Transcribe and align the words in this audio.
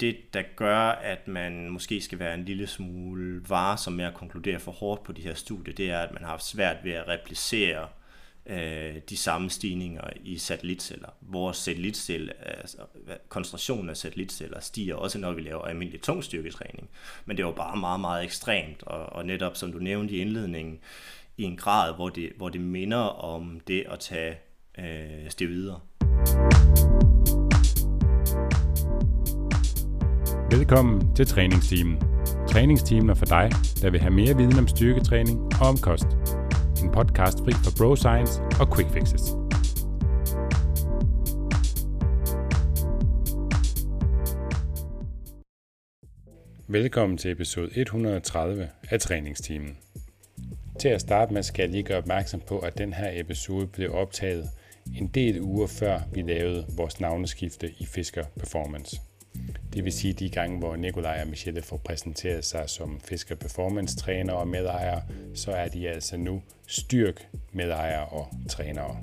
det, 0.00 0.34
der 0.34 0.42
gør, 0.56 0.78
at 0.88 1.28
man 1.28 1.68
måske 1.70 2.00
skal 2.00 2.18
være 2.18 2.34
en 2.34 2.44
lille 2.44 2.66
smule 2.66 3.42
varsom 3.48 3.92
med 3.92 4.04
at 4.04 4.14
konkludere 4.14 4.58
for 4.58 4.72
hårdt 4.72 5.04
på 5.04 5.12
de 5.12 5.22
her 5.22 5.34
studier, 5.34 5.74
det 5.74 5.90
er, 5.90 5.98
at 5.98 6.12
man 6.12 6.22
har 6.22 6.30
haft 6.30 6.44
svært 6.44 6.76
ved 6.84 6.92
at 6.92 7.08
replicere 7.08 7.88
øh, 8.46 8.96
de 9.08 9.16
samme 9.16 9.50
stigninger 9.50 10.10
i 10.24 10.38
satellitceller. 10.38 11.08
Vores 11.20 11.56
satellitcelle, 11.56 12.46
altså 12.58 12.78
koncentrationen 13.28 13.90
af 13.90 13.96
satellitceller 13.96 14.60
stiger 14.60 14.94
også, 14.94 15.18
når 15.18 15.32
vi 15.32 15.40
laver 15.40 15.62
almindelig 15.62 16.02
tungstyrketræning. 16.02 16.88
Men 17.24 17.36
det 17.36 17.44
var 17.44 17.52
bare 17.52 17.76
meget, 17.76 18.00
meget 18.00 18.24
ekstremt, 18.24 18.82
og, 18.82 19.06
og 19.06 19.26
netop 19.26 19.56
som 19.56 19.72
du 19.72 19.78
nævnte 19.78 20.14
i 20.14 20.20
indledningen, 20.20 20.78
i 21.36 21.42
en 21.42 21.56
grad, 21.56 21.94
hvor 21.94 22.08
det, 22.08 22.32
hvor 22.36 22.48
det 22.48 22.60
minder 22.60 22.98
om 23.24 23.60
det 23.66 23.84
at 23.90 24.00
tage 24.00 24.38
øh, 24.78 25.30
steroider. 25.30 27.15
Velkommen 30.56 31.14
til 31.14 31.26
træningsteamen. 31.26 32.02
Træningsteamen 32.48 33.10
er 33.10 33.14
for 33.14 33.24
dig, 33.24 33.50
der 33.82 33.90
vil 33.90 34.00
have 34.00 34.12
mere 34.12 34.36
viden 34.36 34.58
om 34.58 34.68
styrketræning 34.68 35.40
og 35.60 35.68
om 35.68 35.76
kost. 35.76 36.06
En 36.82 36.90
podcast 36.92 37.38
fri 37.38 37.52
for 37.64 37.72
bro 37.78 37.96
science 37.96 38.42
og 38.60 38.76
quick 38.76 38.90
fixes. 38.92 39.22
Velkommen 46.68 47.18
til 47.18 47.30
episode 47.30 47.70
130 47.74 48.68
af 48.90 49.00
træningsteamen. 49.00 49.78
Til 50.80 50.88
at 50.88 51.00
starte 51.00 51.34
med 51.34 51.42
skal 51.42 51.62
jeg 51.62 51.70
lige 51.70 51.82
gøre 51.82 51.98
opmærksom 51.98 52.40
på, 52.48 52.58
at 52.58 52.78
den 52.78 52.92
her 52.92 53.20
episode 53.20 53.66
blev 53.66 53.94
optaget 53.94 54.50
en 54.94 55.06
del 55.06 55.40
uger 55.40 55.66
før 55.66 56.00
vi 56.12 56.22
lavede 56.22 56.66
vores 56.76 57.00
navneskifte 57.00 57.70
i 57.78 57.86
Fisker 57.86 58.24
Performance. 58.38 58.96
Det 59.72 59.84
vil 59.84 59.92
sige 59.92 60.12
de 60.12 60.30
gange, 60.30 60.58
hvor 60.58 60.76
Nikolaj 60.76 61.20
og 61.22 61.28
Michelle 61.28 61.62
får 61.62 61.76
præsenteret 61.76 62.44
sig 62.44 62.70
som 62.70 63.00
Fisker 63.00 63.34
Performance 63.34 63.96
træner 63.96 64.32
og 64.32 64.48
medejere, 64.48 65.02
så 65.34 65.52
er 65.52 65.68
de 65.68 65.88
altså 65.88 66.16
nu 66.16 66.42
styrk 66.66 67.28
medejere 67.52 68.06
og 68.06 68.28
trænere. 68.48 68.96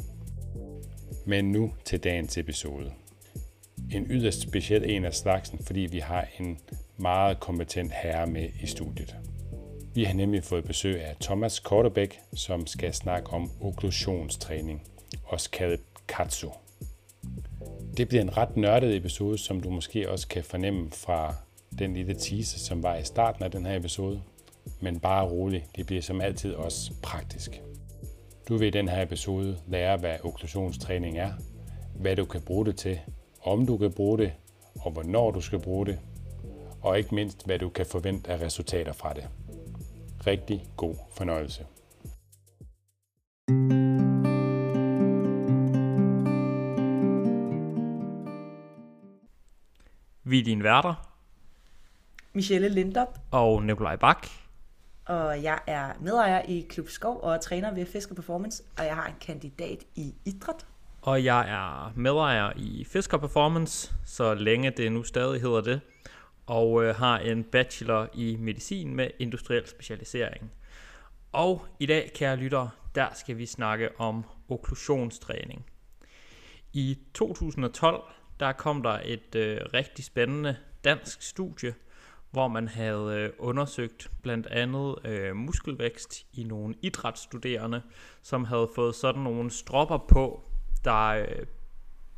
Men 1.25 1.51
nu 1.51 1.73
til 1.85 1.99
dagens 1.99 2.37
episode. 2.37 2.91
En 3.91 4.05
yderst 4.09 4.41
speciel 4.41 4.89
en 4.89 5.05
af 5.05 5.13
slagsen, 5.13 5.59
fordi 5.65 5.79
vi 5.79 5.99
har 5.99 6.27
en 6.39 6.59
meget 6.97 7.39
kompetent 7.39 7.91
herre 8.03 8.27
med 8.27 8.49
i 8.61 8.67
studiet. 8.67 9.15
Vi 9.93 10.03
har 10.03 10.13
nemlig 10.13 10.43
fået 10.43 10.63
besøg 10.63 11.03
af 11.03 11.15
Thomas 11.21 11.59
Kortebæk, 11.59 12.19
som 12.33 12.67
skal 12.67 12.93
snakke 12.93 13.29
om 13.29 13.51
okklusionstræning, 13.61 14.83
også 15.23 15.51
kaldet 15.51 15.79
KATSU. 16.07 16.49
Det 17.97 18.07
bliver 18.07 18.21
en 18.21 18.37
ret 18.37 18.57
nørdet 18.57 18.95
episode, 18.95 19.37
som 19.37 19.61
du 19.61 19.69
måske 19.69 20.09
også 20.09 20.27
kan 20.27 20.43
fornemme 20.43 20.91
fra 20.91 21.35
den 21.79 21.93
lille 21.93 22.13
teaser, 22.13 22.59
som 22.59 22.83
var 22.83 22.95
i 22.95 23.03
starten 23.03 23.43
af 23.43 23.51
den 23.51 23.65
her 23.65 23.75
episode. 23.75 24.21
Men 24.81 24.99
bare 24.99 25.29
rolig, 25.29 25.65
det 25.75 25.85
bliver 25.85 26.01
som 26.01 26.21
altid 26.21 26.53
også 26.53 26.93
praktisk. 27.03 27.61
Du 28.49 28.57
vil 28.57 28.67
i 28.67 28.71
den 28.71 28.87
her 28.87 29.01
episode 29.01 29.57
lære, 29.67 29.97
hvad 29.97 30.15
okklusionstræning 30.23 31.17
er, 31.17 31.31
hvad 31.95 32.15
du 32.15 32.25
kan 32.25 32.41
bruge 32.41 32.65
det 32.65 32.75
til, 32.75 32.99
om 33.43 33.65
du 33.65 33.77
kan 33.77 33.91
bruge 33.91 34.17
det, 34.17 34.33
og 34.79 34.91
hvornår 34.91 35.31
du 35.31 35.41
skal 35.41 35.59
bruge 35.59 35.85
det, 35.85 35.99
og 36.81 36.97
ikke 36.97 37.15
mindst, 37.15 37.45
hvad 37.45 37.59
du 37.59 37.69
kan 37.69 37.85
forvente 37.85 38.31
af 38.31 38.41
resultater 38.41 38.93
fra 38.93 39.13
det. 39.13 39.27
Rigtig 40.27 40.65
god 40.77 40.95
fornøjelse. 41.11 41.65
Vi 50.33 50.39
er 50.39 50.43
dine 50.43 50.63
værter. 50.63 50.93
Michelle 52.33 52.69
Lindop. 52.69 53.19
Og 53.31 53.63
Nikolaj 53.63 53.95
Bak. 53.95 54.27
Og 55.05 55.43
jeg 55.43 55.59
er 55.67 55.93
medejer 56.01 56.41
i 56.41 56.65
Klub 56.69 56.89
Skov 56.89 57.19
og 57.23 57.41
træner 57.41 57.73
ved 57.73 57.85
Fisker 57.85 58.15
Performance. 58.15 58.63
Og 58.77 58.85
jeg 58.85 58.95
har 58.95 59.07
en 59.07 59.13
kandidat 59.21 59.83
i 59.95 60.13
idræt. 60.25 60.65
Og 61.01 61.23
jeg 61.23 61.49
er 61.49 61.93
medejer 61.95 62.51
i 62.55 62.85
Fisker 62.89 63.17
Performance, 63.17 63.93
så 64.05 64.33
længe 64.33 64.71
det 64.71 64.91
nu 64.91 65.03
stadig 65.03 65.41
hedder 65.41 65.61
det. 65.61 65.81
Og 66.45 66.83
øh, 66.83 66.95
har 66.95 67.19
en 67.19 67.43
bachelor 67.43 68.07
i 68.13 68.37
medicin 68.39 68.95
med 68.95 69.09
industriel 69.19 69.67
specialisering. 69.67 70.51
Og 71.31 71.65
i 71.79 71.85
dag, 71.85 72.11
kære 72.15 72.35
lytter, 72.35 72.67
der 72.95 73.07
skal 73.13 73.37
vi 73.37 73.45
snakke 73.45 73.89
om 73.99 74.25
okklusionstræning. 74.49 75.65
I 76.73 76.97
2012 77.13 78.03
der 78.39 78.51
kom 78.51 78.83
der 78.83 78.99
et 79.05 79.35
øh, 79.35 79.59
rigtig 79.73 80.05
spændende 80.05 80.55
dansk 80.83 81.21
studie, 81.21 81.73
hvor 82.31 82.47
man 82.47 82.67
havde 82.67 83.15
øh, 83.15 83.29
undersøgt 83.39 84.11
blandt 84.21 84.47
andet 84.47 84.95
øh, 85.05 85.35
muskelvækst 85.35 86.25
i 86.33 86.43
nogle 86.43 86.75
idrætsstuderende, 86.81 87.81
som 88.21 88.45
havde 88.45 88.69
fået 88.75 88.95
sådan 88.95 89.21
nogle 89.21 89.51
stropper 89.51 89.97
på, 89.97 90.43
der 90.83 91.07
øh, 91.07 91.45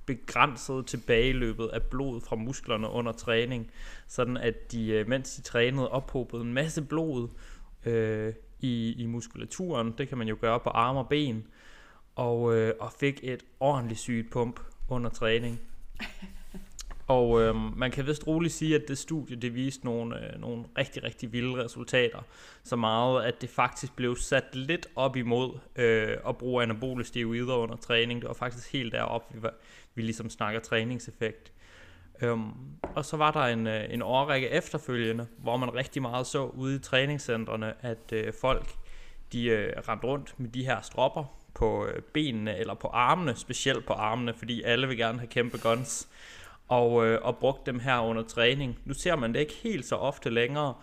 begrænsede 0.06 0.84
tilbageløbet 0.84 1.68
af 1.68 1.84
blod 1.84 2.22
fra 2.22 2.36
musklerne 2.36 2.90
under 2.90 3.12
træning, 3.12 3.72
sådan 4.08 4.38
at 4.38 4.72
de, 4.72 4.88
øh, 4.88 5.08
mens 5.08 5.36
de 5.36 5.42
trænede, 5.42 5.90
ophobede 5.90 6.42
en 6.42 6.54
masse 6.54 6.82
blod 6.82 7.28
øh, 7.86 8.34
i, 8.60 8.96
i 8.98 9.06
muskulaturen. 9.06 9.94
Det 9.98 10.10
kan 10.10 10.18
man 10.18 10.28
jo 10.28 10.38
gøre 10.42 10.60
på 10.60 10.70
arme 10.70 11.00
og 11.00 11.10
ben. 11.10 11.48
Og, 12.16 12.56
øh, 12.56 12.74
og 12.80 12.92
fik 12.92 13.20
et 13.24 13.44
ordentligt 13.60 14.00
sygt 14.00 14.32
pump 14.32 14.60
under 14.90 15.10
træning. 15.10 15.60
Og 17.08 17.42
øh, 17.42 17.56
man 17.78 17.92
kan 17.92 18.08
vist 18.08 18.28
roligt 18.28 18.54
sige, 18.54 18.76
at 18.76 18.82
det 18.88 18.98
studie 18.98 19.36
det 19.36 19.56
viste 19.56 19.86
nogle, 19.86 20.34
øh, 20.34 20.42
nogle 20.42 20.66
rigtig, 20.78 21.04
rigtig 21.04 21.34
vilde 21.34 21.64
resultater. 21.64 22.20
Så 22.64 22.76
meget, 22.76 23.24
at 23.24 23.42
det 23.42 23.50
faktisk 23.50 23.96
blev 23.96 24.16
sat 24.16 24.56
lidt 24.56 24.88
op 24.96 25.16
imod 25.16 25.60
øh, 25.76 26.18
at 26.28 26.38
bruge 26.38 26.64
anabole 26.64 27.04
steroider 27.04 27.54
under 27.54 27.76
træning. 27.76 28.22
Det 28.22 28.28
var 28.28 28.34
faktisk 28.34 28.72
helt 28.72 28.94
deroppe, 28.94 29.34
vi, 29.36 29.44
var, 29.44 29.54
vi 29.96 30.02
ligesom 30.02 30.30
snakker 30.30 30.60
træningseffekt. 30.60 31.52
Øhm, 32.22 32.52
og 32.82 33.06
så 33.06 33.18
var 33.18 33.32
der 33.32 33.40
en, 33.40 33.68
øh, 33.68 33.94
en 33.94 34.02
årrække 34.02 34.50
efterfølgende, 34.50 35.28
hvor 35.38 35.58
man 35.58 35.76
rigtig 35.76 36.02
meget 36.02 36.28
så 36.28 36.46
ude 36.46 36.76
i 36.76 36.80
træningscentrene, 36.80 37.74
at 37.86 38.12
øh, 38.14 38.34
folk 38.42 38.76
de 39.32 39.46
øh, 39.46 39.74
rendte 39.88 40.08
rundt 40.08 40.36
med 40.38 40.50
de 40.50 40.66
her 40.66 40.82
stropper 40.82 41.45
på 41.56 41.86
øh, 41.86 42.02
benene 42.02 42.58
eller 42.58 42.74
på 42.74 42.88
armene, 42.88 43.36
specielt 43.36 43.86
på 43.86 43.94
armene, 43.94 44.34
fordi 44.34 44.62
alle 44.64 44.88
vil 44.88 44.98
gerne 44.98 45.20
have 45.20 45.28
kæmpe 45.28 45.58
guns 45.58 46.08
og, 46.68 47.08
øh, 47.08 47.20
og 47.22 47.38
brugt 47.38 47.66
dem 47.66 47.80
her 47.80 48.00
under 48.00 48.24
træning. 48.24 48.80
Nu 48.86 48.94
ser 48.94 49.16
man 49.16 49.34
det 49.34 49.40
ikke 49.40 49.54
helt 49.64 49.86
så 49.86 49.96
ofte 49.96 50.30
længere, 50.30 50.74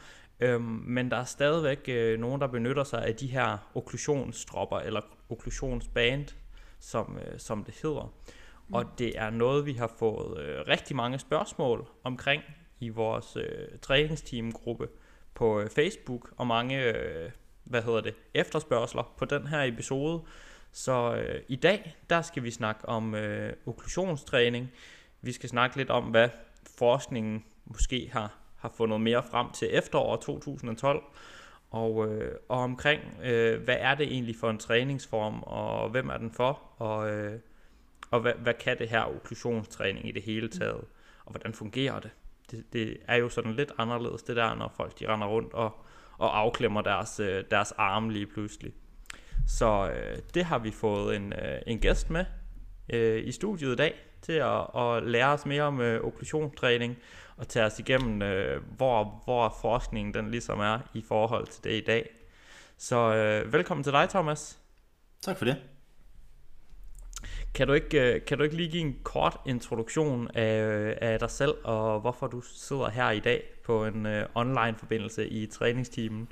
øhm, 0.40 0.82
men 0.86 1.10
der 1.10 1.16
er 1.16 1.24
stadigvæk 1.24 1.84
øh, 1.88 2.20
nogen, 2.20 2.40
der 2.40 2.46
benytter 2.46 2.84
sig 2.84 3.04
af 3.04 3.14
de 3.14 3.26
her 3.26 3.58
okklusionsstropper, 3.74 4.78
eller 4.78 5.00
okklusionsband, 5.28 6.28
som, 6.80 7.18
øh, 7.26 7.38
som 7.38 7.64
det 7.64 7.74
hedder. 7.82 8.14
Mm. 8.68 8.74
Og 8.74 8.84
det 8.98 9.18
er 9.18 9.30
noget, 9.30 9.66
vi 9.66 9.72
har 9.72 9.92
fået 9.98 10.40
øh, 10.40 10.60
rigtig 10.68 10.96
mange 10.96 11.18
spørgsmål 11.18 11.86
omkring 12.04 12.42
i 12.80 12.88
vores 12.88 13.36
øh, 13.36 13.78
træningsteamgruppe 13.82 14.88
på 15.34 15.60
øh, 15.60 15.70
Facebook, 15.70 16.32
og 16.36 16.46
mange 16.46 16.82
øh, 16.82 17.30
hvad 17.64 17.82
hedder 17.82 18.00
det, 18.00 18.14
efterspørgseler 18.34 19.12
på 19.18 19.24
den 19.24 19.46
her 19.46 19.62
episode. 19.62 20.22
Så 20.72 21.14
øh, 21.14 21.42
i 21.48 21.56
dag, 21.56 21.96
der 22.10 22.22
skal 22.22 22.42
vi 22.42 22.50
snakke 22.50 22.88
om 22.88 23.14
øh, 23.14 23.52
okklusionstræning. 23.66 24.72
Vi 25.20 25.32
skal 25.32 25.48
snakke 25.48 25.76
lidt 25.76 25.90
om, 25.90 26.04
hvad 26.04 26.28
forskningen 26.78 27.44
måske 27.64 28.10
har, 28.12 28.34
har 28.56 28.72
fundet 28.76 29.00
mere 29.00 29.22
frem 29.22 29.50
til 29.50 29.68
efteråret 29.72 30.20
2012, 30.20 31.02
og, 31.70 32.08
øh, 32.08 32.34
og 32.48 32.58
omkring, 32.58 33.02
øh, 33.22 33.62
hvad 33.62 33.76
er 33.78 33.94
det 33.94 34.06
egentlig 34.06 34.36
for 34.36 34.50
en 34.50 34.58
træningsform, 34.58 35.42
og 35.42 35.90
hvem 35.90 36.08
er 36.08 36.16
den 36.16 36.30
for, 36.32 36.60
og, 36.76 37.10
øh, 37.10 37.40
og 38.10 38.20
hvad, 38.20 38.32
hvad 38.34 38.54
kan 38.54 38.78
det 38.78 38.88
her 38.88 39.16
okklusionstræning 39.16 40.08
i 40.08 40.12
det 40.12 40.22
hele 40.22 40.48
taget, 40.48 40.84
og 41.24 41.30
hvordan 41.30 41.54
fungerer 41.54 42.00
det? 42.00 42.10
det? 42.50 42.72
Det 42.72 42.96
er 43.08 43.16
jo 43.16 43.28
sådan 43.28 43.52
lidt 43.52 43.72
anderledes 43.78 44.22
det 44.22 44.36
der, 44.36 44.54
når 44.54 44.72
folk 44.76 44.98
de 44.98 45.08
render 45.08 45.26
rundt 45.26 45.52
og, 45.54 45.84
og 46.18 46.38
afklemmer 46.38 46.82
deres, 46.82 47.20
øh, 47.20 47.44
deres 47.50 47.72
arme 47.72 48.12
lige 48.12 48.26
pludselig. 48.26 48.72
Så 49.46 49.90
øh, 49.90 50.18
det 50.34 50.44
har 50.44 50.58
vi 50.58 50.70
fået 50.70 51.16
en, 51.16 51.32
øh, 51.32 51.60
en 51.66 51.78
gæst 51.78 52.10
med 52.10 52.24
øh, 52.92 53.26
i 53.26 53.32
studiet 53.32 53.72
i 53.72 53.76
dag, 53.76 53.94
til 54.22 54.32
at, 54.32 54.66
at 54.76 55.02
lære 55.02 55.32
os 55.32 55.46
mere 55.46 55.62
om 55.62 55.80
øh, 55.80 56.04
okklusionstræning 56.04 56.98
og 57.36 57.48
tage 57.48 57.66
os 57.66 57.78
igennem, 57.78 58.22
øh, 58.22 58.62
hvor, 58.76 59.22
hvor 59.24 59.56
forskningen 59.60 60.14
den 60.14 60.30
ligesom 60.30 60.60
er 60.60 60.78
i 60.94 61.04
forhold 61.08 61.46
til 61.46 61.64
det 61.64 61.72
i 61.72 61.84
dag. 61.84 62.10
Så 62.78 63.14
øh, 63.14 63.52
velkommen 63.52 63.84
til 63.84 63.92
dig, 63.92 64.08
Thomas. 64.08 64.58
Tak 65.20 65.36
for 65.36 65.44
det. 65.44 65.56
Kan 67.54 67.66
du 67.66 67.72
ikke, 67.72 68.14
øh, 68.14 68.24
kan 68.24 68.38
du 68.38 68.44
ikke 68.44 68.56
lige 68.56 68.70
give 68.70 68.82
en 68.82 68.96
kort 69.02 69.36
introduktion 69.46 70.28
af, 70.34 70.98
af 71.00 71.18
dig 71.18 71.30
selv, 71.30 71.54
og 71.64 72.00
hvorfor 72.00 72.26
du 72.26 72.40
sidder 72.40 72.88
her 72.90 73.10
i 73.10 73.20
dag 73.20 73.42
på 73.64 73.86
en 73.86 74.06
uh, 74.06 74.12
online 74.34 74.74
forbindelse 74.78 75.28
i 75.28 75.46
træningsteamen? 75.46 76.28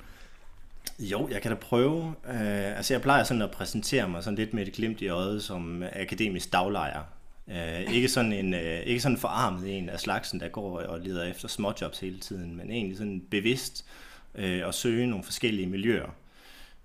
Jo, 1.01 1.27
jeg 1.31 1.41
kan 1.41 1.51
da 1.51 1.57
prøve. 1.57 2.01
Uh, 2.03 2.77
altså 2.77 2.93
jeg 2.93 3.01
plejer 3.01 3.23
sådan 3.23 3.41
at 3.41 3.51
præsentere 3.51 4.09
mig 4.09 4.23
sådan 4.23 4.37
lidt 4.37 4.53
med 4.53 4.67
et 4.67 4.73
glimt 4.73 5.01
i 5.01 5.07
øjet 5.07 5.43
som 5.43 5.83
akademisk 5.95 6.53
daglejer 6.53 7.03
Uh, 7.47 7.93
ikke, 7.93 8.09
sådan 8.09 8.33
en, 8.33 8.53
uh, 8.53 8.59
ikke 8.85 8.99
sådan 8.99 9.15
en 9.15 9.19
forarmet 9.19 9.77
en 9.77 9.89
af 9.89 9.99
slagsen, 9.99 10.39
der 10.39 10.47
går 10.47 10.79
og 10.79 10.99
leder 10.99 11.23
efter 11.23 11.47
småjobs 11.47 11.99
hele 11.99 12.19
tiden, 12.19 12.55
men 12.55 12.71
egentlig 12.71 12.97
sådan 12.97 13.21
bevidst 13.31 13.85
uh, 14.35 14.43
at 14.43 14.73
søge 14.73 15.07
nogle 15.07 15.23
forskellige 15.23 15.67
miljøer. 15.67 16.15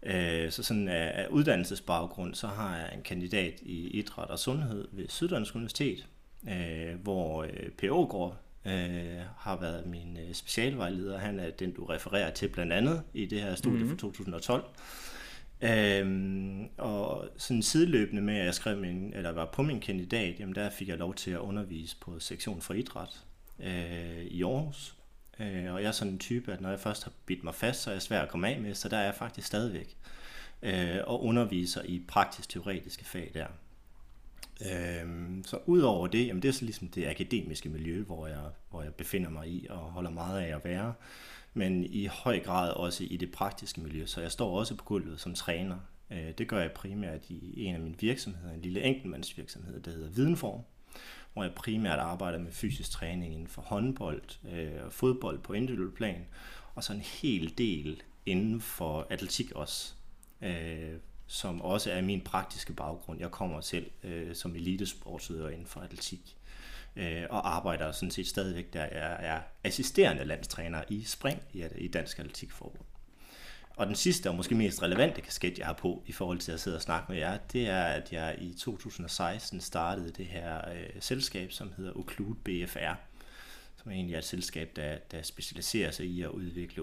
Uh, 0.02 0.50
så 0.50 0.62
sådan 0.62 0.88
af, 0.88 1.12
af 1.14 1.26
uddannelsesbaggrund, 1.30 2.34
så 2.34 2.46
har 2.46 2.76
jeg 2.76 2.90
en 2.94 3.02
kandidat 3.02 3.60
i 3.62 3.88
idræt 3.88 4.30
og 4.30 4.38
sundhed 4.38 4.88
ved 4.92 5.04
Syddansk 5.08 5.54
Universitet, 5.54 6.06
uh, 6.42 7.02
hvor 7.02 7.42
uh, 7.42 7.69
P.O. 7.78 8.04
går 8.04 8.45
øh, 8.66 9.20
har 9.38 9.56
været 9.60 9.86
min 9.86 10.18
øh, 10.28 10.34
specialvejleder. 10.34 11.18
Han 11.18 11.40
er 11.40 11.50
den, 11.50 11.72
du 11.72 11.84
refererer 11.84 12.30
til 12.30 12.48
blandt 12.48 12.72
andet 12.72 13.02
i 13.14 13.26
det 13.26 13.40
her 13.40 13.54
studie 13.54 13.78
mm-hmm. 13.78 13.90
fra 13.90 13.96
2012. 13.96 14.64
Øhm, 15.60 16.68
og 16.78 17.28
sådan 17.36 17.62
sideløbende 17.62 18.22
med, 18.22 18.36
at 18.38 18.44
jeg 18.44 18.54
skrev 18.54 18.78
min, 18.78 19.12
eller 19.14 19.32
var 19.32 19.46
på 19.52 19.62
min 19.62 19.80
kandidat, 19.80 20.40
jamen 20.40 20.54
der 20.54 20.70
fik 20.70 20.88
jeg 20.88 20.98
lov 20.98 21.14
til 21.14 21.30
at 21.30 21.38
undervise 21.38 21.96
på 22.00 22.20
sektion 22.20 22.60
for 22.60 22.74
idræt 22.74 23.24
øh, 23.60 24.24
i 24.24 24.42
Aarhus. 24.42 24.94
Øh, 25.40 25.74
og 25.74 25.82
jeg 25.82 25.88
er 25.88 25.92
sådan 25.92 26.12
en 26.12 26.19
type, 26.19 26.52
at 26.52 26.60
når 26.60 26.70
jeg 26.70 26.80
først 26.80 27.04
har 27.04 27.12
bidt 27.26 27.44
mig 27.44 27.54
fast, 27.54 27.82
så 27.82 27.90
er 27.90 27.94
jeg 27.94 28.02
svær 28.02 28.20
at 28.20 28.28
komme 28.28 28.48
af 28.48 28.60
med, 28.60 28.74
så 28.74 28.88
der 28.88 28.96
er 28.96 29.04
jeg 29.04 29.14
faktisk 29.14 29.46
stadigvæk 29.46 29.96
øh, 30.62 30.98
og 31.06 31.24
underviser 31.24 31.82
i 31.84 32.02
praktisk-teoretiske 32.08 33.04
fag 33.04 33.30
der. 33.34 33.46
Øhm, 34.61 35.44
så 35.44 35.58
udover 35.67 36.06
det, 36.06 36.26
jamen 36.26 36.43
det 36.43 36.49
er 36.49 36.53
så 36.53 36.64
ligesom 36.64 36.88
det 36.88 37.06
akademiske 37.06 37.69
miljø, 37.69 38.03
hvor 38.03 38.26
jeg, 38.26 38.43
hvor 38.70 38.82
jeg 38.82 38.94
befinder 38.94 39.31
mig 39.31 39.49
i 39.49 39.67
og 39.70 39.79
holder 39.79 40.11
meget 40.11 40.41
af 40.41 40.56
at 40.56 40.64
være, 40.64 40.94
men 41.55 41.85
i 41.85 42.06
høj 42.06 42.41
grad 42.41 42.70
også 42.70 43.05
i 43.05 43.17
det 43.17 43.32
praktiske 43.32 43.81
miljø, 43.81 44.06
så 44.06 44.20
jeg 44.20 44.32
står 44.32 44.58
også 44.58 44.75
på 44.75 44.85
gulvet 44.85 45.20
som 45.20 45.35
træner. 45.35 45.76
Øh, 46.11 46.31
det 46.38 46.49
gør 46.49 46.61
jeg 46.61 46.73
primært 46.73 47.31
i 47.31 47.64
en 47.64 47.75
af 47.75 47.81
mine 47.81 47.99
virksomheder, 48.00 48.55
en 48.55 48.62
lille 48.62 48.82
enkeltmandsvirksomhed, 48.82 49.81
der 49.81 49.91
hedder 49.91 50.11
Videnform, 50.11 50.61
hvor 51.32 51.43
jeg 51.43 51.55
primært 51.55 51.99
arbejder 51.99 52.38
med 52.38 52.53
fysisk 52.53 52.91
træning 52.91 53.32
inden 53.32 53.49
for 53.49 53.62
håndbold 53.62 54.23
øh, 54.53 54.85
og 54.85 54.93
fodbold 54.93 55.38
på 55.38 55.53
individuel 55.53 55.91
plan, 55.91 56.26
og 56.75 56.85
så 56.85 56.93
en 56.93 57.00
hel 57.00 57.58
del 57.58 58.03
inden 58.26 58.61
for 58.61 59.06
atletik 59.11 59.53
også. 59.53 59.94
Øh, 60.43 60.93
som 61.26 61.62
også 61.62 61.90
er 61.90 62.02
min 62.02 62.20
praktiske 62.20 62.73
baggrund. 62.73 63.20
Jeg 63.20 63.31
kommer 63.31 63.61
selv 63.61 63.90
øh, 64.02 64.34
som 64.34 64.56
elitesportsudøver 64.56 65.50
inden 65.50 65.67
for 65.67 65.81
atletik, 65.81 66.37
øh, 66.96 67.23
og 67.31 67.56
arbejder 67.56 67.93
sådan 67.93 68.11
set 68.11 68.26
stadigvæk, 68.26 68.73
der 68.73 68.82
jeg 68.82 69.17
er 69.20 69.40
assisterende 69.64 70.25
landstræner 70.25 70.82
i 70.88 71.05
spring 71.05 71.43
i, 71.52 71.64
i 71.76 71.88
Dansk 71.88 72.19
Atletikforbund. 72.19 72.84
Og 73.76 73.87
den 73.87 73.94
sidste 73.94 74.28
og 74.28 74.34
måske 74.34 74.55
mest 74.55 74.82
relevante 74.82 75.20
kasket, 75.20 75.58
jeg 75.58 75.67
har 75.67 75.73
på 75.73 76.02
i 76.06 76.12
forhold 76.12 76.38
til 76.38 76.52
at 76.52 76.61
sidde 76.61 76.76
og 76.76 76.82
snakke 76.82 77.12
med 77.12 77.19
jer, 77.19 77.38
det 77.52 77.69
er, 77.69 77.82
at 77.82 78.12
jeg 78.12 78.37
i 78.40 78.55
2016 78.55 79.61
startede 79.61 80.11
det 80.11 80.26
her 80.26 80.70
øh, 80.70 80.88
selskab, 81.00 81.52
som 81.52 81.72
hedder 81.76 81.93
Occlude 81.96 82.34
BFR, 82.44 82.94
som 83.76 83.93
egentlig 83.93 84.14
er 84.14 84.19
et 84.19 84.25
selskab, 84.25 84.76
der, 84.76 84.99
der 85.11 85.22
specialiserer 85.22 85.90
sig 85.90 86.06
i 86.06 86.22
at 86.22 86.29
udvikle 86.29 86.82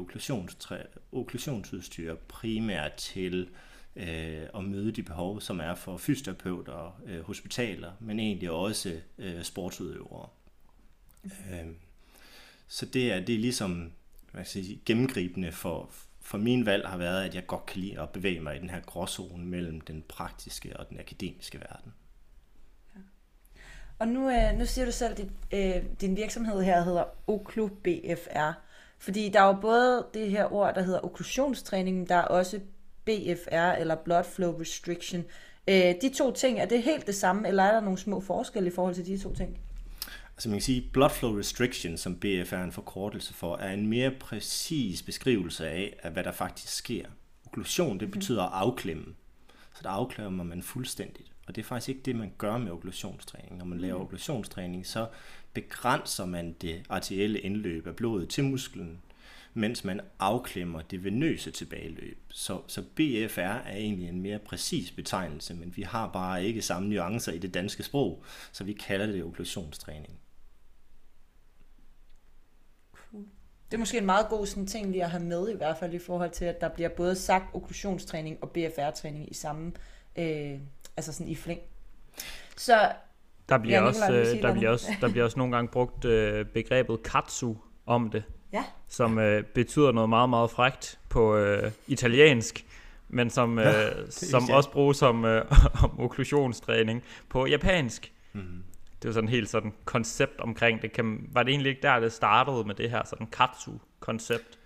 okklusionsudstyr 1.12 2.16
primært 2.16 2.94
til 2.94 3.42
øh, 3.42 3.48
øh, 3.96 4.44
og 4.54 4.64
møde 4.64 4.92
de 4.92 5.04
behov, 5.04 5.42
som 5.42 5.60
er 5.60 5.76
for 5.76 5.98
fysioterapeuter, 5.98 7.02
øh, 7.06 7.22
hospitaler, 7.22 7.92
men 8.00 8.20
egentlig 8.20 8.52
også 8.52 9.00
øh, 9.18 9.44
sportsudøvere. 9.44 10.30
Øh, 11.26 11.68
så 12.68 12.86
det 12.86 13.12
er, 13.12 13.20
det 13.20 13.36
er 13.36 13.40
ligesom 13.40 13.92
hvad 14.34 14.46
skal 14.46 14.60
jeg 14.60 14.66
sige, 14.66 14.82
gennemgribende 14.86 15.52
for, 15.52 15.90
for 16.22 16.38
min 16.38 16.66
valg 16.66 16.88
har 16.88 16.98
været, 16.98 17.24
at 17.24 17.36
jeg 17.36 17.48
godt 17.48 17.66
kan 17.66 17.82
lide 17.82 18.02
at 18.02 18.10
bevæge 18.10 18.40
mig 18.40 18.56
i 18.56 18.60
den 18.60 18.70
her 18.70 18.80
gråzone 18.80 19.46
mellem 19.46 19.82
den 19.82 20.04
praktiske 20.08 20.80
og 20.80 20.90
den 20.90 21.00
akademiske 21.00 21.60
verden. 21.60 21.94
Ja. 22.96 23.00
Og 24.00 24.08
nu, 24.08 24.30
øh, 24.30 24.58
nu 24.58 24.66
siger 24.66 24.86
du 24.86 24.92
selv, 24.92 25.16
at 25.52 25.76
øh, 25.76 25.84
din 26.02 26.16
virksomhed 26.16 26.64
her 26.64 26.84
hedder 26.84 27.04
Oklu 27.28 27.68
BFR. 27.68 28.52
Fordi 29.00 29.30
der 29.30 29.42
er 29.42 29.48
jo 29.48 29.58
både 29.62 30.08
det 30.14 30.32
her 30.32 30.54
ord, 30.54 30.76
der 30.76 30.82
hedder 30.82 31.06
okklusionstræning, 31.06 32.10
der 32.10 32.16
er 32.16 32.26
også 32.26 32.60
BFR 33.06 33.72
eller 33.80 33.96
Blood 33.96 34.24
Flow 34.24 34.60
Restriction. 34.60 35.26
Øh, 35.68 35.94
de 36.02 36.14
to 36.18 36.32
ting, 36.32 36.60
er 36.60 36.66
det 36.66 36.84
helt 36.84 37.08
det 37.08 37.16
samme, 37.16 37.48
eller 37.48 37.64
er 37.64 37.72
der 37.72 37.82
nogle 37.82 37.98
små 37.98 38.20
forskelle 38.20 38.70
i 38.70 38.74
forhold 38.74 38.96
til 38.96 39.06
de 39.06 39.18
to 39.18 39.36
ting? 39.36 39.60
Altså 40.36 40.50
man 40.50 40.58
kan 40.58 40.64
sige, 40.64 40.90
Blood 40.94 41.10
Flow 41.10 41.38
Restriction, 41.38 41.98
som 41.98 42.16
BFR 42.16 42.54
er 42.54 42.64
en 42.64 42.72
forkortelse 42.72 43.34
for, 43.34 43.58
er 43.58 43.74
en 43.74 43.88
mere 43.88 44.12
præcis 44.12 45.02
beskrivelse 45.02 45.70
af, 45.70 46.00
af 46.04 46.12
hvad 46.12 46.24
der 46.24 46.32
faktisk 46.32 46.76
sker. 46.76 47.06
Okklusion, 47.46 48.00
det 48.00 48.08
mhm. 48.08 48.12
betyder 48.12 48.44
at 48.44 48.50
afklemme. 48.54 49.06
Så 49.76 49.80
der 49.84 49.90
afklemmer 49.90 50.44
man 50.44 50.64
fuldstændigt. 50.64 51.32
Og 51.48 51.56
det 51.56 51.62
er 51.62 51.66
faktisk 51.66 51.90
ikke 51.90 52.02
det, 52.06 52.16
man 52.16 52.32
gør 52.38 52.58
med 52.58 52.72
okklusionstræning. 52.72 53.58
Når 53.58 53.66
man 53.66 53.78
laver 53.78 53.96
mhm. 53.96 54.04
okklusionstræning, 54.04 54.88
så 54.88 55.08
begrænser 55.54 56.26
man 56.26 56.56
det 56.62 56.84
arterielle 56.90 57.40
indløb 57.40 57.88
af 57.88 57.96
blodet 57.96 58.30
til 58.30 58.44
musklen, 58.44 59.00
mens 59.54 59.84
man 59.84 60.02
afklemmer 60.20 60.82
det 60.82 61.04
venøse 61.04 61.52
tilbageløb. 61.52 62.18
Så, 62.30 62.62
så 62.68 62.82
BFR 62.96 63.40
er 63.42 63.76
egentlig 63.76 64.10
en 64.10 64.22
mere 64.22 64.40
præcis 64.40 64.92
betegnelse, 64.92 65.54
men 65.54 65.74
vi 65.76 65.82
har 65.82 66.08
bare 66.08 66.44
ikke 66.44 66.62
samme 66.62 66.90
nuancer 66.90 67.32
i 67.32 67.38
det 67.38 67.54
danske 67.54 67.84
sprog, 67.84 68.24
så 68.52 68.64
vi 68.64 68.74
kalder 68.74 69.06
det 69.06 69.24
okklusionstræning. 69.24 70.20
Det 73.72 73.78
er 73.78 73.80
måske 73.80 73.98
en 73.98 74.06
meget 74.06 74.28
god 74.30 74.46
sådan 74.46 74.68
ting 74.68 74.92
lige 74.92 75.04
at 75.04 75.12
have 75.12 75.24
med, 75.24 75.50
i 75.50 75.56
hvert 75.58 75.78
fald 75.78 75.94
i 75.94 76.00
forhold 76.00 76.32
til, 76.32 76.46
at 76.46 76.62
der 76.62 76.70
bliver 76.70 76.90
både 76.90 77.16
sagt 77.16 77.56
okklusionstræning 77.56 78.38
og 78.42 78.50
BFR-træning 78.50 79.32
i 79.32 79.34
samme, 79.34 79.72
øh, 80.16 80.60
altså 80.98 81.14
sådan 81.14 81.28
i 81.28 81.36
flæng. 81.36 81.62
Så 82.58 82.92
der 83.50 83.58
bliver, 83.58 83.78
ja, 83.78 83.86
også, 83.86 84.14
øh, 84.14 84.42
der, 84.42 84.54
bliver 84.54 84.70
også, 84.70 84.88
der 85.02 85.10
bliver 85.10 85.24
også 85.24 85.40
nogle 85.40 85.56
gange 85.56 85.72
brugt 85.72 86.06
øh, 86.06 86.46
begrebet 86.46 87.04
katsu 87.04 87.56
om 87.86 88.10
det 88.10 88.24
ja. 88.54 88.64
som 88.88 89.20
øh, 89.20 89.44
betyder 89.44 89.92
noget 89.92 90.10
meget, 90.10 90.30
meget 90.30 90.52
frægt 90.52 91.00
på 91.10 91.36
øh, 91.36 91.72
italiensk, 91.88 92.66
men 93.10 93.30
som, 93.30 93.60
øh, 93.60 93.66
ja, 93.74 93.92
som 94.10 94.50
også 94.50 94.72
bruges 94.72 94.98
som 94.98 95.26
øh, 95.26 95.46
om 95.84 96.00
okklusionstræning 96.00 97.04
på 97.30 97.46
japansk. 97.46 98.12
Mm. 98.34 98.64
Det 99.02 99.10
er 99.10 99.14
sådan 99.14 99.30
helt 99.30 99.50
sådan 99.50 99.74
koncept 99.86 100.40
omkring 100.40 100.82
det. 100.82 100.92
Kan, 100.92 101.30
var 101.32 101.44
det 101.44 101.52
egentlig 101.52 101.70
ikke 101.70 101.82
der, 101.82 102.00
det 102.00 102.14
startede 102.14 102.64
med 102.64 102.76
det 102.76 102.90
her 102.90 103.02
sådan 103.06 103.28
katsu-koncept? 103.28 104.58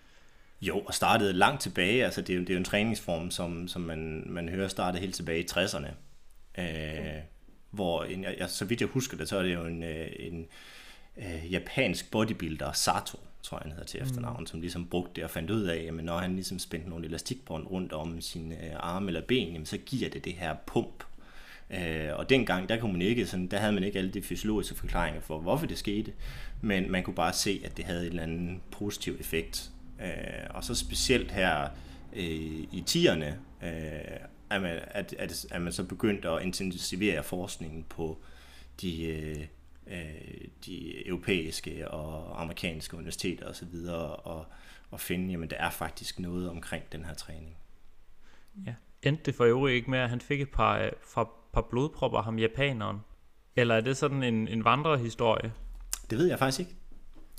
Jo, 0.62 0.80
og 0.80 0.94
startede 0.94 1.34
langt 1.34 1.62
tilbage. 1.62 2.06
Altså, 2.06 2.22
det, 2.22 2.30
er 2.30 2.38
jo, 2.38 2.42
det 2.42 2.50
er 2.50 2.54
jo 2.54 2.58
en 2.58 2.64
træningsform, 2.66 3.32
som, 3.32 3.68
som 3.68 3.82
man, 3.82 4.24
man 4.26 4.50
hører 4.50 4.68
startede 4.68 5.02
helt 5.02 5.16
tilbage 5.16 5.40
i 5.40 5.48
60'erne. 5.52 5.88
Øh, 6.62 7.22
hvor, 7.70 8.04
en, 8.04 8.24
jeg, 8.24 8.50
så 8.50 8.66
vidt 8.66 8.82
jeg 8.82 8.90
husker 8.90 9.18
det, 9.18 9.30
så 9.30 9.38
er 9.38 9.44
det 9.44 9.54
jo 9.54 9.66
en, 9.66 9.84
øh, 9.84 10.08
en 10.20 10.48
øh, 11.18 11.52
japansk 11.52 12.12
bodybuilder, 12.12 12.72
Sato, 12.72 13.20
tror 13.48 13.58
jeg 13.58 13.64
han 13.64 13.72
hedder 13.72 13.86
til 13.86 14.02
efternavn, 14.02 14.40
mm. 14.40 14.46
som 14.46 14.62
ligesom 14.62 14.86
brugte 14.86 15.12
det 15.16 15.24
og 15.24 15.30
fandt 15.30 15.52
ud 15.52 15.64
af, 15.64 15.86
at 15.88 15.94
når 15.94 16.18
han 16.18 16.34
ligesom 16.34 16.60
spændte 16.60 16.90
nogle 16.90 17.06
elastikbånd 17.06 17.68
rundt 17.68 17.94
om 17.94 18.22
sin 18.22 18.52
øh, 18.52 18.74
arme 18.80 19.08
eller 19.08 19.22
ben, 19.22 19.48
jamen, 19.48 19.66
så 19.66 19.78
giver 19.78 20.10
det 20.10 20.26
det 20.26 20.34
her 20.34 20.56
pump. 20.66 21.04
Øh, 21.70 22.10
og 22.14 22.30
dengang, 22.30 22.70
der 22.70 22.80
kunne 22.80 22.92
man 22.92 23.02
ikke, 23.02 23.26
sådan, 23.26 23.48
der 23.48 23.58
havde 23.58 23.74
man 23.74 23.84
ikke 23.84 24.00
alle 24.00 24.12
de 24.12 24.22
fysiologiske 24.22 24.76
forklaringer 24.76 25.22
for, 25.22 25.40
hvorfor 25.40 25.66
det 25.66 25.78
skete, 25.78 26.14
men 26.62 26.92
man 26.92 27.04
kunne 27.04 27.16
bare 27.16 27.34
se, 27.34 27.62
at 27.66 27.78
det 27.78 27.86
havde 27.86 28.02
en 28.02 28.08
eller 28.08 28.24
anden 28.24 28.62
positiv 28.72 29.18
effekt. 29.20 29.72
Øh, 30.02 30.10
og 30.50 30.64
så 30.64 30.76
specielt 30.76 31.32
her 31.32 31.68
øh, 32.14 32.24
i 32.72 32.84
tierne, 32.86 33.40
øh, 33.64 33.70
at, 34.50 34.62
man, 34.62 34.80
at, 34.88 35.16
at, 35.20 35.46
at 35.52 35.62
man 35.62 35.74
så 35.74 35.84
begyndte 35.84 36.30
at 36.30 36.44
intensivere 36.44 37.24
forskningen 37.24 37.86
på 37.90 38.18
de 38.82 39.04
øh, 39.04 39.46
øh, 39.90 40.48
de 40.66 41.08
europæiske 41.08 41.92
og 41.92 42.42
amerikanske 42.42 42.98
universiteter 42.98 43.48
osv., 43.48 43.76
og, 43.90 44.26
og, 44.26 44.46
og 44.92 45.00
finde, 45.00 45.32
jamen 45.32 45.50
der 45.50 45.58
er 45.58 45.70
faktisk 45.70 46.20
noget 46.20 46.50
omkring 46.50 46.84
den 46.92 47.06
her 47.06 47.14
træning. 47.14 47.58
Ja. 48.66 48.74
Endte 49.04 49.24
det 49.24 49.36
for 49.36 49.46
øvrigt 49.46 49.76
ikke 49.76 49.92
med, 49.92 50.00
at 50.00 50.10
han 50.10 50.22
fik 50.22 50.42
et 50.42 50.50
par, 50.50 50.80
øh, 50.80 50.92
fra, 51.04 51.30
par 51.54 51.62
blodpropper, 51.62 52.22
ham 52.22 52.40
japaneren? 52.40 53.00
Eller 53.56 53.76
er 53.76 53.82
det 53.82 53.98
sådan 53.98 54.24
en, 54.24 54.48
en 54.48 54.64
vandrehistorie? 54.64 55.54
Det 56.10 56.18
ved 56.18 56.28
jeg 56.28 56.40
faktisk 56.40 56.60
ikke. 56.60 56.76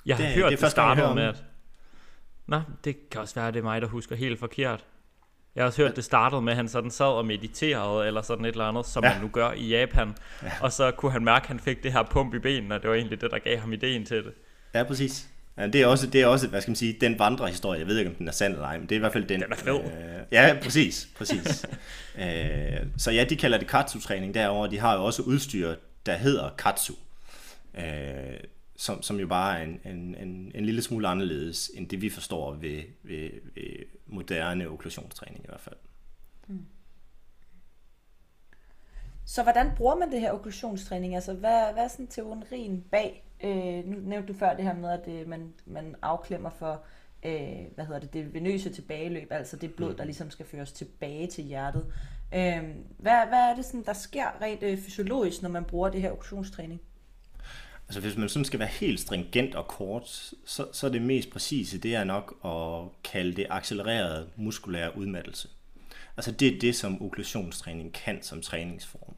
Jeg 0.07 0.17
har 0.17 0.25
det, 0.25 0.35
hørt, 0.35 0.53
det, 0.53 0.61
det 0.61 0.71
startede 0.71 1.15
med, 1.15 1.23
at... 1.23 1.45
Nå, 2.47 2.61
det 2.85 3.11
kan 3.11 3.21
også 3.21 3.35
være, 3.35 3.49
at 3.49 3.55
det 3.55 3.61
er 3.61 3.65
mig, 3.65 3.81
der 3.81 3.89
husker 3.89 4.17
helt 4.17 4.39
forkert. 4.39 4.87
Jeg 5.59 5.65
har 5.65 5.67
også 5.67 5.83
hørt, 5.83 5.97
det 5.97 6.05
startede 6.05 6.43
med, 6.43 6.53
at 6.53 6.57
han 6.57 6.69
sådan 6.69 6.91
sad 6.91 7.07
og 7.07 7.27
mediterede, 7.27 8.07
eller 8.07 8.23
sådan 8.23 8.45
et 8.45 8.53
eller 8.53 8.65
andet, 8.65 8.87
som 8.87 9.05
ja. 9.05 9.13
man 9.13 9.23
nu 9.23 9.29
gør 9.29 9.53
i 9.53 9.69
Japan. 9.69 10.15
Ja. 10.43 10.51
Og 10.61 10.73
så 10.73 10.91
kunne 10.91 11.13
han 11.13 11.25
mærke, 11.25 11.43
at 11.43 11.49
han 11.49 11.61
fik 11.61 11.83
det 11.83 11.93
her 11.93 12.03
pump 12.03 12.35
i 12.35 12.39
benene, 12.39 12.75
og 12.75 12.83
det 12.83 12.91
var 12.91 12.97
egentlig 12.97 13.21
det, 13.21 13.31
der 13.31 13.39
gav 13.39 13.59
ham 13.59 13.73
ideen 13.73 14.05
til 14.05 14.17
det. 14.17 14.33
Ja, 14.75 14.83
præcis. 14.83 15.29
Ja, 15.57 15.67
det 15.67 15.83
er 15.83 15.87
også, 15.87 16.07
det 16.07 16.21
er 16.21 16.27
også, 16.27 16.49
hvad 16.49 16.61
skal 16.61 16.71
man 16.71 16.77
sige, 16.77 16.97
den 17.01 17.19
vandrehistorie. 17.19 17.81
Jeg 17.81 17.87
ved 17.87 17.99
ikke, 17.99 18.11
om 18.11 18.15
den 18.17 18.29
er 18.29 18.33
sand 18.33 18.53
eller 18.53 18.67
ej, 18.67 18.79
men 18.79 18.89
det 18.89 18.93
er 18.93 18.97
i 18.97 18.99
hvert 18.99 19.13
fald 19.13 19.25
den. 19.25 19.41
Den 19.41 19.53
er 19.53 19.57
fed. 19.57 19.75
Øh, 19.75 19.83
ja, 20.33 20.57
præcis, 20.63 21.09
præcis. 21.17 21.67
øh, 22.23 22.27
så 22.97 23.11
ja, 23.11 23.25
de 23.25 23.37
kalder 23.37 23.59
det 23.59 23.67
katsu-træning 23.67 24.35
derovre. 24.35 24.71
De 24.71 24.79
har 24.79 24.95
jo 24.95 25.05
også 25.05 25.23
udstyr, 25.23 25.75
der 26.07 26.15
hedder 26.15 26.49
katsu. 26.59 26.95
Øh, 27.79 27.83
som, 28.77 29.03
som 29.03 29.21
jo 29.21 29.27
bare 29.27 29.59
er 29.59 29.65
en, 29.65 29.81
en, 29.85 30.15
en, 30.21 30.53
en 30.55 30.65
lille 30.65 30.83
smule 30.83 31.09
anderledes, 31.09 31.71
end 31.75 31.89
det 31.89 32.03
vi 32.03 32.11
forstår 32.11 32.55
ved, 32.55 32.83
ved, 33.03 33.31
ved 33.55 33.98
moderne 34.09 34.69
okklusionstræning 34.69 35.45
i 35.45 35.47
hvert 35.49 35.61
fald. 35.61 35.77
Mm. 36.47 36.67
Så 39.25 39.43
hvordan 39.43 39.71
bruger 39.77 39.97
man 39.97 40.13
det 40.13 40.21
her 40.21 40.33
okklusionstræning? 40.33 41.15
Altså, 41.15 41.35
hvad, 41.35 41.73
hvad 41.73 41.85
er 41.85 41.89
sådan 41.89 42.07
teorien 42.07 42.85
bag? 42.91 43.25
Øh, 43.45 43.87
nu 43.87 43.97
nævnte 44.01 44.33
du 44.33 44.39
før 44.39 44.57
det 44.57 44.65
her 44.65 44.75
med, 44.75 44.91
at 44.91 45.05
det, 45.05 45.29
man, 45.29 45.53
man 45.67 45.97
afklemmer 46.03 46.51
for 46.51 46.83
øh, 47.23 47.65
hvad 47.75 47.85
hedder 47.85 48.01
det, 48.01 48.13
det 48.13 48.35
venøse 48.35 48.73
tilbageløb, 48.73 49.33
altså 49.33 49.57
det 49.57 49.75
blod, 49.75 49.95
der 49.95 50.05
ligesom 50.05 50.31
skal 50.31 50.47
føres 50.47 50.73
tilbage 50.73 51.27
til 51.27 51.45
hjertet. 51.45 51.93
Øh, 52.35 52.65
hvad, 52.99 53.27
hvad 53.27 53.39
er 53.51 53.55
det, 53.55 53.65
sådan, 53.65 53.85
der 53.85 53.93
sker 53.93 54.43
rent 54.43 54.63
øh, 54.63 54.79
fysiologisk, 54.79 55.43
når 55.43 55.49
man 55.49 55.65
bruger 55.65 55.89
det 55.89 56.03
her 56.03 56.13
okklusionstræning? 56.13 56.81
Altså 57.89 58.01
hvis 58.01 58.17
man 58.17 58.29
sådan 58.29 58.45
skal 58.45 58.59
være 58.59 58.69
helt 58.69 59.01
stringent 59.01 59.55
og 59.55 59.69
kort, 59.69 60.33
så, 60.45 60.67
så 60.73 60.87
er 60.87 60.91
det 60.91 61.03
mest 61.03 61.31
præcise, 61.31 61.79
det 61.79 61.95
er 61.95 62.05
nok 62.05 62.35
at 62.45 63.03
kalde 63.13 63.37
det 63.37 63.47
accelereret 63.51 64.29
muskulær 64.37 64.89
udmattelse. 64.89 65.49
Altså 66.17 66.33
det 66.33 66.55
er 66.55 66.59
det, 66.59 66.77
som 66.77 67.03
okklusionstræning 67.03 67.93
kan 67.93 68.23
som 68.23 68.43
træningsform. 68.43 69.15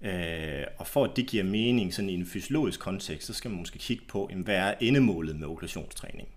Øh, 0.00 0.64
og 0.78 0.86
for 0.86 1.04
at 1.04 1.16
det 1.16 1.26
giver 1.26 1.44
mening 1.44 1.94
sådan 1.94 2.10
i 2.10 2.14
en 2.14 2.26
fysiologisk 2.26 2.80
kontekst, 2.80 3.26
så 3.26 3.34
skal 3.34 3.50
man 3.50 3.60
måske 3.60 3.78
kigge 3.78 4.04
på, 4.08 4.28
jamen, 4.30 4.44
hvad 4.44 4.56
er 4.56 4.74
endemålet 4.80 5.36
med 5.36 5.48
okklusionstræning? 5.48 6.28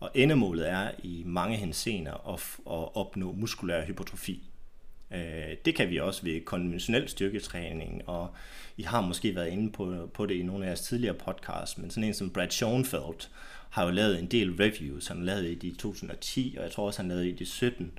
Og 0.00 0.10
endemålet 0.14 0.70
er 0.70 0.90
i 1.02 1.22
mange 1.26 1.56
henseender 1.56 2.32
at, 2.34 2.40
at 2.66 2.96
opnå 2.96 3.32
muskulær 3.32 3.84
hypertrofi. 3.84 4.42
Øh, 5.10 5.56
det 5.64 5.74
kan 5.74 5.90
vi 5.90 6.00
også 6.00 6.22
ved 6.22 6.40
konventionel 6.40 7.08
styrketræning, 7.08 8.08
og 8.08 8.34
I 8.76 8.82
har 8.82 9.00
måske 9.00 9.34
været 9.34 9.48
inde 9.48 9.72
på, 9.72 10.10
på 10.14 10.26
det 10.26 10.34
i 10.34 10.42
nogle 10.42 10.64
af 10.64 10.68
jeres 10.68 10.80
tidligere 10.80 11.14
podcasts, 11.14 11.78
men 11.78 11.90
sådan 11.90 12.04
en 12.04 12.14
som 12.14 12.30
Brad 12.30 12.50
Schoenfeld 12.50 13.28
har 13.70 13.84
jo 13.84 13.90
lavet 13.90 14.18
en 14.18 14.26
del 14.26 14.50
reviews. 14.50 15.08
Han 15.08 15.24
lavede 15.24 15.52
i 15.52 15.54
de 15.54 15.74
2010, 15.74 16.54
og 16.58 16.64
jeg 16.64 16.72
tror 16.72 16.86
også, 16.86 17.02
han 17.02 17.08
lavede 17.08 17.28
i 17.28 17.32
de 17.32 17.46
17, 17.46 17.92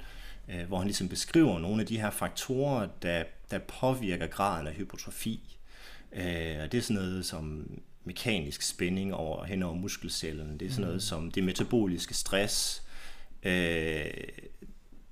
øh, 0.49 0.67
hvor 0.67 0.77
han 0.77 0.87
ligesom 0.87 1.09
beskriver 1.09 1.59
nogle 1.59 1.81
af 1.81 1.87
de 1.87 1.99
her 1.99 2.09
faktorer, 2.09 2.87
der, 3.01 3.23
der 3.51 3.59
påvirker 3.59 4.27
graden 4.27 4.67
af 4.67 4.73
hypertrofi. 4.73 5.57
Øh, 6.13 6.55
og 6.63 6.71
det 6.71 6.77
er 6.77 6.81
sådan 6.81 7.03
noget 7.03 7.25
som 7.25 7.69
mekanisk 8.03 8.61
spænding 8.61 9.13
over, 9.13 9.45
hen 9.45 9.63
over 9.63 9.75
muskelcellen. 9.75 10.59
Det 10.59 10.65
er 10.65 10.69
sådan 10.69 10.81
noget 10.81 10.95
mm. 10.95 10.99
som 10.99 11.31
det 11.31 11.43
metaboliske 11.43 12.13
stress, 12.13 12.83
øh, 13.43 14.05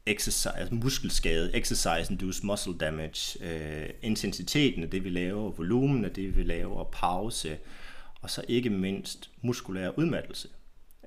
exercise, 0.06 0.58
altså 0.58 0.76
muskelskade, 0.76 1.56
exercise-induced 1.56 2.46
muscle 2.46 2.78
damage, 2.78 3.44
øh, 3.44 3.90
intensiteten 4.02 4.84
af 4.84 4.90
det, 4.90 5.04
vi 5.04 5.10
laver, 5.10 5.52
volumen 5.52 6.06
af 6.06 6.12
det, 6.12 6.38
vi 6.38 6.44
laver, 6.44 6.84
pause, 6.84 7.58
og 8.22 8.30
så 8.30 8.42
ikke 8.48 8.70
mindst 8.70 9.30
muskulær 9.42 9.90
udmattelse. 9.90 10.48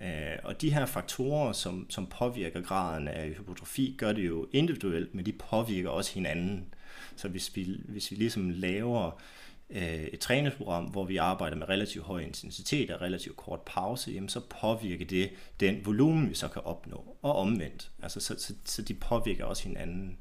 Øh, 0.02 0.36
og 0.44 0.60
de 0.60 0.72
her 0.72 0.86
faktorer, 0.86 1.52
som, 1.52 1.86
som 1.90 2.06
påvirker 2.06 2.60
graden 2.60 3.08
af 3.08 3.28
hypotrofi, 3.28 3.94
gør 3.98 4.12
det 4.12 4.26
jo 4.26 4.48
individuelt, 4.52 5.14
men 5.14 5.26
de 5.26 5.32
påvirker 5.32 5.90
også 5.90 6.14
hinanden. 6.14 6.74
Så 7.16 7.28
hvis 7.28 7.56
vi, 7.56 7.80
hvis 7.84 8.10
vi 8.10 8.16
ligesom 8.16 8.50
laver 8.50 9.20
øh, 9.70 10.04
et 10.04 10.20
træningsprogram, 10.20 10.84
hvor 10.84 11.04
vi 11.04 11.16
arbejder 11.16 11.56
med 11.56 11.68
relativt 11.68 12.04
høj 12.04 12.20
intensitet 12.20 12.90
og 12.90 13.00
relativt 13.00 13.36
kort 13.36 13.60
pause, 13.60 14.10
jamen 14.10 14.28
så 14.28 14.40
påvirker 14.60 15.04
det 15.04 15.30
den 15.60 15.86
volumen, 15.86 16.28
vi 16.30 16.34
så 16.34 16.48
kan 16.48 16.62
opnå, 16.64 17.16
og 17.22 17.36
omvendt. 17.36 17.90
Altså, 18.02 18.20
så, 18.20 18.34
så, 18.38 18.54
så 18.64 18.82
de 18.82 18.94
påvirker 18.94 19.44
også 19.44 19.68
hinanden. 19.68 20.18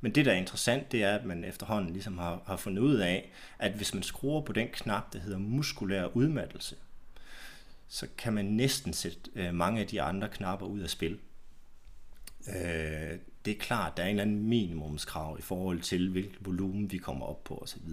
Men 0.00 0.14
det, 0.14 0.26
der 0.26 0.32
er 0.32 0.36
interessant, 0.36 0.92
det 0.92 1.02
er, 1.02 1.14
at 1.14 1.24
man 1.24 1.44
efterhånden 1.44 1.92
ligesom 1.92 2.18
har, 2.18 2.42
har 2.46 2.56
fundet 2.56 2.82
ud 2.82 2.96
af, 2.96 3.32
at 3.58 3.72
hvis 3.72 3.94
man 3.94 4.02
skruer 4.02 4.40
på 4.40 4.52
den 4.52 4.68
knap, 4.72 5.12
der 5.12 5.18
hedder 5.18 5.38
muskulær 5.38 6.04
udmattelse, 6.04 6.76
så 7.88 8.06
kan 8.18 8.32
man 8.32 8.44
næsten 8.44 8.92
sætte 8.92 9.18
øh, 9.34 9.54
mange 9.54 9.80
af 9.80 9.86
de 9.86 10.02
andre 10.02 10.28
knapper 10.28 10.66
ud 10.66 10.80
af 10.80 10.90
spil. 10.90 11.18
Øh, 12.48 13.18
det 13.48 13.56
er 13.56 13.60
klart, 13.60 13.96
der 13.96 14.02
er 14.02 14.06
en 14.06 14.10
eller 14.10 14.22
anden 14.22 14.48
minimumskrav 14.48 15.36
i 15.38 15.42
forhold 15.42 15.80
til, 15.80 16.10
hvilket 16.10 16.36
volumen 16.40 16.92
vi 16.92 16.98
kommer 16.98 17.26
op 17.26 17.44
på 17.44 17.58
osv. 17.58 17.88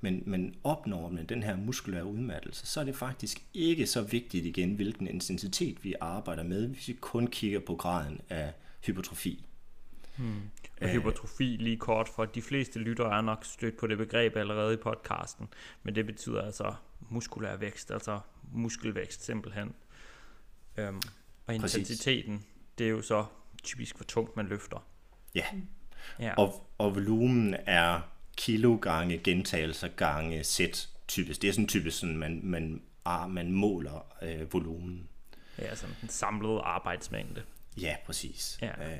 Men, 0.00 0.22
men 0.26 0.54
opnår 0.64 1.08
man 1.08 1.26
den 1.26 1.42
her 1.42 1.56
muskulære 1.56 2.04
udmattelse, 2.04 2.66
så 2.66 2.80
er 2.80 2.84
det 2.84 2.96
faktisk 2.96 3.44
ikke 3.54 3.86
så 3.86 4.02
vigtigt 4.02 4.46
igen, 4.46 4.74
hvilken 4.74 5.06
intensitet 5.06 5.84
vi 5.84 5.94
arbejder 6.00 6.42
med, 6.42 6.68
hvis 6.68 6.88
vi 6.88 6.92
kun 7.00 7.26
kigger 7.26 7.60
på 7.60 7.74
graden 7.74 8.20
af 8.28 8.52
hypertrofi. 8.86 9.44
Hmm. 10.16 10.42
Og 10.80 10.88
Æh, 10.88 10.94
hypertrofi 10.94 11.56
lige 11.60 11.76
kort, 11.76 12.08
for 12.08 12.24
de 12.24 12.42
fleste 12.42 12.78
lyttere 12.78 13.16
er 13.16 13.20
nok 13.20 13.44
stødt 13.44 13.76
på 13.76 13.86
det 13.86 13.98
begreb 13.98 14.36
allerede 14.36 14.74
i 14.74 14.76
podcasten, 14.76 15.48
men 15.82 15.94
det 15.94 16.06
betyder 16.06 16.42
altså 16.42 16.74
muskulær 17.10 17.56
vækst, 17.56 17.90
altså 17.90 18.20
muskelvækst 18.52 19.24
simpelthen. 19.24 19.74
Øhm, 20.76 21.00
og 21.46 21.54
intensiteten, 21.54 22.36
Præcis. 22.38 22.48
det 22.78 22.86
er 22.86 22.90
jo 22.90 23.02
så 23.02 23.24
typisk 23.62 23.96
hvor 23.96 24.04
tungt 24.04 24.36
man 24.36 24.46
løfter. 24.46 24.86
Ja, 25.34 25.44
ja. 26.18 26.34
Og, 26.34 26.70
og 26.78 26.94
volumen 26.94 27.56
er 27.66 28.00
kilo 28.36 28.76
gange 28.76 29.18
gentagelser 29.18 29.88
gange 29.88 30.44
sæt 30.44 30.88
typisk. 31.08 31.42
Det 31.42 31.48
er 31.48 31.52
sådan 31.52 31.68
typisk, 31.68 31.98
sådan, 31.98 32.16
man, 32.16 32.40
man, 32.42 32.82
ah, 33.04 33.30
man 33.30 33.52
måler 33.52 34.06
øh, 34.22 34.52
volumen. 34.52 35.08
Ja, 35.58 35.74
sådan 35.74 35.96
en 36.02 36.08
samlet 36.08 36.60
arbejdsmængde. 36.64 37.42
Ja, 37.80 37.96
præcis. 38.06 38.58
Ja. 38.62 38.92
Øh, 38.92 38.98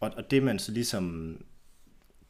og, 0.00 0.12
og 0.16 0.30
det 0.30 0.42
man 0.42 0.58
så 0.58 0.72
ligesom 0.72 1.36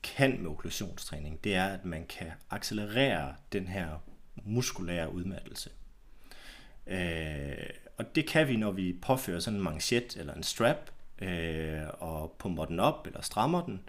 kan 0.02 0.42
med 0.42 0.50
okklusionstræning, 0.50 1.44
det 1.44 1.54
er, 1.54 1.66
at 1.66 1.84
man 1.84 2.06
kan 2.06 2.32
accelerere 2.50 3.34
den 3.52 3.68
her 3.68 3.98
muskulære 4.44 5.12
udmattelse. 5.12 5.70
Øh, 6.86 7.68
og 7.96 8.14
det 8.14 8.26
kan 8.26 8.48
vi, 8.48 8.56
når 8.56 8.70
vi 8.70 8.98
påfører 9.02 9.40
sådan 9.40 9.56
en 9.56 9.64
manchet 9.64 10.16
eller 10.16 10.34
en 10.34 10.42
strap, 10.42 10.90
øh, 11.22 11.82
og 11.98 12.36
pumper 12.38 12.64
den 12.64 12.80
op 12.80 13.06
eller 13.06 13.22
strammer 13.22 13.64
den, 13.64 13.80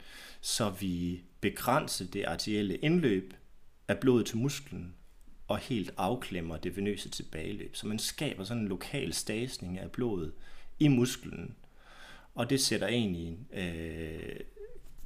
så 0.42 0.70
vi 0.70 1.22
begrænser 1.42 2.06
det 2.06 2.24
arterielle 2.26 2.76
indløb 2.76 3.34
af 3.88 3.98
blodet 3.98 4.26
til 4.26 4.38
musklen, 4.38 4.94
og 5.48 5.58
helt 5.58 5.94
afklemmer 5.98 6.58
det 6.58 6.78
venøse 6.78 7.10
tilbageløb. 7.10 7.76
Så 7.76 7.88
man 7.88 8.00
skaber 8.00 8.44
sådan 8.44 8.64
en 8.64 8.70
lokal 8.70 9.14
stasning 9.14 9.80
af 9.80 9.92
blodet 9.92 10.34
i 10.80 10.88
musklen, 10.88 11.56
og 12.36 12.50
det 12.50 12.62
sætter 12.62 12.88
egentlig 12.88 13.38
øh, 13.54 14.40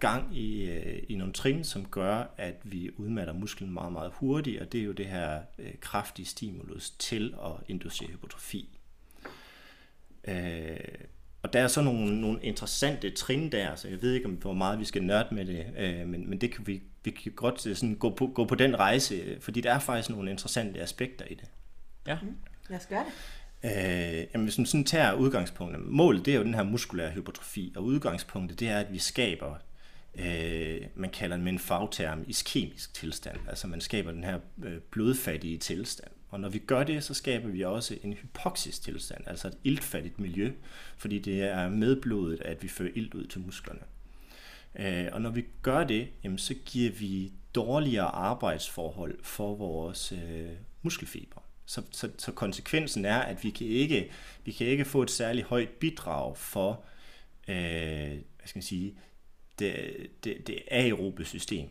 gang 0.02 0.38
i, 0.38 0.70
øh, 0.70 1.04
i 1.10 1.16
nogle 1.16 1.34
trin, 1.34 1.64
som 1.64 1.86
gør, 1.86 2.24
at 2.38 2.56
vi 2.64 2.90
udmatter 2.98 3.34
musklen 3.34 3.74
meget, 3.74 3.92
meget 3.92 4.12
hurtigt, 4.16 4.62
og 4.62 4.72
det 4.72 4.80
er 4.80 4.84
jo 4.84 4.92
det 4.92 5.06
her 5.06 5.42
øh, 5.60 5.72
kraftige 5.82 6.26
stimulus 6.26 6.90
til 6.90 7.36
at 7.46 7.52
inducere 7.68 8.08
hypotrofi. 8.08 8.80
Øh, 10.28 10.78
og 11.44 11.54
der 11.54 11.62
er 11.62 11.68
så 11.68 11.82
nogle, 11.82 12.22
nogle 12.22 12.40
interessante 12.44 13.10
trin 13.10 13.52
der, 13.52 13.76
så 13.76 13.88
jeg 13.88 14.02
ved 14.02 14.14
ikke, 14.14 14.26
om 14.26 14.34
hvor 14.34 14.54
meget 14.54 14.80
vi 14.80 14.86
skal 14.86 15.04
nørde 15.04 15.36
med 15.36 15.46
det, 15.46 15.66
øh, 15.78 16.08
men, 16.08 16.30
men 16.30 16.42
det 16.42 16.52
kan 16.52 16.68
vi, 16.68 16.82
vi 17.04 17.12
kan 17.12 17.32
godt 17.32 17.68
øh, 17.68 17.76
sådan 17.76 17.96
gå, 17.96 18.10
på, 18.10 18.28
gå 18.28 18.46
på 18.46 18.56
den 18.56 18.80
rejse, 18.80 19.38
fordi 19.42 19.62
der 19.62 19.74
er 19.74 19.80
faktisk 19.80 20.10
nogle 20.10 20.32
interessante 20.32 20.82
aspekter 20.82 21.26
i 21.26 21.34
det. 21.34 21.50
Ja. 22.08 22.18
Mm. 22.22 22.38
Lad 22.70 22.80
os 22.80 22.86
gøre 22.86 23.06
det. 23.06 23.14
Øh, 23.64 24.28
jamen, 24.34 24.46
hvis 24.46 24.58
man 24.58 24.66
sådan 24.66 24.84
tager 24.84 25.14
udgangspunktet, 25.14 25.82
målet 25.82 26.26
det 26.26 26.34
er 26.34 26.38
jo 26.38 26.44
den 26.44 26.54
her 26.54 26.64
muskulære 26.64 27.12
hypertrofi, 27.12 27.74
og 27.76 27.84
udgangspunktet 27.84 28.60
det 28.60 28.70
er, 28.70 28.80
at 28.80 28.94
vi 28.94 28.98
skaber, 29.00 29.56
øh, 30.16 30.82
man 30.96 31.10
kalder 31.10 31.36
den 31.36 31.44
med 31.44 31.52
en 31.52 31.60
fagterm, 31.60 32.24
iskemisk 32.28 32.94
tilstand, 32.94 33.38
altså 33.50 33.68
man 33.68 33.82
skaber 33.82 34.12
den 34.12 34.24
her 34.24 34.40
øh, 34.64 34.78
blodfattige 34.92 35.58
tilstand. 35.58 36.12
Og 36.30 36.40
når 36.40 36.50
vi 36.50 36.60
gør 36.60 36.84
det, 36.84 37.04
så 37.04 37.14
skaber 37.14 37.48
vi 37.48 37.64
også 37.64 37.98
en 38.04 38.14
hypoxisk 38.14 38.84
tilstand, 38.84 39.28
altså 39.28 39.48
et 39.48 39.58
iltfattigt 39.64 40.20
miljø, 40.20 40.52
fordi 40.98 41.20
det 41.20 41.42
er 41.42 41.70
med 41.70 42.02
blodet, 42.02 42.42
at 42.42 42.64
vi 42.64 42.68
fører 42.68 42.92
ilt 42.96 43.14
ud 43.14 43.26
til 43.26 43.42
musklerne. 43.42 43.82
Øh, 44.76 45.08
og 45.12 45.22
når 45.22 45.30
vi 45.30 45.46
gør 45.62 45.84
det, 45.84 46.08
jamen, 46.24 46.38
så 46.38 46.54
giver 46.66 46.92
vi 46.92 47.32
dårligere 47.56 48.08
arbejdsforhold 48.08 49.20
for 49.24 49.56
vores 49.56 50.12
øh, 50.12 50.50
muskelfiber. 50.82 51.42
Så, 51.66 51.82
så, 51.92 52.10
så 52.18 52.32
konsekvensen 52.32 53.06
er, 53.06 53.20
at 53.20 53.44
vi 53.44 53.50
kan 53.50 53.68
ikke, 53.68 54.12
vi 54.46 54.52
kan 54.52 54.68
ikke 54.68 54.86
få 54.86 55.02
et 55.02 55.12
særligt 55.12 55.48
højt 55.48 55.70
bidrag 55.70 56.38
for 56.38 56.84
øh, 57.48 57.56
hvad 58.42 58.48
skal 58.48 58.58
man 58.58 58.64
sige, 58.64 58.96
det, 59.60 59.96
det, 60.24 60.48
det 60.48 60.60
aerobe 60.72 61.26
system. 61.26 61.70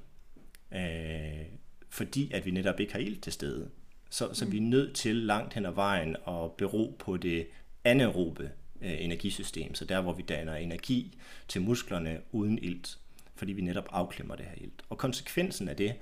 Øh, 0.73 1.47
fordi 1.89 2.33
at 2.33 2.47
vi 2.47 2.51
netop 2.51 2.81
ikke 2.81 2.93
har 2.93 3.01
ilt 3.01 3.23
til 3.23 3.33
stede. 3.33 3.71
Så, 4.11 4.35
så 4.35 4.45
mm. 4.45 4.53
vi 4.53 4.57
er 4.57 4.63
nødt 4.63 4.95
til 4.95 5.17
langt 5.17 5.55
hen 5.55 5.67
ad 5.67 5.73
vejen 5.73 6.17
at 6.29 6.53
bero 6.53 6.97
på 6.99 7.17
det 7.17 7.47
anaerobe 7.85 8.51
øh, 8.81 9.05
energisystem, 9.05 9.75
så 9.75 9.85
der 9.85 10.01
hvor 10.01 10.13
vi 10.13 10.23
danner 10.23 10.55
energi 10.55 11.19
til 11.49 11.63
musklerne 11.63 12.21
uden 12.33 12.59
ilt, 12.59 12.99
fordi 13.35 13.53
vi 13.53 13.63
netop 13.63 13.89
afklemmer 13.91 14.37
det 14.37 14.45
her 14.45 14.55
ilt. 14.57 14.83
Og 14.89 14.99
konsekvensen 14.99 15.69
af 15.69 15.77
det, 15.77 15.95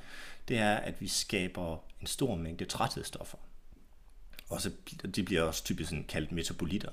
det 0.48 0.58
er, 0.58 0.74
at 0.76 1.00
vi 1.00 1.08
skaber 1.08 1.84
en 2.00 2.06
stor 2.06 2.34
mængde 2.34 2.64
træthedsstoffer. 2.64 3.38
Og 4.48 4.60
så, 4.60 4.70
de 5.16 5.22
bliver 5.22 5.42
også 5.42 5.64
typisk 5.64 5.88
sådan 5.88 6.04
kaldt 6.04 6.32
metabolitter. 6.32 6.90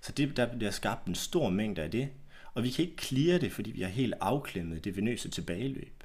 Så 0.00 0.12
det, 0.12 0.36
der 0.36 0.56
bliver 0.56 0.70
skabt 0.70 1.06
en 1.06 1.14
stor 1.14 1.50
mængde 1.50 1.82
af 1.82 1.90
det, 1.90 2.08
og 2.54 2.62
vi 2.62 2.70
kan 2.70 2.84
ikke 2.84 3.02
clear 3.02 3.38
det, 3.38 3.52
fordi 3.52 3.70
vi 3.70 3.82
har 3.82 3.88
helt 3.88 4.14
afklemmet 4.20 4.84
det 4.84 4.96
venøse 4.96 5.28
tilbageløb. 5.30 6.04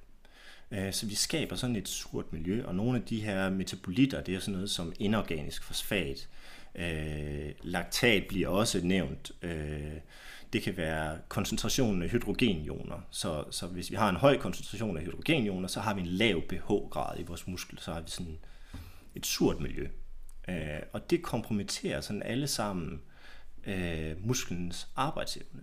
Øh, 0.72 0.94
så 0.94 1.06
vi 1.06 1.16
skaber 1.16 1.56
sådan 1.56 1.76
et 1.76 1.88
surt 1.88 2.34
miljø, 2.34 2.66
og 2.66 2.76
nogle 2.76 2.98
af 2.98 3.04
de 3.04 3.22
her 3.22 3.50
metabolitter, 3.50 4.22
det 4.22 4.36
er 4.36 4.40
sådan 4.40 4.54
noget 4.54 4.70
som 4.70 4.94
inorganisk 5.00 5.64
fosfat. 5.64 6.30
Øh, 6.76 7.52
laktat 7.62 8.24
bliver 8.28 8.48
også 8.48 8.82
nævnt. 8.84 9.32
Øh, 9.42 9.94
det 10.54 10.62
kan 10.62 10.78
være 10.78 11.18
koncentrationen 11.28 12.02
af 12.02 12.10
hydrogenioner. 12.10 13.02
Så, 13.12 13.44
så 13.52 13.68
hvis 13.68 13.92
vi 13.92 13.96
har 13.96 14.10
en 14.10 14.16
høj 14.16 14.38
koncentration 14.38 14.98
af 14.98 15.04
hydrogenioner, 15.04 15.68
så 15.68 15.80
har 15.80 15.94
vi 15.94 16.02
en 16.02 16.08
lav 16.08 16.42
pH-grad 16.42 17.20
i 17.20 17.24
vores 17.24 17.48
muskel, 17.48 17.80
så 17.80 17.94
har 17.94 18.02
vi 18.02 18.10
sådan 18.10 18.38
et 19.16 19.26
surt 19.26 19.60
miljø. 19.60 19.88
Øh, 20.50 20.80
og 20.94 21.10
det 21.10 21.22
kompromitterer 21.22 22.02
sådan 22.02 22.24
alle 22.24 22.48
sammen 22.48 23.02
øh, 23.66 24.28
musklens 24.28 24.88
arbejdsevne. 24.96 25.62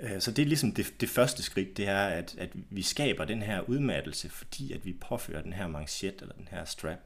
Øh, 0.00 0.20
så 0.20 0.30
det 0.30 0.42
er 0.42 0.46
ligesom 0.46 0.72
det, 0.72 0.94
det 1.00 1.08
første 1.08 1.42
skridt, 1.42 1.76
det 1.76 1.88
er, 1.88 2.06
at, 2.06 2.34
at 2.38 2.50
vi 2.70 2.82
skaber 2.82 3.24
den 3.24 3.42
her 3.42 3.60
udmattelse, 3.60 4.28
fordi 4.28 4.72
at 4.72 4.84
vi 4.84 4.92
påfører 4.92 5.42
den 5.42 5.52
her 5.52 5.66
manchet 5.66 6.22
eller 6.22 6.34
den 6.34 6.48
her 6.50 6.64
strap. 6.64 6.98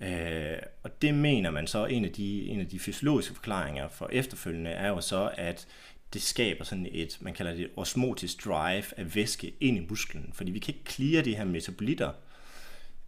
Øh, 0.00 0.58
og 0.82 1.02
det 1.02 1.14
mener 1.14 1.50
man 1.50 1.66
så, 1.66 1.86
en 1.86 2.04
af, 2.04 2.12
de, 2.12 2.46
en 2.46 2.60
af 2.60 2.68
de 2.68 2.78
fysiologiske 2.78 3.34
forklaringer 3.34 3.88
for 3.88 4.08
efterfølgende 4.12 4.70
er 4.70 4.88
jo 4.88 5.00
så, 5.00 5.30
at 5.34 5.66
det 6.12 6.22
skaber 6.22 6.64
sådan 6.64 6.88
et, 6.92 7.18
man 7.20 7.34
kalder 7.34 7.54
det 7.54 7.70
osmotisk 7.76 8.44
drive 8.44 8.84
af 8.96 9.14
væske 9.14 9.54
ind 9.60 9.76
i 9.76 9.86
musklen, 9.88 10.30
fordi 10.32 10.50
vi 10.50 10.58
kan 10.58 10.74
ikke 10.74 10.84
klire 10.84 11.22
de 11.22 11.36
her 11.36 11.44
metabolitter, 11.44 12.12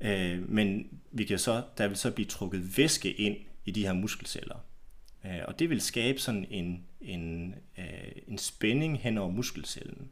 øh, 0.00 0.50
men 0.50 0.88
vi 1.11 1.25
kan 1.25 1.38
så, 1.38 1.62
der 1.78 1.88
vil 1.88 1.97
så 1.97 2.11
blive 2.11 2.26
trukket 2.26 2.78
væske 2.78 3.12
ind 3.12 3.37
i 3.64 3.71
de 3.71 3.87
her 3.87 3.93
muskelceller. 3.93 4.64
Øh, 5.25 5.41
og 5.49 5.59
det 5.59 5.71
vil 5.71 5.81
skabe 5.81 6.19
sådan 6.19 6.47
en, 6.51 6.85
en, 7.01 7.55
øh, 7.79 8.13
en 8.29 8.39
spænding 8.39 8.99
hen 8.99 9.19
over 9.19 9.31
muskelcellen. 9.31 10.09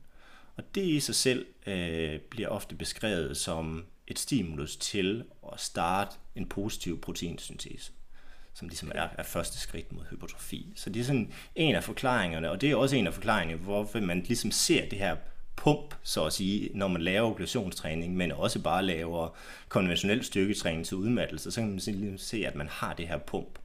Og 0.57 0.65
det 0.75 0.85
i 0.85 1.01
sig 1.01 1.15
selv 1.15 1.47
øh, 1.67 2.21
bliver 2.21 2.49
ofte 2.49 2.75
beskrevet 2.75 3.37
som 3.37 3.85
et 4.07 4.19
stimulus 4.19 4.77
til 4.77 5.25
at 5.53 5.61
starte 5.61 6.17
en 6.35 6.47
positiv 6.47 7.01
proteinsyntese, 7.01 7.93
som 8.55 8.69
ligesom 8.69 8.93
er, 8.95 9.09
er 9.19 9.23
første 9.23 9.59
skridt 9.59 9.93
mod 9.93 10.05
hypertrofi. 10.11 10.73
Så 10.77 10.91
det 10.91 11.01
er 11.01 11.05
sådan 11.05 11.33
en 11.55 11.75
af 11.75 11.85
forklaringerne, 11.85 12.51
og 12.51 12.61
det 12.61 12.71
er 12.71 12.77
også 12.77 12.97
en 12.97 13.07
af 13.07 13.15
forklaringerne, 13.15 13.63
hvorfor 13.63 14.01
man 14.01 14.21
ligesom 14.21 14.51
ser 14.51 14.89
det 14.89 14.99
her 14.99 15.17
pump, 15.57 15.95
så 16.03 16.25
at 16.25 16.33
sige, 16.33 16.71
når 16.75 16.89
man 16.89 17.03
laver 17.03 17.31
okklusionstræning, 17.31 18.17
men 18.17 18.33
også 18.33 18.63
bare 18.63 18.83
laver 18.83 19.37
konventionel 19.69 20.25
styrketræning 20.25 20.87
til 20.87 20.97
udmattelse, 20.97 21.51
så 21.51 21.61
kan 21.61 21.69
man 21.71 21.81
ligesom 21.87 22.19
se, 22.19 22.47
at 22.47 22.55
man 22.55 22.69
har 22.69 22.95
det 22.95 23.09
her 23.09 23.19
pump. 23.19 23.59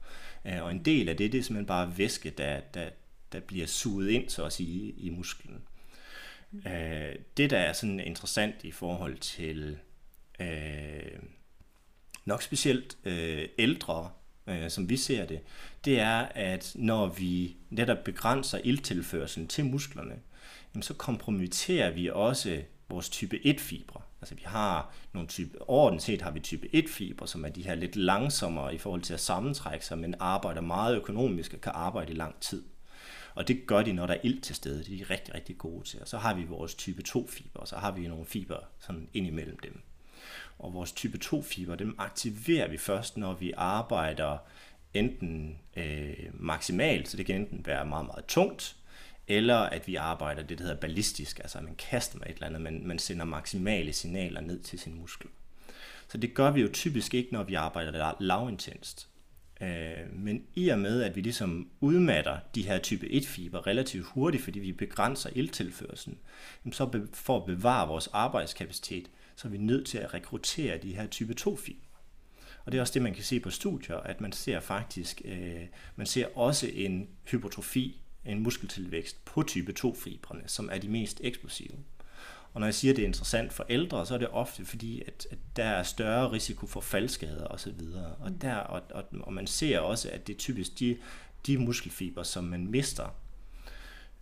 Øh, 0.44 0.62
og 0.62 0.70
en 0.70 0.84
del 0.84 1.08
af 1.08 1.16
det, 1.16 1.32
det 1.32 1.38
er 1.38 1.42
simpelthen 1.42 1.66
bare 1.66 1.98
væske, 1.98 2.30
der, 2.30 2.60
der, 2.60 2.90
der 3.32 3.40
bliver 3.40 3.66
suget 3.66 4.10
ind, 4.10 4.28
så 4.28 4.44
at 4.44 4.52
sige, 4.52 4.92
i 4.92 5.10
musklen. 5.10 5.62
Øh, 6.66 7.14
det, 7.36 7.50
der 7.50 7.58
er 7.58 7.72
sådan 7.72 8.00
interessant 8.00 8.54
i 8.64 8.70
forhold 8.70 9.18
til 9.18 9.78
øh, 10.40 11.18
nok 12.24 12.42
specielt 12.42 12.96
øh, 13.04 13.48
ældre, 13.58 14.10
øh, 14.46 14.70
som 14.70 14.88
vi 14.88 14.96
ser 14.96 15.26
det, 15.26 15.40
det 15.84 16.00
er, 16.00 16.18
at 16.34 16.72
når 16.74 17.06
vi 17.06 17.56
netop 17.70 18.04
begrænser 18.04 18.58
ildtilførselen 18.64 19.48
til 19.48 19.64
musklerne, 19.64 20.20
jamen 20.74 20.82
så 20.82 20.94
kompromitterer 20.94 21.90
vi 21.90 22.10
også 22.10 22.62
vores 22.88 23.08
type 23.08 23.36
1-fibre. 23.36 24.00
Altså 24.22 24.34
vi 24.34 24.42
har 24.44 24.92
nogle 25.12 25.28
type, 25.28 25.68
overordnet 25.68 26.02
set 26.02 26.22
har 26.22 26.30
vi 26.30 26.40
type 26.40 26.68
1-fibre, 26.74 27.28
som 27.28 27.44
er 27.44 27.48
de 27.48 27.62
her 27.62 27.74
lidt 27.74 27.96
langsommere 27.96 28.74
i 28.74 28.78
forhold 28.78 29.02
til 29.02 29.14
at 29.14 29.20
sammentrække 29.20 29.86
sig, 29.86 29.98
men 29.98 30.14
arbejder 30.20 30.60
meget 30.60 30.96
økonomisk 30.96 31.54
og 31.54 31.60
kan 31.60 31.72
arbejde 31.74 32.12
i 32.12 32.16
lang 32.16 32.40
tid. 32.40 32.62
Og 33.34 33.48
det 33.48 33.66
gør 33.66 33.82
de, 33.82 33.92
når 33.92 34.06
der 34.06 34.14
er 34.14 34.20
ild 34.22 34.40
til 34.40 34.54
stede. 34.54 34.84
Det 34.84 34.94
er 34.94 35.06
de 35.06 35.12
rigtig, 35.14 35.34
rigtig 35.34 35.58
gode 35.58 35.84
til. 35.84 36.00
Og 36.00 36.08
så 36.08 36.18
har 36.18 36.34
vi 36.34 36.44
vores 36.44 36.74
type 36.74 37.02
2-fiber, 37.08 37.60
og 37.60 37.68
så 37.68 37.76
har 37.76 37.92
vi 37.92 38.08
nogle 38.08 38.26
fiber 38.26 38.56
sådan 38.78 39.08
ind 39.14 39.26
imellem 39.26 39.58
dem. 39.58 39.80
Og 40.58 40.74
vores 40.74 40.92
type 40.92 41.18
2-fiber, 41.24 41.74
dem 41.74 41.94
aktiverer 41.98 42.68
vi 42.68 42.78
først, 42.78 43.16
når 43.16 43.34
vi 43.34 43.52
arbejder 43.56 44.38
enten 44.94 45.58
øh, 45.76 46.30
maksimalt, 46.32 47.08
så 47.08 47.16
det 47.16 47.26
kan 47.26 47.36
enten 47.36 47.66
være 47.66 47.86
meget, 47.86 48.06
meget 48.06 48.24
tungt, 48.26 48.76
eller 49.28 49.56
at 49.56 49.86
vi 49.86 49.94
arbejder 49.94 50.42
det, 50.42 50.58
der 50.58 50.64
hedder 50.64 50.80
ballistisk, 50.80 51.38
altså 51.38 51.58
at 51.58 51.64
man 51.64 51.74
kaster 51.74 52.18
med 52.18 52.26
et 52.26 52.34
eller 52.34 52.46
andet, 52.46 52.60
men 52.60 52.86
man 52.86 52.98
sender 52.98 53.24
maksimale 53.24 53.92
signaler 53.92 54.40
ned 54.40 54.60
til 54.60 54.78
sin 54.78 54.94
muskel. 54.94 55.28
Så 56.08 56.18
det 56.18 56.34
gør 56.34 56.50
vi 56.50 56.60
jo 56.60 56.68
typisk 56.72 57.14
ikke, 57.14 57.32
når 57.32 57.42
vi 57.42 57.54
arbejder 57.54 58.14
lavintenst. 58.20 59.08
Øh, 59.60 60.12
men 60.12 60.44
i 60.54 60.68
og 60.68 60.78
med, 60.78 61.02
at 61.02 61.16
vi 61.16 61.20
ligesom 61.20 61.70
udmatter 61.80 62.38
de 62.54 62.62
her 62.62 62.78
type 62.78 63.06
1-fiber 63.06 63.66
relativt 63.66 64.06
hurtigt, 64.06 64.44
fordi 64.44 64.58
vi 64.58 64.72
begrænser 64.72 65.30
ildtilførselen, 65.34 66.18
så 66.72 67.06
for 67.12 67.36
at 67.36 67.46
bevare 67.46 67.88
vores 67.88 68.08
arbejdskapacitet, 68.12 69.10
så 69.36 69.48
er 69.48 69.52
vi 69.52 69.58
nødt 69.58 69.86
til 69.86 69.98
at 69.98 70.14
rekruttere 70.14 70.78
de 70.78 70.94
her 70.94 71.06
type 71.06 71.34
2-fiber. 71.40 71.86
Og 72.64 72.72
det 72.72 72.78
er 72.78 72.82
også 72.82 72.94
det, 72.94 73.02
man 73.02 73.14
kan 73.14 73.24
se 73.24 73.40
på 73.40 73.50
studier, 73.50 73.96
at 73.96 74.20
man 74.20 74.32
ser 74.32 74.60
faktisk, 74.60 75.22
øh, 75.24 75.66
man 75.96 76.06
ser 76.06 76.38
også 76.38 76.70
en 76.74 77.08
hypotrofi, 77.30 78.01
en 78.24 78.42
muskeltilvækst 78.42 79.24
på 79.24 79.42
type 79.42 79.74
2-fibrene, 79.78 80.42
som 80.46 80.68
er 80.72 80.78
de 80.78 80.88
mest 80.88 81.20
eksplosive. 81.24 81.74
Og 82.54 82.60
når 82.60 82.66
jeg 82.66 82.74
siger, 82.74 82.92
at 82.92 82.96
det 82.96 83.02
er 83.02 83.06
interessant 83.06 83.52
for 83.52 83.66
ældre, 83.68 84.06
så 84.06 84.14
er 84.14 84.18
det 84.18 84.28
ofte 84.28 84.64
fordi, 84.64 85.02
at, 85.06 85.26
at 85.30 85.38
der 85.56 85.64
er 85.64 85.82
større 85.82 86.32
risiko 86.32 86.66
for 86.66 86.80
faldskader 86.80 87.46
osv. 87.46 87.72
Og, 88.20 88.30
mm. 88.30 88.38
der, 88.38 88.54
og, 88.54 88.82
og, 88.90 89.04
og 89.20 89.32
man 89.32 89.46
ser 89.46 89.78
også, 89.78 90.10
at 90.10 90.26
det 90.26 90.34
er 90.34 90.38
typisk 90.38 90.78
de, 90.78 90.96
de 91.46 91.58
muskelfiber, 91.58 92.22
som 92.22 92.44
man 92.44 92.66
mister. 92.66 93.14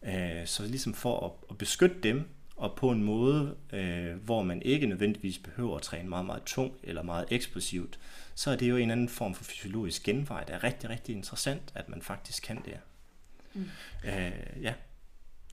Øh, 0.03 0.47
så 0.47 0.67
ligesom 0.67 0.95
for 0.95 1.27
at, 1.27 1.33
at 1.51 1.59
beskytte 1.59 1.97
dem, 2.03 2.29
og 2.57 2.77
på 2.77 2.91
en 2.91 3.03
måde, 3.03 3.57
øh, 3.73 4.17
hvor 4.17 4.43
man 4.43 4.63
ikke 4.63 4.87
nødvendigvis 4.87 5.39
behøver 5.39 5.77
at 5.77 5.83
træne 5.83 6.09
meget, 6.09 6.27
meget 6.27 6.43
tungt 6.43 6.77
eller 6.83 7.03
meget 7.03 7.25
eksplosivt, 7.31 7.99
så 8.35 8.51
er 8.51 8.57
det 8.57 8.71
jo 8.71 8.77
en 8.77 8.91
anden 8.91 9.09
form 9.09 9.35
for 9.35 9.45
fysiologisk 9.45 10.03
genvej, 10.03 10.45
der 10.45 10.55
er 10.55 10.65
rigtig, 10.65 10.91
rigtig 10.91 11.17
interessant, 11.17 11.63
at 11.75 11.89
man 11.89 12.03
faktisk 12.03 12.43
kan 12.43 12.63
det. 12.65 12.79
Mm. 13.55 13.69
Øh, 14.05 14.63
ja. 14.63 14.75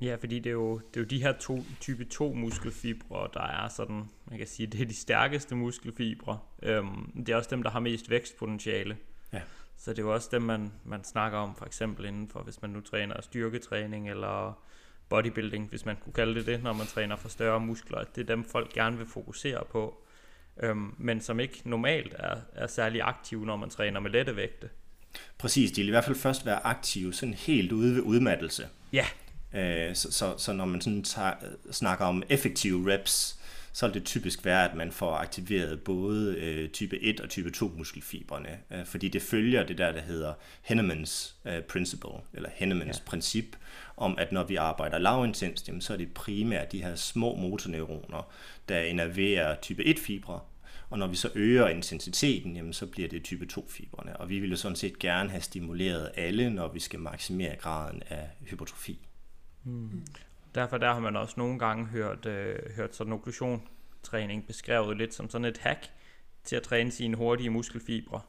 Ja, 0.01 0.15
fordi 0.15 0.39
det 0.39 0.49
er 0.49 0.53
jo, 0.53 0.77
det 0.77 0.97
er 0.97 1.01
jo 1.01 1.05
de 1.05 1.21
her 1.21 1.31
to, 1.31 1.63
type 1.79 2.05
2 2.05 2.33
muskelfibre, 2.33 3.29
der 3.33 3.41
er 3.41 3.67
sådan, 3.67 4.09
man 4.25 4.37
kan 4.37 4.47
sige, 4.47 4.67
det 4.67 4.81
er 4.81 4.85
de 4.85 4.95
stærkeste 4.95 5.55
muskelfibre. 5.55 6.39
Øhm, 6.63 7.11
det 7.15 7.29
er 7.29 7.35
også 7.35 7.49
dem, 7.49 7.63
der 7.63 7.69
har 7.69 7.79
mest 7.79 8.09
vækstpotentiale. 8.09 8.97
Ja. 9.33 9.41
Så 9.77 9.91
det 9.91 9.99
er 9.99 10.03
jo 10.03 10.13
også 10.13 10.29
dem, 10.31 10.41
man, 10.41 10.71
man 10.83 11.03
snakker 11.03 11.37
om, 11.37 11.55
for 11.55 11.65
eksempel 11.65 12.05
inden 12.05 12.29
for, 12.29 12.39
hvis 12.39 12.61
man 12.61 12.71
nu 12.71 12.81
træner 12.81 13.21
styrketræning 13.21 14.09
eller 14.09 14.63
bodybuilding, 15.09 15.69
hvis 15.69 15.85
man 15.85 15.95
kunne 15.95 16.13
kalde 16.13 16.35
det 16.35 16.45
det, 16.45 16.63
når 16.63 16.73
man 16.73 16.87
træner 16.87 17.15
for 17.15 17.29
større 17.29 17.59
muskler. 17.59 18.03
Det 18.03 18.21
er 18.21 18.25
dem, 18.25 18.43
folk 18.43 18.73
gerne 18.73 18.97
vil 18.97 19.07
fokusere 19.07 19.63
på, 19.71 20.03
øhm, 20.63 20.95
men 20.97 21.21
som 21.21 21.39
ikke 21.39 21.61
normalt 21.65 22.15
er, 22.19 22.37
er 22.53 22.67
særlig 22.67 23.01
aktive, 23.01 23.45
når 23.45 23.55
man 23.55 23.69
træner 23.69 23.99
med 23.99 24.11
lette 24.11 24.35
vægte. 24.35 24.69
Præcis, 25.37 25.71
de 25.71 25.81
vil 25.81 25.87
i 25.87 25.91
hvert 25.91 26.05
fald 26.05 26.15
først 26.15 26.45
være 26.45 26.65
aktive 26.65 27.13
sådan 27.13 27.33
helt 27.33 27.71
ude 27.71 27.95
ved 27.95 28.01
udmattelse. 28.01 28.67
Ja, 28.93 29.05
Øh, 29.53 29.95
så, 29.95 30.11
så, 30.11 30.37
så 30.37 30.53
når 30.53 30.65
man 30.65 30.81
sådan 30.81 31.03
tager, 31.03 31.33
snakker 31.71 32.05
om 32.05 32.23
effektive 32.29 32.93
reps, 32.93 33.39
så 33.73 33.87
vil 33.87 33.93
det 33.93 34.05
typisk 34.05 34.45
være, 34.45 34.69
at 34.69 34.75
man 34.75 34.91
får 34.91 35.15
aktiveret 35.15 35.81
både 35.81 36.35
øh, 36.35 36.69
type 36.69 37.03
1 37.03 37.21
og 37.21 37.29
type 37.29 37.51
2 37.51 37.71
muskelfibrene, 37.77 38.59
øh, 38.71 38.85
fordi 38.85 39.07
det 39.07 39.21
følger 39.21 39.63
det 39.63 39.77
der, 39.77 39.91
der 39.91 40.01
hedder 40.01 40.33
Hennemans 40.61 41.35
øh, 41.45 41.61
principle, 41.61 42.09
eller 42.33 42.49
Hennemans 42.53 42.97
ja. 42.97 43.09
princip, 43.09 43.55
om 43.97 44.17
at 44.17 44.31
når 44.31 44.43
vi 44.43 44.55
arbejder 44.55 44.97
lavintens, 44.97 45.69
så 45.79 45.93
er 45.93 45.97
det 45.97 46.13
primært 46.13 46.71
de 46.71 46.83
her 46.83 46.95
små 46.95 47.35
motorneuroner, 47.35 48.31
der 48.69 48.79
innerverer 48.79 49.55
type 49.61 49.83
1-fibre, 49.83 50.39
og 50.89 50.99
når 50.99 51.07
vi 51.07 51.15
så 51.15 51.29
øger 51.35 51.67
intensiteten, 51.67 52.55
jamen, 52.55 52.73
så 52.73 52.85
bliver 52.85 53.09
det 53.09 53.23
type 53.23 53.47
2-fibrene. 53.53 54.17
Og 54.17 54.29
vi 54.29 54.39
vil 54.39 54.49
jo 54.49 54.55
sådan 54.55 54.75
set 54.75 54.99
gerne 54.99 55.29
have 55.29 55.41
stimuleret 55.41 56.11
alle, 56.15 56.49
når 56.49 56.67
vi 56.67 56.79
skal 56.79 56.99
maksimere 56.99 57.55
graden 57.55 58.03
af 58.09 58.29
hypotrofi. 58.39 59.07
Mm. 59.63 60.05
Derfor 60.55 60.77
der 60.77 60.93
har 60.93 60.99
man 60.99 61.15
også 61.15 61.33
nogle 61.37 61.59
gange 61.59 61.85
hørt, 61.85 62.25
øh, 62.25 62.59
hørt 62.75 62.95
sådan 62.95 63.13
okklusionstræning 63.13 64.47
beskrevet 64.47 64.97
lidt 64.97 65.13
som 65.13 65.29
sådan 65.29 65.45
et 65.45 65.57
hack 65.57 65.89
til 66.43 66.55
at 66.55 66.63
træne 66.63 66.91
sine 66.91 67.17
hurtige 67.17 67.49
muskelfibre. 67.49 68.21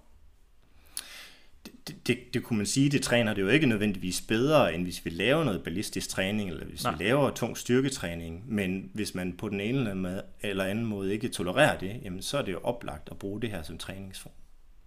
Det, 1.66 2.06
det, 2.06 2.18
det 2.34 2.42
kunne 2.42 2.56
man 2.56 2.66
sige, 2.66 2.90
det 2.90 3.02
træner 3.02 3.34
det 3.34 3.42
jo 3.42 3.48
ikke 3.48 3.66
nødvendigvis 3.66 4.20
bedre, 4.20 4.74
end 4.74 4.82
hvis 4.82 5.04
vi 5.04 5.10
laver 5.10 5.44
noget 5.44 5.62
ballistisk 5.64 6.08
træning, 6.08 6.50
eller 6.50 6.64
hvis 6.64 6.84
Nej. 6.84 6.96
vi 6.96 7.04
laver 7.04 7.30
tung 7.30 7.56
styrketræning, 7.56 8.44
men 8.54 8.90
hvis 8.94 9.14
man 9.14 9.36
på 9.36 9.48
den 9.48 9.60
ene 9.60 10.22
eller 10.40 10.64
anden 10.64 10.84
måde 10.84 11.12
ikke 11.12 11.28
tolererer 11.28 11.78
det, 11.78 12.00
jamen 12.02 12.22
så 12.22 12.38
er 12.38 12.42
det 12.42 12.52
jo 12.52 12.60
oplagt 12.62 13.08
at 13.10 13.18
bruge 13.18 13.40
det 13.40 13.50
her 13.50 13.62
som 13.62 13.78
træningsform. 13.78 14.32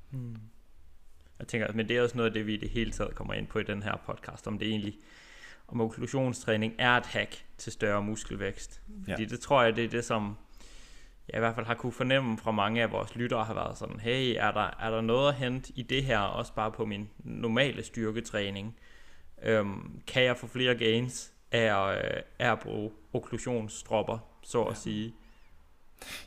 Hmm. 0.10 0.38
Jeg 1.40 1.48
tænker, 1.48 1.74
men 1.74 1.90
det 1.90 1.98
er 1.98 2.02
også 2.02 2.18
noget 2.18 2.30
af 2.30 2.34
det, 2.34 2.48
vi 2.48 2.54
i 2.54 2.58
det 2.58 2.70
hele 2.70 2.92
taget 2.92 3.16
kommer 3.16 3.34
ind 3.34 3.48
på 3.48 3.60
i 3.60 3.64
den 3.64 3.84
her 3.84 4.02
podcast, 4.06 4.48
om 4.48 4.60
det 4.60 4.68
egentlig 4.68 4.98
om 5.68 5.82
okklusionstræning 5.82 6.74
er 6.78 6.92
et 6.92 7.06
hack 7.06 7.46
til 7.58 7.72
større 7.72 8.04
muskelvækst. 8.04 8.82
Fordi 9.04 9.24
ja. 9.24 9.30
det 9.30 9.40
tror 9.40 9.64
jeg, 9.64 9.76
det 9.76 9.84
er 9.84 9.90
det, 9.90 10.06
som 10.06 10.38
jeg 11.32 11.38
i 11.38 11.40
hvert 11.40 11.56
fald 11.56 11.66
har 11.66 11.74
kunne 11.74 11.92
fornemme 11.92 12.38
fra 12.38 12.52
mange 12.52 12.82
af 12.82 12.92
vores 12.92 13.16
lyttere 13.16 13.44
har 13.44 13.54
været 13.54 13.78
sådan, 13.78 14.00
hey, 14.00 14.36
er 14.38 14.52
der, 14.52 14.70
er 14.80 14.90
der 14.90 15.02
noget 15.02 15.28
at 15.30 15.36
hente 15.36 15.74
i 15.76 15.82
det 15.82 16.04
her, 16.04 16.20
også 16.20 16.54
bare 16.54 16.72
på 16.72 16.86
min 16.86 17.10
normale 17.20 17.84
styrketræning? 17.84 18.76
Øhm, 19.44 20.02
kan 20.08 20.24
jeg 20.24 20.38
få 20.38 20.48
flere 20.48 20.76
gains 20.76 21.34
af, 21.52 21.96
øh, 21.96 22.22
af 22.40 22.52
at 22.52 22.60
bruge 22.60 22.92
okklusionsstropper, 23.14 24.18
så 24.44 24.62
at 24.62 24.70
ja. 24.70 24.76
sige? 24.76 25.16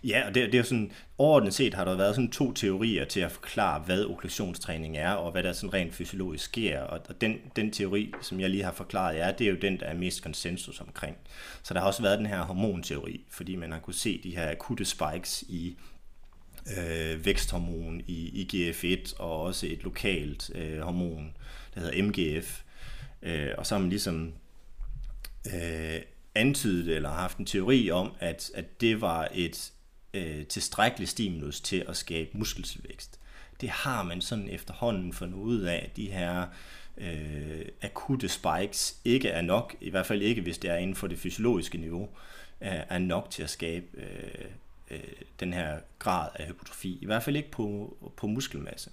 Ja, 0.04 0.22
og 0.26 0.34
det, 0.34 0.52
det 0.52 0.60
er 0.60 0.62
sådan, 0.62 0.92
overordnet 1.18 1.54
set 1.54 1.74
har 1.74 1.84
der 1.84 1.96
været 1.96 2.14
sådan 2.14 2.30
to 2.30 2.52
teorier 2.52 3.04
til 3.04 3.20
at 3.20 3.32
forklare, 3.32 3.80
hvad 3.80 4.04
okklusionstræning 4.04 4.96
er, 4.96 5.10
og 5.10 5.32
hvad 5.32 5.42
der 5.42 5.52
sådan 5.52 5.74
rent 5.74 5.94
fysiologisk 5.94 6.44
sker. 6.44 6.80
Og, 6.80 7.00
og 7.08 7.20
den, 7.20 7.38
den 7.56 7.70
teori, 7.70 8.12
som 8.22 8.40
jeg 8.40 8.50
lige 8.50 8.62
har 8.62 8.72
forklaret 8.72 9.16
jer, 9.16 9.32
det 9.32 9.46
er 9.46 9.50
jo 9.50 9.56
den, 9.62 9.80
der 9.80 9.86
er 9.86 9.94
mest 9.94 10.22
konsensus 10.22 10.80
omkring. 10.80 11.16
Så 11.62 11.74
der 11.74 11.80
har 11.80 11.86
også 11.86 12.02
været 12.02 12.18
den 12.18 12.26
her 12.26 12.42
hormonteori, 12.42 13.24
fordi 13.30 13.56
man 13.56 13.72
har 13.72 13.78
kunne 13.78 13.94
se 13.94 14.20
de 14.22 14.36
her 14.36 14.50
akutte 14.50 14.84
spikes 14.84 15.44
i 15.48 15.76
øh, 16.78 17.24
væksthormon 17.24 18.00
i 18.06 18.48
IGF-1, 18.52 19.16
og 19.18 19.40
også 19.40 19.66
et 19.66 19.84
lokalt 19.84 20.50
øh, 20.54 20.80
hormon, 20.80 21.36
der 21.74 21.80
hedder 21.80 22.02
MGF. 22.02 22.62
Øh, 23.22 23.50
og 23.58 23.66
så 23.66 23.74
har 23.74 23.80
man 23.80 23.90
ligesom 23.90 24.32
øh, 25.54 26.00
antydet 26.34 26.96
eller 26.96 27.08
haft 27.08 27.38
en 27.38 27.46
teori 27.46 27.90
om, 27.90 28.12
at, 28.20 28.50
at 28.54 28.80
det 28.80 29.00
var 29.00 29.28
et 29.34 29.72
øh, 30.14 30.46
tilstrækkeligt 30.46 31.10
stimulus 31.10 31.60
til 31.60 31.84
at 31.88 31.96
skabe 31.96 32.30
muskeltilvækst. 32.32 33.20
Det 33.60 33.68
har 33.68 34.02
man 34.02 34.20
sådan 34.20 34.48
efterhånden 34.48 35.12
fundet 35.12 35.36
ud 35.36 35.60
af, 35.60 35.82
at 35.84 35.96
de 35.96 36.10
her 36.10 36.46
øh, 36.98 37.64
akutte 37.82 38.28
spikes 38.28 38.96
ikke 39.04 39.28
er 39.28 39.42
nok, 39.42 39.76
i 39.80 39.90
hvert 39.90 40.06
fald 40.06 40.22
ikke 40.22 40.42
hvis 40.42 40.58
det 40.58 40.70
er 40.70 40.76
inden 40.76 40.96
for 40.96 41.06
det 41.06 41.18
fysiologiske 41.18 41.78
niveau, 41.78 42.08
er, 42.60 42.84
er 42.88 42.98
nok 42.98 43.30
til 43.30 43.42
at 43.42 43.50
skabe 43.50 43.86
øh, 43.94 44.44
øh, 44.90 44.98
den 45.40 45.52
her 45.52 45.80
grad 45.98 46.28
af 46.34 46.46
hypotrofi. 46.46 46.98
I 47.02 47.06
hvert 47.06 47.22
fald 47.22 47.36
ikke 47.36 47.50
på, 47.50 47.96
på 48.16 48.26
muskelmasse. 48.26 48.90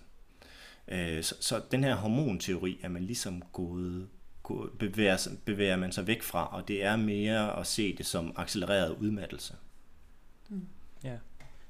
Øh, 0.88 1.24
så, 1.24 1.36
så 1.40 1.62
den 1.72 1.84
her 1.84 1.96
hormonteori 1.96 2.80
er 2.84 2.90
man 2.90 3.04
ligesom 3.04 3.44
gået 3.54 4.08
bevæger, 4.80 5.28
bevæger 5.46 5.76
man 5.76 5.92
sig 5.92 6.08
væk 6.08 6.24
fra, 6.24 6.56
og 6.56 6.68
det 6.68 6.84
er 6.84 6.96
mere 6.96 7.60
at 7.60 7.68
se 7.68 7.96
det 7.98 8.06
som 8.06 8.34
accelereret 8.36 8.98
udmattelse. 9.02 9.54
Mm. 10.50 10.68
Ja. 11.04 11.18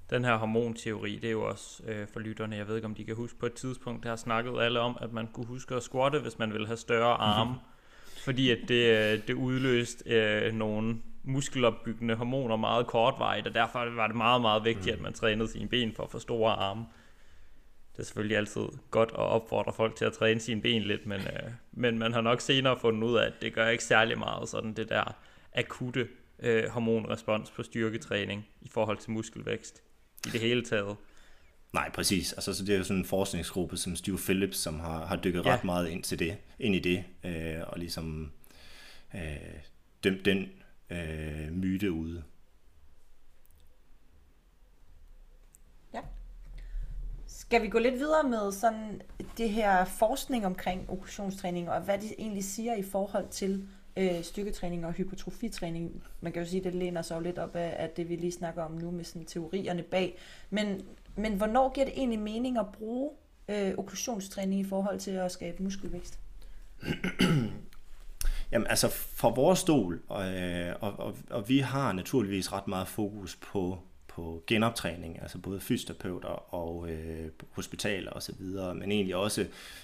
Den 0.10 0.26
her 0.26 0.38
hormonteori, 0.38 1.16
det 1.16 1.28
er 1.28 1.32
jo 1.32 1.48
også 1.48 1.84
øh, 1.84 2.08
for 2.08 2.20
lytterne, 2.20 2.56
jeg 2.56 2.68
ved 2.68 2.76
ikke 2.76 2.86
om 2.86 2.96
de 2.96 3.04
kan 3.04 3.16
huske, 3.16 3.40
på 3.40 3.46
et 3.46 3.54
tidspunkt 3.54 4.04
der 4.04 4.10
har 4.10 4.16
snakket 4.16 4.62
alle 4.62 4.80
om, 4.80 4.98
at 5.02 5.14
man 5.14 5.28
kunne 5.28 5.46
huske 5.46 5.76
at 5.76 5.84
squatte, 5.84 6.20
hvis 6.20 6.40
man 6.40 6.54
ville 6.54 6.68
have 6.68 6.78
større 6.78 7.18
mhm. 7.18 7.24
arme, 7.24 7.52
mm-hmm. 7.52 8.24
fordi 8.24 8.50
at 8.50 8.60
det, 8.68 9.14
øh, 9.14 9.28
det 9.28 9.34
udløste 9.34 10.10
øh, 10.10 10.54
nogle 10.54 10.98
muskelopbyggende 11.24 12.16
hormoner 12.16 12.56
meget 12.56 12.88
kortvarigt, 12.88 13.48
og 13.48 13.54
derfor 13.54 13.96
var 13.96 14.08
det 14.08 14.16
meget, 14.16 14.42
meget 14.42 14.64
vigtigt, 14.64 14.86
mm. 14.86 14.94
at 14.94 15.02
man 15.02 15.14
trænede 15.14 15.52
sine 15.52 15.68
ben 15.68 15.94
for 15.96 16.04
at 16.04 16.12
få 16.12 16.20
store 16.20 16.54
arme. 16.54 16.86
Det 18.02 18.06
er 18.06 18.08
selvfølgelig 18.08 18.38
altid 18.38 18.62
godt 18.92 19.10
at 19.10 19.16
opfordre 19.16 19.74
folk 19.74 19.96
til 19.96 20.06
at 20.06 20.14
træne 20.14 20.40
sine 20.40 20.62
ben 20.62 20.82
lidt, 20.82 21.06
men, 21.06 21.22
øh, 21.22 21.52
men 21.72 22.00
man 22.00 22.14
har 22.14 22.22
nok 22.22 22.42
senere 22.42 22.80
fundet 22.80 23.04
ud 23.04 23.18
af, 23.18 23.26
at 23.26 23.34
det 23.42 23.54
gør 23.54 23.68
ikke 23.68 23.84
særlig 23.84 24.18
meget 24.18 24.50
sådan 24.50 24.74
det 24.74 24.90
der 24.90 25.16
akutte 25.54 26.08
øh, 26.40 26.70
hormonrespons 26.70 27.52
på 27.52 27.64
styrketræning 27.64 28.48
i 28.62 28.70
forhold 28.70 28.98
til 28.98 29.12
muskelvækst 29.12 29.84
i 30.28 30.30
det 30.30 30.42
hele 30.42 30.64
taget. 30.64 30.98
Nej, 31.74 31.92
præcis. 31.92 32.34
Altså, 32.34 32.54
så 32.54 32.66
det 32.66 32.74
er 32.74 32.78
jo 32.78 32.84
sådan 32.84 32.98
en 32.98 33.06
forskningsgruppe 33.06 33.78
som 33.78 33.96
Steve 33.96 34.18
Phillips, 34.18 34.58
som 34.58 34.80
har, 34.80 35.06
har 35.06 35.16
dykket 35.16 35.46
ja. 35.46 35.54
ret 35.54 35.64
meget 35.64 35.90
ind, 35.90 36.04
til 36.04 36.20
det, 36.20 36.38
ind 36.60 36.76
i 36.76 36.80
det, 36.80 37.04
øh, 37.24 37.62
og 37.68 37.80
ligesom 37.80 38.32
øh, 39.16 39.22
dømt 40.04 40.26
den 40.26 40.50
øh, 40.90 41.52
myte 41.52 41.92
ude. 41.92 42.24
Ja. 45.94 46.02
Skal 47.52 47.62
vi 47.62 47.68
gå 47.68 47.80
lidt 47.80 47.96
videre 47.96 48.24
med 48.24 48.52
sådan 48.52 49.02
det 49.38 49.50
her 49.50 49.86
forskning 49.86 50.46
omkring 50.46 50.90
okklusionstræning, 50.90 51.70
og 51.70 51.82
hvad 51.82 51.98
de 51.98 52.08
egentlig 52.20 52.44
siger 52.44 52.76
i 52.76 52.84
forhold 52.84 53.28
til 53.28 53.68
øh, 53.98 54.24
styrketræning 54.24 54.86
og 54.86 54.94
hypotrofitræning. 54.94 56.04
Man 56.22 56.32
kan 56.32 56.42
jo 56.42 56.50
sige, 56.50 56.60
at 56.60 56.64
det 56.64 56.76
læner 56.76 57.02
sig 57.02 57.16
jo 57.16 57.20
lidt 57.22 57.40
op 57.40 57.56
af, 57.56 57.76
af 57.78 57.90
det, 57.90 58.10
vi 58.10 58.16
lige 58.16 58.32
snakker 58.32 58.64
om 58.64 58.72
nu 58.72 58.92
med 58.92 59.04
sådan 59.04 59.26
teorierne 59.26 59.84
bag. 59.84 60.18
Men, 60.50 60.82
men 61.16 61.34
hvornår 61.34 61.74
giver 61.74 61.86
det 61.86 61.94
egentlig 61.98 62.20
mening 62.20 62.58
at 62.58 62.66
bruge 62.78 63.10
øh, 63.48 63.74
okklusionstræning 63.78 64.62
i 64.62 64.66
forhold 64.66 65.00
til 65.00 65.12
at 65.12 65.32
skabe 65.32 65.64
muskelvækst? 65.64 66.20
Jamen 68.52 68.68
altså 68.68 68.90
for 68.90 69.30
vores 69.30 69.60
stol, 69.60 70.02
og, 70.08 70.34
øh, 70.34 70.76
og, 70.82 71.00
og, 71.00 71.16
og 71.30 71.50
vi 71.50 71.60
har 71.60 71.94
naturligvis 71.94 72.54
ret 72.54 72.68
meget 72.68 72.88
fokus 72.88 73.36
på 73.36 73.80
på 74.16 74.44
genoptræning, 74.48 75.22
altså 75.22 75.38
både 75.38 75.60
fysioterapeuter 75.60 76.54
og 76.54 76.90
øh, 76.90 77.30
hospitaler 77.52 78.12
osv., 78.12 78.44
men 78.76 78.92
egentlig 78.92 79.16
også 79.16 79.42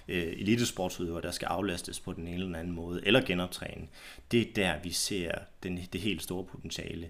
øh, 0.08 0.24
elitesportsudøvere, 0.24 1.22
der 1.22 1.32
skal 1.32 1.46
aflastes 1.46 2.00
på 2.00 2.14
den 2.14 2.28
ene 2.28 2.44
eller 2.44 2.60
anden 2.60 2.74
måde, 2.74 3.02
eller 3.06 3.26
genoptræne. 3.26 3.88
Det 4.32 4.42
er 4.42 4.54
der, 4.56 4.80
vi 4.84 4.92
ser 4.92 5.32
den, 5.64 5.80
det 5.94 6.02
helt 6.02 6.24
store 6.24 6.44
potentiale. 6.44 7.10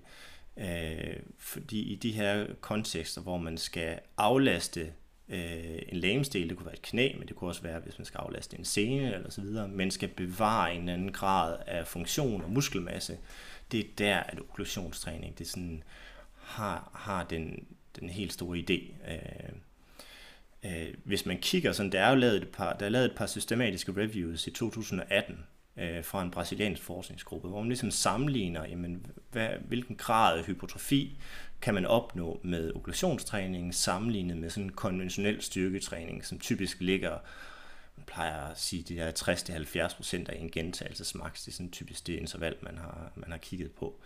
Øh, 0.57 1.15
fordi 1.37 1.79
i 1.79 1.95
de 1.95 2.11
her 2.11 2.45
kontekster, 2.61 3.21
hvor 3.21 3.37
man 3.37 3.57
skal 3.57 3.99
aflaste 4.17 4.93
øh, 5.29 5.79
en 5.89 5.97
lægemstil, 5.97 6.49
det 6.49 6.57
kunne 6.57 6.65
være 6.65 6.75
et 6.75 6.81
knæ, 6.81 7.13
men 7.17 7.27
det 7.27 7.35
kunne 7.35 7.49
også 7.49 7.61
være, 7.61 7.79
hvis 7.79 7.99
man 7.99 8.05
skal 8.05 8.17
aflaste 8.17 8.57
en 8.57 8.65
sene 8.65 9.13
eller 9.13 9.29
så 9.29 9.41
videre, 9.41 9.67
men 9.67 9.91
skal 9.91 10.09
bevare 10.09 10.75
en 10.75 10.89
anden 10.89 11.11
grad 11.11 11.57
af 11.67 11.87
funktion 11.87 12.41
og 12.41 12.51
muskelmasse, 12.51 13.17
det 13.71 13.79
er 13.79 13.89
der, 13.97 14.17
at 14.17 14.39
okklusionstræning, 14.39 15.37
det 15.37 15.45
er 15.45 15.49
sådan, 15.49 15.83
har, 16.47 16.91
har 16.93 17.23
den, 17.23 17.67
den 17.99 18.09
helt 18.09 18.33
store 18.33 18.57
idé. 18.57 19.11
Øh, 19.11 19.49
øh, 20.65 20.93
hvis 21.03 21.25
man 21.25 21.37
kigger 21.37 21.71
sådan, 21.71 21.91
der 21.91 22.01
er 22.01 22.09
jo 22.09 22.15
lavet 22.15 22.41
et 22.41 22.49
par, 22.49 22.73
der 22.73 22.85
er 22.85 22.89
lavet 22.89 23.05
et 23.05 23.15
par 23.15 23.25
systematiske 23.25 23.91
reviews 23.91 24.47
i 24.47 24.51
2018 24.51 25.45
øh, 25.77 26.03
fra 26.03 26.21
en 26.21 26.31
brasiliansk 26.31 26.83
forskningsgruppe, 26.83 27.47
hvor 27.47 27.59
man 27.59 27.67
ligesom 27.67 27.91
sammenligner, 27.91 28.65
jamen, 28.65 29.05
hvad, 29.31 29.49
hvilken 29.67 29.95
grad 29.95 30.37
af 30.37 30.45
hypotrofi 30.45 31.19
kan 31.61 31.73
man 31.73 31.85
opnå 31.85 32.39
med 32.43 32.71
okklusionstræning 32.75 33.75
sammenlignet 33.75 34.37
med 34.37 34.49
sådan 34.49 34.63
en 34.63 34.71
konventionel 34.71 35.41
styrketræning, 35.41 36.25
som 36.25 36.39
typisk 36.39 36.81
ligger 36.81 37.17
man 37.97 38.05
plejer 38.05 38.41
at 38.41 38.59
sige, 38.59 38.83
det 38.83 38.99
er 38.99 39.11
60-70% 40.27 40.31
af 40.31 40.39
en 40.39 40.51
gentagelsesmaks. 40.51 41.43
Det 41.43 41.51
er 41.51 41.55
sådan 41.55 41.71
typisk 41.71 42.07
det 42.07 42.13
interval, 42.13 42.55
man 42.61 42.77
har, 42.77 43.11
man 43.15 43.31
har 43.31 43.37
kigget 43.37 43.71
på. 43.71 43.99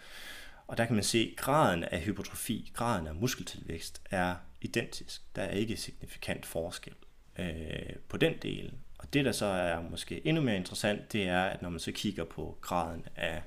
Og 0.72 0.78
der 0.78 0.86
kan 0.86 0.96
man 0.96 1.04
se, 1.04 1.30
at 1.32 1.38
graden 1.38 1.84
af 1.84 2.02
hypotrofi, 2.02 2.72
graden 2.74 3.08
af 3.08 3.16
muskeltilvækst 3.16 4.02
er 4.12 4.36
identisk. 4.62 5.36
Der 5.36 5.42
er 5.42 5.52
ikke 5.52 5.78
signifikant 5.78 6.46
forskel 6.46 6.94
øh, 7.40 7.96
på 8.10 8.18
den 8.18 8.34
del. 8.42 8.74
Og 8.98 9.14
det, 9.14 9.26
der 9.26 9.32
så 9.32 9.46
er 9.46 9.82
måske 9.82 10.28
endnu 10.28 10.44
mere 10.44 10.56
interessant, 10.56 11.14
det 11.14 11.24
er, 11.28 11.44
at 11.44 11.62
når 11.62 11.70
man 11.70 11.80
så 11.80 11.92
kigger 11.92 12.24
på 12.24 12.58
graden 12.62 13.06
af 13.16 13.42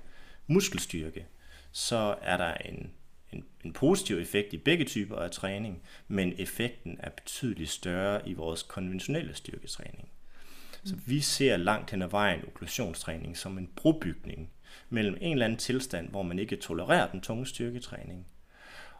muskelstyrke, 0.46 1.26
så 1.72 2.16
er 2.22 2.36
der 2.36 2.54
en, 2.54 2.90
en, 3.32 3.44
en 3.64 3.72
positiv 3.72 4.18
effekt 4.18 4.52
i 4.52 4.58
begge 4.58 4.84
typer 4.84 5.16
af 5.16 5.30
træning, 5.30 5.82
men 6.08 6.34
effekten 6.38 6.96
er 7.00 7.10
betydeligt 7.10 7.70
større 7.70 8.28
i 8.28 8.32
vores 8.32 8.62
konventionelle 8.62 9.34
styrketræning. 9.34 10.08
Så 10.84 10.96
vi 11.06 11.20
ser 11.20 11.56
langt 11.56 11.90
hen 11.90 12.02
ad 12.02 12.08
vejen 12.08 12.44
okklusionstræning 12.46 13.36
som 13.36 13.58
en 13.58 13.70
brobygning 13.76 14.50
mellem 14.88 15.16
en 15.20 15.32
eller 15.32 15.44
anden 15.44 15.58
tilstand, 15.58 16.08
hvor 16.08 16.22
man 16.22 16.38
ikke 16.38 16.56
tolererer 16.56 17.10
den 17.10 17.20
tunge 17.20 17.46
styrketræning, 17.46 18.26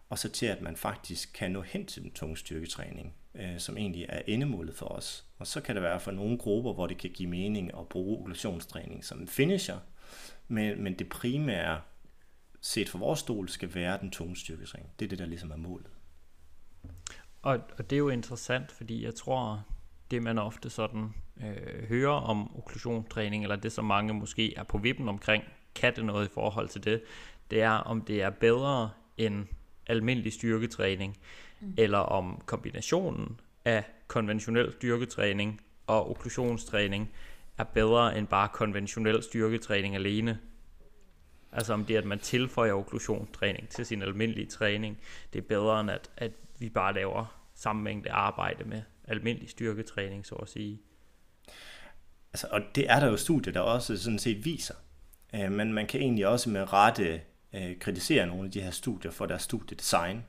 og 0.09 0.19
så 0.19 0.29
til 0.29 0.47
at 0.47 0.61
man 0.61 0.77
faktisk 0.77 1.33
kan 1.33 1.51
nå 1.51 1.63
hen 1.63 1.87
til 1.87 2.03
den 2.03 2.11
tunge 2.11 2.37
styrketræning, 2.37 3.15
øh, 3.35 3.59
som 3.59 3.77
egentlig 3.77 4.07
er 4.09 4.23
endemålet 4.27 4.75
for 4.75 4.87
os. 4.87 5.25
Og 5.39 5.47
så 5.47 5.61
kan 5.61 5.75
det 5.75 5.83
være 5.83 6.01
for 6.01 6.11
nogle 6.11 6.39
grupper, 6.39 6.73
hvor 6.73 6.87
det 6.87 6.99
kan 6.99 7.11
give 7.11 7.29
mening 7.29 7.79
at 7.79 7.89
bruge 7.89 8.19
okklusionstræning 8.19 9.05
som 9.05 9.21
en 9.21 9.29
finisher, 9.29 9.79
men, 10.49 10.83
men 10.83 10.99
det 10.99 11.09
primære 11.09 11.81
set 12.61 12.89
fra 12.89 12.99
vores 12.99 13.21
stol 13.21 13.49
skal 13.49 13.75
være 13.75 13.99
den 14.01 14.11
tunge 14.11 14.37
styrketræning. 14.37 14.91
Det 14.99 15.05
er 15.05 15.09
det, 15.09 15.19
der 15.19 15.27
ligesom 15.27 15.51
er 15.51 15.57
målet. 15.57 15.91
Og, 17.43 17.61
og 17.79 17.91
det 17.91 17.97
er 17.97 17.99
jo 17.99 18.09
interessant, 18.09 18.73
fordi 18.73 19.05
jeg 19.05 19.15
tror, 19.15 19.65
det 20.11 20.23
man 20.23 20.39
ofte 20.39 20.71
sådan 20.71 21.15
øh, 21.37 21.89
hører 21.89 22.13
om 22.13 22.57
okklusionstræning, 22.57 23.43
eller 23.43 23.57
det 23.57 23.73
som 23.73 23.85
mange 23.85 24.15
måske 24.15 24.55
er 24.57 24.63
på 24.63 24.79
vippen 24.79 25.09
omkring, 25.09 25.45
kan 25.75 25.97
det 25.97 26.05
noget 26.05 26.27
i 26.29 26.33
forhold 26.35 26.69
til 26.69 26.85
det, 26.85 27.03
det 27.51 27.63
er 27.63 27.71
om 27.71 28.01
det 28.03 28.23
er 28.23 28.31
bedre 28.31 28.91
end 29.17 29.47
almindelig 29.87 30.33
styrketræning, 30.33 31.19
mm. 31.61 31.75
eller 31.77 31.99
om 31.99 32.43
kombinationen 32.47 33.41
af 33.65 33.85
konventionel 34.07 34.73
styrketræning 34.73 35.61
og 35.87 36.11
okklusionstræning 36.11 37.11
er 37.59 37.65
bedre 37.65 38.19
end 38.19 38.27
bare 38.27 38.49
konventionel 38.49 39.23
styrketræning 39.23 39.95
alene. 39.95 40.39
Altså 41.53 41.73
om 41.73 41.85
det, 41.85 41.97
at 41.97 42.05
man 42.05 42.19
tilføjer 42.19 42.73
okklusionstræning 42.73 43.69
til 43.69 43.87
sin 43.87 44.03
almindelige 44.03 44.47
træning, 44.47 44.99
det 45.33 45.39
er 45.39 45.43
bedre 45.49 45.81
end 45.81 45.91
at, 45.91 46.11
at 46.17 46.33
vi 46.59 46.69
bare 46.69 46.95
laver 46.95 47.41
samme 47.55 47.83
mængde 47.83 48.11
arbejde 48.11 48.65
med 48.65 48.83
almindelig 49.05 49.51
styrketræning, 49.51 50.27
så 50.27 50.35
at 50.35 50.49
sige. 50.49 50.81
Altså, 52.33 52.47
og 52.51 52.61
det 52.75 52.91
er 52.91 53.01
der 53.01 53.07
jo 53.07 53.17
studier, 53.17 53.53
der 53.53 53.61
også 53.61 53.97
sådan 53.97 54.19
set 54.19 54.45
viser. 54.45 54.75
Øh, 55.35 55.53
men 55.53 55.73
man 55.73 55.87
kan 55.87 56.01
egentlig 56.01 56.27
også 56.27 56.51
med 56.51 56.73
rette 56.73 57.21
øh, 57.55 57.79
kritisere 57.79 58.27
nogle 58.27 58.45
af 58.45 58.51
de 58.51 58.61
her 58.61 58.71
studier 58.71 59.11
for 59.11 59.27
deres 59.27 59.43
studiedesign. 59.43 60.25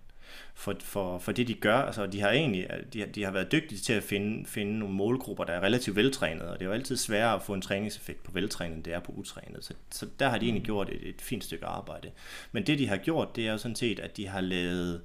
for, 0.53 0.75
for, 0.79 1.19
for 1.19 1.31
det, 1.31 1.47
de 1.47 1.53
gør. 1.53 1.77
Altså, 1.77 2.05
de 2.05 2.21
har 2.21 2.29
egentlig 2.29 2.67
øh, 2.73 2.83
de 2.93 2.99
har, 2.99 3.07
de 3.07 3.23
har 3.23 3.31
været 3.31 3.51
dygtige 3.51 3.79
til 3.79 3.93
at 3.93 4.03
finde, 4.03 4.45
finde 4.45 4.79
nogle 4.79 4.95
målgrupper, 4.95 5.43
der 5.43 5.53
er 5.53 5.63
relativt 5.63 5.95
veltrænede, 5.95 6.51
og 6.51 6.59
det 6.59 6.65
er 6.65 6.69
jo 6.69 6.73
altid 6.73 6.97
sværere 6.97 7.35
at 7.35 7.41
få 7.41 7.53
en 7.53 7.61
træningseffekt 7.61 8.23
på 8.23 8.31
veltrænet, 8.31 8.75
end 8.75 8.83
det 8.83 8.93
er 8.93 8.99
på 8.99 9.11
utrænet. 9.11 9.65
Så, 9.65 9.73
så 9.91 10.07
der 10.19 10.29
har 10.29 10.37
de 10.37 10.45
egentlig 10.45 10.63
gjort 10.63 10.89
et, 10.89 11.09
et 11.09 11.21
fint 11.21 11.43
stykke 11.43 11.65
arbejde. 11.65 12.11
Men 12.51 12.67
det, 12.67 12.79
de 12.79 12.87
har 12.87 12.97
gjort, 12.97 13.35
det 13.35 13.47
er 13.47 13.51
jo 13.51 13.57
sådan 13.57 13.75
set, 13.75 13.99
at 13.99 14.17
de 14.17 14.27
har 14.27 14.41
lavet 14.41 15.01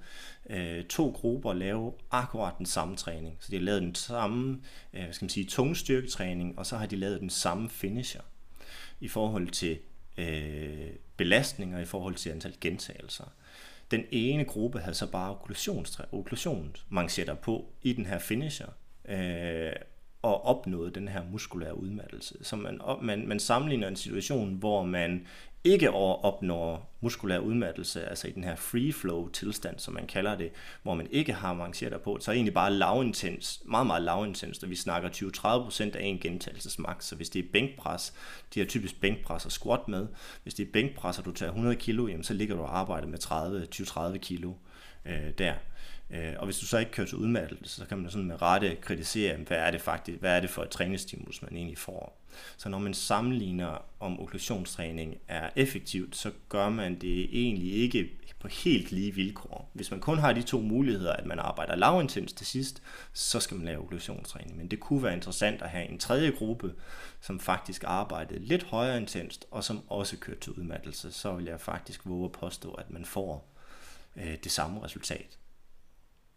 øh, 0.51 0.85
to 0.85 1.11
grupper 1.11 1.53
lave 1.53 1.93
akkurat 2.11 2.55
den 2.59 2.67
samme 2.67 2.97
træning. 2.97 3.37
Så 3.41 3.49
de 3.51 3.57
har 3.57 3.63
lavet 3.63 3.83
den 3.83 3.95
samme, 3.95 4.61
øh, 4.95 5.05
hvad 5.05 5.13
skal 5.13 5.25
man 5.25 5.31
sige, 5.31 5.47
tungstyrketræning, 5.47 6.59
og 6.59 6.67
så 6.67 6.77
har 6.77 6.87
de 6.87 6.97
lavet 6.97 7.21
den 7.21 7.31
samme 7.31 7.69
finisher 7.69 8.21
i 9.01 9.09
forhold 9.09 9.49
til 9.49 9.79
øh, 10.21 10.91
belastninger, 11.17 11.79
i 11.79 11.85
forhold 11.85 12.15
til 12.15 12.31
antal 12.31 12.55
gentagelser. 12.61 13.25
Den 13.91 14.05
ene 14.11 14.45
gruppe 14.45 14.81
havde 14.81 14.95
så 14.95 15.11
bare 15.11 15.37
okklusionsmanchetter 16.13 17.35
på 17.35 17.73
i 17.83 17.93
den 17.93 18.07
her 18.07 18.19
finisher, 18.19 18.69
øh, 19.09 19.73
og 20.23 20.45
opnåede 20.45 20.91
den 20.91 21.09
her 21.09 21.23
muskulære 21.31 21.79
udmattelse. 21.79 22.35
Så 22.43 22.57
man, 22.57 22.81
man, 23.03 23.29
man 23.29 23.41
sammenligner 23.41 23.89
en 23.89 23.97
situation, 23.97 24.55
hvor 24.55 24.85
man 24.85 25.27
ikke 25.65 25.91
opnår 25.91 26.97
muskulær 27.01 27.39
udmattelse, 27.39 28.09
altså 28.09 28.29
i 28.29 28.31
den 28.31 28.45
her 28.45 28.57
free 28.57 28.93
flow 28.93 29.29
tilstand, 29.29 29.79
som 29.79 29.95
man 29.95 30.07
kalder 30.07 30.37
det, 30.37 30.51
hvor 30.83 30.95
man 30.95 31.09
ikke 31.11 31.33
har 31.33 31.49
avanceret 31.49 32.01
på, 32.01 32.19
så 32.21 32.31
er 32.31 32.33
det 32.33 32.39
egentlig 32.39 32.55
bare 32.55 32.73
lavintens, 32.73 33.63
meget, 33.65 33.87
meget 33.87 34.03
lavintens, 34.03 34.63
og 34.63 34.71
vi 34.71 34.77
snakker 34.77 35.09
20-30% 35.09 35.97
af 35.97 36.05
en 36.05 36.19
gentagelsesmax, 36.19 37.05
så 37.05 37.17
hvis 37.17 37.31
det 37.31 37.45
er 37.45 37.49
bænkpres, 37.53 38.15
de 38.55 38.61
har 38.61 38.67
typisk 38.67 39.01
bænkpres 39.01 39.45
og 39.45 39.53
squat 39.53 39.89
med, 39.89 40.07
hvis 40.43 40.55
det 40.55 40.67
er 40.67 40.73
bænkpres, 40.73 41.19
og 41.19 41.25
du 41.25 41.33
tager 41.33 41.51
100 41.51 41.77
kilo, 41.77 42.07
jamen, 42.07 42.25
så 42.25 42.35
ligger 42.35 42.57
du 42.57 42.63
og 42.63 42.79
arbejder 42.79 43.09
med 43.09 44.15
20-30 44.15 44.19
kilo 44.19 44.53
øh, 45.07 45.31
der. 45.39 45.55
Øh, 46.11 46.33
og 46.39 46.45
hvis 46.45 46.59
du 46.59 46.67
så 46.67 46.79
ikke 46.79 46.93
kører 46.93 47.07
til 47.07 47.19
udmattelse, 47.19 47.77
så 47.77 47.87
kan 47.87 47.99
man 47.99 48.11
sådan 48.11 48.27
med 48.27 48.43
rette 48.43 48.77
kritisere, 48.81 49.37
hvad 49.37 49.57
er 49.57 49.71
det 49.71 49.81
faktisk, 49.81 50.19
hvad 50.19 50.37
er 50.37 50.41
det 50.41 50.51
for 50.51 50.63
et 50.63 50.71
træningsstimulus, 50.71 51.43
man 51.43 51.57
egentlig 51.57 51.79
får. 51.79 52.21
Så 52.57 52.69
når 52.69 52.79
man 52.79 52.95
sammenligner, 52.95 53.85
om 54.01 54.21
okklusionstræning 54.21 55.19
er 55.29 55.51
effektivt, 55.57 56.17
så 56.17 56.31
gør 56.49 56.69
man 56.69 56.95
det 57.01 57.29
egentlig 57.33 57.73
ikke 57.73 58.11
på 58.41 58.49
helt 58.49 58.93
lige 58.93 59.15
vilkår. 59.15 59.71
Hvis 59.73 59.91
man 59.91 60.01
kun 60.01 60.19
har 60.19 60.33
de 60.33 60.43
to 60.43 60.61
muligheder, 60.61 61.13
at 61.13 61.27
man 61.27 61.39
arbejder 61.39 61.77
lavintens 61.77 62.33
til 62.33 62.47
sidst, 62.47 62.83
så 63.13 63.41
skal 63.41 63.57
man 63.57 63.67
lave 63.67 63.83
okklusionstræning. 63.83 64.57
Men 64.57 64.69
det 64.69 64.81
kunne 64.81 65.03
være 65.03 65.15
interessant 65.15 65.63
at 65.63 65.71
have 65.71 65.89
en 65.89 65.99
tredje 65.99 66.31
gruppe, 66.31 66.75
som 67.21 67.41
faktisk 67.41 67.85
arbejdede 67.87 68.41
lidt 68.41 68.63
højere 68.63 68.97
intenst, 68.97 69.47
og 69.51 69.65
som 69.65 69.83
også 69.89 70.17
kørte 70.17 70.41
til 70.41 70.53
udmattelse. 70.53 71.13
Så 71.13 71.33
vil 71.33 71.45
jeg 71.45 71.61
faktisk 71.61 72.01
våge 72.05 72.25
at 72.25 72.33
påstå, 72.33 72.71
at 72.71 72.91
man 72.91 73.05
får 73.05 73.57
øh, 74.17 74.37
det 74.45 74.53
samme 74.53 74.85
resultat. 74.85 75.39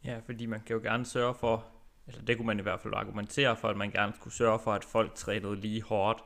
Ja, 0.06 0.20
fordi 0.26 0.46
man 0.46 0.60
kan 0.66 0.76
jo 0.76 0.82
gerne 0.82 1.06
sørge 1.06 1.36
for, 1.40 1.66
eller 2.08 2.22
det 2.22 2.38
kunne 2.38 2.48
man 2.48 2.60
i 2.60 2.62
hvert 2.62 2.80
fald 2.80 2.94
argumentere 2.94 3.56
for, 3.56 3.68
at 3.68 3.78
man 3.78 3.92
gerne 3.92 4.14
skulle 4.16 4.34
sørge 4.34 4.60
for, 4.64 4.74
at 4.74 4.84
folk 4.84 5.16
trænede 5.16 5.56
lige 5.56 5.82
hårdt. 5.82 6.24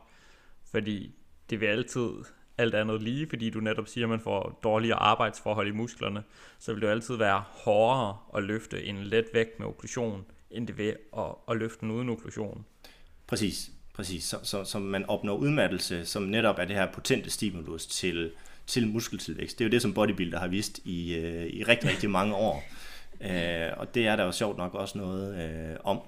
Fordi 0.71 1.15
det 1.49 1.59
vil 1.59 1.65
altid 1.65 2.09
alt 2.57 2.75
andet 2.75 3.01
lige, 3.01 3.29
fordi 3.29 3.49
du 3.49 3.59
netop 3.59 3.87
siger, 3.87 4.05
at 4.05 4.09
man 4.09 4.19
får 4.19 4.59
dårligere 4.63 4.99
arbejdsforhold 4.99 5.67
i 5.67 5.71
musklerne, 5.71 6.23
så 6.59 6.73
vil 6.73 6.81
det 6.81 6.87
jo 6.87 6.91
altid 6.91 7.15
være 7.15 7.43
hårdere 7.47 8.17
at 8.35 8.43
løfte 8.43 8.83
en 8.83 9.03
let 9.03 9.25
vægt 9.33 9.59
med 9.59 9.67
okklusion, 9.67 10.25
end 10.51 10.67
det 10.67 10.77
vil 10.77 10.95
at, 11.17 11.35
at 11.49 11.57
løfte 11.57 11.77
den 11.81 11.91
uden 11.91 12.09
okklusion. 12.09 12.65
Præcis, 13.27 13.71
præcis. 13.93 14.23
Så, 14.23 14.39
så, 14.43 14.63
så 14.63 14.79
man 14.79 15.05
opnår 15.05 15.35
udmattelse, 15.35 16.05
som 16.05 16.23
netop 16.23 16.59
er 16.59 16.65
det 16.65 16.75
her 16.75 16.91
potente 16.91 17.29
stimulus 17.29 17.85
til, 17.85 18.31
til 18.67 18.87
muskeltilvækst. 18.87 19.59
Det 19.59 19.65
er 19.65 19.69
jo 19.69 19.71
det, 19.71 19.81
som 19.81 19.93
bodybuilder 19.93 20.39
har 20.39 20.47
vist 20.47 20.79
i, 20.83 21.15
øh, 21.15 21.45
i 21.45 21.63
rigtig, 21.63 21.89
rigtig 21.89 22.09
mange 22.09 22.35
år. 22.35 22.63
Øh, 23.21 23.69
og 23.77 23.95
det 23.95 24.07
er 24.07 24.15
der 24.15 24.23
jo 24.23 24.31
sjovt 24.31 24.57
nok 24.57 24.73
også 24.73 24.97
noget 24.97 25.35
øh, 25.35 25.77
om. 25.83 25.99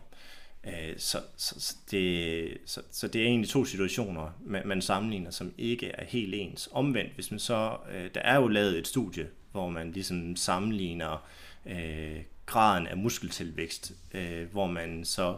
Øh, 0.64 0.94
så, 0.98 1.22
så, 1.38 1.56
så, 1.60 1.76
det, 1.92 2.58
så, 2.66 2.82
så 2.92 3.08
det 3.08 3.22
er 3.22 3.26
egentlig 3.26 3.50
to 3.50 3.66
situationer, 3.66 4.40
man, 4.46 4.62
man 4.66 4.82
sammenligner, 4.82 5.32
som 5.32 5.54
ikke 5.58 5.88
er 5.88 6.06
helt 6.06 6.34
ens. 6.36 6.70
Omvendt, 6.72 7.14
hvis 7.16 7.32
man 7.32 7.40
så, 7.40 7.78
øh, 7.92 8.10
der 8.14 8.22
er 8.22 8.36
jo 8.36 8.48
lavet 8.48 8.78
et 8.78 8.88
studie, 8.88 9.28
hvor 9.52 9.70
man 9.70 9.92
ligesom 9.92 10.36
sammenligner 10.36 11.28
øh, 11.66 12.18
graden 12.46 12.88
af 12.88 12.98
muskeltilvækst, 12.98 13.92
øh, 14.14 14.52
hvor 14.52 14.68
man 14.68 15.06
så 15.06 15.38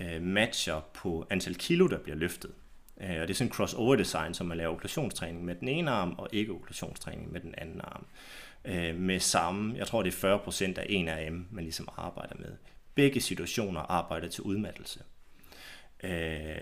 øh, 0.00 0.22
matcher 0.22 0.80
på 0.94 1.26
antal 1.30 1.54
kilo, 1.54 1.86
der 1.86 1.98
bliver 1.98 2.16
løftet. 2.16 2.50
Øh, 3.00 3.20
og 3.20 3.28
det 3.28 3.30
er 3.30 3.34
sådan 3.34 3.48
en 3.48 3.54
crossover 3.54 3.96
design, 3.96 4.34
som 4.34 4.46
man 4.46 4.56
laver 4.56 4.72
okklusionstræning 4.72 5.44
med 5.44 5.54
den 5.54 5.68
ene 5.68 5.90
arm, 5.90 6.14
og 6.18 6.28
ikke 6.32 6.52
okklusionstræning 6.52 7.32
med 7.32 7.40
den 7.40 7.54
anden 7.58 7.80
arm 7.80 8.04
øh, 8.04 8.47
Øh, 8.68 8.96
med 8.96 9.20
samme, 9.20 9.76
jeg 9.76 9.86
tror 9.86 10.02
det 10.02 10.24
er 10.24 10.38
40% 10.38 10.78
af 10.78 10.86
en 10.88 11.08
af 11.08 11.24
dem, 11.24 11.46
man 11.50 11.64
ligesom 11.64 11.88
arbejder 11.96 12.34
med. 12.38 12.56
Begge 12.94 13.20
situationer 13.20 13.80
arbejder 13.80 14.28
til 14.28 14.42
udmattelse. 14.42 15.00
Øh, 16.02 16.56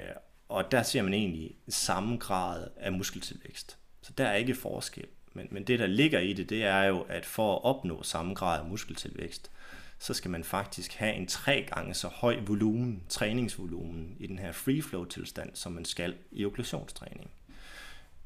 og 0.49 0.73
der 0.73 0.83
ser 0.83 1.03
man 1.03 1.15
egentlig 1.15 1.57
samme 1.69 2.17
grad 2.17 2.69
af 2.77 2.93
muskeltilvækst. 2.93 3.79
Så 4.03 4.13
der 4.19 4.27
er 4.27 4.35
ikke 4.35 4.55
forskel. 4.55 5.07
Men, 5.33 5.49
men 5.51 5.65
det, 5.65 5.79
der 5.79 5.87
ligger 5.87 6.21
i 6.21 6.33
det, 6.33 6.51
det 6.51 6.65
er 6.65 6.83
jo, 6.83 7.01
at 7.01 7.27
for 7.27 7.55
at 7.55 7.65
opnå 7.65 8.03
samme 8.03 8.35
grad 8.35 8.61
af 8.61 8.67
muskeltilvækst, 8.67 9.51
så 9.99 10.15
skal 10.15 10.31
man 10.31 10.45
faktisk 10.45 10.95
have 10.95 11.15
en 11.15 11.27
tre 11.27 11.67
gange 11.75 11.95
så 11.95 12.09
høj 12.09 12.41
volumen, 12.47 13.03
træningsvolumen 13.09 14.17
i 14.21 14.27
den 14.27 14.39
her 14.39 14.53
free 14.53 14.83
flow 14.83 15.05
tilstand, 15.05 15.51
som 15.55 15.73
man 15.73 15.85
skal 15.85 16.15
i 16.33 16.45
okklusionstræning. 16.45 17.31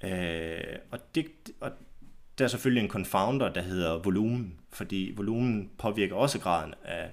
Øh, 0.02 0.78
og, 0.90 1.14
det, 1.14 1.26
og 1.60 1.72
der 2.40 2.44
er 2.44 2.48
selvfølgelig 2.48 2.82
en 2.82 2.90
confounder, 2.90 3.52
der 3.52 3.60
hedder 3.60 3.98
volumen, 3.98 4.54
fordi 4.72 5.12
volumen 5.16 5.70
påvirker 5.78 6.14
også 6.14 6.38
graden 6.38 6.74
af, 6.84 7.10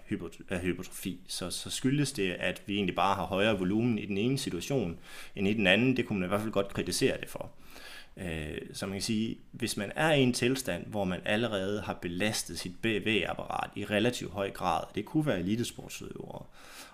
af 0.50 0.60
hypertrofi. 0.60 1.20
Så, 1.28 1.50
så 1.50 1.70
skyldes 1.70 2.12
det, 2.12 2.32
at 2.32 2.62
vi 2.66 2.76
egentlig 2.76 2.96
bare 2.96 3.16
har 3.16 3.24
højere 3.24 3.60
volumen 3.60 4.00
i 4.00 4.06
den 4.06 4.18
ene 4.18 4.38
situation 4.38 4.98
end 5.36 5.48
i 5.48 5.54
den 5.54 5.68
anden. 5.68 5.98
Det 5.98 6.06
kunne 6.06 6.20
man 6.20 6.28
i 6.28 6.30
hvert 6.30 6.42
fald 6.42 6.52
godt 6.52 6.74
kritisere 6.74 7.18
det 7.20 7.30
for. 7.30 7.44
Øh, 7.44 7.87
Øh, 8.20 8.58
så 8.74 8.86
man 8.86 8.94
kan 8.94 9.02
sige, 9.02 9.38
hvis 9.52 9.78
man 9.78 9.92
er 9.96 10.12
i 10.12 10.22
en 10.22 10.34
tilstand, 10.34 10.86
hvor 10.86 11.04
man 11.04 11.22
allerede 11.26 11.82
har 11.82 11.94
belastet 11.94 12.60
sit 12.60 12.82
BV-apparat 12.82 13.70
i 13.76 13.86
relativt 13.86 14.32
høj 14.32 14.52
grad, 14.52 14.84
det 14.96 15.06
kunne 15.06 15.26
være 15.26 15.40
elitesportsudøvere, 15.40 16.44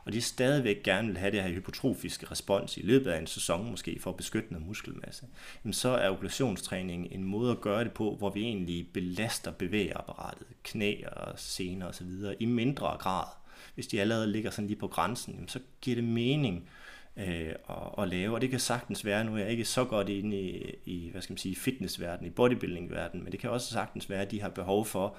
og 0.05 0.13
de 0.13 0.21
stadigvæk 0.21 0.83
gerne 0.83 1.07
vil 1.07 1.17
have 1.17 1.31
det 1.31 1.43
her 1.43 1.49
hypotrofiske 1.49 2.31
respons 2.31 2.77
i 2.77 2.81
løbet 2.81 3.11
af 3.11 3.19
en 3.19 3.27
sæson, 3.27 3.71
måske 3.71 3.99
for 3.99 4.09
at 4.09 4.17
beskytte 4.17 4.53
noget 4.53 4.67
muskelmasse, 4.67 5.25
jamen 5.63 5.73
så 5.73 5.89
er 5.89 6.09
okklusionstræning 6.09 7.07
en 7.11 7.23
måde 7.23 7.51
at 7.51 7.61
gøre 7.61 7.83
det 7.83 7.91
på, 7.91 8.15
hvor 8.15 8.29
vi 8.29 8.41
egentlig 8.41 8.87
belaster 8.93 9.51
bevægeapparatet, 9.51 10.47
knæ 10.63 10.95
og 11.11 11.39
sener 11.39 11.87
osv. 11.87 12.09
i 12.39 12.45
mindre 12.45 12.97
grad. 12.99 13.27
Hvis 13.75 13.87
de 13.87 14.01
allerede 14.01 14.31
ligger 14.31 14.51
sådan 14.51 14.67
lige 14.67 14.79
på 14.79 14.87
grænsen, 14.87 15.33
jamen 15.33 15.47
så 15.47 15.59
giver 15.81 15.95
det 15.95 16.03
mening 16.03 16.69
øh, 17.17 17.55
at, 17.69 17.75
at 17.97 18.07
lave, 18.07 18.35
og 18.35 18.41
det 18.41 18.49
kan 18.49 18.59
sagtens 18.59 19.05
være, 19.05 19.23
nu 19.23 19.33
er 19.33 19.39
jeg 19.39 19.49
ikke 19.49 19.65
så 19.65 19.85
godt 19.85 20.09
inde 20.09 20.41
i, 20.41 20.75
i 20.85 21.09
hvad 21.11 21.21
skal 21.21 21.33
man 21.33 21.37
sige, 21.37 21.55
fitnessverdenen, 21.55 22.31
i 22.31 22.33
bodybuildingverdenen, 22.35 23.23
men 23.23 23.31
det 23.31 23.39
kan 23.39 23.49
også 23.49 23.73
sagtens 23.73 24.09
være, 24.09 24.21
at 24.21 24.31
de 24.31 24.41
har 24.41 24.49
behov 24.49 24.85
for 24.85 25.15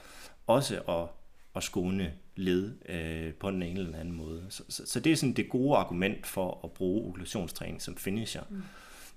også 0.47 0.81
at, 0.81 1.09
at 1.57 1.63
skåne 1.63 2.13
led 2.37 2.73
øh, 2.89 3.35
på 3.35 3.51
den 3.51 3.63
ene 3.63 3.81
eller 3.81 3.99
anden 3.99 4.15
måde. 4.15 4.47
Så, 4.49 4.63
så, 4.69 4.87
så 4.87 5.01
det 5.01 5.13
er 5.13 5.17
sådan 5.17 5.33
det 5.33 5.49
gode 5.49 5.77
argument 5.77 6.27
for 6.27 6.61
at 6.65 6.73
bruge 6.73 7.09
okklusionstræning 7.09 7.83
som 7.83 7.97
finisher. 7.97 8.43
Mm. 8.51 8.63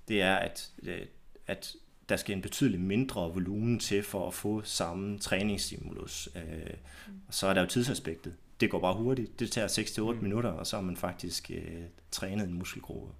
Det 0.07 0.21
er, 0.21 0.35
at, 0.35 0.71
øh, 0.83 1.01
at 1.47 1.75
der 2.09 2.15
skal 2.15 2.35
en 2.35 2.41
betydelig 2.41 2.79
mindre 2.79 3.33
volumen 3.33 3.79
til 3.79 4.03
for 4.03 4.27
at 4.27 4.33
få 4.33 4.61
samme 4.63 5.19
træningsstimulus. 5.19 6.29
Øh, 6.35 6.41
mm. 7.07 7.13
Og 7.27 7.33
så 7.33 7.47
er 7.47 7.53
der 7.53 7.61
jo 7.61 7.67
tidsaspektet 7.67 8.33
det 8.59 8.71
går 8.71 8.79
bare 8.79 8.93
hurtigt. 8.93 9.39
Det 9.39 9.51
tager 9.51 9.67
6-8 9.67 10.01
mm. 10.01 10.23
minutter, 10.23 10.49
og 10.49 10.67
så 10.67 10.75
har 10.75 10.83
man 10.83 10.97
faktisk 10.97 11.51
øh, 11.53 11.83
trænet 12.11 12.47
en 12.47 12.53
muskelgruppe. 12.53 13.13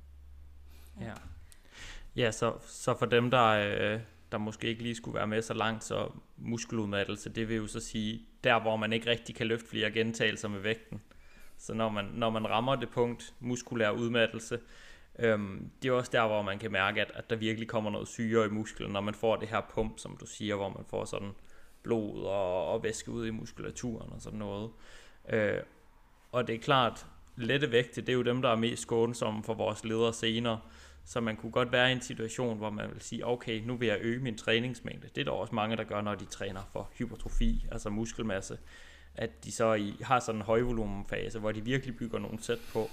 Ja, 1.01 1.13
ja 2.15 2.31
så, 2.31 2.53
så 2.67 2.97
for 2.97 3.05
dem, 3.05 3.31
der, 3.31 3.45
øh, 3.45 3.99
der 4.31 4.37
måske 4.37 4.67
ikke 4.67 4.83
lige 4.83 4.95
skulle 4.95 5.15
være 5.15 5.27
med 5.27 5.41
så 5.41 5.53
langt, 5.53 5.83
så 5.83 6.09
muskeludmattelse, 6.37 7.29
det 7.29 7.49
vil 7.49 7.57
jo 7.57 7.67
så 7.67 7.79
sige, 7.79 8.21
der 8.43 8.59
hvor 8.59 8.75
man 8.75 8.93
ikke 8.93 9.09
rigtig 9.09 9.35
kan 9.35 9.47
løfte 9.47 9.69
flere 9.69 9.91
gentagelser 9.91 10.47
med 10.47 10.59
vægten. 10.59 11.01
Så 11.57 11.73
når 11.73 11.89
man, 11.89 12.05
når 12.05 12.29
man 12.29 12.49
rammer 12.49 12.75
det 12.75 12.89
punkt, 12.89 13.33
muskulær 13.39 13.89
udmattelse, 13.89 14.59
øhm, 15.19 15.71
det 15.81 15.89
er 15.89 15.93
også 15.93 16.11
der, 16.11 16.27
hvor 16.27 16.41
man 16.41 16.59
kan 16.59 16.71
mærke, 16.71 17.01
at, 17.01 17.11
at 17.15 17.29
der 17.29 17.35
virkelig 17.35 17.67
kommer 17.67 17.91
noget 17.91 18.07
syre 18.07 18.45
i 18.45 18.49
musklen, 18.49 18.91
når 18.91 19.01
man 19.01 19.13
får 19.13 19.35
det 19.35 19.47
her 19.47 19.61
pump, 19.73 19.99
som 19.99 20.17
du 20.17 20.25
siger, 20.25 20.55
hvor 20.55 20.69
man 20.69 20.85
får 20.89 21.05
sådan 21.05 21.31
blod 21.83 22.23
og, 22.23 22.67
og 22.67 22.83
væske 22.83 23.11
ud 23.11 23.27
i 23.27 23.31
muskulaturen 23.31 24.13
og 24.13 24.21
sådan 24.21 24.39
noget. 24.39 24.69
Øh, 25.29 25.59
og 26.31 26.47
det 26.47 26.55
er 26.55 26.59
klart, 26.59 27.05
lette 27.35 27.71
vægte, 27.71 28.01
det 28.01 28.09
er 28.09 28.13
jo 28.13 28.21
dem, 28.21 28.41
der 28.41 28.49
er 28.49 28.55
mest 28.55 28.81
skånsomme 28.81 29.43
for 29.43 29.53
vores 29.53 29.85
ledere 29.85 30.13
senere. 30.13 30.59
Så 31.05 31.21
man 31.21 31.35
kunne 31.35 31.51
godt 31.51 31.71
være 31.71 31.89
i 31.89 31.91
en 31.91 32.01
situation, 32.01 32.57
hvor 32.57 32.69
man 32.69 32.89
vil 32.93 33.01
sige, 33.01 33.27
okay, 33.27 33.61
nu 33.65 33.75
vil 33.75 33.87
jeg 33.87 33.97
øge 34.01 34.19
min 34.19 34.37
træningsmængde. 34.37 35.07
Det 35.15 35.21
er 35.21 35.25
der 35.25 35.31
også 35.31 35.55
mange, 35.55 35.77
der 35.77 35.83
gør, 35.83 36.01
når 36.01 36.15
de 36.15 36.25
træner 36.25 36.61
for 36.73 36.89
hypertrofi, 36.93 37.65
altså 37.71 37.89
muskelmasse. 37.89 38.57
At 39.15 39.43
de 39.43 39.51
så 39.51 39.73
i, 39.73 39.95
har 40.01 40.19
sådan 40.19 40.41
en 40.41 40.45
højvolumenfase, 40.45 41.39
hvor 41.39 41.51
de 41.51 41.63
virkelig 41.63 41.97
bygger 41.97 42.19
nogle 42.19 42.43
sæt 42.43 42.59
på. 42.73 42.89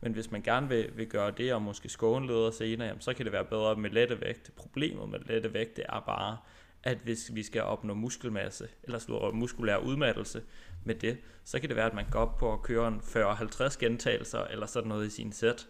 Men 0.00 0.12
hvis 0.12 0.30
man 0.30 0.42
gerne 0.42 0.68
vil, 0.68 0.90
vil 0.96 1.06
gøre 1.06 1.30
det, 1.30 1.54
og 1.54 1.62
måske 1.62 1.88
skåne 1.88 2.26
ledere 2.26 2.52
senere, 2.52 2.88
jamen, 2.88 3.00
så 3.00 3.14
kan 3.14 3.24
det 3.24 3.32
være 3.32 3.44
bedre 3.44 3.76
med 3.76 3.90
lette 3.90 4.20
vægte. 4.20 4.52
Problemet 4.52 5.08
med 5.08 5.18
lette 5.26 5.54
vægte 5.54 5.82
er 5.82 6.00
bare, 6.06 6.36
at 6.82 6.98
hvis 6.98 7.34
vi 7.34 7.42
skal 7.42 7.62
opnå 7.62 7.94
muskelmasse, 7.94 8.68
eller 8.82 8.98
slå 8.98 9.32
muskulær 9.32 9.76
udmattelse 9.76 10.42
med 10.84 10.94
det, 10.94 11.18
så 11.44 11.60
kan 11.60 11.68
det 11.68 11.76
være, 11.76 11.86
at 11.86 11.94
man 11.94 12.06
går 12.10 12.18
op 12.18 12.36
på 12.36 12.52
at 12.52 12.62
køre 12.62 12.88
en 12.88 13.00
40-50 13.00 13.78
gentagelser, 13.78 14.44
eller 14.44 14.66
sådan 14.66 14.88
noget 14.88 15.06
i 15.06 15.10
sin 15.10 15.32
sæt. 15.32 15.66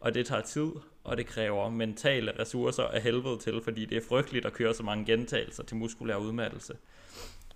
Og 0.00 0.14
det 0.14 0.26
tager 0.26 0.42
tid, 0.42 0.70
og 1.04 1.16
det 1.16 1.26
kræver 1.26 1.70
mentale 1.70 2.38
ressourcer 2.38 2.82
af 2.82 3.02
helvede 3.02 3.38
til, 3.38 3.60
fordi 3.64 3.84
det 3.84 3.96
er 3.96 4.08
frygteligt 4.08 4.46
at 4.46 4.52
køre 4.52 4.74
så 4.74 4.82
mange 4.82 5.04
gentagelser 5.04 5.62
til 5.62 5.76
muskulær 5.76 6.16
udmattelse. 6.16 6.76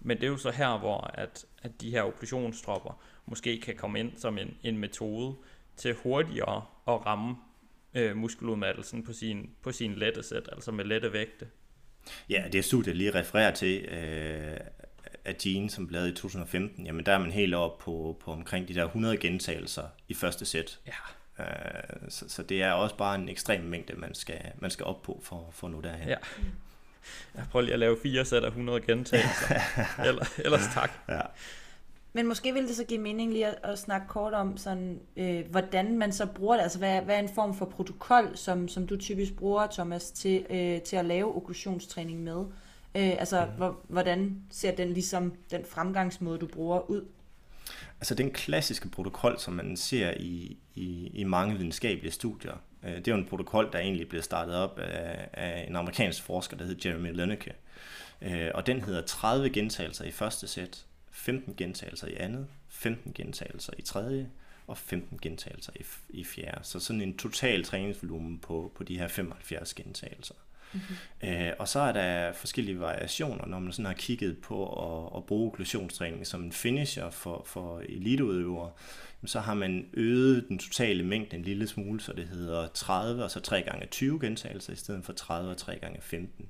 Men 0.01 0.17
det 0.17 0.25
er 0.25 0.31
jo 0.31 0.37
så 0.37 0.51
her, 0.51 0.79
hvor 0.79 1.01
at, 1.15 1.47
at 1.63 1.81
de 1.81 1.91
her 1.91 2.03
okklusionstropper 2.03 3.03
måske 3.27 3.61
kan 3.61 3.77
komme 3.77 4.01
ind 4.01 4.13
som 4.17 4.39
en, 4.39 4.57
en 4.63 4.79
metode 4.79 5.37
til 5.77 5.95
hurtigere 5.95 6.65
at 6.89 7.07
ramme 7.07 7.37
øh, 7.95 8.17
muskeludmattelsen 8.17 9.03
på 9.03 9.13
sin, 9.13 9.51
på 9.63 9.73
sin 9.73 9.95
lette 9.95 10.23
sæt, 10.23 10.49
altså 10.53 10.73
med 10.73 10.85
lette 10.85 11.13
vægte. 11.13 11.49
Ja, 12.29 12.45
det 12.53 12.65
studie, 12.65 12.93
lige 12.93 13.15
refererer 13.15 13.55
til, 13.55 13.85
øh, 13.85 14.57
af 15.25 15.37
Gene, 15.37 15.71
som 15.71 15.87
blev 15.87 16.01
lavet 16.01 16.13
i 16.13 16.15
2015, 16.15 16.87
jamen 16.87 17.07
der 17.07 17.13
er 17.13 17.19
man 17.19 17.31
helt 17.31 17.55
op 17.55 17.79
på, 17.79 18.17
på 18.25 18.33
omkring 18.33 18.69
de 18.69 18.75
der 18.75 18.85
100 18.85 19.17
gentagelser 19.17 19.85
i 20.09 20.15
første 20.15 20.45
sæt. 20.45 20.79
Ja. 20.87 21.45
Øh, 21.45 21.47
så, 22.09 22.29
så 22.29 22.43
det 22.43 22.63
er 22.63 22.73
også 22.73 22.97
bare 22.97 23.15
en 23.15 23.29
ekstrem 23.29 23.61
mængde, 23.61 23.95
man 23.95 24.15
skal, 24.15 24.41
man 24.59 24.71
skal 24.71 24.87
op 24.87 25.03
på 25.03 25.21
for, 25.23 25.49
for 25.53 25.67
at 25.67 25.73
nå 25.73 25.81
derhen. 25.81 26.09
Ja. 26.09 26.17
Jeg 27.35 27.45
prøver 27.51 27.63
lige 27.63 27.73
at 27.73 27.79
lave 27.79 27.97
fire 28.03 28.25
sæt 28.25 28.45
af 28.45 28.49
100 28.49 28.81
gentagelser. 28.81 29.55
Eller, 30.09 30.25
ellers 30.39 30.75
tak. 30.75 30.91
Ja. 31.09 31.21
Men 32.13 32.27
måske 32.27 32.53
ville 32.53 32.69
det 32.69 32.77
så 32.77 32.85
give 32.85 33.01
mening 33.01 33.33
lige 33.33 33.47
at, 33.47 33.59
at 33.63 33.79
snakke 33.79 34.07
kort 34.09 34.35
om, 34.35 34.57
sådan, 34.57 35.01
øh, 35.17 35.45
hvordan 35.51 35.99
man 35.99 36.13
så 36.13 36.27
bruger 36.27 36.57
det. 36.57 36.63
Altså, 36.63 36.79
hvad, 36.79 37.01
hvad 37.01 37.15
er 37.15 37.19
en 37.21 37.29
form 37.35 37.55
for 37.55 37.65
protokol, 37.65 38.37
som, 38.37 38.69
som 38.69 38.87
du 38.87 38.97
typisk 38.97 39.35
bruger, 39.35 39.67
Thomas, 39.67 40.11
til, 40.11 40.47
øh, 40.51 40.81
til 40.81 40.97
at 40.97 41.05
lave 41.05 41.37
okklusionstræning 41.37 42.23
med? 42.23 42.45
Øh, 42.95 43.13
altså, 43.19 43.47
mm. 43.47 43.53
hvor, 43.57 43.81
hvordan 43.89 44.43
ser 44.51 44.75
den 44.75 44.93
ligesom 44.93 45.35
den 45.51 45.65
fremgangsmåde, 45.65 46.39
du 46.39 46.47
bruger 46.47 46.91
ud? 46.91 47.05
Altså 48.01 48.15
den 48.15 48.31
klassiske 48.31 48.89
protokol, 48.89 49.39
som 49.39 49.55
man 49.55 49.77
ser 49.77 50.15
i, 50.17 50.59
i, 50.75 51.11
i 51.15 51.25
mange 51.25 51.57
videnskabelige 51.57 52.13
studier, 52.13 52.55
øh, 52.85 52.97
det 52.97 53.09
er 53.09 53.13
jo 53.13 53.19
en 53.19 53.27
protokol, 53.27 53.69
der 53.73 53.79
egentlig 53.79 54.09
blev 54.09 54.23
startet 54.23 54.55
op 54.55 54.79
af, 54.79 55.29
af 55.33 55.65
en 55.69 55.77
amerikansk 55.77 56.23
forsker, 56.23 56.57
der 56.57 56.65
hedder 56.65 56.91
Jeremy 56.91 57.13
Lenneke. 57.13 57.55
Øh, 58.23 58.49
og 58.55 58.67
den 58.67 58.81
hedder 58.81 59.03
30 59.03 59.51
gentagelser 59.51 60.05
i 60.05 60.11
første 60.11 60.49
sæt, 60.49 60.85
15 61.21 61.55
gentagelser 61.57 62.09
i 62.09 62.15
andet, 62.15 62.47
15 62.69 63.13
gentagelser 63.13 63.73
i 63.79 63.83
tredje, 63.83 64.31
og 64.67 64.79
15 64.79 65.19
gentagelser 65.23 65.73
i, 65.77 65.85
i 66.09 66.25
fjerde. 66.25 66.61
Så 66.63 66.81
sådan 66.81 67.03
en 67.03 67.17
total 67.17 67.65
træningsvolumen 67.65 68.39
på, 68.39 68.73
på 68.75 68.85
de 68.85 68.99
her 68.99 69.09
75 69.09 69.75
gentagelser. 69.75 70.35
Mm-hmm. 70.73 71.29
Øh, 71.29 71.53
og 71.59 71.69
så 71.69 71.81
er 71.81 71.93
der 71.93 72.33
forskellige 72.33 72.81
variationer, 72.81 73.47
når 73.47 73.59
man 73.59 73.73
sådan 73.73 73.87
har 73.87 73.93
kigget 73.93 74.39
på 74.39 74.67
at, 74.67 75.19
at 75.19 75.27
bruge 75.27 75.47
okklusionstræning 75.47 76.27
som 76.27 76.45
en 76.45 76.53
finisher 76.53 77.11
for, 77.11 77.43
for 77.47 77.81
eliteudøvere. 77.81 78.71
Så 79.25 79.41
har 79.41 79.55
man 79.55 79.87
øget 79.95 80.49
den 80.49 80.59
totale 80.59 81.05
mængde 81.05 81.37
en 81.37 81.43
lille 81.43 81.67
smule, 81.67 82.01
så 82.01 82.13
det 82.13 82.29
hedder 82.29 82.69
30 82.75 83.25
og 83.25 83.31
så 83.31 83.41
3 83.41 83.63
gange 83.63 83.87
20 83.87 84.21
gentagelser 84.21 84.73
i 84.73 84.77
stedet 84.77 85.05
for 85.05 85.13
30 85.13 85.51
og 85.51 85.57
3 85.57 85.79
gange 85.79 86.01
15. 86.01 86.49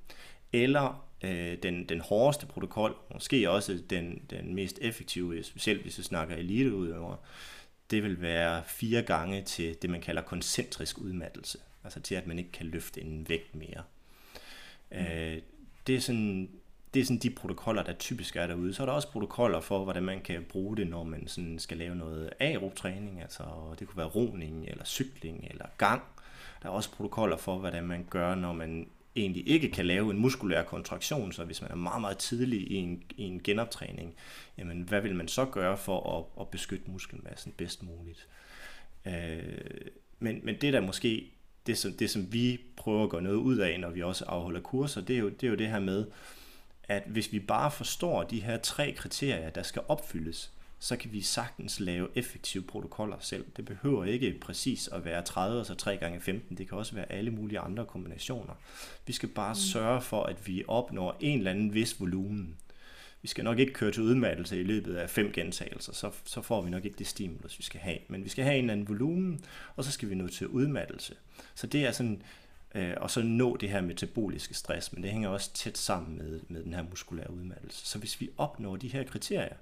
Eller 0.53 1.07
øh, 1.25 1.59
den, 1.63 1.89
den 1.89 2.01
hårdeste 2.01 2.47
protokol, 2.47 2.97
måske 3.13 3.51
også 3.51 3.83
den, 3.91 4.23
den 4.31 4.55
mest 4.55 4.79
effektive, 4.83 5.43
specielt 5.43 5.83
hvis 5.83 5.99
vi 5.99 6.03
snakker 6.03 6.37
eliteudøvere, 6.37 7.17
det 7.91 8.03
vil 8.03 8.21
være 8.21 8.63
fire 8.67 9.03
gange 9.03 9.43
til 9.43 9.77
det, 9.83 9.91
man 9.91 10.01
kalder 10.01 10.23
koncentrisk 10.23 10.99
udmattelse. 10.99 11.59
Altså 11.85 12.01
til, 12.01 12.15
at 12.15 12.27
man 12.27 12.39
ikke 12.39 12.53
kan 12.53 12.67
løfte 12.67 13.01
en 13.01 13.29
vægt 13.29 13.55
mere. 13.55 13.83
Øh, 14.93 15.39
det 15.87 15.95
er 15.95 16.01
sådan 16.01 16.51
det 16.95 17.01
er 17.01 17.05
sådan 17.05 17.19
de 17.19 17.31
protokoller, 17.31 17.83
der 17.83 17.93
typisk 17.93 18.37
er 18.37 18.47
derude. 18.47 18.75
Så 18.75 18.83
er 18.83 18.87
der 18.87 18.93
også 18.93 19.11
protokoller 19.11 19.61
for, 19.61 19.85
hvordan 19.85 20.03
man 20.03 20.21
kan 20.21 20.47
bruge 20.49 20.77
det, 20.77 20.87
når 20.87 21.05
man 21.05 21.29
sådan 21.29 21.59
skal 21.59 21.77
lave 21.77 21.95
noget 21.95 22.31
aerobtræning, 22.41 23.21
altså 23.21 23.45
det 23.79 23.89
kunne 23.89 23.97
være 23.97 24.07
roning, 24.07 24.65
eller 24.69 24.85
cykling, 24.85 25.47
eller 25.51 25.67
gang. 25.79 26.03
Der 26.63 26.69
er 26.69 26.73
også 26.73 26.91
protokoller 26.91 27.37
for, 27.37 27.59
hvordan 27.59 27.85
man 27.85 28.07
gør, 28.11 28.35
når 28.35 28.53
man 28.53 28.89
egentlig 29.21 29.49
ikke 29.49 29.71
kan 29.71 29.87
lave 29.87 30.11
en 30.11 30.19
muskulær 30.19 30.63
kontraktion, 30.63 31.33
så 31.33 31.45
hvis 31.45 31.63
man 31.63 31.71
er 31.71 31.75
meget, 31.75 32.01
meget 32.01 32.19
tidlig 32.19 32.71
i 32.71 32.75
en, 32.75 33.03
i 33.17 33.23
en 33.23 33.43
genoptræning, 33.43 34.15
jamen 34.59 34.83
hvad 34.83 35.01
vil 35.01 35.15
man 35.15 35.29
så 35.29 35.45
gøre 35.45 35.77
for 35.77 36.19
at, 36.19 36.41
at 36.41 36.49
beskytte 36.49 36.91
muskelmassen 36.91 37.53
bedst 37.57 37.83
muligt? 37.83 38.29
Øh, 39.07 39.43
men, 40.19 40.41
men 40.43 40.57
det 40.61 40.73
der 40.73 40.81
måske 40.81 41.31
det, 41.67 41.79
som, 41.79 41.93
det, 41.93 42.11
som 42.11 42.33
vi 42.33 42.61
prøver 42.77 43.05
at 43.05 43.11
gøre 43.11 43.23
noget 43.23 43.37
ud 43.37 43.59
af, 43.59 43.81
når 43.81 43.91
vi 43.91 44.03
også 44.03 44.25
afholder 44.25 44.61
kurser, 44.61 45.01
det 45.01 45.17
er 45.17 45.21
jo 45.21 45.29
det, 45.29 45.43
er 45.43 45.51
jo 45.51 45.57
det 45.57 45.69
her 45.69 45.81
med, 45.81 46.07
at 46.85 47.03
hvis 47.07 47.33
vi 47.33 47.39
bare 47.39 47.71
forstår 47.71 48.23
de 48.23 48.41
her 48.41 48.57
tre 48.57 48.93
kriterier, 48.93 49.51
der 49.51 49.63
skal 49.63 49.83
opfyldes, 49.89 50.53
så 50.83 50.97
kan 50.97 51.13
vi 51.13 51.21
sagtens 51.21 51.81
lave 51.81 52.09
effektive 52.15 52.63
protokoller 52.63 53.17
selv. 53.21 53.45
Det 53.57 53.65
behøver 53.65 54.05
ikke 54.05 54.39
præcis 54.41 54.89
at 54.89 55.05
være 55.05 55.23
30 55.23 55.61
og 55.61 55.67
så 55.67 55.75
3 55.75 55.97
gange 55.97 56.21
15 56.21 56.59
Det 56.59 56.69
kan 56.69 56.79
også 56.79 56.95
være 56.95 57.13
alle 57.13 57.31
mulige 57.31 57.59
andre 57.59 57.87
kombinationer. 57.87 58.55
Vi 59.07 59.13
skal 59.13 59.29
bare 59.29 59.53
mm. 59.53 59.59
sørge 59.59 60.01
for, 60.01 60.23
at 60.23 60.47
vi 60.47 60.65
opnår 60.69 61.17
en 61.21 61.39
eller 61.39 61.51
anden 61.51 61.75
vis 61.75 62.01
volumen 62.01 62.57
vi 63.23 63.29
skal 63.29 63.45
nok 63.45 63.59
ikke 63.59 63.73
køre 63.73 63.93
til 63.93 64.03
udmattelse 64.03 64.61
i 64.61 64.65
løbet 64.65 64.97
af 64.97 65.11
fem 65.11 65.33
gentagelser, 65.33 65.93
så, 65.93 66.11
så 66.25 66.43
får 66.43 66.63
vi 66.63 66.71
nok 66.71 66.85
ikke 66.85 66.99
det 66.99 67.07
stimulus, 67.07 67.59
vi 67.59 67.63
skal 67.63 67.81
have. 67.81 67.99
Men 68.09 68.25
vi 68.25 68.29
skal 68.29 68.45
have 68.45 68.57
en 68.57 68.65
eller 68.65 68.73
anden 68.73 68.89
volumen, 68.89 69.45
og 69.77 69.85
så 69.85 69.93
skal 69.93 70.11
vi 70.11 70.15
nå 70.15 70.29
til 70.29 70.47
udmattelse. 70.47 71.15
Så 71.55 71.67
det 71.67 71.87
er 71.87 71.93
sådan, 71.93 72.23
øh, 72.75 72.95
og 72.97 73.11
så 73.11 73.23
nå 73.23 73.57
det 73.57 73.69
her 73.69 73.81
metaboliske 73.81 74.55
stress, 74.55 74.93
men 74.93 75.03
det 75.03 75.11
hænger 75.11 75.29
også 75.29 75.53
tæt 75.55 75.79
sammen 75.79 76.19
med, 76.19 76.41
med 76.49 76.65
den 76.65 76.75
her 76.75 76.83
muskulære 76.91 77.31
udmattelse. 77.31 77.87
Så 77.87 77.99
hvis 77.99 78.21
vi 78.21 78.31
opnår 78.37 78.77
de 78.77 78.89
her 78.89 79.05
kriterier, 79.05 79.57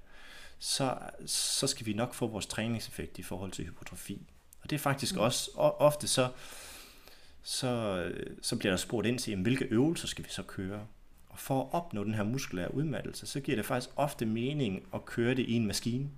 så, 0.59 0.97
så 1.25 1.67
skal 1.67 1.85
vi 1.85 1.93
nok 1.93 2.13
få 2.13 2.27
vores 2.27 2.45
træningseffekt 2.45 3.19
i 3.19 3.23
forhold 3.23 3.51
til 3.51 3.65
hypotrofi. 3.65 4.21
Og 4.61 4.69
det 4.69 4.75
er 4.75 4.79
faktisk 4.79 5.15
mm. 5.15 5.21
også 5.21 5.51
ofte 5.79 6.07
så, 6.07 6.29
så, 7.43 8.03
så 8.41 8.55
bliver 8.55 8.71
der 8.71 8.77
spurgt 8.77 9.07
ind 9.07 9.19
til, 9.19 9.31
jamen, 9.31 9.43
hvilke 9.43 9.65
øvelser 9.65 10.07
skal 10.07 10.25
vi 10.25 10.29
så 10.29 10.43
køre? 10.43 10.87
Og 11.29 11.39
for 11.39 11.61
at 11.61 11.67
opnå 11.71 12.03
den 12.03 12.13
her 12.13 12.23
muskulære 12.23 12.73
udmattelse, 12.73 13.27
så 13.27 13.39
giver 13.39 13.55
det 13.55 13.65
faktisk 13.65 13.89
ofte 13.95 14.25
mening 14.25 14.83
at 14.93 15.05
køre 15.05 15.35
det 15.35 15.45
i 15.45 15.53
en 15.53 15.67
maskine, 15.67 16.09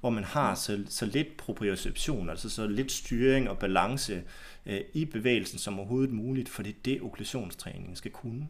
hvor 0.00 0.10
man 0.10 0.24
har 0.24 0.54
så, 0.54 0.84
så 0.88 1.06
lidt 1.06 1.36
proprioception, 1.36 2.30
altså 2.30 2.50
så 2.50 2.66
lidt 2.66 2.92
styring 2.92 3.48
og 3.48 3.58
balance 3.58 4.22
øh, 4.66 4.80
i 4.94 5.04
bevægelsen 5.04 5.58
som 5.58 5.78
overhovedet 5.78 6.12
muligt, 6.12 6.48
for 6.48 6.62
det 6.62 6.70
er 6.70 6.80
det, 6.84 7.02
okklusionstræning 7.02 7.98
skal 7.98 8.10
kunne. 8.10 8.48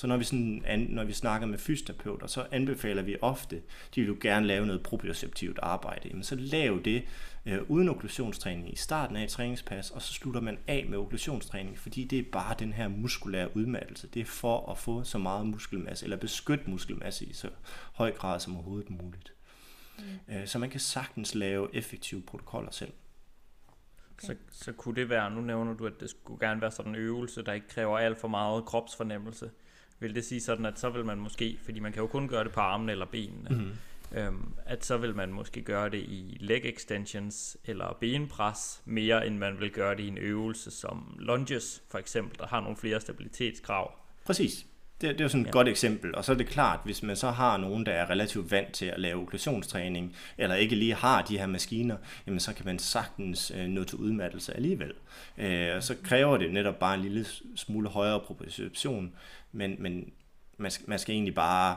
Så 0.00 0.06
når 0.06 0.16
vi, 0.16 0.24
sådan, 0.24 0.62
an, 0.66 0.80
når 0.80 1.04
vi 1.04 1.12
snakker 1.12 1.46
med 1.46 1.58
fysioterapeuter, 1.58 2.26
så 2.26 2.46
anbefaler 2.50 3.02
vi 3.02 3.16
ofte, 3.22 3.62
de 3.94 4.00
vil 4.00 4.08
jo 4.08 4.16
gerne 4.20 4.46
lave 4.46 4.66
noget 4.66 4.82
proprioceptivt 4.82 5.58
arbejde. 5.62 6.08
Jamen, 6.08 6.22
så 6.24 6.36
lav 6.36 6.80
det 6.84 7.04
øh, 7.46 7.58
uden 7.68 7.88
okklusionstræning 7.88 8.72
i 8.72 8.76
starten 8.76 9.16
af 9.16 9.24
et 9.24 9.28
træningspas, 9.28 9.90
og 9.90 10.02
så 10.02 10.12
slutter 10.12 10.40
man 10.40 10.58
af 10.66 10.86
med 10.88 10.98
okklusionstræning, 10.98 11.78
fordi 11.78 12.04
det 12.04 12.18
er 12.18 12.22
bare 12.32 12.54
den 12.58 12.72
her 12.72 12.88
muskulære 12.88 13.56
udmattelse. 13.56 14.08
Det 14.08 14.20
er 14.20 14.24
for 14.24 14.70
at 14.70 14.78
få 14.78 15.04
så 15.04 15.18
meget 15.18 15.46
muskelmasse, 15.46 16.06
eller 16.06 16.16
beskytte 16.16 16.70
muskelmasse 16.70 17.24
i 17.24 17.32
så 17.32 17.48
høj 17.92 18.12
grad 18.12 18.40
som 18.40 18.54
overhovedet 18.56 18.90
muligt. 18.90 19.32
Mm. 19.98 20.34
Øh, 20.34 20.46
så 20.46 20.58
man 20.58 20.70
kan 20.70 20.80
sagtens 20.80 21.34
lave 21.34 21.74
effektive 21.74 22.22
protokoller 22.22 22.70
selv. 22.70 22.92
Okay. 24.12 24.26
Så, 24.26 24.34
så 24.64 24.72
kunne 24.72 24.94
det 24.94 25.08
være, 25.08 25.30
nu 25.30 25.40
nævner 25.40 25.74
du, 25.74 25.86
at 25.86 26.00
det 26.00 26.10
skulle 26.10 26.48
gerne 26.48 26.60
være 26.60 26.70
sådan 26.70 26.92
en 26.92 26.98
øvelse, 27.00 27.42
der 27.42 27.52
ikke 27.52 27.68
kræver 27.68 27.98
alt 27.98 28.20
for 28.20 28.28
meget 28.28 28.64
kropsfornemmelse. 28.64 29.50
Vil 30.00 30.14
det 30.14 30.24
sige 30.24 30.40
sådan, 30.40 30.66
at 30.66 30.78
så 30.78 30.90
vil 30.90 31.04
man 31.04 31.18
måske, 31.18 31.58
fordi 31.62 31.80
man 31.80 31.92
kan 31.92 32.00
jo 32.00 32.06
kun 32.06 32.28
gøre 32.28 32.44
det 32.44 32.52
på 32.52 32.60
armene 32.60 32.92
eller 32.92 33.06
benene, 33.06 33.48
mm-hmm 33.50 33.72
øhm, 34.12 34.52
at 34.66 34.84
så 34.84 34.96
vil 34.96 35.16
man 35.16 35.32
måske 35.32 35.62
gøre 35.62 35.90
det 35.90 35.98
i 35.98 36.36
leg 36.40 36.60
extensions 36.64 37.56
eller 37.64 37.96
benpres, 38.00 38.82
mere 38.84 39.26
end 39.26 39.36
man 39.36 39.60
vil 39.60 39.70
gøre 39.70 39.96
det 39.96 40.02
i 40.02 40.08
en 40.08 40.18
øvelse 40.18 40.70
som 40.70 41.16
lunges 41.18 41.82
for 41.90 41.98
eksempel, 41.98 42.38
der 42.38 42.46
har 42.46 42.60
nogle 42.60 42.76
flere 42.76 43.00
stabilitetskrav. 43.00 43.94
Præcis. 44.24 44.66
Det, 45.00 45.08
det 45.08 45.20
er 45.20 45.24
jo 45.24 45.28
sådan 45.28 45.42
et 45.42 45.46
ja. 45.46 45.52
godt 45.52 45.68
eksempel. 45.68 46.14
Og 46.14 46.24
så 46.24 46.32
er 46.32 46.36
det 46.36 46.46
klart, 46.46 46.80
hvis 46.84 47.02
man 47.02 47.16
så 47.16 47.30
har 47.30 47.56
nogen, 47.56 47.86
der 47.86 47.92
er 47.92 48.10
relativt 48.10 48.50
vant 48.50 48.72
til 48.72 48.86
at 48.86 49.00
lave 49.00 49.22
okklusionstræning, 49.22 50.16
eller 50.38 50.54
ikke 50.54 50.76
lige 50.76 50.94
har 50.94 51.22
de 51.22 51.38
her 51.38 51.46
maskiner, 51.46 51.96
jamen 52.26 52.40
så 52.40 52.54
kan 52.54 52.66
man 52.66 52.78
sagtens 52.78 53.52
øh, 53.56 53.68
nå 53.68 53.84
til 53.84 53.98
udmattelse 53.98 54.56
alligevel. 54.56 54.92
Øh, 55.38 55.82
så 55.82 55.96
kræver 56.04 56.36
det 56.36 56.52
netop 56.52 56.78
bare 56.78 56.94
en 56.94 57.02
lille 57.02 57.26
smule 57.56 57.88
højere 57.88 58.20
proportion, 58.20 59.12
men, 59.52 59.76
men 59.78 60.12
man, 60.56 60.70
skal, 60.70 60.84
man 60.88 60.98
skal 60.98 61.14
egentlig 61.14 61.34
bare 61.34 61.76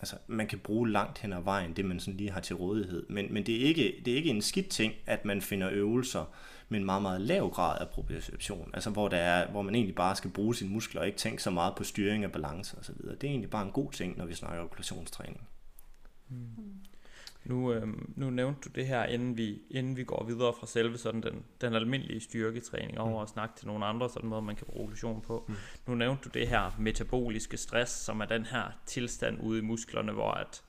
altså, 0.00 0.16
man 0.26 0.46
kan 0.46 0.58
bruge 0.58 0.90
langt 0.90 1.18
hen 1.18 1.32
ad 1.32 1.42
vejen, 1.42 1.72
det 1.72 1.84
man 1.84 2.00
sådan 2.00 2.16
lige 2.16 2.30
har 2.30 2.40
til 2.40 2.56
rådighed. 2.56 3.06
Men, 3.08 3.34
men 3.34 3.46
det, 3.46 3.62
er 3.62 3.66
ikke, 3.66 4.02
det 4.04 4.12
er 4.12 4.16
ikke 4.16 4.30
en 4.30 4.42
skidt 4.42 4.68
ting, 4.68 4.92
at 5.06 5.24
man 5.24 5.42
finder 5.42 5.68
øvelser 5.72 6.24
med 6.68 6.78
en 6.78 6.84
meget, 6.84 7.02
meget 7.02 7.20
lav 7.20 7.50
grad 7.50 7.78
af 7.80 7.88
proprioception. 7.88 8.70
Altså 8.74 8.90
hvor, 8.90 9.08
der 9.08 9.16
er, 9.16 9.50
hvor 9.50 9.62
man 9.62 9.74
egentlig 9.74 9.94
bare 9.94 10.16
skal 10.16 10.30
bruge 10.30 10.54
sine 10.54 10.70
muskler 10.70 11.00
og 11.00 11.06
ikke 11.06 11.18
tænke 11.18 11.42
så 11.42 11.50
meget 11.50 11.74
på 11.74 11.84
styring 11.84 12.24
af 12.24 12.32
balance 12.32 12.78
osv. 12.78 12.94
Det 12.94 13.24
er 13.24 13.28
egentlig 13.28 13.50
bare 13.50 13.66
en 13.66 13.72
god 13.72 13.92
ting, 13.92 14.18
når 14.18 14.26
vi 14.26 14.34
snakker 14.34 14.64
okklusionstræning. 14.64 15.48
Mm. 16.28 16.36
Nu, 17.44 17.72
øh, 17.72 17.88
nu 18.16 18.30
nævnte 18.30 18.60
du 18.64 18.68
det 18.74 18.86
her, 18.86 19.04
inden 19.04 19.36
vi, 19.36 19.62
inden 19.70 19.96
vi 19.96 20.04
går 20.04 20.24
videre 20.24 20.52
fra 20.60 20.66
selve 20.66 20.98
sådan 20.98 21.22
den, 21.22 21.44
den 21.60 21.74
almindelige 21.74 22.20
styrketræning 22.20 22.98
over 22.98 23.18
mm. 23.18 23.22
at 23.22 23.28
snakke 23.28 23.54
til 23.56 23.66
nogle 23.66 23.86
andre, 23.86 24.10
sådan 24.10 24.28
måde, 24.28 24.42
man 24.42 24.56
kan 24.56 24.66
bruge 24.66 24.84
evolution 24.84 25.20
på. 25.20 25.44
Mm. 25.48 25.54
Nu 25.86 25.94
nævnte 25.94 26.22
du 26.24 26.38
det 26.38 26.48
her 26.48 26.76
metaboliske 26.78 27.56
stress, 27.56 27.92
som 27.92 28.20
er 28.20 28.24
den 28.24 28.44
her 28.44 28.64
tilstand 28.86 29.40
ude 29.42 29.58
i 29.58 29.62
musklerne, 29.62 30.12
hvor 30.12 30.30
at, 30.30 30.62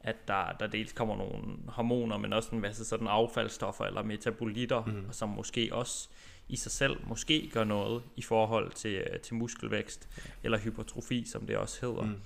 at 0.00 0.28
der, 0.28 0.52
der 0.60 0.66
dels 0.66 0.92
kommer 0.92 1.16
nogle 1.16 1.42
hormoner, 1.68 2.18
men 2.18 2.32
også 2.32 2.50
en 2.52 2.60
masse 2.60 2.84
sådan 2.84 3.06
affaldsstoffer 3.06 3.84
eller 3.84 4.02
metabolitter, 4.02 4.84
mm. 4.84 5.12
som 5.12 5.28
måske 5.28 5.68
også 5.72 6.08
i 6.48 6.56
sig 6.56 6.72
selv 6.72 6.96
måske 7.06 7.50
gør 7.52 7.64
noget 7.64 8.02
i 8.16 8.22
forhold 8.22 8.72
til, 8.72 9.04
til 9.22 9.34
muskelvækst, 9.34 10.08
eller 10.42 10.58
hypertrofi, 10.58 11.24
som 11.24 11.46
det 11.46 11.56
også 11.56 11.86
hedder. 11.86 12.02
Mm. 12.02 12.20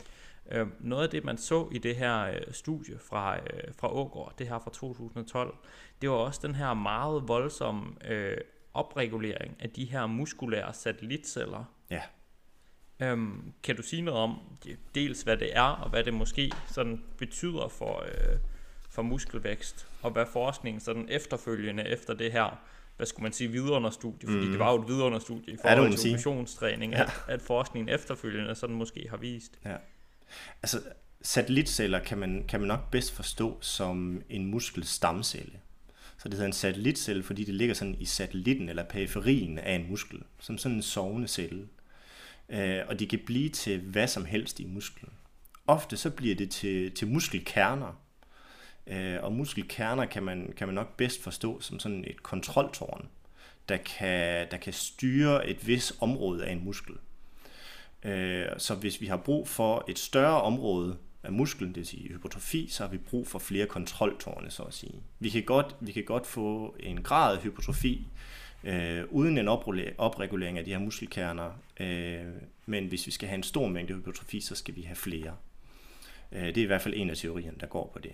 Øh, 0.51 0.67
noget 0.81 1.03
af 1.03 1.11
det, 1.11 1.25
man 1.25 1.39
så 1.39 1.69
i 1.73 1.79
det 1.79 1.97
her 1.97 2.23
øh, 2.27 2.41
studie 2.51 2.99
fra, 2.99 3.37
øh, 3.37 3.75
fra 3.79 3.95
Ågård, 3.95 4.35
det 4.39 4.49
her 4.49 4.59
fra 4.59 4.71
2012, 4.71 5.57
det 6.03 6.11
var 6.11 6.17
også 6.17 6.41
den 6.47 6.55
her 6.55 6.75
meget 6.75 7.29
voldsomme 7.29 8.11
øh, 8.11 8.39
opregulering 8.75 9.57
af 9.61 9.71
de 9.71 9.85
her 9.85 10.07
muskulære 10.07 10.75
satellitceller. 10.75 11.65
Ja. 11.91 12.03
Øhm, 13.01 13.53
kan 13.63 13.77
du 13.77 13.83
sige 13.83 14.03
noget 14.03 14.21
om 14.21 14.39
dels, 14.95 15.23
hvad 15.23 15.37
det 15.37 15.57
er, 15.57 15.63
og 15.63 15.91
hvad 15.91 16.05
det 16.05 16.15
måske 16.15 16.53
sådan 16.67 17.03
betyder 17.19 17.69
for, 17.69 18.05
øh, 18.05 18.39
for 18.91 19.03
muskelvækst, 19.03 19.87
og 20.03 20.11
hvad 20.11 20.27
forskningen 20.33 20.81
sådan 20.81 21.07
efterfølgende 21.09 21.89
efter 21.89 22.15
det 22.15 22.33
her 22.33 22.61
hvad 22.97 23.07
skulle 23.07 23.23
man 23.23 23.33
sige, 23.33 23.51
vidunderstudie, 23.51 24.29
fordi 24.29 24.45
mm. 24.45 24.51
det 24.51 24.59
var 24.59 24.73
jo 24.73 24.83
et 24.83 24.89
vidunderstudie 24.89 25.55
i 25.55 25.57
forhold 25.63 25.91
ja, 25.91 25.97
til 25.97 26.11
operationstræning, 26.11 26.93
ja. 26.93 27.03
at, 27.03 27.11
at 27.29 27.43
forskningen 27.43 27.95
efterfølgende 27.95 28.55
sådan 28.55 28.77
måske 28.77 29.07
har 29.11 29.17
vist. 29.17 29.59
Ja. 29.65 29.77
Altså, 30.63 30.81
satellitceller 31.23 31.99
kan 31.99 32.19
man, 32.19 32.45
kan 32.49 32.61
man 32.61 32.69
nok 32.69 32.91
bedst 32.91 33.13
forstå 33.13 33.59
som 33.61 34.23
en 34.29 34.47
muskelstamcelle. 34.47 35.53
Så 36.19 36.29
det 36.29 36.35
hedder 36.35 36.47
en 36.47 36.53
satellitcelle, 36.53 37.23
fordi 37.23 37.45
det 37.45 37.55
ligger 37.55 37.75
sådan 37.75 37.97
i 37.99 38.05
satellitten 38.05 38.69
eller 38.69 38.85
periferien 38.85 39.59
af 39.59 39.75
en 39.75 39.91
muskel, 39.91 40.23
som 40.41 40.59
sådan 40.59 40.77
en 40.77 40.83
sovende 40.83 41.29
celle. 41.29 41.69
Øh, 42.53 42.81
og 42.89 42.99
de 42.99 43.07
kan 43.07 43.21
blive 43.27 43.49
til 43.49 43.81
hvad 43.81 44.07
som 44.07 44.25
helst 44.25 44.61
i 44.61 44.67
musklen. 44.67 45.13
Ofte 45.67 45.97
så 45.97 46.11
bliver 46.11 46.35
det 46.35 46.51
til, 46.51 46.95
til 46.95 47.09
muskelkerner, 47.09 48.01
øh, 48.87 49.23
og 49.23 49.33
muskelkerner 49.33 50.05
kan 50.05 50.23
man, 50.23 50.53
kan 50.57 50.69
man 50.69 50.75
nok 50.75 50.97
bedst 50.97 51.23
forstå 51.23 51.61
som 51.61 51.79
sådan 51.79 52.05
et 52.07 52.23
kontroltårn, 52.23 53.09
der 53.69 53.77
kan, 53.77 54.47
der 54.51 54.57
kan 54.57 54.73
styre 54.73 55.49
et 55.49 55.67
vis 55.67 55.93
område 56.01 56.45
af 56.45 56.53
en 56.53 56.65
muskel. 56.65 56.95
Øh, 58.03 58.47
så 58.59 58.75
hvis 58.75 59.01
vi 59.01 59.07
har 59.07 59.17
brug 59.17 59.49
for 59.49 59.85
et 59.89 59.99
større 59.99 60.43
område 60.43 60.97
af 61.23 61.33
musklen, 61.33 61.69
det 61.69 61.77
vil 61.77 61.87
sige 61.87 62.09
hypotrofi, 62.09 62.69
så 62.71 62.83
har 62.83 62.91
vi 62.91 62.99
brug 62.99 63.27
for 63.29 63.39
flere 63.39 63.67
kontroltårne, 63.67 64.51
så 64.51 64.63
at 64.63 64.75
sige. 64.75 65.03
Vi 65.19 65.31
kan 65.31 65.43
godt, 65.43 65.77
vi 65.81 65.93
kan 65.93 66.05
godt 66.05 66.27
få 66.27 66.77
en 66.81 67.03
grad 67.03 67.37
af 67.37 67.43
hypotrofi, 67.43 68.07
øh, 68.65 69.05
uden 69.11 69.39
en 69.39 69.49
opregulering 69.99 70.59
af 70.59 70.65
de 70.65 70.71
her 70.71 70.79
muskelkerner, 70.79 71.51
øh, 71.81 72.27
men 72.67 72.87
hvis 72.87 73.07
vi 73.07 73.11
skal 73.11 73.29
have 73.29 73.37
en 73.37 73.43
stor 73.43 73.69
mængde 73.69 73.95
hypertrofi, 73.95 74.41
så 74.41 74.55
skal 74.55 74.77
vi 74.77 74.83
have 74.83 74.97
flere. 74.97 75.37
Øh, 76.33 76.47
det 76.47 76.59
er 76.59 76.63
i 76.63 76.67
hvert 76.67 76.83
fald 76.83 76.95
en 76.97 77.11
af 77.11 77.17
teorierne, 77.17 77.57
der 77.61 77.67
går 77.67 77.91
på 77.93 77.99
det. 77.99 78.13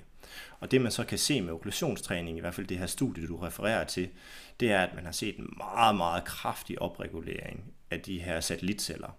Og 0.61 0.70
det 0.70 0.80
man 0.80 0.92
så 0.92 1.05
kan 1.05 1.18
se 1.18 1.40
med 1.40 1.53
okklusionstræning, 1.53 2.38
i 2.38 2.40
hvert 2.40 2.55
fald 2.55 2.66
det 2.66 2.78
her 2.78 2.86
studie, 2.86 3.26
du 3.26 3.36
refererer 3.36 3.84
til, 3.84 4.09
det 4.61 4.70
er, 4.70 4.80
at 4.80 4.94
man 4.94 5.05
har 5.05 5.12
set 5.12 5.38
en 5.38 5.55
meget, 5.57 5.96
meget 5.96 6.24
kraftig 6.24 6.82
opregulering 6.82 7.64
af 7.90 8.01
de 8.01 8.18
her 8.18 8.40
satellitceller 8.40 9.18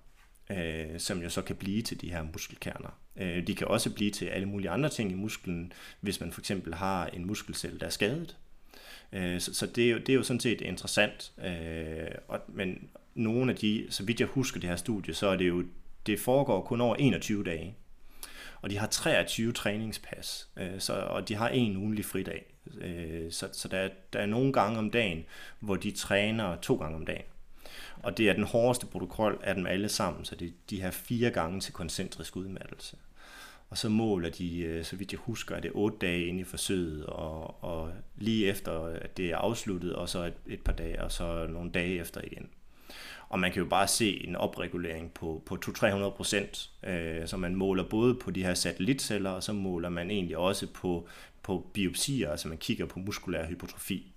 øh, 0.49 0.99
som 0.99 1.21
jo 1.21 1.29
så 1.29 1.41
kan 1.41 1.55
blive 1.55 1.81
til 1.81 2.01
de 2.01 2.11
her 2.11 2.23
muskelkerner. 2.33 2.99
Øh, 3.15 3.47
de 3.47 3.55
kan 3.55 3.67
også 3.67 3.93
blive 3.93 4.11
til 4.11 4.25
alle 4.25 4.47
mulige 4.47 4.69
andre 4.69 4.89
ting 4.89 5.11
i 5.11 5.15
musklen, 5.15 5.73
hvis 5.99 6.19
man 6.19 6.31
for 6.31 6.41
eksempel 6.41 6.73
har 6.73 7.05
en 7.05 7.25
muskelcelle, 7.25 7.79
der 7.79 7.85
er 7.85 7.89
skadet. 7.89 8.37
Øh, 9.13 9.41
så 9.41 9.53
så 9.53 9.65
det, 9.65 9.85
er 9.85 9.91
jo, 9.91 9.97
det 9.97 10.09
er 10.09 10.13
jo 10.13 10.23
sådan 10.23 10.39
set 10.39 10.61
interessant. 10.61 11.31
Øh, 11.45 12.11
og, 12.27 12.39
men 12.47 12.89
nogle 13.15 13.51
af 13.51 13.57
de, 13.57 13.87
så 13.89 14.03
vidt 14.03 14.19
jeg 14.19 14.27
husker 14.27 14.59
det 14.59 14.69
her 14.69 14.75
studie, 14.75 15.13
så 15.13 15.27
er 15.27 15.35
det 15.35 15.47
jo, 15.47 15.63
det 16.05 16.19
foregår 16.19 16.61
kun 16.61 16.81
over 16.81 16.95
21 16.95 17.43
dage. 17.43 17.75
Og 18.61 18.69
de 18.69 18.77
har 18.77 18.87
23 18.87 19.51
træningspas, 19.51 20.49
øh, 20.57 20.79
så, 20.79 20.93
og 20.93 21.29
de 21.29 21.35
har 21.35 21.49
en 21.49 21.77
ugenlig 21.77 22.05
fridag. 22.05 22.53
Øh, 22.81 23.31
så 23.31 23.49
så 23.51 23.67
der, 23.67 23.89
der 24.13 24.19
er 24.19 24.25
nogle 24.25 24.53
gange 24.53 24.79
om 24.79 24.91
dagen, 24.91 25.25
hvor 25.59 25.75
de 25.75 25.91
træner 25.91 26.55
to 26.55 26.75
gange 26.75 26.95
om 26.95 27.05
dagen. 27.05 27.25
Og 28.03 28.17
det 28.17 28.29
er 28.29 28.33
den 28.33 28.43
hårdeste 28.43 28.85
protokol 28.85 29.39
af 29.43 29.55
dem 29.55 29.65
alle 29.65 29.89
sammen, 29.89 30.25
så 30.25 30.35
det 30.35 30.47
er 30.47 30.51
de 30.69 30.81
her 30.81 30.91
fire 30.91 31.29
gange 31.31 31.59
til 31.59 31.73
koncentrisk 31.73 32.35
udmattelse. 32.35 32.97
Og 33.69 33.77
så 33.77 33.89
måler 33.89 34.29
de, 34.29 34.59
øh, 34.59 34.85
så 34.85 34.95
vidt 34.95 35.11
jeg 35.11 35.19
husker, 35.19 35.55
at 35.55 35.63
det 35.63 35.69
er 35.69 35.75
otte 35.75 35.97
dage 36.01 36.25
inde 36.25 36.39
i 36.39 36.43
forsøget, 36.43 37.05
og, 37.05 37.63
og 37.63 37.91
lige 38.17 38.47
efter 38.47 38.85
at 38.85 39.17
det 39.17 39.31
er 39.31 39.37
afsluttet, 39.37 39.95
og 39.95 40.09
så 40.09 40.23
et, 40.23 40.33
et 40.47 40.61
par 40.61 40.73
dage, 40.73 41.03
og 41.03 41.11
så 41.11 41.47
nogle 41.47 41.71
dage 41.71 41.99
efter 41.99 42.21
igen. 42.21 42.49
Og 43.29 43.39
man 43.39 43.51
kan 43.51 43.61
jo 43.61 43.69
bare 43.69 43.87
se 43.87 44.27
en 44.27 44.35
opregulering 44.35 45.13
på, 45.13 45.43
på 45.45 45.57
200-300 45.65 46.09
procent, 46.09 46.69
øh, 46.83 47.27
så 47.27 47.37
man 47.37 47.55
måler 47.55 47.83
både 47.83 48.15
på 48.15 48.31
de 48.31 48.43
her 48.43 48.53
satellitceller, 48.53 49.29
og 49.29 49.43
så 49.43 49.53
måler 49.53 49.89
man 49.89 50.11
egentlig 50.11 50.37
også 50.37 50.67
på, 50.67 51.07
på 51.43 51.69
biopsier, 51.73 52.31
altså 52.31 52.47
man 52.47 52.57
kigger 52.57 52.85
på 52.85 52.99
muskulær 52.99 53.45
hypotrofi. 53.45 54.13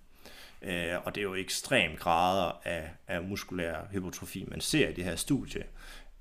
Øh, 0.62 0.94
og 1.04 1.14
det 1.14 1.20
er 1.20 1.24
jo 1.24 1.34
ekstrem 1.34 1.96
grader 1.96 2.60
af, 2.64 2.90
af 3.08 3.22
muskulær 3.22 3.76
hypotrofi, 3.92 4.44
man 4.48 4.60
ser 4.60 4.88
i 4.88 4.92
det 4.92 5.04
her 5.04 5.16
studie. 5.16 5.62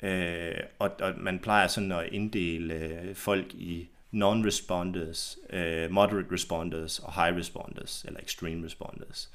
Øh, 0.01 0.55
og, 0.79 0.91
og 1.01 1.13
man 1.17 1.39
plejer 1.39 1.67
sådan 1.67 1.91
at 1.91 2.07
inddele 2.11 2.73
øh, 2.73 3.15
folk 3.15 3.53
i 3.53 3.89
non-responders, 4.11 5.37
øh, 5.55 5.91
moderate 5.91 6.27
responders 6.31 6.99
og 6.99 7.23
high 7.23 7.37
responders, 7.37 8.03
eller 8.07 8.19
extreme 8.19 8.65
responders. 8.65 9.31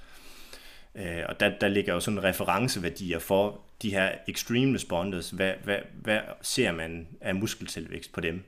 Øh, 0.95 1.23
og 1.29 1.41
der, 1.41 1.59
der 1.59 1.69
ligger 1.69 1.95
jo 1.95 2.01
sådan 2.01 2.25
referenceværdier 2.25 3.19
for 3.19 3.61
de 3.83 3.91
her 3.91 4.13
extreme 4.29 4.75
responders. 4.75 5.31
Hvad, 5.31 5.53
hvad, 5.65 5.79
hvad 5.95 6.21
ser 6.43 6.73
man 6.73 7.09
af 7.21 7.35
muskeltilvækst 7.35 8.13
på 8.13 8.21
dem? 8.21 8.45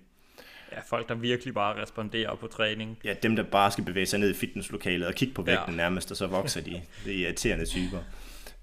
Ja, 0.72 0.80
folk, 0.80 1.08
der 1.08 1.14
virkelig 1.14 1.54
bare 1.54 1.82
responderer 1.82 2.34
på 2.34 2.46
træning. 2.46 2.98
Ja, 3.04 3.14
dem, 3.22 3.36
der 3.36 3.42
bare 3.42 3.70
skal 3.70 3.84
bevæge 3.84 4.06
sig 4.06 4.20
ned 4.20 4.30
i 4.30 4.34
fitnesslokalet 4.34 5.06
og 5.06 5.14
kigge 5.14 5.34
på 5.34 5.42
vægten 5.42 5.74
ja. 5.74 5.76
nærmest, 5.76 6.10
og 6.10 6.16
så 6.16 6.26
vokser 6.26 6.60
de. 6.60 6.82
Det 7.04 7.14
er 7.14 7.26
irriterende 7.26 7.66
typer. 7.66 7.98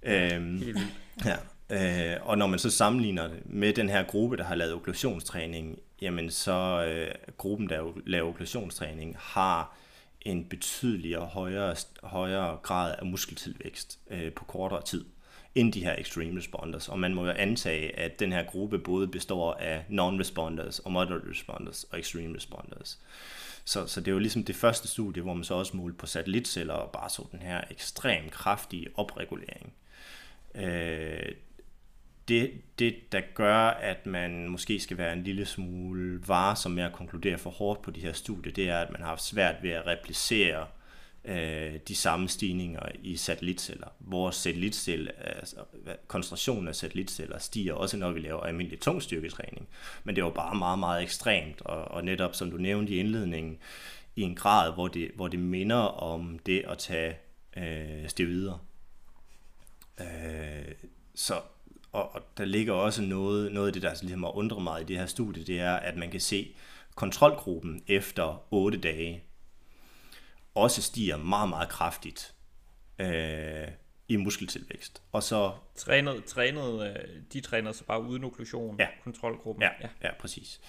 Øhm, 0.08 0.62
ja. 1.26 1.36
Øh, 1.70 2.16
og 2.22 2.38
når 2.38 2.48
man 2.48 2.60
så 2.60 2.72
sammenligner 2.72 3.28
det 3.28 3.42
med 3.46 3.74
den 3.74 3.90
her 3.90 4.04
gruppe, 4.04 4.38
der 4.38 4.44
har 4.44 4.56
lavet 4.56 4.74
okklusionstræning, 4.74 5.80
jamen 6.02 6.32
så 6.32 6.86
øh, 6.88 7.16
gruppen, 7.38 7.70
der 7.70 7.94
laver 8.06 8.30
okklusionstræning, 8.30 9.16
har 9.20 9.78
en 10.22 10.46
betydeligere 10.46 11.26
højere, 11.26 11.76
højere 12.04 12.58
grad 12.64 12.96
af 13.00 13.06
muskeltilvækst 13.06 14.00
øh, 14.10 14.34
på 14.34 14.46
kortere 14.46 14.82
tid 14.82 15.06
end 15.56 15.74
de 15.74 15.84
her 15.84 15.96
extreme 15.98 16.40
responders. 16.40 16.90
Og 16.90 17.00
man 17.00 17.14
må 17.14 17.26
jo 17.26 17.32
antage, 17.32 18.00
at 18.00 18.20
den 18.20 18.32
her 18.32 18.44
gruppe 18.44 18.80
både 18.80 19.08
består 19.08 19.54
af 19.54 19.86
non-responders 19.90 20.80
og 20.86 20.92
moderate 20.92 21.30
responders 21.30 21.84
og 21.84 22.00
extreme 22.00 22.36
responders. 22.36 23.00
Så, 23.66 23.88
så 23.88 24.00
det 24.00 24.08
er 24.08 24.12
jo 24.12 24.20
ligesom 24.20 24.44
det 24.44 24.56
første 24.56 24.88
studie, 24.88 25.24
hvor 25.24 25.34
man 25.34 25.44
så 25.44 25.54
også 25.54 25.78
målte 25.78 25.98
på 25.98 26.06
satellitceller 26.06 26.74
og 26.74 26.92
bare 26.92 27.10
så 27.10 27.28
den 27.32 27.40
her 27.40 27.62
ekstrem 27.72 28.30
kraftige 28.30 28.88
opregulering. 28.96 29.74
Øh, 30.56 31.32
det, 32.28 32.52
det, 32.80 33.12
der 33.12 33.22
gør, 33.34 33.58
at 33.68 34.06
man 34.06 34.48
måske 34.48 34.80
skal 34.80 34.98
være 34.98 35.14
en 35.14 35.24
lille 35.24 35.46
smule 35.46 36.28
varsom 36.28 36.72
med 36.72 36.84
at 36.84 36.94
konkludere 36.94 37.38
for 37.38 37.50
hårdt 37.50 37.82
på 37.82 37.92
de 37.92 38.02
her 38.02 38.14
studier, 38.14 38.54
det 38.54 38.70
er, 38.70 38.80
at 38.80 38.92
man 38.92 39.02
har 39.02 39.08
haft 39.08 39.24
svært 39.24 39.56
ved 39.64 39.72
at 39.72 39.88
replicere 39.88 40.68
øh, 41.26 41.80
de 41.88 41.96
samme 41.96 42.28
stigninger 42.30 42.82
i 43.04 43.16
satellitceller. 43.16 43.88
Vores 44.00 44.36
satellitceller, 44.36 45.12
altså, 45.18 45.56
koncentrationen 46.08 46.68
af 46.68 46.76
satellitceller 46.76 47.38
stiger 47.38 47.74
også, 47.74 47.98
når 47.98 48.12
vi 48.12 48.20
laver 48.20 48.42
almindelig 48.42 48.80
tungstyrketræning. 48.80 49.68
Men 50.04 50.16
det 50.16 50.24
var 50.24 50.30
bare 50.30 50.56
meget, 50.56 50.80
meget 50.80 51.04
ekstremt, 51.04 51.62
og, 51.62 51.86
og 51.86 52.06
netop 52.06 52.36
som 52.36 52.52
du 52.52 52.58
nævnte 52.58 52.94
i 52.94 53.00
indledningen, 53.00 53.58
i 54.16 54.22
en 54.22 54.36
grad, 54.36 54.74
hvor 54.74 54.88
det, 54.88 55.12
hvor 55.16 55.28
det 55.28 55.40
minder 55.40 55.78
om 56.04 56.40
det 56.46 56.64
at 56.68 56.78
tage 56.78 57.18
øh, 57.58 58.10
steroider. 58.10 58.66
Øh, 60.00 60.72
så, 61.16 61.42
og, 61.96 62.16
og 62.16 62.22
der 62.38 62.46
ligger 62.46 62.74
også 62.74 63.02
noget, 63.02 63.52
noget 63.52 63.68
af 63.68 63.74
det, 63.74 63.82
der 63.82 63.90
ligesom 64.02 64.24
har 64.24 64.38
undret 64.38 64.64
mig 64.64 64.82
i 64.82 64.84
det 64.84 64.98
her 64.98 65.06
studie, 65.06 65.44
det 65.44 65.60
er, 65.60 65.74
at 65.74 65.98
man 65.98 66.12
kan 66.12 66.20
se 66.20 66.56
kontrolgruppen 66.96 67.84
efter 67.88 68.46
8 68.52 68.78
dage, 68.78 69.24
også 70.56 70.82
stiger 70.82 71.18
meget, 71.18 71.50
meget 71.50 71.70
kraftigt 71.70 72.34
øh, 73.00 73.68
i 74.08 74.16
muskeltilvækst. 74.16 75.04
Og 75.12 75.24
så... 75.24 75.52
Trænet, 75.76 76.26
trænet, 76.26 76.90
øh, 76.90 77.22
de 77.34 77.42
træner 77.42 77.72
så 77.72 77.84
bare 77.84 78.02
uden 78.02 78.24
okklusion, 78.24 78.80
ja. 78.80 78.88
kontrolgruppen. 79.04 79.64
Ja, 79.64 79.70
ja. 79.82 79.88
ja 80.04 80.14
præcis. 80.20 80.62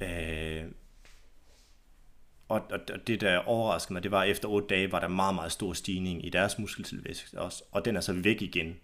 Øh, 0.00 0.64
og, 2.48 2.62
og 2.70 3.06
det, 3.06 3.20
der 3.20 3.38
overraskede 3.38 3.92
mig, 3.92 4.02
det 4.02 4.10
var, 4.10 4.22
at 4.22 4.30
efter 4.30 4.48
8 4.48 4.68
dage 4.68 4.92
var 4.92 5.00
der 5.00 5.08
meget, 5.08 5.34
meget 5.34 5.52
stor 5.52 5.72
stigning 5.72 6.26
i 6.26 6.28
deres 6.28 6.58
muskeltilvækst 6.58 7.34
også, 7.34 7.64
og 7.72 7.84
den 7.84 7.96
er 7.96 8.00
så 8.00 8.12
væk 8.12 8.42
igen 8.42 8.76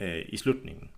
øh, 0.00 0.24
i 0.28 0.36
slutningen 0.36 0.90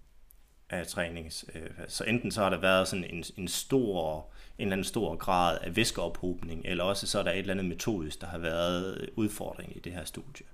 af 0.80 0.86
trænings. 0.86 1.44
Øh, 1.54 1.70
så 1.88 2.04
enten 2.04 2.30
så 2.30 2.42
har 2.42 2.50
der 2.50 2.60
været 2.60 2.88
sådan 2.88 3.04
en, 3.04 3.24
en 3.36 3.48
stor, 3.48 4.26
en 4.58 4.62
eller 4.62 4.72
anden 4.72 4.84
stor 4.84 5.16
grad 5.16 5.58
af 5.62 5.76
væskeophobning, 5.76 6.62
eller 6.64 6.84
også 6.84 7.06
så 7.06 7.18
er 7.18 7.22
der 7.22 7.30
et 7.30 7.38
eller 7.38 7.54
andet 7.54 7.66
metodisk, 7.66 8.20
der 8.20 8.26
har 8.26 8.38
været 8.38 8.98
øh, 9.00 9.08
udfordring 9.16 9.76
i 9.76 9.80
det 9.80 9.92
her 9.92 10.04
studie. 10.04 10.46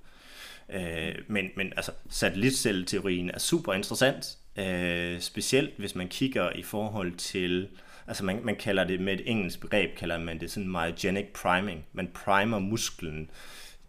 Øh, 0.68 1.14
men, 1.28 1.48
men 1.56 1.72
altså, 1.76 1.92
satellitcelleteorien 2.08 3.30
er 3.30 3.38
super 3.38 3.72
interessant, 3.72 4.38
øh, 4.56 5.20
specielt 5.20 5.76
hvis 5.78 5.94
man 5.94 6.08
kigger 6.08 6.50
i 6.50 6.62
forhold 6.62 7.16
til, 7.16 7.68
altså 8.06 8.24
man, 8.24 8.40
man 8.44 8.56
kalder 8.56 8.84
det 8.84 9.00
med 9.00 9.12
et 9.12 9.30
engelsk 9.30 9.60
begreb, 9.60 9.96
kalder 9.96 10.18
man 10.18 10.40
det 10.40 10.50
sådan 10.50 10.68
myogenic 10.68 11.26
priming. 11.34 11.86
Man 11.92 12.10
primer 12.14 12.58
musklen. 12.58 13.30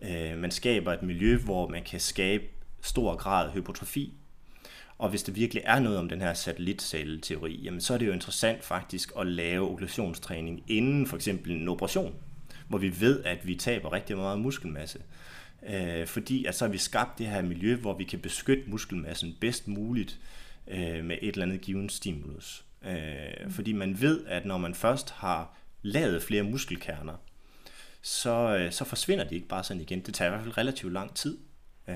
Øh, 0.01 0.37
man 0.37 0.51
skaber 0.51 0.93
et 0.93 1.03
miljø, 1.03 1.37
hvor 1.37 1.67
man 1.67 1.83
kan 1.83 1.99
skabe 1.99 2.43
stor 2.81 3.15
grad 3.15 3.51
hypotrofi, 3.51 4.13
og 5.01 5.09
hvis 5.09 5.23
det 5.23 5.35
virkelig 5.35 5.63
er 5.65 5.79
noget 5.79 5.97
om 5.97 6.09
den 6.09 6.21
her 6.21 6.33
satellitcelleteori, 6.33 7.55
jamen 7.63 7.81
så 7.81 7.93
er 7.93 7.97
det 7.97 8.07
jo 8.07 8.11
interessant 8.11 8.63
faktisk 8.63 9.11
at 9.19 9.27
lave 9.27 9.69
okklusionstræning 9.69 10.63
inden 10.67 11.07
for 11.07 11.15
eksempel 11.15 11.51
en 11.51 11.69
operation, 11.69 12.15
hvor 12.67 12.77
vi 12.77 12.99
ved, 12.99 13.23
at 13.23 13.47
vi 13.47 13.55
taber 13.55 13.93
rigtig 13.93 14.17
meget 14.17 14.39
muskelmasse. 14.39 14.99
Øh, 15.69 16.07
fordi 16.07 16.45
at 16.45 16.55
så 16.55 16.65
har 16.65 16.71
vi 16.71 16.77
skabt 16.77 17.17
det 17.17 17.27
her 17.27 17.41
miljø, 17.41 17.75
hvor 17.75 17.97
vi 17.97 18.03
kan 18.03 18.19
beskytte 18.19 18.63
muskelmassen 18.67 19.37
bedst 19.39 19.67
muligt 19.67 20.19
øh, 20.67 21.05
med 21.05 21.17
et 21.21 21.33
eller 21.33 21.45
andet 21.45 21.61
given 21.61 21.89
stimulus. 21.89 22.65
Øh, 22.85 23.51
fordi 23.51 23.73
man 23.73 24.01
ved, 24.01 24.25
at 24.25 24.45
når 24.45 24.57
man 24.57 24.75
først 24.75 25.11
har 25.11 25.57
lavet 25.81 26.23
flere 26.23 26.43
muskelkerner, 26.43 27.15
så, 28.01 28.57
øh, 28.57 28.71
så 28.71 28.85
forsvinder 28.85 29.23
de 29.23 29.35
ikke 29.35 29.47
bare 29.47 29.63
sådan 29.63 29.81
igen. 29.81 29.99
Det 29.99 30.13
tager 30.13 30.29
i 30.29 30.31
hvert 30.31 30.43
fald 30.43 30.57
relativt 30.57 30.93
lang 30.93 31.15
tid. 31.15 31.37
Øh, 31.87 31.95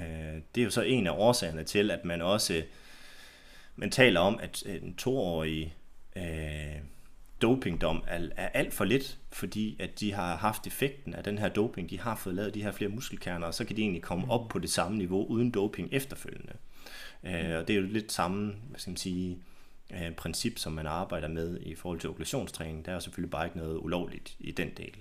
det 0.55 0.61
er 0.61 0.65
jo 0.65 0.69
så 0.69 0.81
en 0.81 1.07
af 1.07 1.11
årsagerne 1.11 1.63
til, 1.63 1.91
at 1.91 2.05
man 2.05 2.21
også 2.21 2.63
man 3.75 3.91
taler 3.91 4.19
om, 4.19 4.39
at 4.41 4.63
en 4.65 4.95
toårig 4.95 5.75
øh, 6.15 6.75
dopingdom 7.41 8.03
er, 8.07 8.29
er 8.35 8.47
alt 8.47 8.73
for 8.73 8.85
lidt, 8.85 9.19
fordi 9.31 9.75
at 9.79 9.99
de 9.99 10.13
har 10.13 10.35
haft 10.35 10.67
effekten 10.67 11.13
af 11.13 11.23
den 11.23 11.37
her 11.37 11.49
doping. 11.49 11.89
De 11.89 11.99
har 11.99 12.15
fået 12.15 12.35
lavet 12.35 12.53
de 12.53 12.63
her 12.63 12.71
flere 12.71 12.89
muskelkerner, 12.89 13.47
og 13.47 13.53
så 13.53 13.65
kan 13.65 13.75
de 13.75 13.81
egentlig 13.81 14.01
komme 14.01 14.31
op 14.31 14.47
på 14.47 14.59
det 14.59 14.69
samme 14.69 14.97
niveau 14.97 15.25
uden 15.25 15.51
doping 15.51 15.89
efterfølgende. 15.91 16.53
Øh, 17.23 17.57
og 17.57 17.67
det 17.67 17.69
er 17.69 17.79
jo 17.79 17.87
lidt 17.87 18.11
samme, 18.11 18.53
hvad 18.69 18.79
skal 18.79 18.91
man 18.91 18.97
sige, 18.97 19.37
øh, 19.93 20.11
princip, 20.11 20.57
som 20.57 20.73
man 20.73 20.87
arbejder 20.87 21.27
med 21.27 21.59
i 21.61 21.75
forhold 21.75 21.99
til 21.99 22.09
okklusionstræning. 22.09 22.85
Der 22.85 22.91
er 22.91 22.99
selvfølgelig 22.99 23.31
bare 23.31 23.45
ikke 23.45 23.57
noget 23.57 23.77
ulovligt 23.77 24.35
i 24.39 24.51
den 24.51 24.69
del. 24.77 24.95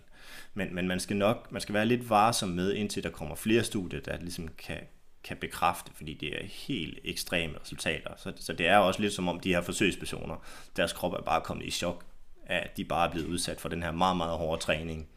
Men, 0.54 0.74
men 0.74 0.88
man 0.88 1.00
skal 1.00 1.16
nok 1.16 1.52
man 1.52 1.60
skal 1.60 1.74
være 1.74 1.86
lidt 1.86 2.10
varsom 2.10 2.48
med, 2.48 2.72
indtil 2.72 3.02
der 3.02 3.10
kommer 3.10 3.34
flere 3.34 3.64
studier, 3.64 4.00
der 4.00 4.20
ligesom 4.20 4.48
kan, 4.48 4.80
kan 5.24 5.36
bekræfte, 5.36 5.90
fordi 5.94 6.14
det 6.14 6.42
er 6.42 6.46
helt 6.46 6.98
ekstreme 7.04 7.54
resultater. 7.62 8.10
Så, 8.16 8.32
så 8.36 8.52
det 8.52 8.68
er 8.68 8.76
også 8.76 9.02
lidt 9.02 9.12
som 9.12 9.28
om 9.28 9.40
de 9.40 9.54
her 9.54 9.60
forsøgspersoner, 9.60 10.36
deres 10.76 10.92
krop 10.92 11.12
er 11.12 11.22
bare 11.22 11.40
kommet 11.40 11.66
i 11.66 11.70
chok 11.70 12.04
af, 12.46 12.56
at 12.56 12.76
de 12.76 12.84
bare 12.84 13.08
er 13.08 13.12
blevet 13.12 13.26
udsat 13.26 13.60
for 13.60 13.68
den 13.68 13.82
her 13.82 13.92
meget, 13.92 14.16
meget 14.16 14.38
hårde 14.38 14.62
træning, 14.62 15.08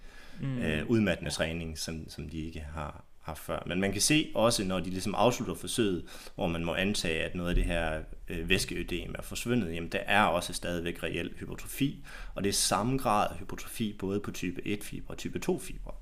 mm. 0.41 0.57
øh, 0.57 0.89
udmattende 0.89 1.31
træning, 1.31 1.77
som, 1.77 2.09
som 2.09 2.29
de 2.29 2.45
ikke 2.45 2.65
har, 2.73 3.03
haft 3.27 3.39
før. 3.39 3.63
Men 3.65 3.81
man 3.81 3.91
kan 3.91 4.01
se 4.01 4.31
også, 4.35 4.63
når 4.63 4.79
de 4.79 4.89
ligesom 4.89 5.15
afslutter 5.15 5.55
forsøget, 5.55 6.05
hvor 6.35 6.47
man 6.47 6.65
må 6.65 6.75
antage, 6.75 7.23
at 7.23 7.35
noget 7.35 7.49
af 7.49 7.55
det 7.55 7.63
her 7.63 8.01
øh, 8.27 8.49
væskeødem 8.49 9.15
er 9.17 9.21
forsvundet, 9.21 9.75
jamen 9.75 9.89
der 9.89 9.99
er 9.99 10.23
også 10.23 10.53
stadigvæk 10.53 11.03
reel 11.03 11.33
hypotrofi, 11.39 12.05
og 12.35 12.43
det 12.43 12.49
er 12.49 12.53
samme 12.53 12.97
grad 12.97 13.35
hypotrofi 13.39 13.95
både 13.99 14.19
på 14.19 14.31
type 14.31 14.61
1-fiber 14.65 15.09
og 15.09 15.17
type 15.17 15.39
2-fiber. 15.49 16.01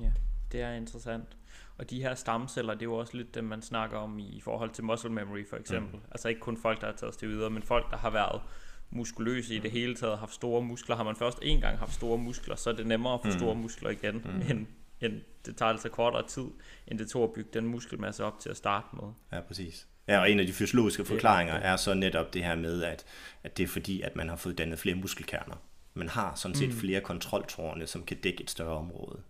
Ja, 0.00 0.10
det 0.52 0.60
er 0.60 0.72
interessant. 0.72 1.36
Og 1.78 1.90
de 1.90 2.02
her 2.02 2.14
stamceller, 2.14 2.74
det 2.74 2.82
er 2.82 2.86
jo 2.86 2.94
også 2.94 3.16
lidt 3.16 3.34
det, 3.34 3.44
man 3.44 3.62
snakker 3.62 3.98
om 3.98 4.18
i 4.18 4.40
forhold 4.44 4.70
til 4.70 4.84
muscle 4.84 5.10
memory 5.10 5.48
for 5.50 5.56
eksempel. 5.56 5.96
Mm. 5.96 6.04
Altså 6.10 6.28
ikke 6.28 6.40
kun 6.40 6.56
folk, 6.56 6.80
der 6.80 6.86
har 6.86 6.94
taget 6.94 7.14
steroider, 7.14 7.48
men 7.48 7.62
folk, 7.62 7.90
der 7.90 7.96
har 7.96 8.10
været 8.10 8.42
muskuløse 8.90 9.54
i 9.54 9.58
det 9.58 9.70
hele 9.70 9.94
taget, 9.94 10.18
haft 10.18 10.34
store 10.34 10.62
muskler. 10.62 10.96
Har 10.96 11.04
man 11.04 11.16
først 11.16 11.38
en 11.42 11.60
gang 11.60 11.78
haft 11.78 11.94
store 11.94 12.18
muskler, 12.18 12.56
så 12.56 12.70
er 12.70 12.74
det 12.74 12.86
nemmere 12.86 13.14
at 13.14 13.20
få 13.22 13.26
mm. 13.26 13.38
store 13.38 13.54
muskler 13.54 13.90
igen, 13.90 14.14
mm. 14.14 14.50
end, 14.50 14.66
end 15.00 15.20
det 15.46 15.56
tager 15.56 15.70
altså 15.70 15.88
kortere 15.88 16.26
tid, 16.28 16.46
end 16.86 16.98
det 16.98 17.08
tog 17.08 17.24
at 17.24 17.32
bygge 17.32 17.50
den 17.52 17.66
muskelmasse 17.66 18.24
op 18.24 18.40
til 18.40 18.48
at 18.48 18.56
starte 18.56 18.86
med. 18.92 19.12
Ja, 19.32 19.40
præcis. 19.40 19.86
Ja, 20.08 20.20
og 20.20 20.30
en 20.30 20.40
af 20.40 20.46
de 20.46 20.52
fysiologiske 20.52 21.04
forklaringer 21.04 21.54
er 21.54 21.76
så 21.76 21.94
netop 21.94 22.34
det 22.34 22.44
her 22.44 22.54
med, 22.54 22.82
at, 22.82 23.04
at 23.42 23.56
det 23.56 23.62
er 23.62 23.68
fordi, 23.68 24.00
at 24.00 24.16
man 24.16 24.28
har 24.28 24.36
fået 24.36 24.58
dannet 24.58 24.78
flere 24.78 24.96
muskelkerner. 24.96 25.56
Man 25.94 26.08
har 26.08 26.34
sådan 26.34 26.54
set 26.54 26.68
mm. 26.68 26.74
flere 26.74 27.00
kontroltårne, 27.00 27.86
som 27.86 28.02
kan 28.02 28.16
dække 28.20 28.42
et 28.42 28.50
større 28.50 28.76
område. 28.76 29.22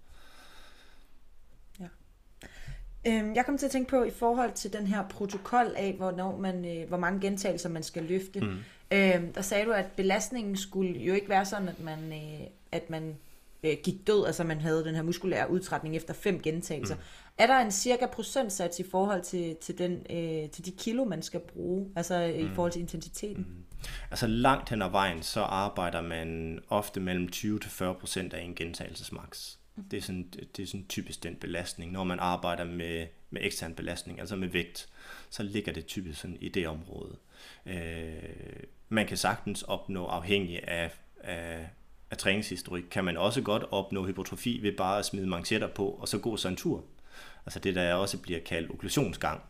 Øhm, 3.07 3.35
jeg 3.35 3.47
kom 3.47 3.59
til 3.59 3.67
at 3.67 3.73
tænke 3.73 3.91
på 3.91 4.03
i 4.03 4.11
forhold 4.11 4.53
til 4.53 4.73
den 4.73 4.87
her 4.87 5.09
protokol 5.09 5.67
af, 5.77 5.95
hvornår 5.97 6.37
man, 6.37 6.65
øh, 6.65 6.89
hvor 6.89 6.97
mange 6.97 7.21
gentagelser 7.21 7.69
man 7.69 7.83
skal 7.83 8.03
løfte. 8.03 8.41
Mm. 8.41 8.59
Øh, 8.93 9.35
der 9.35 9.43
sagde 9.43 9.65
du, 9.65 9.73
at 9.73 9.87
belastningen 9.97 10.57
skulle 10.57 11.01
jo 11.01 11.15
ikke 11.15 11.29
være 11.29 11.45
sådan, 11.45 11.69
at 11.69 11.81
man, 11.81 12.13
øh, 12.13 12.47
at 12.73 12.91
man 12.91 13.17
øh, 13.63 13.77
gik 13.83 14.07
død, 14.07 14.27
altså 14.27 14.45
man 14.45 14.61
havde 14.61 14.85
den 14.85 14.95
her 14.95 15.03
muskulære 15.03 15.51
udtrætning 15.51 15.97
efter 15.97 16.15
fem 16.15 16.41
gentagelser. 16.43 16.95
Mm. 16.95 17.01
Er 17.39 17.47
der 17.47 17.59
en 17.59 17.71
cirka 17.71 18.07
procentsats 18.07 18.79
i 18.79 18.85
forhold 18.91 19.23
til, 19.23 19.57
til, 19.57 19.79
den, 19.79 19.93
øh, 20.11 20.51
til 20.51 20.67
de 20.67 20.71
kilo, 20.71 21.05
man 21.05 21.23
skal 21.23 21.41
bruge, 21.41 21.89
altså 21.97 22.33
mm. 22.35 22.47
i 22.47 22.55
forhold 22.55 22.73
til 22.73 22.81
intensiteten? 22.81 23.47
Mm. 23.49 23.65
Altså 24.11 24.27
langt 24.27 24.69
hen 24.69 24.83
ad 24.83 24.91
vejen, 24.91 25.23
så 25.23 25.41
arbejder 25.41 26.01
man 26.01 26.59
ofte 26.69 27.01
mellem 27.01 27.29
20-40% 27.35 28.35
af 28.35 28.43
en 28.43 28.55
gentagelsesmaks. 28.55 29.60
Det 29.91 29.97
er, 29.97 30.01
sådan, 30.01 30.31
det 30.57 30.63
er 30.63 30.67
sådan 30.67 30.87
typisk 30.89 31.23
den 31.23 31.37
belastning. 31.37 31.93
Når 31.93 32.05
man 32.05 32.19
arbejder 32.21 32.65
med, 32.65 33.07
med 33.31 33.43
ekstern 33.45 33.75
belastning, 33.75 34.21
altså 34.21 34.37
med 34.37 34.49
vægt, 34.49 34.89
så 35.31 35.43
ligger 35.43 35.73
det 35.73 35.87
typisk 35.87 36.21
sådan 36.21 36.37
i 36.41 36.49
det 36.49 36.69
område. 36.69 37.17
Øh, 37.67 38.13
man 38.89 39.07
kan 39.07 39.17
sagtens 39.17 39.63
opnå 39.63 40.07
afhængig 40.07 40.69
af, 40.69 40.91
af, 41.21 41.69
af 42.11 42.17
træningshistorik, 42.17 42.85
kan 42.91 43.05
man 43.05 43.17
også 43.17 43.43
godt 43.43 43.65
opnå 43.71 44.07
hypotrofi 44.07 44.59
ved 44.63 44.73
bare 44.73 44.99
at 44.99 45.05
smide 45.05 45.27
manchetter 45.27 45.69
på, 45.69 45.87
og 45.87 46.09
så 46.09 46.19
gå 46.19 46.37
sig 46.37 46.49
en 46.49 46.57
tur. 46.57 46.85
Altså 47.47 47.59
det, 47.59 47.75
der 47.75 47.95
også 47.95 48.19
bliver 48.19 48.41
kaldt 48.41 48.71
okklusionsgang. 48.71 49.41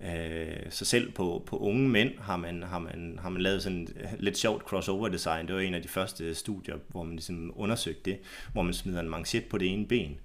Øh, 0.00 0.70
så 0.70 0.84
selv 0.84 1.12
på, 1.12 1.42
på 1.46 1.58
unge 1.58 1.88
mænd 1.88 2.18
har 2.18 2.36
man, 2.36 2.62
har, 2.62 2.78
man, 2.78 3.18
har 3.22 3.28
man 3.28 3.42
lavet 3.42 3.62
sådan 3.62 3.82
et 3.82 4.16
lidt 4.18 4.38
sjovt 4.38 4.62
crossover 4.62 5.08
design. 5.08 5.46
Det 5.46 5.54
var 5.54 5.60
en 5.60 5.74
af 5.74 5.82
de 5.82 5.88
første 5.88 6.34
studier, 6.34 6.76
hvor 6.88 7.02
man 7.02 7.14
ligesom 7.14 7.52
undersøgte 7.56 8.10
det, 8.10 8.18
hvor 8.52 8.62
man 8.62 8.74
smider 8.74 9.00
en 9.00 9.08
manchet 9.08 9.44
på 9.44 9.58
det 9.58 9.72
ene 9.72 9.86
ben, 9.86 10.20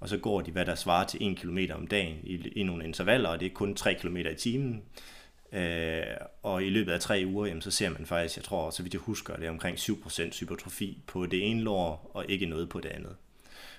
og 0.00 0.08
så 0.08 0.18
går 0.18 0.40
de, 0.40 0.50
hvad 0.50 0.66
der 0.66 0.74
svarer 0.74 1.06
til 1.06 1.30
1 1.30 1.36
km 1.36 1.58
om 1.74 1.86
dagen 1.86 2.16
i, 2.22 2.48
i 2.48 2.62
nogle 2.62 2.84
intervaller, 2.84 3.28
og 3.28 3.40
det 3.40 3.46
er 3.46 3.54
kun 3.54 3.74
3 3.74 3.94
km 3.94 4.16
i 4.16 4.34
timen. 4.34 4.82
Øh, 5.52 6.02
og 6.42 6.64
i 6.64 6.70
løbet 6.70 6.92
af 6.92 7.00
tre 7.00 7.24
uger, 7.26 7.46
jamen, 7.46 7.62
så 7.62 7.70
ser 7.70 7.90
man 7.90 8.06
faktisk, 8.06 8.36
jeg 8.36 8.44
tror, 8.44 8.70
så 8.70 8.82
vidt 8.82 8.94
jeg 8.94 9.00
husker, 9.00 9.36
det 9.36 9.46
er 9.46 9.50
omkring 9.50 9.76
7% 9.76 10.40
hypertrofi 10.40 11.02
på 11.06 11.26
det 11.26 11.50
ene 11.50 11.60
lår, 11.60 12.10
og 12.14 12.24
ikke 12.28 12.46
noget 12.46 12.68
på 12.68 12.80
det 12.80 12.88
andet. 12.88 13.16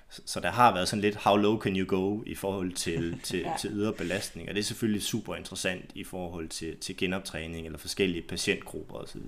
Så, 0.09 0.39
der 0.39 0.51
har 0.51 0.73
været 0.73 0.87
sådan 0.87 1.01
lidt, 1.01 1.15
how 1.15 1.35
low 1.35 1.59
can 1.59 1.75
you 1.75 1.85
go 1.87 2.23
i 2.25 2.35
forhold 2.35 2.73
til, 2.73 3.19
til, 3.23 3.39
ja. 3.39 3.53
til 3.59 3.69
ydre 3.73 3.93
belastning, 3.93 4.49
og 4.49 4.55
det 4.55 4.61
er 4.61 4.65
selvfølgelig 4.65 5.03
super 5.03 5.35
interessant 5.35 5.91
i 5.95 6.03
forhold 6.03 6.49
til, 6.49 6.77
til 6.77 6.97
genoptræning 6.97 7.65
eller 7.65 7.79
forskellige 7.79 8.21
patientgrupper 8.21 8.95
osv., 8.95 9.21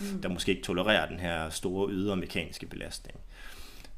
mm. 0.00 0.22
der 0.22 0.28
måske 0.28 0.50
ikke 0.50 0.62
tolererer 0.62 1.08
den 1.08 1.20
her 1.20 1.50
store 1.50 1.92
ydre 1.92 2.16
mekaniske 2.16 2.66
belastning. 2.66 3.18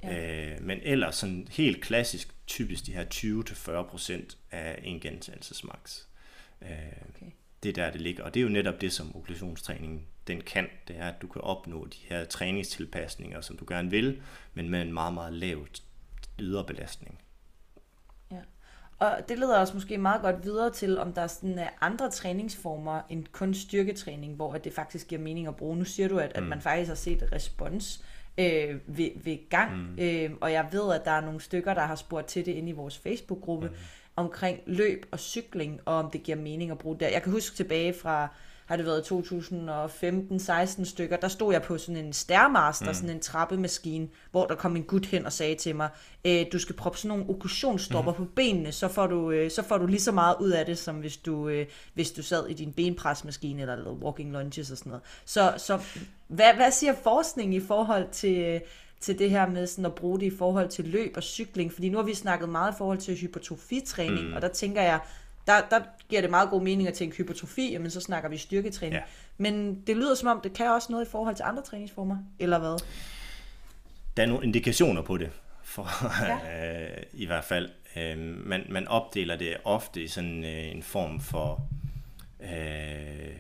Ja. 0.02 0.46
Øh, 0.46 0.62
men 0.62 0.78
ellers 0.82 1.16
sådan 1.16 1.48
helt 1.50 1.80
klassisk, 1.80 2.34
typisk 2.46 2.86
de 2.86 2.92
her 2.92 3.04
20-40% 3.14 4.36
af 4.50 4.80
en 4.84 5.00
gentagelsesmaks. 5.00 6.06
Øh, 6.62 6.68
okay 7.08 7.32
det 7.62 7.68
er 7.68 7.72
der, 7.72 7.90
det 7.90 8.00
ligger. 8.00 8.24
Og 8.24 8.34
det 8.34 8.40
er 8.40 8.44
jo 8.44 8.48
netop 8.48 8.80
det, 8.80 8.92
som 8.92 9.16
okklusionstræning 9.16 10.06
den 10.26 10.40
kan. 10.40 10.68
Det 10.88 10.96
er, 10.98 11.08
at 11.08 11.22
du 11.22 11.26
kan 11.26 11.42
opnå 11.42 11.86
de 11.86 11.98
her 12.02 12.24
træningstilpasninger, 12.24 13.40
som 13.40 13.56
du 13.56 13.64
gerne 13.68 13.90
vil, 13.90 14.22
men 14.54 14.68
med 14.68 14.82
en 14.82 14.92
meget, 14.92 15.14
meget 15.14 15.32
lav 15.32 15.66
ydre 16.40 16.64
belastning. 16.64 17.18
Ja. 18.30 18.40
Og 18.98 19.18
det 19.28 19.38
leder 19.38 19.60
os 19.60 19.74
måske 19.74 19.98
meget 19.98 20.22
godt 20.22 20.44
videre 20.44 20.70
til, 20.70 20.98
om 20.98 21.12
der 21.12 21.22
er 21.22 21.26
sådan 21.26 21.68
andre 21.80 22.10
træningsformer 22.10 23.00
end 23.08 23.26
kun 23.32 23.54
styrketræning, 23.54 24.34
hvor 24.34 24.52
det 24.52 24.72
faktisk 24.72 25.08
giver 25.08 25.20
mening 25.20 25.46
at 25.46 25.56
bruge. 25.56 25.76
Nu 25.76 25.84
siger 25.84 26.08
du, 26.08 26.18
at, 26.18 26.32
mm. 26.36 26.42
at 26.42 26.48
man 26.48 26.60
faktisk 26.60 26.88
har 26.88 26.94
set 26.94 27.28
respons 27.32 28.04
øh, 28.38 28.80
ved, 28.86 29.10
ved 29.24 29.48
gang, 29.48 29.76
mm. 29.76 29.98
øh, 29.98 30.30
og 30.40 30.52
jeg 30.52 30.68
ved, 30.72 30.94
at 30.94 31.04
der 31.04 31.10
er 31.10 31.20
nogle 31.20 31.40
stykker, 31.40 31.74
der 31.74 31.82
har 31.82 31.96
spurgt 31.96 32.26
til 32.26 32.46
det 32.46 32.52
inde 32.52 32.68
i 32.68 32.72
vores 32.72 32.98
Facebook-gruppe, 32.98 33.68
mm 33.68 33.74
omkring 34.18 34.60
løb 34.66 35.06
og 35.10 35.18
cykling, 35.18 35.80
og 35.84 35.94
om 35.94 36.10
det 36.10 36.22
giver 36.22 36.38
mening 36.38 36.70
at 36.70 36.78
bruge 36.78 36.96
det. 37.00 37.12
Jeg 37.12 37.22
kan 37.22 37.32
huske 37.32 37.56
tilbage 37.56 37.94
fra, 37.94 38.28
har 38.68 38.76
det 38.76 38.86
været 38.86 39.02
2015-16 39.02 40.84
stykker, 40.84 41.16
der 41.16 41.28
stod 41.28 41.52
jeg 41.52 41.62
på 41.62 41.78
sådan 41.78 42.04
en 42.04 42.12
stærmaster, 42.12 42.86
mm. 42.86 42.94
sådan 42.94 43.10
en 43.10 43.20
trappemaskine, 43.20 44.08
hvor 44.30 44.46
der 44.46 44.54
kom 44.54 44.76
en 44.76 44.82
gut 44.82 45.06
hen 45.06 45.26
og 45.26 45.32
sagde 45.32 45.54
til 45.54 45.76
mig, 45.76 45.88
øh, 46.24 46.46
du 46.52 46.58
skal 46.58 46.74
proppe 46.74 46.98
sådan 46.98 47.08
nogle 47.18 47.30
okklusionsstopper 47.30 48.12
mm. 48.12 48.16
på 48.16 48.24
benene, 48.36 48.72
så 48.72 48.88
får, 48.88 49.06
du, 49.06 49.30
øh, 49.30 49.50
så 49.50 49.62
får 49.62 49.78
du 49.78 49.86
lige 49.86 50.00
så 50.00 50.12
meget 50.12 50.36
ud 50.40 50.50
af 50.50 50.66
det, 50.66 50.78
som 50.78 50.96
hvis 50.96 51.16
du, 51.16 51.48
øh, 51.48 51.66
hvis 51.94 52.10
du 52.10 52.22
sad 52.22 52.46
i 52.48 52.54
din 52.54 52.72
benpresmaskine 52.72 53.60
eller 53.60 53.76
lavede 53.76 54.00
walking 54.02 54.32
lunges 54.32 54.70
og 54.70 54.78
sådan 54.78 54.90
noget. 54.90 55.02
Så, 55.24 55.54
så 55.56 55.80
hvad, 56.26 56.54
hvad 56.54 56.70
siger 56.70 56.94
forskning 57.02 57.54
i 57.54 57.60
forhold 57.60 58.08
til, 58.12 58.60
til 59.00 59.18
det 59.18 59.30
her 59.30 59.48
med 59.48 59.66
sådan 59.66 59.86
at 59.86 59.94
bruge 59.94 60.20
det 60.20 60.26
i 60.26 60.36
forhold 60.36 60.68
til 60.68 60.84
løb 60.84 61.12
og 61.16 61.22
cykling, 61.22 61.72
fordi 61.72 61.88
nu 61.88 61.98
har 61.98 62.04
vi 62.04 62.14
snakket 62.14 62.48
meget 62.48 62.72
i 62.72 62.76
forhold 62.78 62.98
til 62.98 63.16
hypertrofitræning, 63.16 64.28
mm. 64.28 64.32
og 64.32 64.42
der 64.42 64.48
tænker 64.48 64.82
jeg, 64.82 65.00
der, 65.48 65.60
der 65.70 65.80
giver 66.08 66.20
det 66.20 66.30
meget 66.30 66.50
god 66.50 66.62
mening 66.62 66.88
at 66.88 66.94
tænke 66.94 67.16
hypertrofi, 67.16 67.76
men 67.80 67.90
så 67.90 68.00
snakker 68.00 68.28
vi 68.28 68.36
styrketræning. 68.36 68.94
Ja. 68.94 69.02
Men 69.38 69.82
det 69.86 69.96
lyder 69.96 70.14
som 70.14 70.28
om, 70.28 70.40
det 70.40 70.52
kan 70.52 70.70
også 70.70 70.92
noget 70.92 71.06
i 71.06 71.10
forhold 71.10 71.36
til 71.36 71.42
andre 71.42 71.62
træningsformer, 71.62 72.16
eller 72.38 72.58
hvad? 72.58 72.82
Der 74.16 74.22
er 74.22 74.26
nogle 74.26 74.44
indikationer 74.44 75.02
på 75.02 75.16
det, 75.16 75.30
for, 75.62 75.88
ja. 76.24 76.86
øh, 76.96 77.02
i 77.12 77.26
hvert 77.26 77.44
fald. 77.44 77.70
Øh, 77.96 78.18
man, 78.18 78.66
man 78.68 78.88
opdeler 78.88 79.36
det 79.36 79.56
ofte 79.64 80.02
i 80.02 80.08
sådan 80.08 80.44
øh, 80.44 80.70
en 80.70 80.82
form 80.82 81.20
for... 81.20 81.68
Øh, 82.40 83.36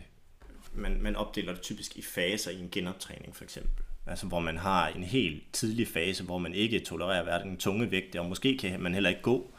man, 0.72 0.98
man 1.02 1.16
opdeler 1.16 1.52
det 1.52 1.62
typisk 1.62 1.96
i 1.96 2.02
faser 2.02 2.50
i 2.50 2.60
en 2.60 2.68
genoptræning, 2.72 3.36
for 3.36 3.44
eksempel. 3.44 3.84
Altså 4.06 4.26
hvor 4.26 4.40
man 4.40 4.58
har 4.58 4.88
en 4.88 5.02
helt 5.02 5.42
tidlig 5.52 5.88
fase, 5.88 6.24
hvor 6.24 6.38
man 6.38 6.54
ikke 6.54 6.80
tolererer 6.80 7.22
hverken 7.22 7.56
tunge 7.56 7.90
vægte, 7.90 8.20
og 8.20 8.26
måske 8.26 8.58
kan 8.58 8.80
man 8.80 8.94
heller 8.94 9.10
ikke 9.10 9.22
gå, 9.22 9.52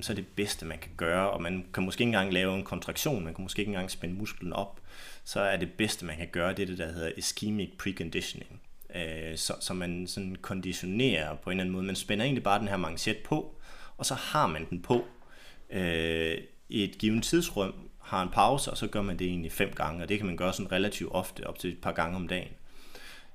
så 0.00 0.12
er 0.12 0.14
det 0.14 0.26
bedste, 0.26 0.66
man 0.66 0.78
kan 0.78 0.90
gøre, 0.96 1.30
og 1.30 1.42
man 1.42 1.66
kan 1.74 1.82
måske 1.82 2.02
ikke 2.02 2.08
engang 2.08 2.32
lave 2.32 2.54
en 2.54 2.64
kontraktion, 2.64 3.24
man 3.24 3.34
kan 3.34 3.42
måske 3.42 3.60
ikke 3.60 3.70
engang 3.70 3.90
spænde 3.90 4.14
musklen 4.14 4.52
op, 4.52 4.80
så 5.24 5.40
er 5.40 5.56
det 5.56 5.72
bedste, 5.72 6.04
man 6.04 6.16
kan 6.16 6.28
gøre, 6.32 6.54
det 6.54 6.62
er 6.62 6.66
det, 6.66 6.78
der 6.78 6.92
hedder 6.92 7.10
ischemic 7.16 7.70
preconditioning. 7.78 8.60
Øh, 8.94 9.36
så, 9.36 9.54
så 9.60 9.74
man 9.74 10.06
sådan 10.06 10.36
konditionerer 10.36 11.34
på 11.34 11.50
en 11.50 11.52
eller 11.52 11.62
anden 11.62 11.72
måde. 11.72 11.84
Man 11.84 11.96
spænder 11.96 12.24
egentlig 12.24 12.42
bare 12.42 12.58
den 12.58 12.68
her 12.68 12.76
manchet 12.76 13.16
på, 13.16 13.54
og 13.96 14.06
så 14.06 14.14
har 14.14 14.46
man 14.46 14.66
den 14.70 14.82
på 14.82 15.04
øh, 15.70 16.38
i 16.68 16.84
et 16.84 16.98
givet 16.98 17.22
tidsrum, 17.22 17.74
har 17.98 18.22
en 18.22 18.28
pause, 18.28 18.70
og 18.70 18.76
så 18.76 18.86
gør 18.86 19.02
man 19.02 19.18
det 19.18 19.26
egentlig 19.26 19.52
fem 19.52 19.72
gange, 19.72 20.02
og 20.02 20.08
det 20.08 20.18
kan 20.18 20.26
man 20.26 20.36
gøre 20.36 20.52
sådan 20.52 20.72
relativt 20.72 21.12
ofte, 21.12 21.46
op 21.46 21.58
til 21.58 21.72
et 21.72 21.80
par 21.80 21.92
gange 21.92 22.16
om 22.16 22.28
dagen. 22.28 22.52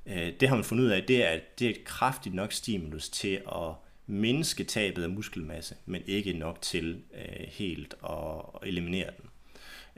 Øh, 0.06 0.34
det 0.40 0.50
har 0.50 0.56
man 0.56 0.66
fundet 0.66 0.84
ud 0.84 0.90
af, 0.90 1.04
det 1.04 1.26
er, 1.26 1.30
at 1.30 1.60
det 1.60 1.66
er 1.66 1.70
et 1.70 1.84
kraftigt 1.84 2.36
nok 2.36 2.52
stimulus 2.52 3.10
til 3.10 3.42
at 3.48 3.74
mindske 4.08 4.64
tabet 4.64 5.04
af 5.04 5.10
muskelmasse, 5.10 5.76
men 5.86 6.02
ikke 6.06 6.34
nok 6.34 6.62
til 6.62 7.02
øh, 7.14 7.48
helt 7.48 7.94
at, 8.10 8.68
eliminere 8.68 9.10
den. 9.18 9.30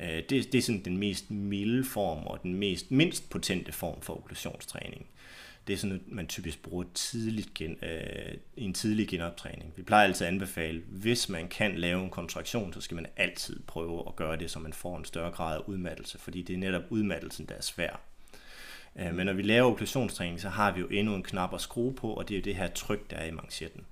Øh, 0.05 0.23
det, 0.29 0.29
det 0.29 0.55
er 0.55 0.61
sådan 0.61 0.85
den 0.85 0.97
mest 0.97 1.31
milde 1.31 1.83
form 1.83 2.27
og 2.27 2.43
den 2.43 2.53
mest 2.53 2.91
mindst 2.91 3.29
potente 3.29 3.71
form 3.71 4.01
for 4.01 4.17
okklusionstræning. 4.17 5.05
Det 5.67 5.73
er 5.73 5.77
sådan, 5.77 5.95
at 5.95 6.01
man 6.15 6.27
typisk 6.27 6.61
bruger 6.61 6.83
tidligt 6.93 7.53
gen, 7.53 7.77
øh, 7.83 8.33
i 8.55 8.63
en 8.63 8.73
tidlig 8.73 9.07
genoptræning. 9.07 9.73
Vi 9.75 9.83
plejer 9.83 10.03
altid 10.03 10.25
at 10.27 10.33
anbefale, 10.33 10.81
hvis 10.87 11.29
man 11.29 11.47
kan 11.47 11.75
lave 11.75 12.03
en 12.03 12.09
kontraktion, 12.09 12.73
så 12.73 12.81
skal 12.81 12.95
man 12.95 13.05
altid 13.17 13.59
prøve 13.67 14.03
at 14.07 14.15
gøre 14.15 14.37
det, 14.37 14.51
så 14.51 14.59
man 14.59 14.73
får 14.73 14.97
en 14.97 15.05
større 15.05 15.31
grad 15.31 15.57
af 15.57 15.61
udmattelse, 15.67 16.19
fordi 16.19 16.41
det 16.41 16.53
er 16.53 16.57
netop 16.57 16.83
udmattelsen, 16.89 17.45
der 17.45 17.55
er 17.55 17.61
svær. 17.61 18.01
Øh, 18.95 19.15
men 19.15 19.25
når 19.25 19.33
vi 19.33 19.41
laver 19.41 19.71
okklusionstræning, 19.71 20.41
så 20.41 20.49
har 20.49 20.71
vi 20.71 20.79
jo 20.79 20.87
endnu 20.87 21.15
en 21.15 21.23
knap 21.23 21.53
at 21.53 21.61
skrue 21.61 21.93
på, 21.93 22.13
og 22.13 22.29
det 22.29 22.35
er 22.35 22.39
jo 22.39 22.43
det 22.43 22.55
her 22.55 22.67
tryk, 22.67 23.09
der 23.09 23.17
er 23.17 23.25
i 23.25 23.31
manchetten. 23.31 23.85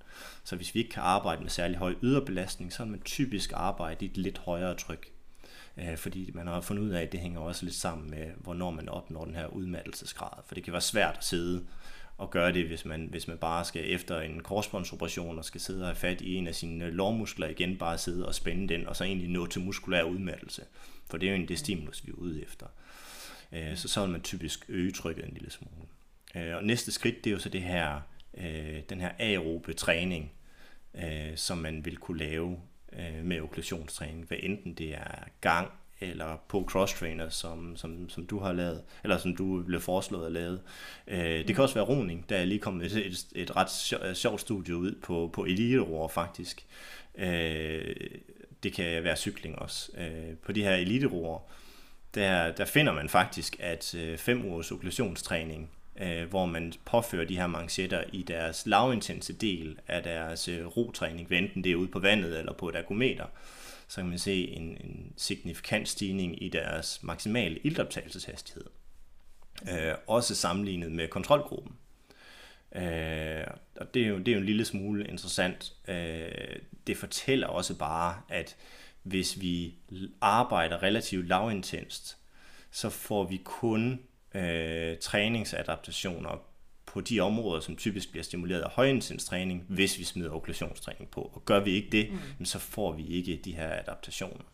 Så 0.47 0.55
hvis 0.55 0.75
vi 0.75 0.79
ikke 0.79 0.91
kan 0.91 1.03
arbejde 1.03 1.41
med 1.41 1.49
særlig 1.49 1.77
høj 1.77 1.95
yderbelastning, 2.03 2.73
så 2.73 2.83
vil 2.83 2.91
man 2.91 3.01
typisk 3.01 3.51
arbejde 3.55 4.05
i 4.05 4.09
et 4.09 4.17
lidt 4.17 4.37
højere 4.37 4.75
tryk. 4.75 5.11
Øh, 5.77 5.97
fordi 5.97 6.31
man 6.33 6.47
har 6.47 6.61
fundet 6.61 6.83
ud 6.83 6.89
af, 6.89 7.01
at 7.01 7.11
det 7.11 7.19
hænger 7.19 7.39
også 7.39 7.65
lidt 7.65 7.75
sammen 7.75 8.09
med, 8.09 8.31
hvornår 8.37 8.71
man 8.71 8.89
opnår 8.89 9.25
den 9.25 9.35
her 9.35 9.47
udmattelsesgrad. 9.47 10.43
For 10.45 10.55
det 10.55 10.63
kan 10.63 10.73
være 10.73 10.81
svært 10.81 11.17
at 11.17 11.23
sidde 11.23 11.65
og 12.17 12.31
gøre 12.31 12.53
det, 12.53 12.67
hvis 12.67 12.85
man, 12.85 13.07
hvis 13.11 13.27
man 13.27 13.37
bare 13.37 13.65
skal 13.65 13.91
efter 13.91 14.21
en 14.21 14.39
korsbåndsoperation 14.39 15.37
og 15.37 15.45
skal 15.45 15.61
sidde 15.61 15.81
og 15.81 15.87
have 15.87 15.95
fat 15.95 16.21
i 16.21 16.35
en 16.35 16.47
af 16.47 16.55
sine 16.55 16.91
lårmuskler 16.91 17.47
igen, 17.47 17.77
bare 17.77 17.97
sidde 17.97 18.27
og 18.27 18.35
spænde 18.35 18.73
den, 18.73 18.87
og 18.87 18.95
så 18.95 19.03
egentlig 19.03 19.29
nå 19.29 19.45
til 19.45 19.61
muskulær 19.61 20.03
udmattelse. 20.03 20.61
For 21.09 21.17
det 21.17 21.29
er 21.29 21.33
jo 21.33 21.39
en 21.39 21.47
det 21.47 21.59
stimulus, 21.59 22.05
vi 22.05 22.11
er 22.11 22.15
ude 22.15 22.41
efter. 22.43 22.65
Øh, 23.51 23.77
så 23.77 23.87
så 23.87 24.01
vil 24.01 24.09
man 24.09 24.21
typisk 24.21 24.65
øge 24.69 24.91
trykket 24.91 25.25
en 25.25 25.33
lille 25.33 25.51
smule. 25.51 25.87
Øh, 26.35 26.55
og 26.55 26.63
næste 26.63 26.91
skridt, 26.91 27.23
det 27.23 27.29
er 27.29 27.33
jo 27.33 27.39
så 27.39 27.49
det 27.49 27.61
her, 27.61 28.01
den 28.89 29.01
her 29.01 29.11
aerobe 29.19 29.73
træning, 29.73 30.31
Øh, 30.95 31.35
som 31.35 31.57
man 31.57 31.85
vil 31.85 31.97
kunne 31.97 32.17
lave 32.17 32.57
øh, 32.93 33.23
med 33.23 33.41
okklusionstræning, 33.41 34.27
hvad 34.27 34.37
enten 34.41 34.73
det 34.73 34.93
er 34.93 35.23
gang 35.41 35.71
eller 35.99 36.37
på 36.49 36.69
cross-trainer, 36.71 37.29
som, 37.29 37.75
som, 37.75 38.09
som 38.09 38.25
du 38.25 38.39
har 38.39 38.53
lavet, 38.53 38.83
eller 39.03 39.17
som 39.17 39.35
du 39.35 39.63
blev 39.63 39.81
foreslået 39.81 40.25
at 40.25 40.31
lave. 40.31 40.59
Øh, 41.07 41.47
det 41.47 41.55
kan 41.55 41.63
også 41.63 41.75
være 41.75 41.85
roning, 41.85 42.29
der 42.29 42.37
er 42.37 42.45
lige 42.45 42.59
kommet 42.59 42.85
et, 42.85 43.07
et, 43.07 43.27
et 43.35 43.55
ret 43.55 44.17
sjovt 44.17 44.41
studie 44.41 44.75
ud 44.75 44.95
på, 45.03 45.29
på 45.33 45.45
elite 45.45 45.81
faktisk. 46.07 46.65
Øh, 47.15 47.95
det 48.63 48.73
kan 48.73 49.03
være 49.03 49.15
cykling 49.15 49.59
også. 49.59 49.91
Øh, 49.97 50.35
på 50.45 50.51
de 50.51 50.63
her 50.63 50.75
elite 50.75 51.07
der, 52.15 52.51
der 52.51 52.65
finder 52.65 52.93
man 52.93 53.09
faktisk, 53.09 53.55
at 53.59 53.95
øh, 53.95 54.17
fem 54.17 54.45
ugers 54.45 54.71
okklusionstræning 54.71 55.69
øh, 55.97 56.29
hvor 56.29 56.45
man 56.45 56.73
påfører 56.85 57.25
de 57.25 57.37
her 57.37 57.47
manchetter 57.47 58.03
i 58.13 58.23
deres 58.23 58.65
lavintense 58.65 59.33
del 59.33 59.79
af 59.87 60.03
deres 60.03 60.47
øh, 60.47 60.65
rotræning, 60.65 61.31
enten 61.31 61.63
det 61.63 61.71
er 61.71 61.75
ude 61.75 61.87
på 61.87 61.99
vandet 61.99 62.39
eller 62.39 62.53
på 62.53 62.69
et 62.69 62.75
ergometer, 62.75 63.25
så 63.87 64.01
kan 64.01 64.09
man 64.09 64.19
se 64.19 64.47
en, 64.47 64.63
en 64.63 65.13
signifikant 65.17 65.89
stigning 65.89 66.43
i 66.43 66.49
deres 66.49 67.03
maksimale 67.03 67.59
iltoptagelseshastighed. 67.63 68.65
Øh, 69.71 69.93
også 70.07 70.35
sammenlignet 70.35 70.91
med 70.91 71.07
kontrolgruppen. 71.07 71.75
Øh, 72.75 73.43
og 73.75 73.93
det 73.93 74.03
er, 74.03 74.07
jo, 74.07 74.17
det 74.17 74.27
er 74.27 74.33
jo 74.33 74.39
en 74.39 74.45
lille 74.45 74.65
smule 74.65 75.07
interessant. 75.07 75.73
Øh, 75.87 76.59
det 76.87 76.97
fortæller 76.97 77.47
også 77.47 77.77
bare, 77.77 78.21
at 78.29 78.55
hvis 79.03 79.41
vi 79.41 79.75
arbejder 80.21 80.83
relativt 80.83 81.27
lavintenst, 81.27 82.17
så 82.71 82.89
får 82.89 83.23
vi 83.23 83.41
kun 83.43 83.99
øh, 84.37 84.97
træningsadaptationer 84.97 86.41
på 86.85 87.01
de 87.01 87.19
områder, 87.19 87.61
som 87.61 87.75
typisk 87.75 88.11
bliver 88.11 88.23
stimuleret 88.23 88.61
af 88.61 88.69
højintenstræning, 88.69 89.65
hvis 89.67 89.99
vi 89.99 90.03
smider 90.03 90.31
okklusionstræning 90.31 91.09
på. 91.09 91.31
Og 91.33 91.45
gør 91.45 91.59
vi 91.59 91.71
ikke 91.71 91.89
det, 91.91 92.11
mm. 92.39 92.45
så 92.45 92.59
får 92.59 92.91
vi 92.91 93.07
ikke 93.07 93.41
de 93.45 93.55
her 93.55 93.79
adaptationer. 93.79 94.45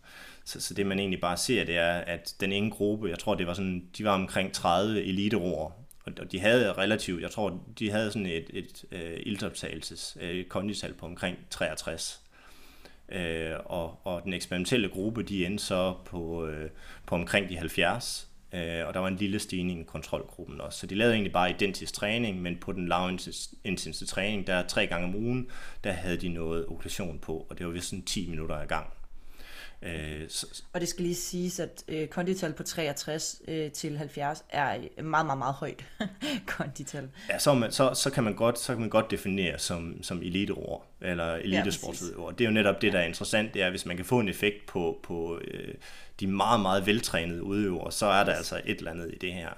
Så, 0.45 0.61
så 0.61 0.73
det 0.73 0.85
man 0.85 0.99
egentlig 0.99 1.21
bare 1.21 1.37
ser, 1.37 1.63
det 1.65 1.77
er, 1.77 1.93
at 1.93 2.35
den 2.39 2.51
ene 2.51 2.71
gruppe, 2.71 3.09
jeg 3.09 3.19
tror 3.19 3.35
det 3.35 3.47
var 3.47 3.53
sådan, 3.53 3.85
de 3.97 4.03
var 4.03 4.13
omkring 4.13 4.53
30 4.53 5.03
eliteroer, 5.03 5.71
og 6.05 6.31
de 6.31 6.39
havde 6.39 6.73
relativt, 6.73 7.21
jeg 7.21 7.31
tror, 7.31 7.59
de 7.79 7.91
havde 7.91 8.11
sådan 8.11 8.25
et, 8.25 8.49
et 8.53 8.85
uh, 8.91 9.27
ildoptagelses 9.27 10.17
uh, 10.21 10.43
kondital 10.49 10.93
på 10.93 11.05
omkring 11.05 11.37
63. 11.49 12.21
Uh, 13.09 13.15
og, 13.65 13.99
og 14.03 14.23
den 14.23 14.33
eksperimentelle 14.33 14.89
gruppe, 14.89 15.23
de 15.23 15.45
endte 15.45 15.63
så 15.63 15.93
på, 16.05 16.47
uh, 16.47 16.69
på 17.05 17.15
omkring 17.15 17.49
de 17.49 17.57
70, 17.57 18.29
Øh, 18.53 18.87
og 18.87 18.93
der 18.93 18.99
var 18.99 19.07
en 19.07 19.15
lille 19.15 19.39
stigning 19.39 19.79
i 19.81 19.83
kontrolgruppen 19.83 20.61
også. 20.61 20.79
Så 20.79 20.87
de 20.87 20.95
lavede 20.95 21.13
egentlig 21.13 21.33
bare 21.33 21.49
identisk 21.49 21.93
træning, 21.93 22.41
men 22.41 22.57
på 22.57 22.71
den 22.71 22.87
lavintensive 22.87 24.07
træning, 24.07 24.47
der 24.47 24.67
tre 24.67 24.87
gange 24.87 25.07
om 25.07 25.15
ugen, 25.15 25.47
der 25.83 25.91
havde 25.91 26.17
de 26.17 26.29
noget 26.29 26.65
okklusion 26.67 27.19
på, 27.19 27.47
og 27.49 27.57
det 27.57 27.65
var 27.65 27.71
vist 27.71 27.89
sådan 27.89 28.05
10 28.05 28.29
minutter 28.29 28.55
ad 28.55 28.67
gang. 28.67 28.87
Øh, 29.85 30.29
så, 30.29 30.63
og 30.73 30.81
det 30.81 30.89
skal 30.89 31.03
lige 31.03 31.15
siges, 31.15 31.59
at 31.59 31.83
øh, 31.87 32.07
kondital 32.07 32.53
på 32.53 32.63
63 32.63 33.41
øh, 33.47 33.71
til 33.71 33.97
70 33.97 34.43
er 34.49 34.77
meget, 35.01 35.25
meget, 35.25 35.37
meget 35.37 35.53
højt 35.53 35.85
kondital. 36.57 37.09
Ja, 37.29 37.39
så, 37.39 37.53
man, 37.53 37.71
så, 37.71 37.93
så, 37.93 38.09
kan 38.09 38.23
man 38.23 38.35
godt, 38.35 38.59
så 38.59 38.73
kan 38.73 38.79
man 38.79 38.89
godt 38.89 39.11
definere 39.11 39.59
som, 39.59 40.03
som 40.03 40.21
eliteord, 40.21 40.87
eller 41.01 41.33
elitesportsudøver. 41.33 42.29
Ja, 42.29 42.31
det 42.31 42.41
er 42.41 42.45
jo 42.45 42.53
netop 42.53 42.81
det, 42.81 42.93
der 42.93 42.99
er 42.99 43.05
interessant, 43.05 43.53
det 43.53 43.61
er, 43.61 43.69
hvis 43.69 43.85
man 43.85 43.95
kan 43.95 44.05
få 44.05 44.19
en 44.19 44.29
effekt 44.29 44.65
på, 44.65 44.99
på 45.03 45.39
øh, 45.47 45.73
de 46.19 46.27
meget, 46.27 46.61
meget 46.61 46.85
veltrænede 46.85 47.43
udøvere, 47.43 47.91
så 47.91 48.05
er 48.05 48.23
der 48.23 48.33
altså 48.33 48.61
et 48.65 48.77
eller 48.77 48.91
andet 48.91 49.11
i 49.13 49.17
det 49.17 49.33
her. 49.33 49.49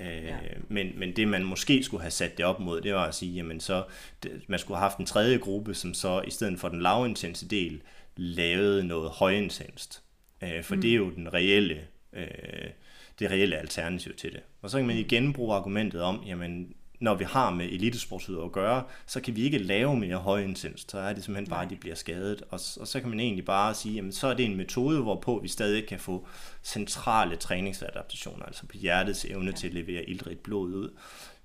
Øh, 0.00 0.24
ja. 0.24 0.36
men, 0.68 0.92
men 0.96 1.16
det 1.16 1.28
man 1.28 1.44
måske 1.44 1.82
skulle 1.82 2.00
have 2.00 2.10
sat 2.10 2.38
det 2.38 2.44
op 2.44 2.60
mod, 2.60 2.80
det 2.80 2.94
var 2.94 3.04
at 3.04 3.14
sige, 3.14 3.32
jamen 3.32 3.60
så, 3.60 3.84
det, 4.22 4.42
man 4.46 4.58
skulle 4.58 4.78
have 4.78 4.88
haft 4.88 4.98
en 4.98 5.06
tredje 5.06 5.38
gruppe, 5.38 5.74
som 5.74 5.94
så 5.94 6.22
i 6.26 6.30
stedet 6.30 6.60
for 6.60 6.68
den 6.68 6.82
lavintense 6.82 7.48
del, 7.48 7.82
lavede 8.16 8.84
noget 8.84 9.10
højintenst. 9.10 10.02
Øh, 10.42 10.64
for 10.64 10.74
mm. 10.74 10.80
det 10.80 10.90
er 10.90 10.96
jo 10.96 11.10
den 11.10 11.34
reelle, 11.34 11.80
øh, 12.12 12.70
det 13.18 13.30
reelle 13.30 13.56
alternativ 13.56 14.14
til 14.14 14.32
det. 14.32 14.40
Og 14.62 14.70
så 14.70 14.78
kan 14.78 14.86
man 14.86 14.96
igen 14.96 15.32
bruge 15.32 15.54
argumentet 15.54 16.02
om, 16.02 16.22
jamen 16.26 16.74
når 17.02 17.14
vi 17.14 17.24
har 17.24 17.50
med 17.50 17.66
elitesportsudøvere 17.66 18.46
at 18.46 18.52
gøre, 18.52 18.84
så 19.06 19.20
kan 19.20 19.36
vi 19.36 19.42
ikke 19.42 19.58
lave 19.58 19.96
mere 19.96 20.16
højintenst. 20.16 20.90
Så 20.90 20.98
er 20.98 21.12
det 21.12 21.24
simpelthen 21.24 21.50
bare, 21.50 21.64
at 21.64 21.70
de 21.70 21.76
bliver 21.76 21.94
skadet. 21.94 22.42
Og, 22.42 22.60
og 22.80 22.88
så 22.88 23.00
kan 23.00 23.08
man 23.08 23.20
egentlig 23.20 23.44
bare 23.44 23.74
sige, 23.74 23.94
jamen 23.94 24.12
så 24.12 24.26
er 24.26 24.34
det 24.34 24.44
en 24.44 24.56
metode, 24.56 25.02
hvorpå 25.02 25.40
vi 25.42 25.48
stadig 25.48 25.86
kan 25.86 25.98
få 25.98 26.26
centrale 26.62 27.36
træningsadaptationer, 27.36 28.44
altså 28.44 28.66
på 28.66 28.76
hjertets 28.76 29.24
evne 29.24 29.50
ja. 29.50 29.56
til 29.56 29.68
at 29.68 29.74
levere 29.74 30.04
ildrigt 30.04 30.42
blod 30.42 30.74
ud, 30.74 30.96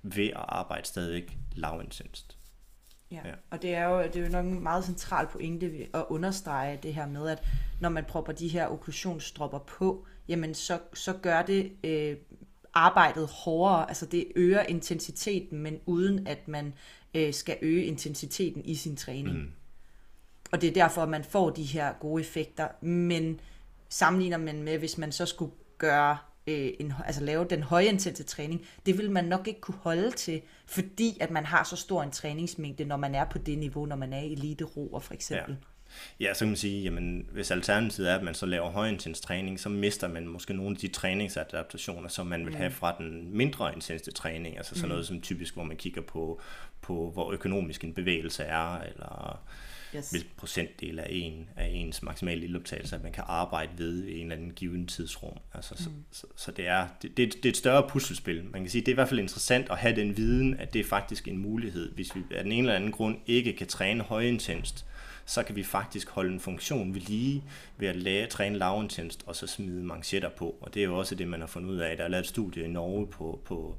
ved 0.02 0.26
at 0.26 0.44
arbejde 0.48 0.86
stadig 0.86 1.24
lavintenst. 1.56 2.37
Ja. 3.10 3.20
ja, 3.24 3.34
og 3.50 3.62
det 3.62 3.74
er 3.74 3.84
jo, 3.84 4.02
det 4.02 4.16
er 4.16 4.20
jo 4.20 4.32
nok 4.32 4.44
en 4.44 4.62
meget 4.62 4.84
central 4.84 5.26
pointe 5.26 5.86
at 5.94 6.04
understrege 6.08 6.78
det 6.82 6.94
her 6.94 7.06
med, 7.06 7.28
at 7.28 7.42
når 7.80 7.88
man 7.88 8.04
propper 8.04 8.32
de 8.32 8.48
her 8.48 8.66
okklusionsstropper 8.66 9.58
på, 9.58 10.06
jamen 10.28 10.54
så, 10.54 10.78
så 10.94 11.12
gør 11.12 11.42
det 11.42 11.72
øh, 11.84 12.16
arbejdet 12.74 13.26
hårdere, 13.28 13.88
altså 13.88 14.06
det 14.06 14.26
øger 14.36 14.62
intensiteten, 14.62 15.58
men 15.58 15.80
uden 15.86 16.26
at 16.26 16.48
man 16.48 16.74
øh, 17.14 17.34
skal 17.34 17.58
øge 17.62 17.84
intensiteten 17.84 18.64
i 18.64 18.74
sin 18.74 18.96
træning. 18.96 19.36
Mm. 19.36 19.52
Og 20.52 20.60
det 20.60 20.68
er 20.68 20.72
derfor, 20.72 21.02
at 21.02 21.08
man 21.08 21.24
får 21.24 21.50
de 21.50 21.64
her 21.64 21.92
gode 22.00 22.20
effekter, 22.20 22.68
men 22.80 23.40
sammenligner 23.88 24.38
man 24.38 24.62
med, 24.62 24.78
hvis 24.78 24.98
man 24.98 25.12
så 25.12 25.26
skulle 25.26 25.52
gøre 25.78 26.18
øh, 26.48 26.72
en, 26.80 26.92
altså 27.06 27.24
lave 27.24 27.46
den 27.50 27.62
højintense 27.62 28.24
træning, 28.24 28.66
det 28.86 28.98
vil 28.98 29.10
man 29.10 29.24
nok 29.24 29.48
ikke 29.48 29.60
kunne 29.60 29.78
holde 29.80 30.10
til, 30.10 30.42
fordi 30.66 31.18
at 31.20 31.30
man 31.30 31.44
har 31.44 31.64
så 31.64 31.76
stor 31.76 32.02
en 32.02 32.10
træningsmængde, 32.10 32.84
når 32.84 32.96
man 32.96 33.14
er 33.14 33.24
på 33.24 33.38
det 33.38 33.58
niveau, 33.58 33.86
når 33.86 33.96
man 33.96 34.12
er 34.12 34.20
i 34.20 34.32
elite 34.32 34.64
roer 34.64 35.00
for 35.00 35.14
eksempel. 35.14 35.52
Ja, 35.52 35.77
så 36.20 36.38
kan 36.38 36.48
man 36.48 36.56
sige, 36.56 36.82
jamen, 36.82 37.26
hvis 37.32 37.50
alternativet 37.50 38.10
er, 38.10 38.14
at 38.14 38.22
man 38.22 38.34
så 38.34 38.46
laver 38.46 38.70
højintenstræning, 38.70 39.60
så 39.60 39.68
mister 39.68 40.08
man 40.08 40.26
måske 40.26 40.54
nogle 40.54 40.70
af 40.70 40.76
de 40.76 40.88
træningsadaptationer, 40.88 42.08
som 42.08 42.26
man 42.26 42.46
vil 42.46 42.56
have 42.56 42.68
mm. 42.68 42.74
fra 42.74 42.94
den 42.98 43.36
mindre 43.36 43.74
intense 43.74 44.10
træning. 44.10 44.56
Altså 44.56 44.74
sådan 44.74 44.86
mm. 44.86 44.88
noget 44.88 45.06
som 45.06 45.20
typisk, 45.20 45.54
hvor 45.54 45.64
man 45.64 45.76
kigger 45.76 46.02
på, 46.02 46.40
på 46.80 47.10
hvor 47.10 47.32
økonomisk 47.32 47.84
en 47.84 47.94
bevægelse 47.94 48.42
er, 48.42 48.78
eller 48.78 49.40
yes. 49.96 50.10
hvilken 50.10 50.32
procentdel 50.36 50.98
af, 50.98 51.06
en, 51.10 51.48
af 51.56 51.70
ens 51.72 52.02
maksimale 52.02 52.44
ildoptagelse, 52.44 52.96
at 52.96 53.02
man 53.02 53.12
kan 53.12 53.24
arbejde 53.26 53.70
ved 53.78 54.04
i 54.04 54.18
en 54.18 54.22
eller 54.22 54.36
anden 54.36 54.50
given 54.50 54.86
tidsrum. 54.86 55.38
Altså, 55.54 55.74
mm. 55.78 56.04
så, 56.10 56.20
så, 56.20 56.26
så 56.36 56.52
det, 56.52 56.66
er, 56.66 56.88
det, 57.02 57.16
det, 57.16 57.34
det 57.34 57.44
er 57.44 57.50
et 57.50 57.56
større 57.56 57.88
puslespil. 57.88 58.44
Man 58.44 58.62
kan 58.62 58.70
sige, 58.70 58.80
det 58.80 58.88
er 58.88 58.92
i 58.92 58.94
hvert 58.94 59.08
fald 59.08 59.20
interessant 59.20 59.70
at 59.70 59.78
have 59.78 59.96
den 59.96 60.16
viden, 60.16 60.54
at 60.54 60.72
det 60.72 60.80
er 60.80 60.84
faktisk 60.84 61.28
en 61.28 61.38
mulighed, 61.38 61.92
hvis 61.92 62.14
vi 62.14 62.20
af 62.30 62.42
den 62.42 62.52
ene 62.52 62.60
eller 62.60 62.74
anden 62.74 62.92
grund 62.92 63.18
ikke 63.26 63.52
kan 63.52 63.66
træne 63.66 64.02
højintenst, 64.04 64.86
så 65.28 65.42
kan 65.42 65.56
vi 65.56 65.64
faktisk 65.64 66.10
holde 66.10 66.32
en 66.32 66.40
funktion 66.40 66.94
ved 66.94 67.00
lige 67.00 67.44
ved 67.76 67.88
at 67.88 67.96
lære, 67.96 68.26
træne 68.26 68.58
lavintensivt 68.58 69.22
og 69.26 69.36
så 69.36 69.46
smide 69.46 69.84
manchetter 69.84 70.28
på. 70.28 70.56
Og 70.60 70.74
det 70.74 70.80
er 70.80 70.84
jo 70.84 70.98
også 70.98 71.14
det, 71.14 71.28
man 71.28 71.40
har 71.40 71.46
fundet 71.46 71.70
ud 71.70 71.78
af. 71.78 71.96
Der 71.96 72.04
er 72.04 72.08
lavet 72.08 72.22
et 72.22 72.28
studie 72.28 72.64
i 72.64 72.68
Norge 72.68 73.06
på, 73.06 73.40
på, 73.44 73.76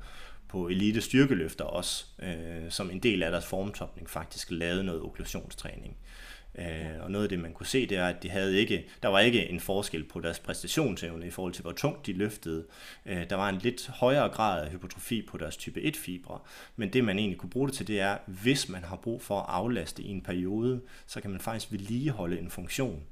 på 0.48 0.68
elite 0.68 1.02
styrkeløfter 1.02 1.66
også, 1.66 2.06
øh, 2.20 2.70
som 2.72 2.92
en 2.92 3.00
del 3.00 3.24
af 3.24 3.32
deres 3.32 3.46
formtopning 3.46 4.10
faktisk 4.10 4.48
lavede 4.52 4.84
noget 4.84 5.02
okklusionstræning. 5.02 5.98
Øh, 5.98 6.29
og 7.02 7.12
noget 7.12 7.26
af 7.26 7.30
det, 7.30 7.40
man 7.40 7.54
kunne 7.54 7.66
se, 7.66 7.86
det 7.86 7.98
er, 7.98 8.08
at 8.08 8.24
de 8.24 8.30
havde 8.30 8.60
ikke, 8.60 8.86
der 9.04 9.10
var 9.10 9.20
ikke 9.20 9.50
en 9.50 9.60
forskel 9.60 10.04
på 10.04 10.20
deres 10.20 10.40
præstationsevne 10.40 11.28
i 11.28 11.30
forhold 11.30 11.54
til, 11.54 11.62
hvor 11.62 11.72
tungt 11.72 12.06
de 12.06 12.14
løftede. 12.14 12.66
Øh, 13.06 13.30
der 13.30 13.36
var 13.36 13.50
en 13.50 13.58
lidt 13.58 13.88
højere 13.88 14.30
grad 14.30 14.66
af 14.66 14.72
hypotrofi 14.72 15.22
på 15.22 15.38
deres 15.38 15.58
type 15.58 15.80
1-fibre, 15.80 16.40
men 16.76 16.94
det, 16.94 17.04
man 17.04 17.20
egentlig 17.20 17.40
kunne 17.40 17.50
bruge 17.50 17.68
det 17.68 17.76
til, 17.76 17.88
det 17.88 18.00
er, 18.00 18.18
hvis 18.26 18.70
man 18.70 18.84
har 18.84 18.96
brug 18.96 19.22
for 19.22 19.40
at 19.40 19.46
aflaste 19.48 20.04
i 20.04 20.10
en 20.10 20.22
periode, 20.22 20.82
så 21.08 21.22
kan 21.22 21.32
man 21.32 21.40
faktisk 21.40 21.72
vedligeholde 21.72 22.40
en 22.40 22.50
funktion. 22.50 23.04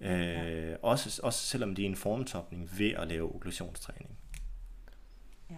Øh, 0.00 0.74
også, 0.82 1.20
også 1.22 1.46
selvom 1.46 1.74
det 1.74 1.82
er 1.82 1.88
en 1.88 1.96
formtopning 1.96 2.70
ved 2.78 2.90
at 2.90 3.08
lave 3.08 3.34
okklusionstræning. 3.34 4.10
Ja. 5.50 5.56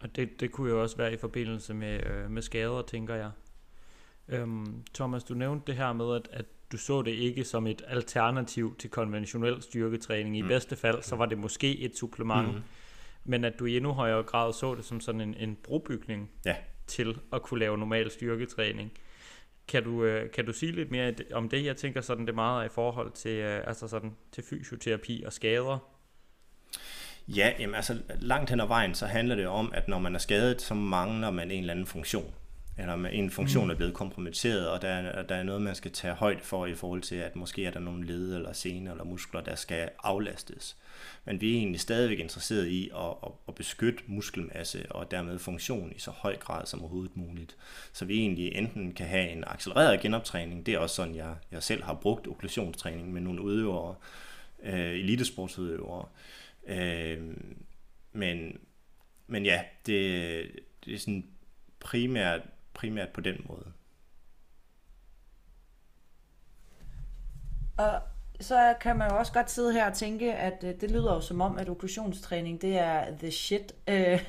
Og 0.00 0.16
det, 0.16 0.40
det 0.40 0.50
kunne 0.50 0.70
jo 0.70 0.82
også 0.82 0.96
være 0.96 1.12
i 1.12 1.16
forbindelse 1.16 1.74
med, 1.74 2.06
øh, 2.06 2.30
med 2.30 2.42
skader, 2.42 2.82
tænker 2.82 3.14
jeg. 3.14 3.30
Øhm, 4.30 4.84
Thomas, 4.94 5.24
du 5.24 5.34
nævnte 5.34 5.66
det 5.66 5.76
her 5.76 5.92
med, 5.92 6.14
at, 6.14 6.28
at 6.32 6.44
du 6.72 6.76
så 6.76 7.02
det 7.02 7.10
ikke 7.10 7.44
som 7.44 7.66
et 7.66 7.82
alternativ 7.88 8.76
til 8.78 8.90
konventionel 8.90 9.62
styrketræning. 9.62 10.36
I 10.36 10.42
mm. 10.42 10.48
bedste 10.48 10.76
fald, 10.76 11.02
så 11.02 11.16
var 11.16 11.26
det 11.26 11.38
måske 11.38 11.78
et 11.78 11.96
supplement, 11.96 12.54
mm. 12.54 12.62
men 13.24 13.44
at 13.44 13.58
du 13.58 13.66
i 13.66 13.76
endnu 13.76 13.92
højere 13.92 14.22
grad 14.22 14.52
så 14.52 14.74
det 14.74 14.84
som 14.84 15.00
sådan 15.00 15.20
en, 15.20 15.34
en 15.38 15.58
brobygning 15.62 16.30
ja. 16.44 16.56
til 16.86 17.18
at 17.32 17.42
kunne 17.42 17.60
lave 17.60 17.78
normal 17.78 18.10
styrketræning. 18.10 18.92
Kan 19.68 19.84
du, 19.84 20.04
øh, 20.04 20.30
kan 20.30 20.46
du 20.46 20.52
sige 20.52 20.72
lidt 20.72 20.90
mere 20.90 21.14
om 21.32 21.48
det? 21.48 21.64
Jeg 21.64 21.76
tænker 21.76 22.00
sådan, 22.00 22.26
det 22.26 22.34
meget 22.34 22.60
er 22.60 22.66
i 22.66 22.72
forhold 22.74 23.12
til, 23.12 23.30
øh, 23.30 23.62
altså 23.66 23.88
sådan, 23.88 24.16
til 24.32 24.44
fysioterapi 24.44 25.22
og 25.26 25.32
skader. 25.32 25.78
Ja, 27.28 27.52
jamen 27.58 27.74
altså 27.74 27.98
langt 28.20 28.50
hen 28.50 28.60
ad 28.60 28.66
vejen, 28.66 28.94
så 28.94 29.06
handler 29.06 29.34
det 29.34 29.46
om, 29.46 29.72
at 29.74 29.88
når 29.88 29.98
man 29.98 30.14
er 30.14 30.18
skadet, 30.18 30.62
så 30.62 30.74
mangler 30.74 31.30
man 31.30 31.50
en 31.50 31.60
eller 31.60 31.72
anden 31.72 31.86
funktion 31.86 32.34
eller 32.80 33.08
en 33.08 33.30
funktion 33.30 33.64
mm. 33.64 33.70
er 33.70 33.74
blevet 33.74 33.94
kompromitteret, 33.94 34.68
og 34.68 34.82
der 34.82 34.88
er, 34.88 35.22
der 35.22 35.34
er 35.34 35.42
noget, 35.42 35.62
man 35.62 35.74
skal 35.74 35.92
tage 35.92 36.14
højde 36.14 36.40
for 36.40 36.66
i 36.66 36.74
forhold 36.74 37.02
til, 37.02 37.16
at 37.16 37.36
måske 37.36 37.64
er 37.64 37.70
der 37.70 37.80
nogle 37.80 38.06
led 38.06 38.36
eller 38.36 38.52
sener 38.52 38.90
eller 38.90 39.04
muskler, 39.04 39.40
der 39.40 39.54
skal 39.54 39.90
aflastes. 40.02 40.76
Men 41.24 41.40
vi 41.40 41.52
er 41.52 41.58
egentlig 41.58 41.80
stadigvæk 41.80 42.18
interesseret 42.18 42.66
i 42.66 42.90
at, 42.94 43.14
at, 43.26 43.32
at 43.48 43.54
beskytte 43.54 44.02
muskelmasse 44.06 44.92
og 44.92 45.10
dermed 45.10 45.38
funktion 45.38 45.92
i 45.96 45.98
så 45.98 46.10
høj 46.10 46.36
grad 46.36 46.66
som 46.66 46.80
overhovedet 46.80 47.16
muligt. 47.16 47.56
Så 47.92 48.04
vi 48.04 48.18
egentlig 48.18 48.54
enten 48.54 48.92
kan 48.92 49.06
have 49.06 49.28
en 49.28 49.44
accelereret 49.46 50.00
genoptræning, 50.00 50.66
det 50.66 50.74
er 50.74 50.78
også 50.78 50.94
sådan, 50.94 51.14
jeg, 51.14 51.34
jeg 51.52 51.62
selv 51.62 51.82
har 51.82 51.94
brugt 51.94 52.28
okklusionstræning 52.28 53.12
med 53.12 53.20
nogle 53.20 53.42
udøvere, 53.42 53.94
øh, 54.62 54.90
elitesportsudøvere. 54.90 56.06
Øh, 56.66 57.18
men, 58.12 58.58
men 59.26 59.46
ja, 59.46 59.62
det, 59.86 60.50
det 60.84 60.94
er 60.94 60.98
sådan 60.98 61.26
primært 61.80 62.40
primært 62.74 63.08
på 63.08 63.20
den 63.20 63.46
måde. 63.48 63.72
Og 67.78 68.02
så 68.40 68.74
kan 68.80 68.96
man 68.96 69.10
jo 69.10 69.18
også 69.18 69.32
godt 69.32 69.50
sidde 69.50 69.72
her 69.72 69.90
og 69.90 69.96
tænke, 69.96 70.34
at 70.34 70.64
øh, 70.64 70.74
det 70.80 70.90
lyder 70.90 71.14
jo 71.14 71.20
som 71.20 71.40
om, 71.40 71.58
at 71.58 71.68
okklusionstræning 71.68 72.62
det 72.62 72.78
er 72.78 73.04
the 73.18 73.30
shit, 73.30 73.74
øh, 73.88 74.24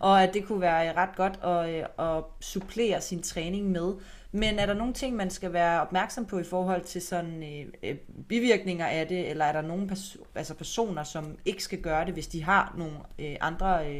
og 0.00 0.22
at 0.22 0.34
det 0.34 0.44
kunne 0.44 0.60
være 0.60 0.88
øh, 0.88 0.96
ret 0.96 1.16
godt 1.16 1.40
at, 1.44 1.70
øh, 1.70 2.16
at 2.16 2.24
supplere 2.40 3.00
sin 3.00 3.22
træning 3.22 3.70
med. 3.70 3.94
Men 4.32 4.58
er 4.58 4.66
der 4.66 4.74
nogle 4.74 4.92
ting, 4.94 5.16
man 5.16 5.30
skal 5.30 5.52
være 5.52 5.80
opmærksom 5.80 6.26
på 6.26 6.38
i 6.38 6.44
forhold 6.44 6.84
til 6.84 7.02
sådan 7.02 7.42
øh, 7.82 7.96
bivirkninger 8.28 8.86
af 8.86 9.06
det, 9.06 9.30
eller 9.30 9.44
er 9.44 9.52
der 9.52 9.62
nogle 9.62 9.86
pers- 9.92 10.16
altså 10.34 10.54
personer, 10.54 11.02
som 11.04 11.38
ikke 11.44 11.62
skal 11.62 11.80
gøre 11.80 12.04
det, 12.04 12.12
hvis 12.12 12.26
de 12.26 12.42
har 12.42 12.74
nogle 12.78 12.96
øh, 13.18 13.36
andre 13.40 13.90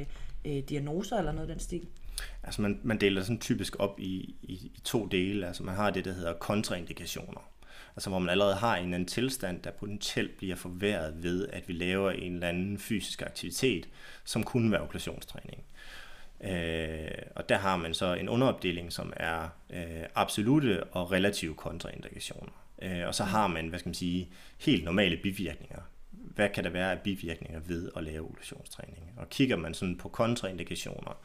øh, 0.44 0.62
diagnoser 0.68 1.18
eller 1.18 1.32
noget 1.32 1.48
af 1.48 1.54
den 1.54 1.60
stil? 1.60 1.86
Altså 2.42 2.62
man, 2.62 2.80
man 2.82 2.98
deler 2.98 3.22
sådan 3.22 3.40
typisk 3.40 3.76
op 3.78 4.00
i, 4.00 4.34
i, 4.42 4.52
i 4.52 4.80
to 4.84 5.06
dele. 5.06 5.46
Altså 5.46 5.62
man 5.62 5.74
har 5.74 5.90
det, 5.90 6.04
der 6.04 6.12
hedder 6.12 6.32
kontraindikationer. 6.32 7.50
Altså 7.96 8.10
hvor 8.10 8.18
man 8.18 8.30
allerede 8.30 8.54
har 8.54 8.76
en 8.76 8.84
eller 8.84 8.94
anden 8.94 9.08
tilstand, 9.08 9.62
der 9.62 9.70
potentielt 9.70 10.36
bliver 10.36 10.56
forværret 10.56 11.22
ved, 11.22 11.48
at 11.48 11.68
vi 11.68 11.72
laver 11.72 12.10
en 12.10 12.34
eller 12.34 12.48
anden 12.48 12.78
fysisk 12.78 13.22
aktivitet, 13.22 13.88
som 14.24 14.44
kunne 14.44 14.72
være 14.72 14.80
okklusionstræning. 14.80 15.64
Øh, 16.44 17.08
og 17.36 17.48
der 17.48 17.56
har 17.56 17.76
man 17.76 17.94
så 17.94 18.14
en 18.14 18.28
underopdeling, 18.28 18.92
som 18.92 19.12
er 19.16 19.48
øh, 19.70 20.02
absolute 20.14 20.84
og 20.84 21.12
relative 21.12 21.54
kontraindikationer. 21.54 22.52
Øh, 22.82 23.06
og 23.06 23.14
så 23.14 23.24
har 23.24 23.46
man, 23.46 23.68
hvad 23.68 23.78
skal 23.78 23.88
man 23.88 23.94
sige, 23.94 24.28
helt 24.58 24.84
normale 24.84 25.16
bivirkninger. 25.16 25.80
Hvad 26.10 26.48
kan 26.48 26.64
der 26.64 26.70
være 26.70 26.92
af 26.92 27.00
bivirkninger 27.00 27.60
ved 27.60 27.90
at 27.96 28.04
lave 28.04 28.28
okklusionstræning? 28.28 29.12
Og 29.16 29.30
kigger 29.30 29.56
man 29.56 29.74
sådan 29.74 29.96
på 29.96 30.08
kontraindikationer, 30.08 31.18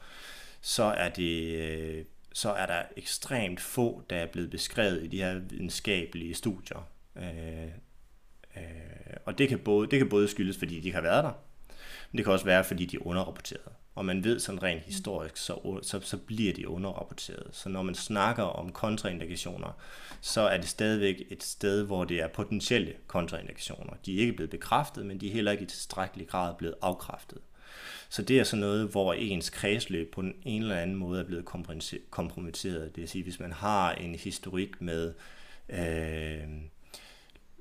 så 0.62 0.82
er 0.82 1.08
det 1.08 1.56
øh, 1.56 2.04
så 2.32 2.50
er 2.52 2.66
der 2.66 2.82
ekstremt 2.96 3.60
få, 3.60 4.02
der 4.10 4.16
er 4.16 4.26
blevet 4.26 4.50
beskrevet 4.50 5.04
i 5.04 5.06
de 5.06 5.16
her 5.16 5.38
videnskabelige 5.38 6.34
studier. 6.34 6.88
Øh, 7.16 7.64
øh, 8.56 8.62
og 9.24 9.38
det 9.38 9.48
kan, 9.48 9.58
både, 9.58 9.90
det 9.90 9.98
kan 9.98 10.08
både 10.08 10.28
skyldes, 10.28 10.58
fordi 10.58 10.80
de 10.80 10.92
har 10.92 11.00
været 11.00 11.24
der, 11.24 11.32
men 12.10 12.16
det 12.16 12.24
kan 12.24 12.32
også 12.32 12.44
være, 12.44 12.64
fordi 12.64 12.86
de 12.86 12.96
er 12.96 13.06
underrapporteret. 13.06 13.72
Og 13.94 14.04
man 14.04 14.24
ved 14.24 14.38
sådan 14.38 14.62
rent 14.62 14.82
historisk, 14.82 15.36
så, 15.36 15.78
så, 15.82 16.00
så 16.00 16.16
bliver 16.16 16.52
de 16.52 16.68
underrapporteret. 16.68 17.48
Så 17.52 17.68
når 17.68 17.82
man 17.82 17.94
snakker 17.94 18.42
om 18.42 18.72
kontraindikationer, 18.72 19.78
så 20.20 20.40
er 20.40 20.56
det 20.56 20.68
stadigvæk 20.68 21.22
et 21.30 21.42
sted, 21.42 21.82
hvor 21.82 22.04
det 22.04 22.20
er 22.20 22.28
potentielle 22.28 22.94
kontraindikationer. 23.06 23.94
De 24.06 24.16
er 24.16 24.20
ikke 24.20 24.32
blevet 24.32 24.50
bekræftet, 24.50 25.06
men 25.06 25.20
de 25.20 25.28
er 25.28 25.32
heller 25.32 25.52
ikke 25.52 25.64
i 25.64 25.66
tilstrækkelig 25.66 26.28
grad 26.28 26.54
blevet 26.54 26.74
afkræftet. 26.82 27.38
Så 28.12 28.22
det 28.22 28.40
er 28.40 28.44
sådan 28.44 28.60
noget, 28.60 28.88
hvor 28.88 29.12
ens 29.12 29.50
kredsløb 29.50 30.12
på 30.12 30.20
en 30.42 30.62
eller 30.62 30.76
anden 30.76 30.96
måde 30.96 31.20
er 31.20 31.24
blevet 31.24 31.44
kompromitteret. 32.10 32.94
Det 32.94 33.00
vil 33.00 33.08
sige, 33.08 33.24
hvis 33.24 33.40
man 33.40 33.52
har 33.52 33.92
en 33.92 34.14
historik 34.14 34.80
med 34.80 35.14
øh, 35.68 36.48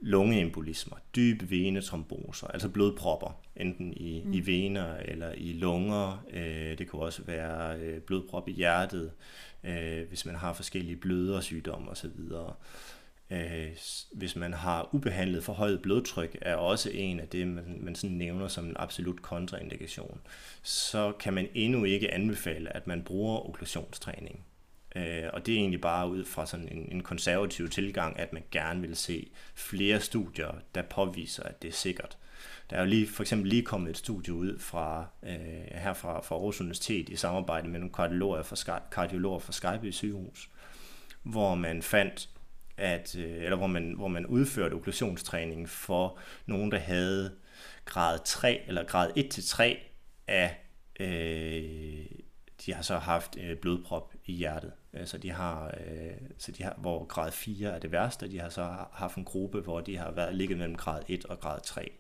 lungeembolismer, 0.02 0.98
dybe 1.16 1.50
venetromboser, 1.50 2.48
altså 2.48 2.70
blodpropper, 2.70 3.42
enten 3.56 3.94
i, 3.94 4.24
mm. 4.26 4.34
i 4.34 4.46
vener 4.46 4.98
eller 4.98 5.32
i 5.38 5.54
lunger. 5.54 6.26
Øh, 6.34 6.78
det 6.78 6.90
kan 6.90 7.00
også 7.00 7.24
være 7.24 7.80
øh, 7.80 8.02
blodprop 8.02 8.50
i 8.50 8.52
hjertet, 8.52 9.12
øh, 9.64 10.08
hvis 10.08 10.26
man 10.26 10.36
har 10.36 10.54
forskellige 10.54 10.98
blødersygdomme 10.98 11.92
osv. 11.92 12.10
Øh, 13.32 13.68
hvis 14.12 14.36
man 14.36 14.54
har 14.54 14.90
ubehandlet 14.92 15.44
forhøjet 15.44 15.82
blodtryk, 15.82 16.38
er 16.42 16.56
også 16.56 16.90
en 16.94 17.20
af 17.20 17.28
det, 17.28 17.48
man, 17.48 17.78
man 17.82 17.96
sådan 17.96 18.16
nævner 18.16 18.48
som 18.48 18.66
en 18.66 18.76
absolut 18.80 19.22
kontraindikation. 19.22 20.22
Så 20.64 21.12
kan 21.20 21.34
man 21.34 21.48
endnu 21.54 21.84
ikke 21.84 22.14
anbefale, 22.14 22.76
at 22.76 22.88
man 22.88 23.04
bruger 23.04 23.50
okklusionstræning. 23.50 24.46
Øh, 24.96 25.24
og 25.34 25.46
det 25.46 25.54
er 25.54 25.60
egentlig 25.60 25.82
bare 25.82 26.10
ud 26.10 26.26
fra 26.26 26.46
sådan 26.46 26.68
en, 26.72 26.92
en 26.92 27.04
konservativ 27.04 27.70
tilgang, 27.70 28.20
at 28.20 28.34
man 28.34 28.44
gerne 28.52 28.82
vil 28.82 28.96
se 28.96 29.32
flere 29.56 30.00
studier, 30.00 30.52
der 30.76 30.82
påviser, 30.82 31.44
at 31.44 31.62
det 31.62 31.68
er 31.68 31.74
sikkert. 31.74 32.18
Der 32.70 32.76
er 32.76 32.82
jo 32.82 32.88
lige, 32.88 33.08
for 33.08 33.24
eksempel 33.24 33.50
lige 33.50 33.64
kommet 33.64 33.90
et 33.90 33.98
studie 33.98 34.34
ud 34.34 34.60
fra, 34.60 35.06
øh, 35.24 35.80
her 35.82 35.94
fra, 35.94 36.22
fra 36.22 36.36
Aarhus 36.36 36.62
Universitet 36.62 37.10
i 37.10 37.16
samarbejde 37.16 37.68
med 37.68 37.80
nogle 37.80 37.94
kardiologer 37.94 38.44
fra, 38.44 38.82
kardiologer 38.92 39.40
fra 39.40 39.52
Skype 39.52 39.92
sygehus, 39.92 40.50
hvor 41.24 41.56
man 41.56 41.82
fandt 41.82 42.30
at, 42.82 43.16
øh, 43.16 43.44
eller 43.44 43.58
hvor 43.58 43.68
man, 43.68 43.94
hvor 43.94 44.08
man 44.08 44.26
udførte 44.26 44.74
okklusionstræning 44.74 45.70
for 45.70 46.18
nogen, 46.46 46.72
der 46.72 46.78
havde 46.78 47.32
grad 47.86 48.20
3 48.26 48.62
eller 48.68 48.84
grad 48.84 49.12
1-3 49.18 49.78
af, 50.28 50.58
øh, 51.00 52.06
de 52.66 52.74
har 52.74 52.82
så 52.82 52.98
haft 52.98 53.38
øh, 53.38 53.58
blodprop 53.58 54.14
i 54.26 54.34
hjertet. 54.34 54.72
Øh, 54.94 55.08
så 55.08 55.18
de 55.18 55.32
har, 55.32 55.66
øh, 55.68 56.12
så 56.38 56.52
de 56.52 56.64
har, 56.64 56.76
hvor 56.78 57.06
grad 57.06 57.32
4 57.32 57.70
er 57.70 57.80
det 57.80 57.92
værste, 57.92 58.32
de 58.32 58.40
har 58.40 58.50
så 58.50 58.64
haft 58.94 59.16
en 59.16 59.26
gruppe, 59.26 59.60
hvor 59.62 59.82
de 59.82 59.98
har 59.98 60.12
været 60.12 60.36
ligget 60.36 60.58
mellem 60.58 60.76
grad 60.76 61.02
1 61.08 61.26
og 61.26 61.40
grad 61.40 61.60
3. 61.64 61.92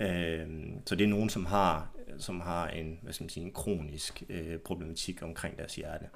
Øh, 0.00 0.48
så 0.86 0.94
det 0.94 1.04
er 1.04 1.08
nogen, 1.08 1.30
som 1.30 1.46
har, 1.46 1.90
som 2.18 2.40
har 2.40 2.68
en, 2.68 2.98
hvad 3.02 3.12
skal 3.12 3.24
man 3.24 3.30
sige, 3.30 3.46
en 3.46 3.52
kronisk 3.52 4.22
øh, 4.28 4.58
problematik 4.58 5.22
omkring 5.22 5.58
deres 5.58 5.74
hjerte. 5.74 6.06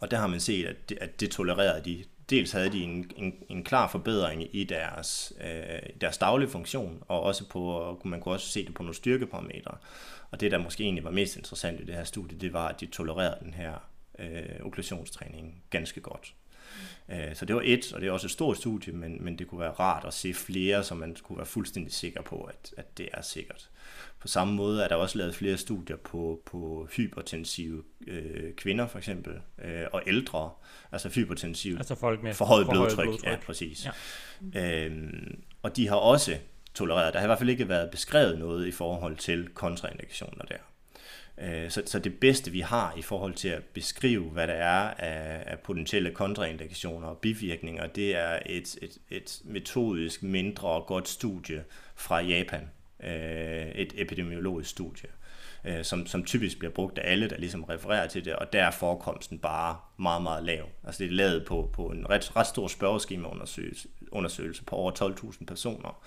Og 0.00 0.10
der 0.10 0.16
har 0.16 0.26
man 0.26 0.40
set, 0.40 0.66
at 0.66 0.88
det, 0.88 0.98
at 1.00 1.20
det 1.20 1.30
tolererede 1.30 1.84
de. 1.84 2.04
Dels 2.30 2.52
havde 2.52 2.72
de 2.72 2.82
en, 2.82 3.10
en, 3.16 3.34
en 3.48 3.64
klar 3.64 3.88
forbedring 3.88 4.56
i 4.56 4.64
deres, 4.64 5.32
øh, 5.40 5.78
deres 6.00 6.18
daglige 6.18 6.48
funktion, 6.48 7.02
og 7.08 7.22
også 7.22 7.48
på, 7.48 8.00
man 8.04 8.20
kunne 8.20 8.34
også 8.34 8.48
se 8.48 8.66
det 8.66 8.74
på 8.74 8.82
nogle 8.82 8.94
styrkeparametre. 8.94 9.76
Og 10.30 10.40
det, 10.40 10.50
der 10.50 10.58
måske 10.58 10.84
egentlig 10.84 11.04
var 11.04 11.10
mest 11.10 11.36
interessant 11.36 11.80
i 11.80 11.84
det 11.84 11.94
her 11.94 12.04
studie, 12.04 12.38
det 12.38 12.52
var, 12.52 12.68
at 12.68 12.80
de 12.80 12.86
tolererede 12.86 13.38
den 13.44 13.54
her 13.54 13.90
øh, 14.18 14.66
okklusionstræning 14.66 15.62
ganske 15.70 16.00
godt. 16.00 16.34
Øh, 17.08 17.34
så 17.34 17.44
det 17.44 17.56
var 17.56 17.62
et, 17.64 17.92
og 17.92 18.00
det 18.00 18.08
er 18.08 18.12
også 18.12 18.26
et 18.26 18.30
stort 18.30 18.56
studie, 18.56 18.92
men, 18.92 19.24
men 19.24 19.38
det 19.38 19.46
kunne 19.46 19.60
være 19.60 19.70
rart 19.70 20.04
at 20.04 20.14
se 20.14 20.34
flere, 20.34 20.84
så 20.84 20.94
man 20.94 21.16
kunne 21.22 21.38
være 21.38 21.46
fuldstændig 21.46 21.92
sikker 21.92 22.22
på, 22.22 22.42
at, 22.42 22.74
at 22.76 22.98
det 22.98 23.08
er 23.12 23.22
sikkert. 23.22 23.70
På 24.24 24.28
samme 24.28 24.54
måde 24.54 24.84
er 24.84 24.88
der 24.88 24.94
også 24.94 25.18
lavet 25.18 25.34
flere 25.34 25.56
studier 25.56 25.96
på, 25.96 26.42
på 26.46 26.88
hypertensive 26.96 27.82
øh, 28.06 28.54
kvinder 28.54 28.86
for 28.86 28.98
eksempel, 28.98 29.32
øh, 29.64 29.82
og 29.92 30.02
ældre, 30.06 30.50
altså 30.92 31.08
hypertensive, 31.08 31.78
altså 31.78 31.94
folk 31.94 32.22
med 32.22 32.34
forhøjet 32.34 32.68
blodtryk. 32.68 33.04
blodtryk. 33.04 33.30
Ja, 33.30 33.36
præcis. 33.46 33.86
Ja. 34.54 34.86
Øhm, 34.86 35.42
og 35.62 35.76
de 35.76 35.88
har 35.88 35.96
også 35.96 36.36
tolereret, 36.74 37.12
der 37.12 37.18
har 37.18 37.26
i 37.26 37.28
hvert 37.28 37.38
fald 37.38 37.50
ikke 37.50 37.68
været 37.68 37.90
beskrevet 37.90 38.38
noget 38.38 38.66
i 38.66 38.70
forhold 38.70 39.16
til 39.16 39.48
kontraindikationer 39.54 40.44
der. 40.44 40.56
Øh, 41.38 41.70
så, 41.70 41.82
så 41.86 41.98
det 41.98 42.20
bedste 42.20 42.50
vi 42.50 42.60
har 42.60 42.94
i 42.96 43.02
forhold 43.02 43.34
til 43.34 43.48
at 43.48 43.62
beskrive, 43.62 44.30
hvad 44.30 44.46
der 44.46 44.54
er 44.54 44.94
af, 44.94 45.42
af 45.46 45.58
potentielle 45.58 46.10
kontraindikationer 46.10 47.08
og 47.08 47.18
bivirkninger, 47.18 47.86
det 47.86 48.16
er 48.16 48.38
et, 48.46 48.76
et, 48.82 48.98
et 49.10 49.40
metodisk 49.44 50.22
mindre 50.22 50.68
og 50.68 50.86
godt 50.86 51.08
studie 51.08 51.64
fra 51.94 52.20
Japan. 52.20 52.70
Øh, 53.04 53.68
et 53.68 53.92
epidemiologisk 53.96 54.70
studie, 54.70 55.08
øh, 55.64 55.84
som, 55.84 56.06
som 56.06 56.24
typisk 56.24 56.58
bliver 56.58 56.72
brugt 56.72 56.98
af 56.98 57.10
alle, 57.10 57.30
der 57.30 57.38
ligesom 57.38 57.64
refererer 57.64 58.06
til 58.06 58.24
det, 58.24 58.36
og 58.36 58.52
der 58.52 58.64
er 58.64 58.70
forekomsten 58.70 59.38
bare 59.38 59.76
meget, 59.98 60.22
meget 60.22 60.44
lav. 60.44 60.64
Altså 60.84 61.04
det 61.04 61.10
er 61.10 61.14
lavet 61.14 61.44
på, 61.44 61.70
på 61.72 61.86
en 61.86 62.10
ret, 62.10 62.36
ret 62.36 62.46
stor 62.46 62.68
spørgeskemaundersøgelse 62.68 63.88
undersøgelse 64.10 64.64
på 64.64 64.76
over 64.76 64.92
12.000 64.92 65.44
personer, 65.44 66.04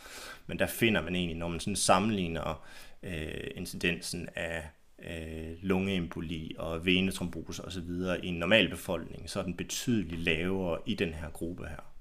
men 0.47 0.59
der 0.59 0.67
finder 0.67 1.01
man 1.01 1.15
egentlig, 1.15 1.37
når 1.37 1.47
man 1.47 1.59
sådan 1.59 1.75
sammenligner 1.75 2.67
øh, 3.03 3.47
incidensen 3.55 4.29
af 4.35 4.69
øh, 5.03 5.53
lungeemboli 5.61 6.55
og 6.57 6.85
venetrombose 6.85 7.65
osv. 7.65 7.89
i 8.23 8.27
en 8.27 8.33
normal 8.33 8.69
befolkning, 8.69 9.29
så 9.29 9.39
er 9.39 9.43
den 9.43 9.53
betydeligt 9.53 10.21
lavere 10.21 10.79
i 10.85 10.95
den 10.95 11.13
her 11.13 11.29
gruppe 11.29 11.67
her. 11.67 11.96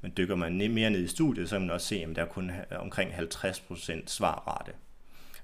Men 0.00 0.12
dykker 0.16 0.34
man 0.34 0.72
mere 0.72 0.90
ned 0.90 1.04
i 1.04 1.08
studiet, 1.08 1.48
så 1.48 1.54
kan 1.54 1.60
man 1.60 1.70
også 1.70 1.86
se, 1.86 2.02
at 2.10 2.16
der 2.16 2.22
er 2.22 2.26
kun 2.26 2.50
øh, 2.50 2.80
omkring 2.80 3.10
50% 3.10 4.02
svarrate. 4.06 4.72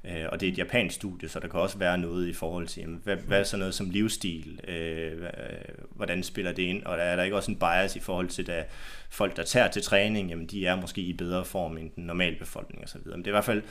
Øh, 0.04 0.24
og 0.32 0.40
det 0.40 0.48
er 0.48 0.52
et 0.52 0.58
japansk 0.58 0.96
studie, 0.96 1.28
så 1.28 1.40
der 1.40 1.48
kan 1.48 1.60
også 1.60 1.78
være 1.78 1.98
noget 1.98 2.28
i 2.28 2.32
forhold 2.32 2.66
til, 2.66 2.80
jamen, 2.80 3.00
hvad, 3.04 3.16
hvad 3.16 3.40
er 3.40 3.44
så 3.44 3.56
noget 3.56 3.74
som 3.74 3.90
livsstil, 3.90 4.60
øh, 4.68 5.22
øh, 5.22 5.28
hvordan 5.90 6.22
spiller 6.22 6.52
det 6.52 6.62
ind, 6.62 6.82
og 6.82 6.98
der 6.98 7.02
er 7.02 7.16
der 7.16 7.22
ikke 7.22 7.36
også 7.36 7.50
en 7.50 7.58
bias 7.58 7.96
i 7.96 8.00
forhold 8.00 8.28
til, 8.28 8.50
at 8.50 8.70
folk, 9.10 9.36
der 9.36 9.42
tager 9.42 9.68
til 9.68 9.82
træning, 9.82 10.30
jamen 10.30 10.46
de 10.46 10.66
er 10.66 10.76
måske 10.76 11.00
i 11.00 11.12
bedre 11.12 11.44
form 11.44 11.78
end 11.78 11.90
den 11.96 12.04
normale 12.04 12.36
befolkning 12.38 12.84
osv. 12.84 13.00
Men 13.04 13.18
det 13.18 13.26
er 13.26 13.30
i 13.30 13.30
hvert 13.30 13.44
fald, 13.44 13.62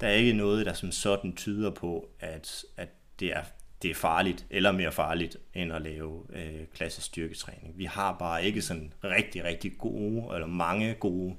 der 0.00 0.06
er 0.06 0.12
ikke 0.12 0.32
noget, 0.32 0.66
der 0.66 0.72
som 0.72 0.92
sådan 0.92 1.36
tyder 1.36 1.70
på, 1.70 2.08
at, 2.20 2.64
at 2.76 2.88
det 3.20 3.36
er 3.36 3.42
det 3.82 3.90
er 3.90 3.94
farligt, 3.94 4.46
eller 4.50 4.72
mere 4.72 4.92
farligt, 4.92 5.36
end 5.54 5.72
at 5.72 5.82
lave 5.82 6.26
øh, 6.32 6.66
klassisk 6.74 7.06
styrketræning. 7.06 7.78
Vi 7.78 7.84
har 7.84 8.16
bare 8.18 8.44
ikke 8.44 8.62
sådan 8.62 8.92
rigtig, 9.04 9.44
rigtig 9.44 9.78
gode, 9.78 10.34
eller 10.34 10.46
mange 10.46 10.94
gode 10.94 11.36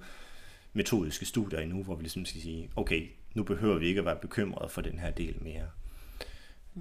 metodiske 0.73 1.25
studier 1.25 1.59
endnu, 1.59 1.83
hvor 1.83 1.95
vi 1.95 2.03
ligesom 2.03 2.25
skal 2.25 2.41
sige, 2.41 2.69
okay, 2.75 3.07
nu 3.33 3.43
behøver 3.43 3.77
vi 3.77 3.87
ikke 3.87 3.99
at 3.99 4.05
være 4.05 4.15
bekymrede 4.21 4.69
for 4.69 4.81
den 4.81 4.99
her 4.99 5.11
del 5.11 5.35
mere. 5.41 5.67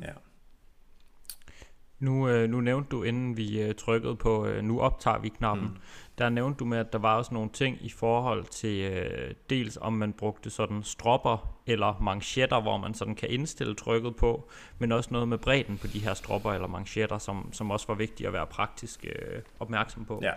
Ja. 0.02 0.12
Nu, 1.98 2.28
øh, 2.28 2.50
nu 2.50 2.60
nævnte 2.60 2.88
du, 2.90 3.02
inden 3.02 3.36
vi 3.36 3.62
øh, 3.62 3.74
trykkede 3.74 4.16
på, 4.16 4.46
øh, 4.46 4.64
nu 4.64 4.80
optager 4.80 5.18
vi 5.18 5.28
knappen, 5.28 5.66
mm 5.66 5.76
der 6.20 6.28
nævnte 6.28 6.58
du 6.58 6.64
med, 6.64 6.78
at 6.78 6.92
der 6.92 6.98
var 6.98 7.16
også 7.16 7.34
nogle 7.34 7.50
ting 7.52 7.78
i 7.80 7.88
forhold 7.88 8.44
til 8.44 8.80
øh, 8.80 9.34
dels 9.50 9.78
om 9.80 9.92
man 9.92 10.12
brugte 10.12 10.50
sådan 10.50 10.82
stropper 10.82 11.60
eller 11.66 12.00
manchetter, 12.00 12.60
hvor 12.60 12.76
man 12.76 12.94
sådan 12.94 13.14
kan 13.14 13.30
indstille 13.30 13.74
trykket 13.74 14.16
på, 14.16 14.48
men 14.78 14.92
også 14.92 15.08
noget 15.12 15.28
med 15.28 15.38
bredden 15.38 15.78
på 15.78 15.86
de 15.86 15.98
her 15.98 16.14
stropper 16.14 16.52
eller 16.52 16.68
manchetter, 16.68 17.18
som, 17.18 17.52
som 17.52 17.70
også 17.70 17.86
var 17.86 17.94
vigtigt 17.94 18.26
at 18.26 18.32
være 18.32 18.46
praktisk 18.46 19.04
øh, 19.04 19.42
opmærksom 19.60 20.04
på. 20.04 20.20
Ja. 20.22 20.32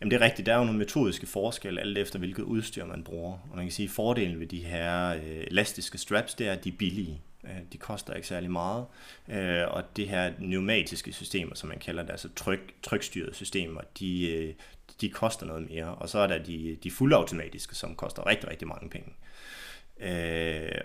Jamen 0.00 0.10
det 0.10 0.20
er 0.20 0.24
rigtigt, 0.24 0.46
der 0.46 0.54
er 0.54 0.58
jo 0.58 0.64
nogle 0.64 0.78
metodiske 0.78 1.26
forskelle, 1.26 1.80
alt 1.80 1.98
efter 1.98 2.18
hvilket 2.18 2.42
udstyr 2.42 2.86
man 2.86 3.04
bruger. 3.04 3.32
Og 3.32 3.56
man 3.56 3.64
kan 3.64 3.72
sige, 3.72 3.86
at 3.86 3.90
fordelen 3.90 4.40
ved 4.40 4.46
de 4.46 4.64
her 4.64 5.14
øh, 5.14 5.44
elastiske 5.50 5.98
straps, 5.98 6.34
det 6.34 6.48
er, 6.48 6.52
at 6.52 6.64
de 6.64 6.68
er 6.68 6.76
billige. 6.78 7.20
Øh, 7.44 7.62
de 7.72 7.78
koster 7.78 8.14
ikke 8.14 8.28
særlig 8.28 8.50
meget. 8.50 8.86
Øh, 9.28 9.62
og 9.68 9.96
det 9.96 10.08
her 10.08 10.32
pneumatiske 10.32 11.12
systemer, 11.12 11.54
som 11.54 11.68
man 11.68 11.78
kalder 11.78 12.02
det, 12.02 12.10
altså 12.10 12.28
tryk, 12.36 12.74
trykstyrede 12.82 13.34
systemer, 13.34 13.80
de, 13.98 14.30
øh, 14.30 14.54
de 15.00 15.10
koster 15.10 15.46
noget 15.46 15.70
mere. 15.70 15.94
Og 15.94 16.08
så 16.08 16.18
er 16.18 16.26
der 16.26 16.38
de, 16.38 16.78
de 16.82 16.90
fuldautomatiske, 16.90 17.74
som 17.74 17.96
koster 17.96 18.26
rigtig, 18.26 18.50
rigtig 18.50 18.68
mange 18.68 18.90
penge. 18.90 19.12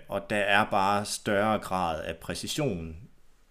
Og 0.07 0.29
der 0.29 0.35
er 0.35 0.65
bare 0.69 1.05
større 1.05 1.59
grad 1.59 2.03
af 2.03 2.17
præcision 2.17 2.97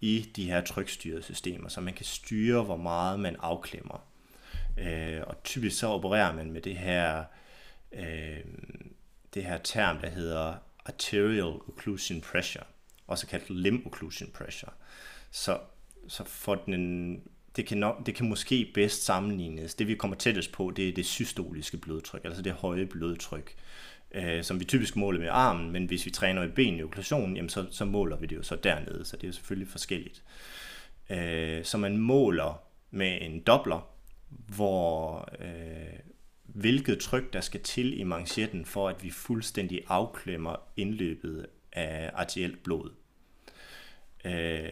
i 0.00 0.30
de 0.36 0.50
her 0.50 0.60
trykstyrede 0.60 1.22
systemer, 1.22 1.68
så 1.68 1.80
man 1.80 1.94
kan 1.94 2.04
styre, 2.04 2.62
hvor 2.62 2.76
meget 2.76 3.20
man 3.20 3.36
afklemmer. 3.40 4.06
Og 5.26 5.42
typisk 5.44 5.78
så 5.78 5.86
opererer 5.86 6.34
man 6.34 6.50
med 6.50 6.60
det 6.60 6.76
her, 6.76 7.24
det 9.34 9.44
her 9.44 9.58
term, 9.58 9.98
der 9.98 10.08
hedder 10.08 10.54
arterial 10.86 11.60
occlusion 11.68 12.20
pressure 12.20 12.64
også 13.08 13.26
kaldt 13.26 13.50
limb 13.50 13.86
occlusion 13.86 14.30
pressure. 14.34 14.72
Så, 15.30 15.58
så 16.08 16.24
for 16.24 16.54
den, 16.54 17.22
det, 17.56 17.66
kan 17.66 17.78
nok, 17.78 18.06
det 18.06 18.14
kan 18.14 18.28
måske 18.28 18.70
bedst 18.74 19.04
sammenlignes. 19.04 19.74
Det 19.74 19.86
vi 19.86 19.94
kommer 19.94 20.16
tættest 20.16 20.52
på, 20.52 20.72
det 20.76 20.88
er 20.88 20.92
det 20.92 21.06
systoliske 21.06 21.76
blodtryk, 21.76 22.24
altså 22.24 22.42
det 22.42 22.52
høje 22.52 22.86
blodtryk, 22.86 23.54
øh, 24.12 24.44
som 24.44 24.60
vi 24.60 24.64
typisk 24.64 24.96
måler 24.96 25.20
med 25.20 25.28
armen, 25.30 25.70
men 25.70 25.86
hvis 25.86 26.06
vi 26.06 26.10
træner 26.10 26.42
i 26.42 26.48
ben 26.48 26.78
i 26.78 26.82
okklusionen, 26.82 27.36
jamen 27.36 27.48
så, 27.48 27.66
så 27.70 27.84
måler 27.84 28.16
vi 28.16 28.26
det 28.26 28.36
jo 28.36 28.42
så 28.42 28.56
dernede, 28.56 29.04
så 29.04 29.16
det 29.16 29.24
er 29.24 29.28
jo 29.28 29.32
selvfølgelig 29.32 29.68
forskelligt. 29.68 30.24
Øh, 31.10 31.64
så 31.64 31.78
man 31.78 31.96
måler 31.96 32.62
med 32.90 33.18
en 33.20 33.40
dobler, 33.40 33.90
hvor 34.28 35.28
øh, 35.40 35.98
hvilket 36.44 36.98
tryk 36.98 37.32
der 37.32 37.40
skal 37.40 37.62
til 37.62 38.00
i 38.00 38.02
manchetten, 38.02 38.64
for 38.64 38.88
at 38.88 39.02
vi 39.02 39.10
fuldstændig 39.10 39.82
afklemmer 39.88 40.56
indløbet 40.76 41.46
af 41.72 42.10
arterielt 42.14 42.62
blod. 42.62 42.90
Øh, 44.24 44.68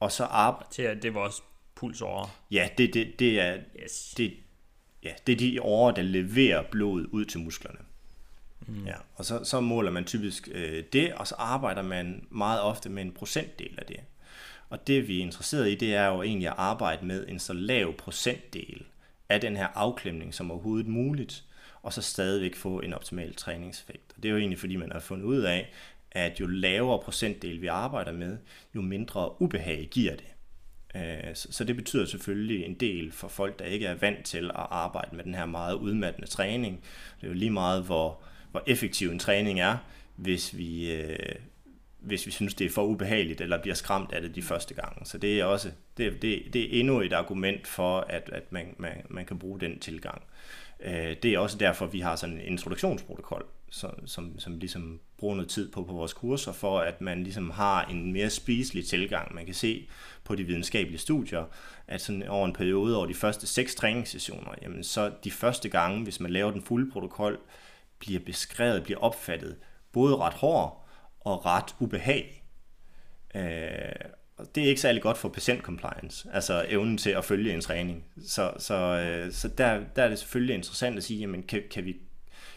og 0.00 0.12
så 0.12 0.24
arbejder... 0.24 0.70
Til 0.70 0.82
at 0.82 1.02
det 1.02 1.14
var 1.14 1.20
også 1.20 1.42
pulsårer. 1.74 2.44
Ja, 2.50 2.68
det, 2.78 2.94
det, 2.94 3.18
det 3.18 3.40
er... 3.40 3.58
Yes. 3.82 4.14
Det, 4.16 4.34
ja, 5.02 5.12
det 5.26 5.32
er 5.32 5.36
de 5.36 5.62
årer, 5.62 5.92
der 5.92 6.02
leverer 6.02 6.62
blodet 6.62 7.06
ud 7.06 7.24
til 7.24 7.40
musklerne. 7.40 7.78
Mm. 8.66 8.86
Ja, 8.86 8.94
og 9.14 9.24
så, 9.24 9.44
så 9.44 9.60
måler 9.60 9.90
man 9.90 10.04
typisk 10.04 10.48
øh, 10.52 10.84
det, 10.92 11.14
og 11.14 11.26
så 11.26 11.34
arbejder 11.38 11.82
man 11.82 12.26
meget 12.30 12.60
ofte 12.60 12.88
med 12.88 13.02
en 13.02 13.12
procentdel 13.12 13.74
af 13.78 13.86
det. 13.86 14.00
Og 14.68 14.86
det 14.86 15.08
vi 15.08 15.18
er 15.18 15.22
interesseret 15.22 15.70
i, 15.70 15.74
det 15.74 15.94
er 15.94 16.06
jo 16.06 16.22
egentlig 16.22 16.48
at 16.48 16.54
arbejde 16.56 17.06
med 17.06 17.28
en 17.28 17.38
så 17.38 17.52
lav 17.52 17.96
procentdel 17.96 18.82
af 19.28 19.40
den 19.40 19.56
her 19.56 19.66
afklemning 19.66 20.34
som 20.34 20.50
overhovedet 20.50 20.86
muligt, 20.86 21.44
og 21.82 21.92
så 21.92 22.02
stadigvæk 22.02 22.56
få 22.56 22.80
en 22.80 22.94
optimal 22.94 23.34
træningseffekt. 23.34 24.12
Og 24.16 24.22
det 24.22 24.28
er 24.28 24.32
jo 24.32 24.38
egentlig 24.38 24.58
fordi, 24.58 24.76
man 24.76 24.92
har 24.92 25.00
fundet 25.00 25.24
ud 25.24 25.40
af, 25.40 25.72
at 26.16 26.40
jo 26.40 26.46
lavere 26.46 26.98
procentdel 26.98 27.62
vi 27.62 27.66
arbejder 27.66 28.12
med, 28.12 28.38
jo 28.74 28.80
mindre 28.80 29.42
ubehag 29.42 29.88
giver 29.90 30.16
det. 30.16 30.26
Øh, 30.96 31.34
så 31.34 31.64
det 31.64 31.76
betyder 31.76 32.06
selvfølgelig 32.06 32.64
en 32.64 32.74
del 32.74 33.12
for 33.12 33.28
folk, 33.28 33.58
der 33.58 33.64
ikke 33.64 33.86
er 33.86 33.94
vant 33.94 34.24
til 34.24 34.44
at 34.44 34.66
arbejde 34.70 35.16
med 35.16 35.24
den 35.24 35.34
her 35.34 35.46
meget 35.46 35.74
udmattende 35.74 36.28
træning. 36.28 36.80
Det 37.20 37.26
er 37.26 37.28
jo 37.28 37.34
lige 37.34 37.50
meget, 37.50 37.82
hvor, 37.82 38.20
hvor 38.50 38.62
effektiv 38.66 39.10
en 39.10 39.18
træning 39.18 39.60
er, 39.60 39.76
hvis 40.16 40.56
vi, 40.56 40.92
øh, 40.92 41.34
hvis 41.98 42.26
vi 42.26 42.30
synes, 42.30 42.54
det 42.54 42.64
er 42.64 42.70
for 42.70 42.84
ubehageligt, 42.84 43.40
eller 43.40 43.62
bliver 43.62 43.74
skræmt 43.74 44.12
af 44.12 44.22
det 44.22 44.34
de 44.34 44.42
første 44.42 44.74
gange. 44.74 45.06
Så 45.06 45.18
det 45.18 45.40
er 45.40 45.44
også 45.44 45.70
det, 45.96 46.22
det, 46.22 46.42
det 46.52 46.62
er 46.62 46.80
endnu 46.80 47.00
et 47.00 47.12
argument 47.12 47.66
for, 47.66 48.00
at, 48.00 48.30
at 48.32 48.52
man, 48.52 48.74
man, 48.78 48.92
man 49.08 49.26
kan 49.26 49.38
bruge 49.38 49.60
den 49.60 49.78
tilgang. 49.78 50.22
Øh, 50.80 51.16
det 51.22 51.24
er 51.24 51.38
også 51.38 51.58
derfor, 51.58 51.86
vi 51.86 52.00
har 52.00 52.16
sådan 52.16 52.34
en 52.34 52.40
introduktionsprotokol, 52.40 53.46
som, 53.70 54.06
som, 54.06 54.38
som 54.38 54.58
ligesom 54.58 55.00
bruger 55.18 55.34
noget 55.34 55.50
tid 55.50 55.70
på 55.70 55.84
på 55.84 55.92
vores 55.92 56.12
kurser, 56.12 56.52
for 56.52 56.80
at 56.80 57.00
man 57.00 57.22
ligesom 57.22 57.50
har 57.50 57.84
en 57.84 58.12
mere 58.12 58.30
spiselig 58.30 58.86
tilgang. 58.86 59.34
Man 59.34 59.44
kan 59.44 59.54
se 59.54 59.88
på 60.24 60.34
de 60.34 60.44
videnskabelige 60.44 60.98
studier, 60.98 61.44
at 61.86 62.00
sådan 62.00 62.28
over 62.28 62.46
en 62.46 62.52
periode 62.52 62.96
over 62.96 63.06
de 63.06 63.14
første 63.14 63.46
seks 63.46 63.74
træningssessioner, 63.74 64.54
jamen 64.62 64.84
så 64.84 65.12
de 65.24 65.30
første 65.30 65.68
gange, 65.68 66.02
hvis 66.02 66.20
man 66.20 66.30
laver 66.30 66.50
den 66.50 66.62
fulde 66.62 66.90
protokol, 66.90 67.38
bliver 67.98 68.20
beskrevet, 68.20 68.82
bliver 68.84 69.00
opfattet 69.00 69.56
både 69.92 70.16
ret 70.16 70.34
hård 70.34 70.88
og 71.20 71.46
ret 71.46 71.74
ubehagelig. 71.80 72.42
Øh, 73.34 74.10
og 74.36 74.54
det 74.54 74.64
er 74.64 74.68
ikke 74.68 74.80
særlig 74.80 75.02
godt 75.02 75.18
for 75.18 75.28
patient 75.28 75.62
compliance, 75.62 76.28
altså 76.32 76.66
evnen 76.68 76.98
til 76.98 77.10
at 77.10 77.24
følge 77.24 77.54
en 77.54 77.60
træning. 77.60 78.04
Så, 78.26 78.52
så, 78.58 78.74
øh, 78.74 79.32
så 79.32 79.48
der, 79.48 79.80
der 79.96 80.02
er 80.02 80.08
det 80.08 80.18
selvfølgelig 80.18 80.54
interessant 80.54 80.96
at 80.96 81.04
sige, 81.04 81.20
jamen 81.20 81.42
kan, 81.42 81.62
kan, 81.70 81.84
vi, 81.84 81.96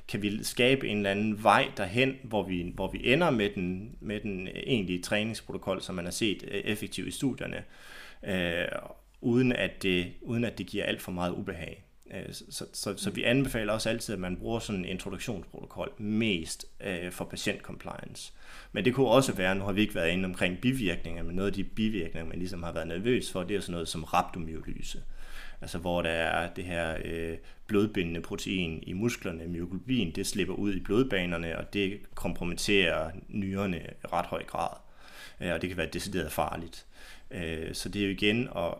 kan 0.10 0.22
vi 0.22 0.43
skabe 0.43 0.88
en 0.88 0.97
eller 0.97 1.12
anden 1.12 1.43
vej 1.43 1.72
derhen, 1.78 2.16
hvor 2.24 2.43
vi, 2.43 2.72
hvor 2.76 2.91
vi 2.91 3.14
ender 3.14 3.30
med 3.30 3.49
den, 3.55 3.95
med 3.99 4.20
den 4.20 4.47
egentlige 4.53 5.01
træningsprotokol, 5.01 5.82
som 5.82 5.95
man 5.95 6.05
har 6.05 6.12
set 6.12 6.43
øh, 6.43 6.49
effektiv 6.49 6.74
effektivt 6.74 7.07
i 7.07 7.12
studierne. 7.12 7.64
Øh, 8.24 8.68
uden 9.22 9.51
at 9.51 9.84
det, 9.84 10.14
uden 10.22 10.43
at 10.43 10.57
det 10.57 10.68
giver 10.68 10.86
alt 10.86 11.01
for 11.01 11.12
meget 11.12 11.32
ubehag. 11.32 11.86
Øh, 12.14 12.34
så, 12.34 12.66
så, 12.74 12.97
så 12.97 13.10
vi 13.10 13.24
anbefaler 13.24 13.74
også 13.74 13.89
altid, 13.89 14.14
at 14.14 14.20
man 14.20 14.38
bruger 14.38 14.60
sådan 14.60 14.80
en 14.80 14.86
introduktionsprotokol 14.86 15.93
mest 15.97 16.66
øh, 16.82 17.12
for 17.12 17.26
patient-compliance. 17.26 18.34
Men 18.72 18.86
det 18.86 18.93
kunne 18.93 19.07
også 19.07 19.34
være, 19.34 19.55
nu 19.55 19.64
har 19.64 19.72
vi 19.72 19.82
ikke 19.82 19.95
været 19.95 20.10
inde 20.10 20.26
omkring 20.26 20.57
bivirkninger, 20.62 21.24
men 21.24 21.36
noget 21.36 21.47
af 21.47 21.53
de 21.53 21.64
bivirkninger, 21.64 22.30
man 22.30 22.39
ligesom 22.39 22.64
har 22.64 22.72
været 22.72 22.88
nervøs 22.88 23.32
for, 23.32 23.43
det 23.43 23.55
er 23.55 23.62
sådan 23.62 23.74
noget 23.74 23.88
som 23.88 24.03
rhabdomyolyse. 24.03 25.01
Altså 25.62 25.78
hvor 25.78 26.01
der 26.01 26.10
er 26.10 26.53
det 26.53 26.64
her 26.64 26.97
øh, 27.05 27.38
blodbindende 27.68 28.22
protein 28.22 28.84
i 28.84 28.93
musklerne, 28.93 29.47
myoglobin, 29.47 30.12
det 30.12 30.28
slipper 30.28 30.53
ud 30.53 30.74
i 30.74 30.80
blodbanerne, 30.80 31.57
og 31.57 31.74
det 31.74 31.99
kompromitterer 32.16 33.12
nyrerne 33.28 33.78
i 33.78 34.07
ret 34.14 34.26
høj 34.26 34.43
grad. 34.43 34.78
Øh, 35.41 35.53
og 35.53 35.62
det 35.62 35.70
kan 35.70 35.78
være 35.78 35.89
decideret 35.93 36.32
farligt. 36.32 36.86
Øh, 37.32 37.74
så 37.74 37.89
det 37.89 38.01
er 38.01 38.05
jo 38.05 38.12
igen 38.12 38.49
at 38.55 38.74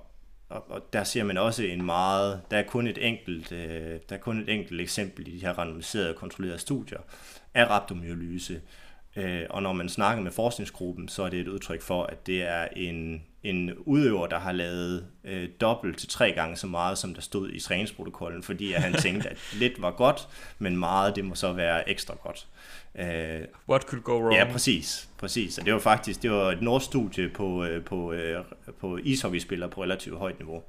og, 0.50 0.72
og 0.72 0.94
der 0.94 1.04
ser 1.04 1.24
man 1.24 1.38
også 1.38 1.64
en 1.64 1.86
meget, 1.86 2.42
der 2.52 2.58
er 2.58 2.64
kun 2.64 2.88
et 2.88 3.08
enkelt, 3.08 3.52
øh, 3.52 4.00
der 4.10 4.16
er 4.16 4.20
kun 4.20 4.40
et 4.40 4.50
enkelt 4.50 4.82
eksempel 4.82 5.28
i 5.28 5.32
de 5.32 5.42
her 5.42 5.54
randomiserede 5.54 6.14
kontrollerede 6.14 6.60
studier 6.60 7.00
af 7.54 7.70
rhabdomyolyse. 7.70 8.62
Øh, 9.16 9.46
og 9.50 9.64
når 9.64 9.74
man 9.74 9.90
snakker 9.90 10.24
med 10.24 10.32
forskningsgruppen, 10.32 11.08
så 11.08 11.24
er 11.24 11.30
det 11.30 11.40
et 11.40 11.48
udtryk 11.48 11.82
for, 11.82 12.04
at 12.04 12.28
det 12.28 12.44
er 12.44 12.68
en, 12.76 13.24
en 13.44 13.74
udøver, 13.74 14.28
der 14.28 14.40
har 14.40 14.52
lavet 14.52 15.06
øh, 15.24 15.50
dobbelt 15.62 15.98
til 15.98 16.10
tre 16.10 16.32
gange 16.32 16.56
så 16.56 16.68
meget, 16.68 16.98
som 16.98 17.14
der 17.14 17.22
stod 17.22 17.50
i 17.50 17.60
træningsprotokollen, 17.60 18.44
fordi 18.44 18.74
at 18.74 18.82
han 18.82 18.94
tænkte, 18.94 19.30
at 19.30 19.38
lidt 19.60 19.82
var 19.82 19.92
godt, 19.92 20.28
men 20.60 20.78
meget, 20.78 21.16
det 21.16 21.26
må 21.26 21.36
så 21.36 21.54
være 21.54 21.90
ekstra 21.90 22.16
godt. 22.24 22.48
Uh, 22.96 23.70
What 23.70 23.82
could 23.82 24.04
go 24.04 24.20
wrong? 24.20 24.36
Ja, 24.36 24.52
præcis. 24.52 25.10
præcis. 25.18 25.58
Og 25.58 25.66
det 25.66 25.74
var 25.74 25.80
faktisk 25.80 26.22
det 26.22 26.32
var 26.32 26.52
et 26.52 26.62
norsk 26.62 26.86
studie 26.86 27.30
på, 27.30 27.64
øh, 27.64 27.84
på, 27.84 28.14
øh, 28.14 28.44
på 28.80 28.98
ishockeyspillere 28.98 29.70
på 29.70 29.84
relativt 29.84 30.18
højt 30.18 30.40
niveau. 30.40 30.64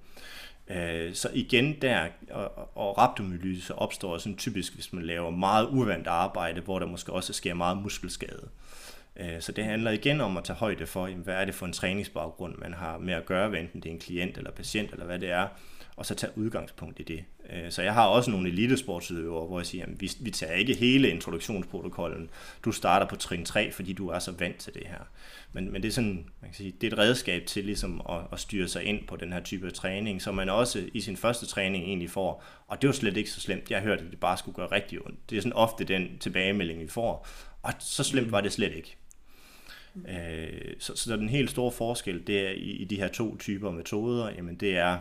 Uh, 0.71 1.15
så 1.15 1.31
igen 1.35 1.83
der, 1.83 2.07
og, 2.31 2.77
og 2.77 2.99
rhabdomyolyse 2.99 3.75
opstår 3.75 4.19
sådan 4.19 4.37
typisk, 4.37 4.75
hvis 4.75 4.93
man 4.93 5.05
laver 5.05 5.31
meget 5.31 5.67
uvandt 5.67 6.07
arbejde, 6.07 6.61
hvor 6.61 6.79
der 6.79 6.87
måske 6.87 7.13
også 7.13 7.33
sker 7.33 7.55
meget 7.55 7.83
muskelskade. 7.83 8.49
Uh, 9.21 9.41
så 9.41 9.53
det 9.53 9.65
handler 9.65 9.91
igen 9.91 10.21
om 10.21 10.37
at 10.37 10.45
tage 10.45 10.57
højde 10.57 10.87
for, 10.87 11.07
hvad 11.07 11.35
er 11.35 11.45
det 11.45 11.55
for 11.55 11.67
en 11.67 11.73
træningsbaggrund, 11.73 12.59
man 12.59 12.75
har 12.75 12.99
med 12.99 13.15
at 13.15 13.27
gøre, 13.27 13.59
enten 13.59 13.81
det 13.83 13.89
er 13.89 13.93
en 13.93 14.01
klient 14.01 14.39
eller 14.39 14.51
patient, 14.51 14.93
eller 14.93 15.07
hvad 15.07 15.19
det 15.19 15.31
er, 15.31 15.49
og 15.97 16.07
så 16.07 16.15
tage 16.15 16.33
udgangspunkt 16.37 17.01
i 17.01 17.03
det. 17.03 17.25
Øh, 17.53 17.71
så 17.71 17.83
jeg 17.83 17.95
har 17.95 18.07
også 18.07 18.31
nogle 18.31 18.49
elitesportsudøvere, 18.49 19.47
hvor 19.47 19.59
jeg 19.59 19.67
siger, 19.67 19.85
at 19.85 20.01
vi, 20.01 20.11
vi 20.21 20.31
tager 20.31 20.53
ikke 20.53 20.75
hele 20.75 21.11
introduktionsprotokollen. 21.11 22.31
Du 22.65 22.73
starter 22.73 23.07
på 23.07 23.17
trin 23.17 23.45
3, 23.45 23.73
fordi 23.73 23.93
du 23.93 24.09
er 24.09 24.19
så 24.19 24.33
vant 24.33 24.57
til 24.57 24.75
det 24.75 24.83
her. 24.87 25.09
Men, 25.53 25.73
men 25.73 25.83
det 25.83 25.89
er 25.89 25.93
sådan, 25.93 26.27
man 26.41 26.51
kan 26.51 26.55
sige, 26.55 26.75
det 26.81 26.87
er 26.87 26.93
et 26.93 26.99
redskab 26.99 27.47
til 27.47 27.65
ligesom 27.65 28.03
at, 28.09 28.21
at 28.33 28.41
styre 28.41 28.69
sig 28.69 28.85
ind 28.85 29.07
på 29.07 29.17
den 29.17 29.33
her 29.33 29.41
type 29.41 29.71
træning, 29.71 30.23
som 30.23 30.35
man 30.35 30.49
også 30.49 30.89
i 30.95 31.01
sin 31.01 31.17
første 31.17 31.47
træning 31.47 31.85
egentlig 31.85 32.11
får. 32.11 32.45
Og 32.67 32.83
det 32.83 32.89
var 32.89 32.95
slet 32.95 33.17
ikke 33.17 33.31
så 33.31 33.41
slemt. 33.41 33.71
Jeg 33.71 33.81
hørte, 33.81 34.05
at 34.05 34.11
det 34.11 34.21
bare 34.21 34.39
skulle 34.39 34.57
gøre 34.57 34.73
rigtig 34.73 35.07
ondt. 35.07 35.31
Det 35.31 35.39
er 35.39 35.43
sådan 35.43 35.53
ofte 35.53 35.85
den 35.85 36.19
tilbagemelding, 36.19 36.81
vi 36.81 36.89
får. 36.89 37.27
Og 37.63 37.73
så 37.79 38.05
slemt 38.05 38.33
var 38.33 38.41
det 38.41 38.53
slet 38.53 38.73
ikke. 38.77 38.97
Øh, 40.09 40.75
så, 40.79 40.97
så 40.97 41.17
den 41.17 41.29
helt 41.29 41.51
store 41.51 41.73
forskel 41.73 42.27
det 42.27 42.47
er 42.47 42.51
i, 42.51 42.71
i 42.71 42.85
de 42.85 42.97
her 42.97 43.09
to 43.09 43.37
typer 43.37 43.71
metoder, 43.71 44.31
jamen 44.31 44.55
det 44.55 44.77
er, 44.77 44.99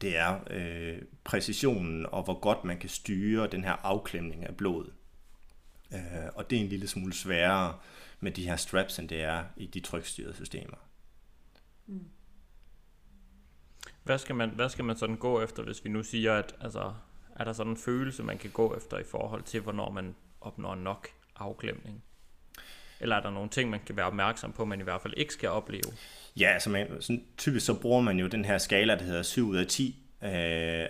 det 0.00 0.16
er 0.16 0.40
øh, 0.50 1.02
præcisionen 1.24 2.06
og 2.06 2.22
hvor 2.22 2.40
godt 2.40 2.64
man 2.64 2.78
kan 2.78 2.88
styre 2.88 3.46
den 3.46 3.64
her 3.64 3.72
afklemning 3.72 4.44
af 4.44 4.56
blodet. 4.56 4.92
Øh, 5.92 6.28
og 6.34 6.50
det 6.50 6.56
er 6.56 6.62
en 6.62 6.68
lille 6.68 6.88
smule 6.88 7.14
sværere 7.14 7.78
med 8.20 8.32
de 8.32 8.48
her 8.48 8.56
straps, 8.56 8.98
end 8.98 9.08
det 9.08 9.22
er 9.22 9.44
i 9.56 9.66
de 9.66 9.80
trykstyrede 9.80 10.34
systemer. 10.34 10.76
Mm. 11.86 12.08
Hvad 14.02 14.18
skal, 14.18 14.34
man, 14.34 14.50
hvad 14.50 14.68
skal 14.68 14.84
man 14.84 14.96
sådan 14.96 15.16
gå 15.16 15.42
efter, 15.42 15.62
hvis 15.62 15.84
vi 15.84 15.90
nu 15.90 16.02
siger, 16.02 16.34
at 16.34 16.54
altså, 16.60 16.94
er 17.36 17.44
der 17.44 17.52
sådan 17.52 17.72
en 17.72 17.76
følelse, 17.76 18.22
man 18.22 18.38
kan 18.38 18.50
gå 18.50 18.76
efter 18.76 18.98
i 18.98 19.04
forhold 19.04 19.42
til, 19.42 19.60
hvornår 19.60 19.90
man 19.90 20.14
opnår 20.40 20.74
nok 20.74 21.08
afklemning? 21.36 22.02
Eller 23.00 23.16
er 23.16 23.20
der 23.20 23.30
nogle 23.30 23.48
ting, 23.48 23.70
man 23.70 23.80
kan 23.86 23.96
være 23.96 24.06
opmærksom 24.06 24.52
på, 24.52 24.64
man 24.64 24.80
i 24.80 24.82
hvert 24.82 25.02
fald 25.02 25.14
ikke 25.16 25.32
skal 25.32 25.48
opleve? 25.48 25.92
Ja, 26.36 26.46
altså 26.52 26.70
man, 26.70 26.86
sådan, 27.00 27.24
typisk 27.36 27.66
så 27.66 27.74
bruger 27.74 28.00
man 28.00 28.18
jo 28.18 28.26
den 28.26 28.44
her 28.44 28.58
skala, 28.58 28.94
der 28.94 29.04
hedder 29.04 29.22
7 29.22 29.48
ud 29.48 29.56
af 29.56 29.66
10, 29.66 29.96
øh, 30.22 30.30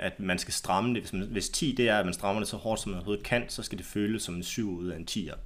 at 0.00 0.20
man 0.20 0.38
skal 0.38 0.52
stramme 0.52 0.94
det. 0.94 1.02
Hvis, 1.02 1.12
man, 1.12 1.22
hvis 1.22 1.48
10 1.48 1.74
det 1.74 1.88
er, 1.88 1.98
at 1.98 2.04
man 2.04 2.14
strammer 2.14 2.40
det 2.40 2.48
så 2.48 2.56
hårdt, 2.56 2.80
som 2.80 2.90
man 2.90 2.96
overhovedet 2.96 3.24
kan, 3.24 3.44
så 3.48 3.62
skal 3.62 3.78
det 3.78 3.86
føles 3.86 4.22
som 4.22 4.34
en 4.34 4.42
7 4.42 4.70
ud 4.70 4.88
af 4.88 4.96
en 4.96 5.09
10'er. 5.11 5.36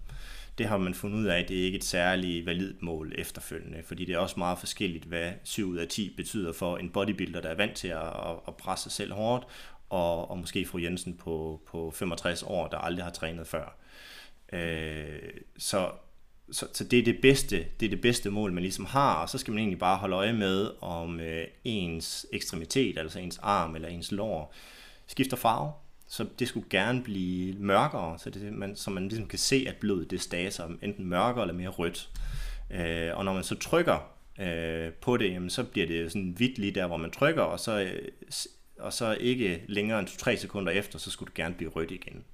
Det 0.59 0.67
har 0.67 0.79
man 0.79 0.95
fundet 0.95 1.19
ud 1.19 1.25
af, 1.25 1.39
at 1.39 1.49
det 1.49 1.61
er 1.61 1.65
ikke 1.65 1.79
et 1.79 1.85
særligt 1.85 2.47
validt 2.47 2.83
mål 2.83 3.13
efterfølgende, 3.19 3.83
fordi 3.85 4.05
det 4.05 4.15
er 4.15 4.19
også 4.19 4.39
meget 4.39 4.59
forskelligt, 4.59 5.05
hvad 5.05 5.33
7 5.45 5.69
ud 5.69 5.77
af 5.77 5.89
10 5.89 6.15
betyder 6.17 6.53
for 6.53 6.77
en 6.77 6.91
bodybuilder, 6.91 7.41
der 7.41 7.49
er 7.49 7.55
vant 7.55 7.77
til 7.77 7.89
at, 7.89 8.07
at 8.49 8.57
presse 8.57 8.83
sig 8.83 8.93
selv 8.93 9.13
hårdt, 9.13 9.45
og, 9.91 10.31
og 10.31 10.39
måske 10.39 10.67
fru 10.67 10.79
Jensen 10.79 11.17
på, 11.17 11.63
på 11.67 11.91
65 11.91 12.43
år, 12.43 12.69
der 12.69 12.79
aldrig 12.79 13.05
har 13.05 13.13
trænet 13.13 13.47
før. 13.47 13.79
Øh, 14.53 15.31
så 15.59 15.91
så, 16.53 16.67
så 16.73 16.85
det 16.85 16.99
er 16.99 17.03
det 17.03 17.19
bedste, 17.23 17.67
det 17.81 17.87
er 17.87 17.91
det 17.91 18.01
bedste 18.01 18.31
mål, 18.31 18.53
man 18.53 18.63
ligesom 18.63 18.85
har, 18.85 19.15
og 19.15 19.29
så 19.29 19.39
skal 19.39 19.53
man 19.53 19.59
egentlig 19.59 19.79
bare 19.79 19.97
holde 19.97 20.17
øje 20.17 20.33
med, 20.33 20.71
om 20.81 21.21
øh, 21.21 21.45
ens 21.65 22.27
ekstremitet, 22.33 22.99
altså 22.99 23.19
ens 23.19 23.39
arm 23.43 23.75
eller 23.75 23.89
ens 23.89 24.13
lår, 24.13 24.55
skifter 25.07 25.37
farve. 25.37 25.73
Så 26.09 26.27
det 26.39 26.49
skulle 26.49 26.67
gerne 26.71 27.03
blive 27.03 27.55
mørkere, 27.59 28.19
så, 28.19 28.31
det, 28.31 28.53
man, 28.53 28.77
så 28.77 28.91
man 28.91 29.09
ligesom 29.09 29.27
kan 29.27 29.39
se, 29.39 29.65
at 29.69 29.77
blodet 29.77 30.11
det 30.11 30.21
staser 30.21 30.69
enten 30.83 31.07
mørkere 31.07 31.43
eller 31.43 31.55
mere 31.55 31.69
rødt. 31.69 32.11
Øh, 32.71 33.17
og 33.17 33.25
når 33.25 33.33
man 33.33 33.45
så 33.45 33.55
trykker 33.55 34.13
øh, 34.41 34.93
på 34.93 35.17
det, 35.17 35.33
jamen, 35.33 35.51
så 35.51 35.65
bliver 35.65 35.87
det 35.87 36.13
sådan 36.13 36.35
hvidt 36.37 36.59
lige 36.59 36.75
der, 36.75 36.87
hvor 36.87 36.97
man 36.97 37.11
trykker, 37.11 37.43
og 37.43 37.61
så, 37.61 37.81
øh, 37.81 38.09
og 38.79 38.93
så 38.93 39.17
ikke 39.21 39.63
længere 39.69 39.99
end 39.99 40.09
2-3 40.09 40.37
sekunder 40.37 40.73
efter, 40.73 40.99
så 40.99 41.11
skulle 41.11 41.27
det 41.27 41.35
gerne 41.35 41.55
blive 41.55 41.71
rødt 41.71 41.91
igen. 41.91 42.25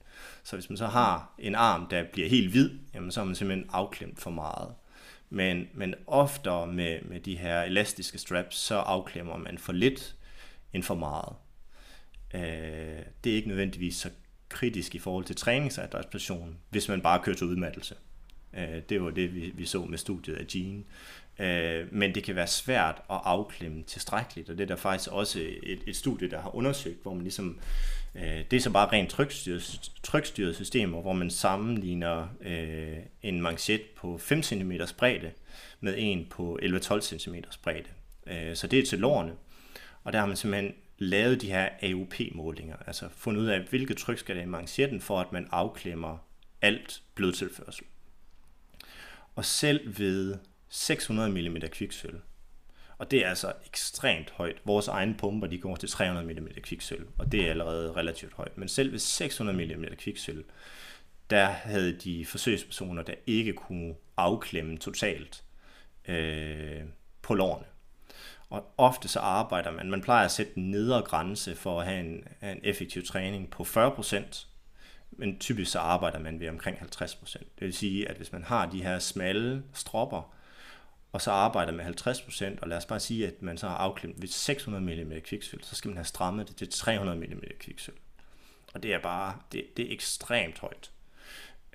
Så 0.48 0.56
hvis 0.56 0.70
man 0.70 0.76
så 0.76 0.86
har 0.86 1.34
en 1.38 1.54
arm, 1.54 1.86
der 1.86 2.04
bliver 2.12 2.28
helt 2.28 2.50
hvid, 2.50 2.70
jamen 2.94 3.10
så 3.10 3.20
er 3.20 3.24
man 3.24 3.34
simpelthen 3.34 3.70
afklemt 3.72 4.20
for 4.20 4.30
meget. 4.30 4.74
Men, 5.30 5.68
men 5.74 5.94
oftere 6.06 6.66
med, 6.66 7.02
med 7.02 7.20
de 7.20 7.38
her 7.38 7.62
elastiske 7.62 8.18
straps, 8.18 8.56
så 8.56 8.74
afklemmer 8.74 9.36
man 9.36 9.58
for 9.58 9.72
lidt 9.72 10.16
end 10.72 10.82
for 10.82 10.94
meget. 10.94 11.34
Øh, 12.34 13.02
det 13.24 13.32
er 13.32 13.36
ikke 13.36 13.48
nødvendigvis 13.48 13.96
så 13.96 14.10
kritisk 14.48 14.94
i 14.94 14.98
forhold 14.98 15.24
til 15.24 15.36
træningsadaptation, 15.36 16.58
hvis 16.70 16.88
man 16.88 17.00
bare 17.00 17.22
kører 17.22 17.36
til 17.36 17.46
udmattelse. 17.46 17.94
Øh, 18.54 18.82
det 18.88 19.02
var 19.02 19.10
det, 19.10 19.34
vi, 19.34 19.52
vi 19.54 19.64
så 19.64 19.84
med 19.84 19.98
studiet 19.98 20.36
af 20.36 20.46
Gene. 20.46 20.84
Øh, 21.38 21.86
men 21.92 22.14
det 22.14 22.24
kan 22.24 22.36
være 22.36 22.46
svært 22.46 23.02
at 23.10 23.20
afklemme 23.24 23.82
tilstrækkeligt, 23.82 24.50
og 24.50 24.58
det 24.58 24.64
er 24.64 24.68
der 24.68 24.76
faktisk 24.76 25.12
også 25.12 25.40
et, 25.62 25.80
et 25.86 25.96
studie, 25.96 26.30
der 26.30 26.40
har 26.40 26.54
undersøgt, 26.54 27.02
hvor 27.02 27.14
man 27.14 27.22
ligesom, 27.22 27.58
øh, 28.14 28.44
det 28.50 28.52
er 28.52 28.60
så 28.60 28.70
bare 28.70 28.92
rent 28.92 29.10
trykstyret, 29.10 29.90
trykstyret 30.02 30.54
systemer, 30.54 31.00
hvor 31.00 31.12
man 31.12 31.30
sammenligner 31.30 32.28
en 33.22 33.42
manchet 33.42 33.82
på 33.96 34.18
5 34.18 34.42
cm 34.42 34.72
bredde 34.98 35.30
med 35.80 35.94
en 35.98 36.26
på 36.30 36.58
11-12 36.62 37.00
cm 37.00 37.34
bredde. 37.62 37.88
Så 38.56 38.66
det 38.66 38.78
er 38.78 38.86
til 38.86 38.98
lårene, 38.98 39.32
og 40.04 40.12
der 40.12 40.18
har 40.18 40.26
man 40.26 40.36
simpelthen 40.36 40.74
lavet 40.98 41.40
de 41.40 41.46
her 41.46 41.68
AOP-målinger, 41.82 42.76
altså 42.86 43.08
fundet 43.12 43.40
ud 43.40 43.46
af, 43.46 43.60
hvilket 43.60 43.96
tryk 43.96 44.18
skal 44.18 44.36
der 44.36 44.42
i 44.42 44.46
manchetten, 44.46 45.00
for 45.00 45.20
at 45.20 45.32
man 45.32 45.48
afklemmer 45.50 46.18
alt 46.62 47.02
blodtilførsel. 47.14 47.84
Og 49.38 49.44
selv 49.44 49.98
ved 49.98 50.34
600 50.68 51.30
mm 51.30 51.56
kviksølv. 51.70 52.20
Og 52.98 53.10
det 53.10 53.24
er 53.24 53.28
altså 53.28 53.52
ekstremt 53.66 54.30
højt. 54.30 54.56
Vores 54.64 54.88
egne 54.88 55.14
pumper 55.14 55.46
de 55.46 55.58
går 55.58 55.76
til 55.76 55.88
300 55.88 56.40
mm 56.40 56.48
kviksølv, 56.62 57.06
og 57.18 57.32
det 57.32 57.46
er 57.46 57.50
allerede 57.50 57.92
relativt 57.92 58.34
højt. 58.34 58.58
Men 58.58 58.68
selv 58.68 58.92
ved 58.92 58.98
600 58.98 59.76
mm 59.76 59.84
kviksølv, 59.98 60.44
der 61.30 61.46
havde 61.46 61.92
de 61.92 62.26
forsøgspersoner, 62.26 63.02
der 63.02 63.14
ikke 63.26 63.52
kunne 63.52 63.94
afklemme 64.16 64.78
totalt 64.78 65.44
øh, 66.08 66.82
på 67.22 67.34
lårene. 67.34 67.66
Og 68.50 68.74
ofte 68.78 69.08
så 69.08 69.20
arbejder 69.20 69.70
man, 69.70 69.90
man 69.90 70.02
plejer 70.02 70.24
at 70.24 70.30
sætte 70.30 70.52
en 70.56 70.70
nedre 70.70 71.02
grænse 71.02 71.56
for 71.56 71.80
at 71.80 71.86
have 71.86 72.00
en, 72.00 72.28
en 72.42 72.60
effektiv 72.62 73.06
træning 73.06 73.50
på 73.50 73.62
40%, 73.62 74.46
men 75.10 75.38
typisk 75.38 75.70
så 75.70 75.78
arbejder 75.78 76.18
man 76.18 76.40
ved 76.40 76.48
omkring 76.48 76.76
50%. 76.76 77.38
Det 77.38 77.48
vil 77.60 77.74
sige, 77.74 78.08
at 78.08 78.16
hvis 78.16 78.32
man 78.32 78.44
har 78.44 78.66
de 78.66 78.82
her 78.82 78.98
smalle 78.98 79.62
stropper, 79.72 80.34
og 81.12 81.20
så 81.20 81.30
arbejder 81.30 81.72
med 81.72 81.84
50%, 81.84 82.60
og 82.62 82.68
lad 82.68 82.76
os 82.76 82.86
bare 82.86 83.00
sige, 83.00 83.26
at 83.26 83.42
man 83.42 83.58
så 83.58 83.68
har 83.68 83.76
afklemt 83.76 84.22
ved 84.22 84.28
600 84.28 85.04
mm 85.04 85.12
kviksølv, 85.24 85.62
så 85.62 85.74
skal 85.74 85.88
man 85.88 85.96
have 85.96 86.04
strammet 86.04 86.48
det 86.48 86.56
til 86.56 86.68
300 86.68 87.18
mm 87.18 87.42
kviksølv. 87.60 87.96
Og 88.74 88.82
det 88.82 88.94
er 88.94 88.98
bare, 88.98 89.36
det, 89.52 89.76
det 89.76 89.88
er 89.88 89.92
ekstremt 89.92 90.58
højt. 90.58 90.90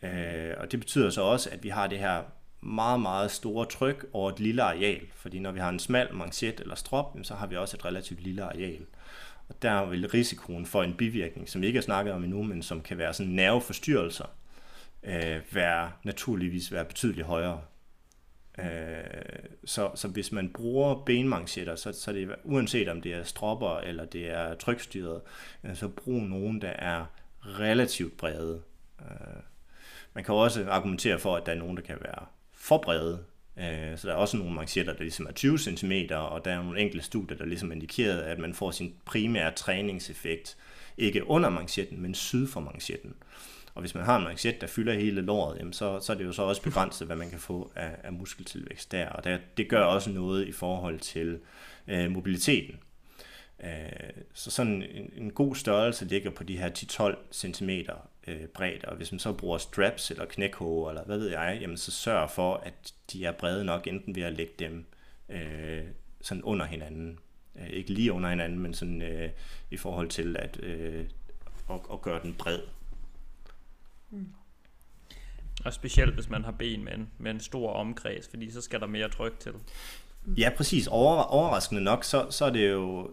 Øh, 0.03 0.53
og 0.57 0.71
det 0.71 0.79
betyder 0.79 1.09
så 1.09 1.21
også, 1.21 1.49
at 1.49 1.63
vi 1.63 1.69
har 1.69 1.87
det 1.87 1.99
her 1.99 2.23
meget, 2.61 2.99
meget 2.99 3.31
store 3.31 3.65
tryk 3.65 4.05
over 4.13 4.31
et 4.31 4.39
lille 4.39 4.63
areal. 4.63 5.01
Fordi 5.15 5.39
når 5.39 5.51
vi 5.51 5.59
har 5.59 5.69
en 5.69 5.79
smal 5.79 6.15
manchet 6.15 6.59
eller 6.59 6.75
strop, 6.75 7.17
så 7.23 7.35
har 7.35 7.47
vi 7.47 7.55
også 7.55 7.77
et 7.77 7.85
relativt 7.85 8.21
lille 8.21 8.43
areal. 8.43 8.85
Der 9.61 9.85
vil 9.85 10.09
risikoen 10.09 10.65
for 10.65 10.83
en 10.83 10.93
bivirkning, 10.93 11.49
som 11.49 11.61
vi 11.61 11.67
ikke 11.67 11.77
har 11.77 11.83
snakket 11.83 12.13
om 12.13 12.23
endnu, 12.23 12.43
men 12.43 12.63
som 12.63 12.81
kan 12.81 12.97
være 12.97 13.13
sådan 13.13 13.31
nerveforstyrrelser, 13.31 14.25
øh, 15.03 15.41
være 15.51 15.91
naturligvis 16.03 16.71
være 16.71 16.85
betydeligt 16.85 17.27
højere. 17.27 17.61
Øh, 18.59 18.63
så, 19.65 19.91
så 19.95 20.07
hvis 20.07 20.31
man 20.31 20.49
bruger 20.49 20.95
benmanchetter, 20.95 21.75
så, 21.75 21.91
så 21.91 22.13
det 22.13 22.35
uanset 22.43 22.89
om 22.89 23.01
det 23.01 23.13
er 23.13 23.23
stropper 23.23 23.77
eller 23.77 24.05
det 24.05 24.29
er 24.29 24.55
trykstyret, 24.55 25.21
øh, 25.63 25.75
så 25.75 25.87
brug 25.87 26.21
nogen, 26.21 26.61
der 26.61 26.69
er 26.69 27.05
relativt 27.41 28.17
brede. 28.17 28.61
Øh, 29.01 29.41
man 30.13 30.23
kan 30.23 30.35
også 30.35 30.65
argumentere 30.69 31.19
for, 31.19 31.35
at 31.35 31.45
der 31.45 31.51
er 31.51 31.57
nogen, 31.57 31.77
der 31.77 31.83
kan 31.83 31.97
være 32.01 32.25
for 32.53 32.77
brede. 32.77 33.23
Øh, 33.57 33.97
så 33.97 34.07
der 34.07 34.13
er 34.13 34.17
også 34.17 34.37
nogle 34.37 34.53
manchetter, 34.53 34.93
der 34.93 35.01
ligesom 35.01 35.25
er 35.25 35.31
20 35.31 35.57
cm, 35.57 35.91
og 36.11 36.45
der 36.45 36.51
er 36.51 36.63
nogle 36.63 36.79
enkelte 36.79 37.05
studier, 37.05 37.37
der 37.37 37.45
ligesom 37.45 37.71
indikerer, 37.71 38.23
at 38.23 38.39
man 38.39 38.53
får 38.53 38.71
sin 38.71 38.93
primære 39.05 39.51
træningseffekt 39.51 40.57
ikke 40.97 41.27
under 41.27 41.49
manchetten, 41.49 42.01
men 42.01 42.15
syd 42.15 42.47
for 42.47 42.59
manchetten. 42.59 43.13
Og 43.75 43.81
hvis 43.81 43.95
man 43.95 44.03
har 44.03 44.17
en 44.17 44.23
manchet, 44.23 44.61
der 44.61 44.67
fylder 44.67 44.93
hele 44.93 45.21
låret, 45.21 45.57
jamen 45.59 45.73
så, 45.73 45.99
så 45.99 46.13
er 46.13 46.17
det 46.17 46.25
jo 46.25 46.31
så 46.31 46.41
også 46.43 46.61
begrænset, 46.61 47.07
hvad 47.07 47.15
man 47.15 47.29
kan 47.29 47.39
få 47.39 47.71
af, 47.75 47.95
af 48.03 48.13
muskeltilvækst 48.13 48.91
der. 48.91 49.09
Og 49.09 49.23
der, 49.23 49.37
det 49.57 49.69
gør 49.69 49.83
også 49.83 50.09
noget 50.09 50.47
i 50.47 50.51
forhold 50.51 50.99
til 50.99 51.39
øh, 51.87 52.11
mobiliteten. 52.11 52.79
Øh, 53.63 53.69
så 54.33 54.51
sådan 54.51 54.83
en, 54.83 55.09
en 55.17 55.31
god 55.31 55.55
størrelse 55.55 56.05
ligger 56.05 56.31
på 56.31 56.43
de 56.43 56.57
her 56.57 56.69
10-12 56.69 57.15
cm 57.31 57.69
øh, 58.27 58.47
bredde, 58.47 58.87
og 58.87 58.95
hvis 58.95 59.11
man 59.11 59.19
så 59.19 59.33
bruger 59.33 59.57
straps 59.57 60.11
eller 60.11 60.25
knækhoge, 60.25 60.89
eller 60.89 61.03
hvad 61.03 61.17
ved 61.17 61.29
jeg, 61.29 61.57
jamen 61.61 61.77
så 61.77 61.91
sørg 61.91 62.29
for, 62.29 62.55
at 62.55 62.93
de 63.11 63.25
er 63.25 63.31
brede 63.31 63.65
nok, 63.65 63.87
enten 63.87 64.15
ved 64.15 64.23
at 64.23 64.33
lægge 64.33 64.53
dem 64.59 64.85
øh, 65.29 65.83
sådan 66.21 66.43
under 66.43 66.65
hinanden. 66.65 67.19
Øh, 67.55 67.67
ikke 67.69 67.93
lige 67.93 68.13
under 68.13 68.29
hinanden, 68.29 68.59
men 68.59 68.73
sådan 68.73 69.01
øh, 69.01 69.29
i 69.71 69.77
forhold 69.77 70.09
til 70.09 70.37
at, 70.39 70.59
øh, 70.63 71.05
at, 71.69 71.79
at 71.93 72.01
gøre 72.01 72.21
den 72.21 72.33
bred. 72.33 72.59
Mm. 74.09 74.27
Og 75.65 75.73
specielt 75.73 76.13
hvis 76.13 76.29
man 76.29 76.43
har 76.43 76.51
ben 76.51 76.83
med 76.83 76.93
en, 76.93 77.09
med 77.17 77.31
en 77.31 77.39
stor 77.39 77.73
omkreds, 77.73 78.27
fordi 78.27 78.51
så 78.51 78.61
skal 78.61 78.79
der 78.79 78.87
mere 78.87 79.09
tryk 79.09 79.39
til. 79.39 79.53
Ja, 80.37 80.51
præcis. 80.57 80.87
Over, 80.87 81.21
overraskende 81.21 81.83
nok, 81.83 82.03
så, 82.03 82.27
så 82.29 82.45
er 82.45 82.49
det 82.49 82.71
jo... 82.71 83.11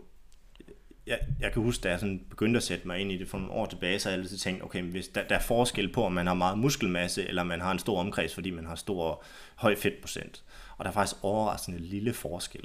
Jeg, 1.07 1.18
jeg 1.40 1.53
kan 1.53 1.62
huske, 1.62 1.82
da 1.82 1.90
jeg 1.90 2.01
sådan 2.01 2.24
begyndte 2.30 2.57
at 2.57 2.62
sætte 2.62 2.86
mig 2.86 2.98
ind 2.98 3.12
i 3.12 3.16
det 3.18 3.28
for 3.28 3.38
nogle 3.38 3.53
år 3.53 3.66
tilbage, 3.66 3.98
så 3.98 4.09
har 4.09 4.16
jeg 4.16 4.22
altid 4.22 4.38
tænkt, 4.38 4.62
okay, 4.62 4.82
hvis 4.82 5.09
der, 5.09 5.22
der 5.22 5.34
er 5.34 5.40
forskel 5.40 5.92
på, 5.92 6.05
om 6.05 6.12
man 6.12 6.26
har 6.26 6.34
meget 6.34 6.59
muskelmasse, 6.59 7.28
eller 7.28 7.42
man 7.42 7.61
har 7.61 7.72
en 7.72 7.78
stor 7.78 8.01
omkreds, 8.01 8.34
fordi 8.34 8.51
man 8.51 8.66
har 8.66 8.74
stor 8.74 9.24
høj 9.55 9.76
fedtprocent. 9.76 10.44
Og 10.76 10.84
der 10.84 10.90
er 10.90 10.94
faktisk 10.94 11.24
overraskende 11.24 11.78
lille 11.78 12.12
forskel 12.12 12.64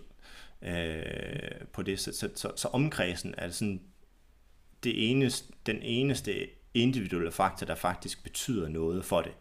øh, 0.61 1.65
på 1.73 1.81
det. 1.81 1.99
Så, 1.99 2.13
så, 2.13 2.29
så, 2.35 2.51
så 2.55 2.67
omkredsen 2.67 3.35
er 3.37 3.49
sådan 3.49 3.81
det 4.83 5.11
eneste, 5.11 5.53
den 5.65 5.81
eneste 5.81 6.47
individuelle 6.73 7.31
faktor, 7.31 7.65
der 7.65 7.75
faktisk 7.75 8.23
betyder 8.23 8.69
noget 8.69 9.05
for 9.05 9.21
det. 9.21 9.31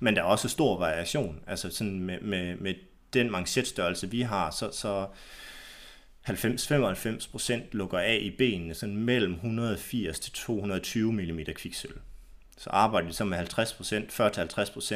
Men 0.00 0.16
der 0.16 0.22
er 0.22 0.26
også 0.26 0.48
stor 0.48 0.78
variation. 0.78 1.40
Altså 1.46 1.70
sådan 1.70 2.00
med, 2.00 2.20
med, 2.20 2.56
med 2.56 2.74
den 3.12 3.30
manchetstørrelse, 3.30 4.10
vi 4.10 4.20
har, 4.20 4.50
så, 4.50 4.70
så 4.72 5.06
90-95% 6.28 7.60
lukker 7.72 7.98
af 7.98 8.18
i 8.22 8.30
benene 8.30 8.74
sådan 8.74 8.96
mellem 8.96 9.32
180 9.32 10.20
til 10.20 10.32
220 10.32 11.12
mm 11.12 11.38
kviksølv. 11.54 12.00
Så 12.56 12.70
arbejder 12.70 13.08
de 13.08 13.14
så 13.14 13.24
med 13.24 13.38
50%, 13.38 13.42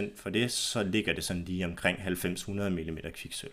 40-50% 0.07 0.16
for 0.16 0.31
det, 0.31 0.53
så 0.53 0.83
ligger 0.83 1.12
det 1.12 1.24
sådan 1.24 1.45
lige 1.45 1.64
omkring 1.64 1.99
90-100 1.99 2.51
mm 2.51 2.99
kviksølv. 3.14 3.53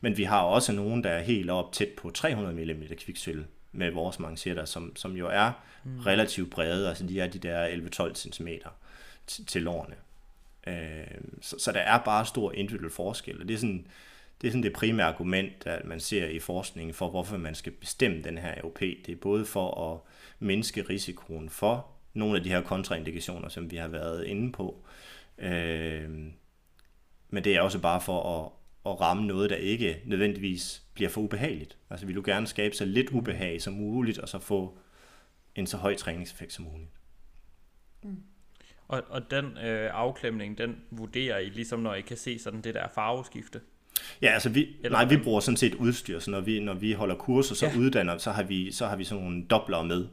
Men 0.00 0.16
vi 0.16 0.24
har 0.24 0.40
også 0.40 0.72
nogen, 0.72 1.04
der 1.04 1.10
er 1.10 1.22
helt 1.22 1.50
op 1.50 1.72
tæt 1.72 1.88
på 1.88 2.10
300 2.10 2.74
mm 2.74 2.82
kviksølv 2.98 3.44
med 3.72 3.90
vores 3.90 4.18
manchetter, 4.18 4.64
som, 4.64 4.96
som 4.96 5.16
jo 5.16 5.28
er 5.28 5.52
mm. 5.84 5.98
relativt 5.98 6.50
brede, 6.50 6.88
altså 6.88 7.06
de 7.06 7.20
er 7.20 7.26
de 7.26 7.38
der 7.38 7.68
11-12 8.08 8.14
cm 8.14 8.48
til, 9.26 9.46
til 9.46 9.62
lårene. 9.62 9.94
Øh, 10.66 11.20
så, 11.40 11.58
så 11.58 11.72
der 11.72 11.80
er 11.80 11.98
bare 11.98 12.26
stor 12.26 12.52
individuel 12.52 12.90
forskel, 12.90 13.40
og 13.40 13.48
det 13.48 13.54
er 13.54 13.58
sådan, 13.58 13.86
det 14.40 14.46
er 14.46 14.50
sådan 14.50 14.62
det 14.62 14.72
primære 14.72 15.06
argument, 15.06 15.66
at 15.66 15.84
man 15.84 16.00
ser 16.00 16.26
i 16.26 16.38
forskningen 16.38 16.94
for, 16.94 17.10
hvorfor 17.10 17.36
man 17.36 17.54
skal 17.54 17.72
bestemme 17.72 18.22
den 18.22 18.38
her 18.38 18.54
AOP. 18.62 18.80
Det 18.80 19.08
er 19.08 19.16
både 19.16 19.44
for 19.44 19.92
at 19.92 20.00
mindske 20.38 20.82
risikoen 20.82 21.50
for 21.50 21.86
nogle 22.14 22.36
af 22.36 22.42
de 22.42 22.48
her 22.48 22.62
kontraindikationer, 22.62 23.48
som 23.48 23.70
vi 23.70 23.76
har 23.76 23.88
været 23.88 24.24
inde 24.24 24.52
på, 24.52 24.84
øh, 25.38 26.10
men 27.30 27.44
det 27.44 27.56
er 27.56 27.60
også 27.60 27.78
bare 27.78 28.00
for 28.00 28.40
at, 28.40 28.52
at 28.92 29.00
ramme 29.00 29.26
noget, 29.26 29.50
der 29.50 29.56
ikke 29.56 30.02
nødvendigvis 30.04 30.82
bliver 30.94 31.10
for 31.10 31.20
ubehageligt. 31.20 31.78
Altså 31.90 32.06
vi 32.06 32.12
vil 32.12 32.24
gerne 32.24 32.46
skabe 32.46 32.74
så 32.74 32.84
lidt 32.84 33.10
ubehag 33.10 33.62
som 33.62 33.72
muligt, 33.72 34.18
og 34.18 34.28
så 34.28 34.38
få 34.38 34.78
en 35.54 35.66
så 35.66 35.76
høj 35.76 35.94
træningseffekt 35.94 36.52
som 36.52 36.64
muligt. 36.64 36.90
Mm. 38.02 38.22
Og, 38.88 39.02
og 39.08 39.30
den 39.30 39.44
øh, 39.44 39.90
afklemning, 39.94 40.58
den 40.58 40.76
vurderer 40.90 41.38
I 41.38 41.48
ligesom, 41.48 41.80
når 41.80 41.94
I 41.94 42.00
kan 42.00 42.16
se 42.16 42.38
sådan 42.38 42.60
det 42.60 42.74
der 42.74 42.88
farveskifte? 42.88 43.60
Ja, 44.22 44.28
altså 44.28 44.48
vi, 44.48 44.68
Eller 44.84 44.98
nej, 44.98 45.04
vi 45.04 45.16
bruger 45.16 45.40
sådan 45.40 45.56
set 45.56 45.74
udstyr, 45.74 46.18
så 46.18 46.30
når 46.30 46.40
vi, 46.40 46.60
når 46.60 46.74
vi 46.74 46.92
holder 46.92 47.14
kurser, 47.14 47.54
så 47.54 47.66
ja. 47.66 47.78
uddanner, 47.78 48.18
så 48.18 48.30
har 48.30 48.42
vi, 48.42 48.72
så 48.72 48.86
har 48.86 48.96
vi 48.96 49.04
sådan 49.04 49.24
nogle 49.24 49.44
dobler 49.44 49.82
med. 49.82 50.06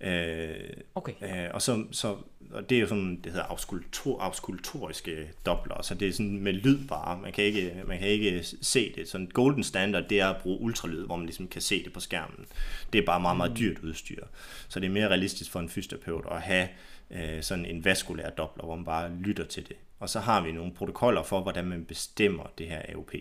Øh, 0.00 0.82
okay. 0.94 1.12
Øh, 1.22 1.50
og 1.54 1.62
så, 1.62 1.84
så 1.92 2.16
og 2.50 2.70
det 2.70 2.76
er 2.76 2.80
jo 2.80 2.86
sådan, 2.86 3.20
det 3.24 3.32
hedder 3.32 3.46
auskultor, 3.46 4.20
auskultoriske 4.20 5.30
dobler, 5.46 5.82
så 5.82 5.94
det 5.94 6.08
er 6.08 6.12
sådan 6.12 6.40
med 6.40 6.52
lyd 6.52 6.86
bare, 6.88 7.18
man 7.22 7.32
kan 7.32 7.44
ikke, 7.44 7.82
man 7.86 7.98
kan 7.98 8.08
ikke 8.08 8.44
se 8.62 8.92
det. 8.94 9.08
Sådan 9.08 9.26
golden 9.26 9.64
standard, 9.64 10.04
det 10.08 10.20
er 10.20 10.28
at 10.28 10.42
bruge 10.42 10.60
ultralyd, 10.60 11.06
hvor 11.06 11.16
man 11.16 11.26
ligesom 11.26 11.48
kan 11.48 11.62
se 11.62 11.84
det 11.84 11.92
på 11.92 12.00
skærmen. 12.00 12.46
Det 12.92 12.98
er 12.98 13.06
bare 13.06 13.20
meget, 13.20 13.36
meget 13.36 13.50
mm. 13.52 13.56
dyrt 13.56 13.78
udstyr. 13.78 14.24
Så 14.68 14.80
det 14.80 14.86
er 14.86 14.90
mere 14.90 15.08
realistisk 15.08 15.50
for 15.50 15.60
en 15.60 15.68
fysioterapeut 15.68 16.24
at 16.30 16.40
have 16.40 16.68
øh, 17.10 17.42
sådan 17.42 17.66
en 17.66 17.84
vaskulær 17.84 18.30
dobler, 18.30 18.64
hvor 18.64 18.76
man 18.76 18.84
bare 18.84 19.10
lytter 19.20 19.44
til 19.44 19.68
det. 19.68 19.76
Og 19.98 20.08
så 20.08 20.20
har 20.20 20.40
vi 20.40 20.52
nogle 20.52 20.74
protokoller 20.74 21.22
for, 21.22 21.40
hvordan 21.40 21.64
man 21.64 21.84
bestemmer 21.84 22.44
det 22.58 22.68
her 22.68 22.82
AOP. 22.88 23.14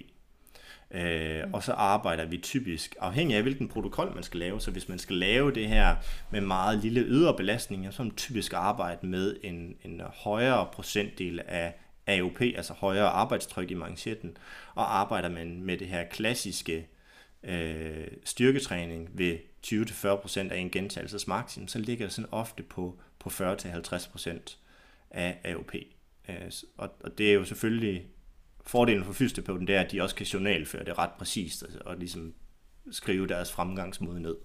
Øh, 0.92 1.44
og 1.54 1.64
så 1.64 1.74
arbejder 1.74 2.26
vi 2.26 2.38
typisk, 2.38 2.96
afhængig 3.00 3.38
af 3.38 3.42
hvilken 3.42 3.68
protokol 3.68 4.12
man 4.14 4.24
skal 4.24 4.40
lave, 4.40 4.62
så 4.62 4.72
hvis 4.72 4.90
man 4.90 5.00
skal 5.00 5.16
lave 5.16 5.52
det 5.52 5.68
her 5.68 5.96
med 6.32 6.42
meget 6.42 6.80
lille 6.80 7.02
ydre 7.02 7.34
belastning, 7.34 7.94
så 7.94 8.04
man 8.04 8.16
typisk 8.16 8.54
arbejde 8.54 9.08
med 9.08 9.38
en, 9.44 9.76
en 9.84 10.02
højere 10.14 10.68
procentdel 10.74 11.42
af 11.48 11.74
AOP, 12.08 12.42
altså 12.42 12.74
højere 12.74 13.08
arbejdstryk 13.08 13.72
i 13.72 13.74
manchetten, 13.74 14.38
og 14.76 15.00
arbejder 15.00 15.30
man 15.30 15.62
med 15.62 15.78
det 15.78 15.88
her 15.88 16.04
klassiske 16.04 16.88
øh, 17.44 18.08
styrketræning 18.24 19.10
ved 19.14 19.38
20-40% 19.68 20.54
af 20.54 20.58
en 20.58 20.70
gentagelsesmaksimum, 20.70 21.68
så 21.68 21.80
ligger 21.80 22.06
det 22.06 22.14
sådan 22.14 22.30
ofte 22.32 22.64
på, 22.64 23.00
på 23.20 23.30
40-50% 23.30 24.58
af 25.12 25.38
AOP. 25.44 25.74
Øh, 26.30 26.52
og, 26.78 26.90
og 27.00 27.18
det 27.18 27.30
er 27.30 27.34
jo 27.34 27.46
selvfølgelig 27.46 28.08
fordelen 28.66 29.04
for 29.04 29.14
fysioterapeuten, 29.14 29.68
det 29.68 29.76
er, 29.76 29.82
at 29.82 29.92
de 29.92 30.02
også 30.02 30.16
kan 30.16 30.26
journalføre 30.26 30.86
det 30.86 30.98
ret 30.98 31.12
præcist 31.18 31.64
og, 31.64 31.70
og 31.86 31.98
ligesom 31.98 32.34
skrive 32.92 33.28
deres 33.28 33.52
fremgangsmåde 33.52 34.22
ned. 34.22 34.36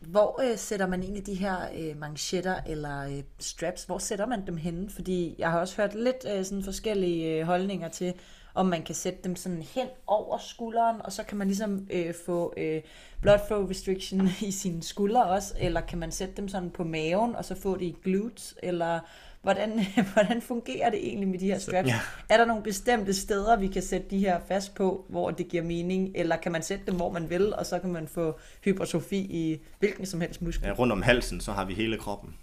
Hvor 0.00 0.50
øh, 0.50 0.58
sætter 0.58 0.86
man 0.86 1.02
egentlig 1.02 1.26
de 1.26 1.34
her 1.34 1.68
øh, 1.78 1.96
manchetter 1.96 2.60
eller 2.66 3.00
øh, 3.00 3.22
straps, 3.38 3.84
hvor 3.84 3.98
sætter 3.98 4.26
man 4.26 4.46
dem 4.46 4.56
henne? 4.56 4.90
Fordi 4.90 5.34
jeg 5.38 5.50
har 5.50 5.60
også 5.60 5.76
hørt 5.76 5.94
lidt 5.94 6.26
øh, 6.36 6.44
sådan 6.44 6.64
forskellige 6.64 7.38
øh, 7.38 7.46
holdninger 7.46 7.88
til, 7.88 8.14
om 8.54 8.66
man 8.66 8.82
kan 8.82 8.94
sætte 8.94 9.18
dem 9.24 9.36
sådan 9.36 9.62
hen 9.74 9.86
over 10.06 10.38
skulderen, 10.38 10.96
og 11.04 11.12
så 11.12 11.22
kan 11.22 11.38
man 11.38 11.46
ligesom 11.46 11.86
øh, 11.90 12.14
få 12.26 12.54
øh, 12.56 12.82
blood 13.22 13.38
flow 13.46 13.68
restriction 13.68 14.28
i 14.48 14.50
sine 14.50 14.82
skuldre 14.82 15.24
også, 15.24 15.54
eller 15.58 15.80
kan 15.80 15.98
man 15.98 16.12
sætte 16.12 16.34
dem 16.36 16.48
sådan 16.48 16.70
på 16.70 16.84
maven, 16.84 17.36
og 17.36 17.44
så 17.44 17.54
få 17.54 17.76
det 17.76 17.84
i 17.84 17.96
glutes, 18.02 18.54
eller 18.62 19.00
Hvordan, 19.42 19.86
hvordan 20.12 20.42
fungerer 20.42 20.90
det 20.90 21.08
egentlig 21.08 21.28
med 21.28 21.38
de 21.38 21.46
her 21.46 21.58
straps? 21.58 21.88
Ja. 21.88 22.00
Er 22.28 22.36
der 22.36 22.44
nogle 22.44 22.62
bestemte 22.62 23.14
steder, 23.14 23.56
vi 23.56 23.66
kan 23.66 23.82
sætte 23.82 24.06
de 24.10 24.18
her 24.18 24.40
fast 24.48 24.74
på, 24.74 25.04
hvor 25.08 25.30
det 25.30 25.48
giver 25.48 25.62
mening? 25.62 26.12
Eller 26.14 26.36
kan 26.36 26.52
man 26.52 26.62
sætte 26.62 26.86
dem, 26.86 26.94
hvor 26.94 27.12
man 27.12 27.30
vil, 27.30 27.54
og 27.54 27.66
så 27.66 27.78
kan 27.78 27.92
man 27.92 28.08
få 28.08 28.38
hypertrofi 28.64 29.16
i 29.16 29.60
hvilken 29.78 30.06
som 30.06 30.20
helst 30.20 30.42
muskel? 30.42 30.66
Ja, 30.66 30.72
rundt 30.72 30.92
om 30.92 31.02
halsen, 31.02 31.40
så 31.40 31.52
har 31.52 31.64
vi 31.64 31.74
hele 31.74 31.98
kroppen. 31.98 32.34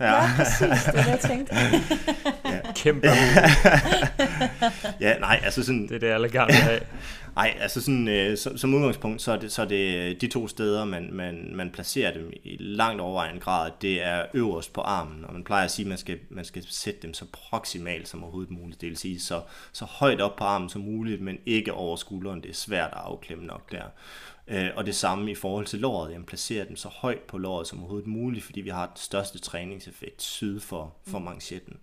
Ja, 0.00 0.22
ja 0.22 0.28
præcis. 0.36 0.84
Det 0.84 0.94
er 0.94 1.02
det, 1.02 1.06
jeg 1.06 1.20
tænkte. 1.20 1.54
ja. 2.54 2.60
Kæmpe 2.74 3.08
Ja, 5.00 5.18
nej, 5.18 5.40
altså 5.44 5.62
sådan... 5.62 5.88
Det 5.88 5.94
er 5.94 5.98
det, 5.98 6.06
alle 6.06 6.30
gerne 6.30 6.46
vil 6.46 6.56
have. 6.56 6.80
Nej, 7.36 7.56
altså 7.60 7.80
sådan, 7.80 8.08
øh, 8.08 8.38
som, 8.38 8.58
som 8.58 8.74
udgangspunkt, 8.74 9.22
så 9.22 9.32
er, 9.32 9.36
det, 9.36 9.52
så 9.52 9.62
er 9.62 9.66
det 9.66 10.20
de 10.20 10.26
to 10.26 10.48
steder, 10.48 10.84
man, 10.84 11.08
man, 11.12 11.50
man 11.54 11.70
placerer 11.70 12.12
dem 12.12 12.32
i 12.44 12.56
langt 12.60 13.00
overvejende 13.00 13.40
grad. 13.40 13.70
Det 13.82 14.02
er 14.02 14.24
øverst 14.34 14.72
på 14.72 14.80
armen, 14.80 15.24
og 15.24 15.32
man 15.32 15.44
plejer 15.44 15.64
at 15.64 15.70
sige, 15.70 15.86
at 15.86 15.88
man 15.88 15.98
skal, 15.98 16.18
man 16.30 16.44
skal 16.44 16.64
sætte 16.68 17.00
dem 17.02 17.14
så 17.14 17.24
proximalt 17.32 18.08
som 18.08 18.22
overhovedet 18.22 18.50
muligt. 18.50 18.80
Det 18.80 18.88
vil 18.88 18.96
sige 18.96 19.20
så, 19.20 19.42
så 19.72 19.84
højt 19.84 20.20
op 20.20 20.36
på 20.36 20.44
armen 20.44 20.68
som 20.68 20.82
muligt, 20.82 21.20
men 21.20 21.38
ikke 21.46 21.72
over 21.72 21.96
skulderen. 21.96 22.42
Det 22.42 22.50
er 22.50 22.54
svært 22.54 22.90
at 22.92 22.98
afklemme 22.98 23.44
nok 23.44 23.72
der. 23.72 23.84
Øh, 24.48 24.68
og 24.76 24.86
det 24.86 24.94
samme 24.94 25.30
i 25.30 25.34
forhold 25.34 25.66
til 25.66 25.78
låret. 25.78 26.12
Jamen, 26.12 26.26
placerer 26.26 26.64
dem 26.64 26.76
så 26.76 26.88
højt 26.88 27.20
på 27.20 27.38
låret 27.38 27.66
som 27.66 27.78
overhovedet 27.78 28.08
muligt, 28.08 28.44
fordi 28.44 28.60
vi 28.60 28.70
har 28.70 28.86
den 28.86 28.96
største 28.96 29.38
træningseffekt 29.38 30.22
syd 30.22 30.60
for, 30.60 30.94
for 31.06 31.18
manchetten. 31.18 31.76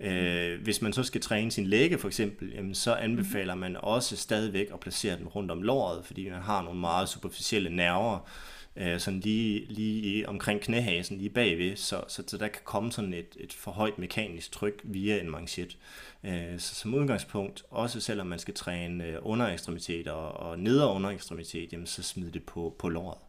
Øh, 0.00 0.62
hvis 0.62 0.82
man 0.82 0.92
så 0.92 1.02
skal 1.02 1.20
træne 1.20 1.50
sin 1.50 1.66
læge 1.66 1.98
for 1.98 2.08
eksempel, 2.08 2.52
jamen, 2.54 2.74
så 2.74 2.94
anbefaler 2.94 3.54
man 3.54 3.76
også 3.76 4.16
stadigvæk 4.16 4.66
at 4.72 4.80
placere 4.80 5.16
den 5.16 5.28
rundt 5.28 5.50
om 5.50 5.62
låret, 5.62 6.06
fordi 6.06 6.28
man 6.28 6.42
har 6.42 6.62
nogle 6.62 6.80
meget 6.80 7.08
superficielle 7.08 7.76
nerver, 7.76 8.28
øh, 8.76 9.00
sådan 9.00 9.20
lige, 9.20 9.66
lige 9.68 10.28
omkring 10.28 10.60
knæhasen, 10.60 11.18
lige 11.18 11.30
bagved, 11.30 11.76
så, 11.76 12.04
så, 12.08 12.22
så 12.26 12.36
der 12.36 12.48
kan 12.48 12.62
komme 12.64 12.92
sådan 12.92 13.14
et, 13.14 13.36
et 13.40 13.52
for 13.52 13.70
højt 13.70 13.98
mekanisk 13.98 14.52
tryk 14.52 14.80
via 14.84 15.20
en 15.20 15.30
manchet. 15.30 15.76
Øh, 16.24 16.58
så 16.58 16.74
som 16.74 16.94
udgangspunkt, 16.94 17.62
også 17.70 18.00
selvom 18.00 18.26
man 18.26 18.38
skal 18.38 18.54
træne 18.54 19.04
øh, 19.04 19.18
underekstremiteter 19.22 19.22
underekstremitet 19.22 20.08
og, 20.08 20.50
og 20.50 20.58
nedre 20.58 20.92
underekstremitet, 20.94 21.72
jamen, 21.72 21.86
så 21.86 22.02
smid 22.02 22.30
det 22.30 22.42
på, 22.42 22.76
på 22.78 22.88
låret. 22.88 23.27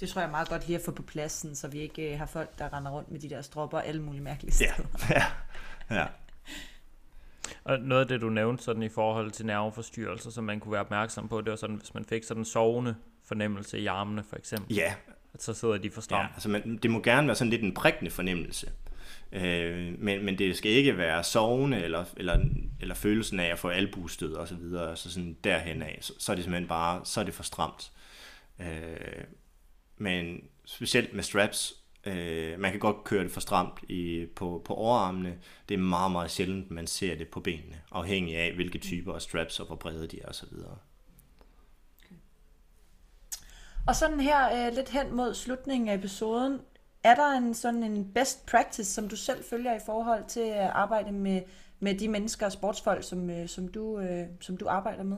Det 0.00 0.08
tror 0.08 0.20
jeg 0.20 0.26
er 0.26 0.30
meget 0.30 0.48
godt 0.48 0.66
lige 0.66 0.76
at 0.76 0.84
få 0.84 0.92
på 0.92 1.02
pladsen, 1.02 1.54
så 1.54 1.68
vi 1.68 1.78
ikke 1.78 2.12
øh, 2.12 2.18
har 2.18 2.26
folk, 2.26 2.58
der 2.58 2.76
render 2.76 2.90
rundt 2.90 3.10
med 3.10 3.20
de 3.20 3.30
der 3.30 3.42
stropper 3.42 3.78
alle 3.78 4.02
mulige 4.02 4.22
mærkelige 4.22 4.52
steder. 4.52 4.72
Ja, 5.10 5.14
ja. 5.90 5.96
ja. 5.96 6.06
Og 7.64 7.78
noget 7.78 8.02
af 8.02 8.08
det, 8.08 8.20
du 8.20 8.28
nævnte 8.28 8.64
sådan 8.64 8.82
i 8.82 8.88
forhold 8.88 9.30
til 9.30 9.46
nerveforstyrrelser, 9.46 10.30
som 10.30 10.44
man 10.44 10.60
kunne 10.60 10.72
være 10.72 10.80
opmærksom 10.80 11.28
på, 11.28 11.40
det 11.40 11.50
var 11.50 11.56
sådan, 11.56 11.76
hvis 11.76 11.94
man 11.94 12.04
fik 12.04 12.24
sådan 12.24 12.40
en 12.40 12.44
sovende 12.44 12.94
fornemmelse 13.24 13.78
i 13.78 13.86
armene, 13.86 14.24
for 14.24 14.36
eksempel. 14.36 14.76
Ja. 14.76 14.94
At 15.34 15.42
så 15.42 15.54
sidder 15.54 15.78
de 15.78 15.90
for 15.90 16.00
stramt. 16.00 16.28
Ja, 16.28 16.34
altså 16.34 16.48
man, 16.48 16.76
det 16.82 16.90
må 16.90 17.00
gerne 17.00 17.26
være 17.26 17.36
sådan 17.36 17.50
lidt 17.50 17.62
en 17.62 17.74
prikkende 17.74 18.10
fornemmelse. 18.10 18.70
Øh, 19.32 19.94
men, 19.98 20.24
men 20.24 20.38
det 20.38 20.56
skal 20.56 20.70
ikke 20.70 20.98
være 20.98 21.24
sovende 21.24 21.82
eller, 21.82 22.04
eller, 22.16 22.44
eller 22.80 22.94
følelsen 22.94 23.40
af 23.40 23.52
at 23.52 23.58
få 23.58 23.68
albustød 23.68 24.34
og 24.34 24.48
så 24.48 24.54
videre, 24.54 24.96
så 24.96 25.12
sådan 25.12 25.36
derhen 25.44 25.82
af, 25.82 25.98
så, 26.00 26.12
så 26.18 26.32
er 26.32 26.36
det 26.36 26.44
simpelthen 26.44 26.68
bare, 26.68 27.00
så 27.04 27.20
er 27.20 27.24
det 27.24 27.34
for 27.34 27.42
stramt. 27.42 27.92
Øh, 28.60 29.24
men 30.00 30.40
specielt 30.64 31.14
med 31.14 31.22
straps, 31.22 31.74
øh, 32.04 32.60
man 32.60 32.70
kan 32.70 32.80
godt 32.80 33.04
køre 33.04 33.24
det 33.24 33.32
for 33.32 33.40
stramt 33.40 33.82
i, 33.88 34.26
på, 34.36 34.62
på 34.64 34.74
overarmene. 34.74 35.38
Det 35.68 35.74
er 35.74 35.78
meget, 35.78 36.12
meget 36.12 36.30
sjældent, 36.30 36.70
man 36.70 36.86
ser 36.86 37.14
det 37.14 37.28
på 37.28 37.40
benene, 37.40 37.80
afhængig 37.92 38.36
af, 38.36 38.54
hvilke 38.54 38.78
typer 38.78 39.14
af 39.14 39.22
straps 39.22 39.60
og 39.60 39.66
hvor 39.66 39.76
brede 39.76 40.06
de 40.06 40.20
er 40.20 40.28
osv. 40.28 40.48
Okay. 40.54 42.16
Og 43.86 43.96
sådan 43.96 44.20
her 44.20 44.66
øh, 44.66 44.74
lidt 44.74 44.88
hen 44.88 45.16
mod 45.16 45.34
slutningen 45.34 45.88
af 45.88 45.94
episoden, 45.94 46.60
er 47.04 47.14
der 47.14 47.32
en 47.36 47.54
sådan 47.54 47.82
en 47.82 48.12
best 48.14 48.46
practice, 48.46 48.92
som 48.92 49.08
du 49.08 49.16
selv 49.16 49.44
følger 49.50 49.76
i 49.76 49.80
forhold 49.86 50.24
til 50.28 50.40
at 50.40 50.70
arbejde 50.70 51.12
med, 51.12 51.42
med 51.80 51.94
de 51.94 52.08
mennesker 52.08 52.46
og 52.46 52.52
sportsfolk, 52.52 53.04
som, 53.04 53.30
øh, 53.30 53.48
som, 53.48 53.68
du, 53.68 53.98
øh, 53.98 54.26
som 54.40 54.56
du 54.56 54.68
arbejder 54.68 55.02
med? 55.02 55.16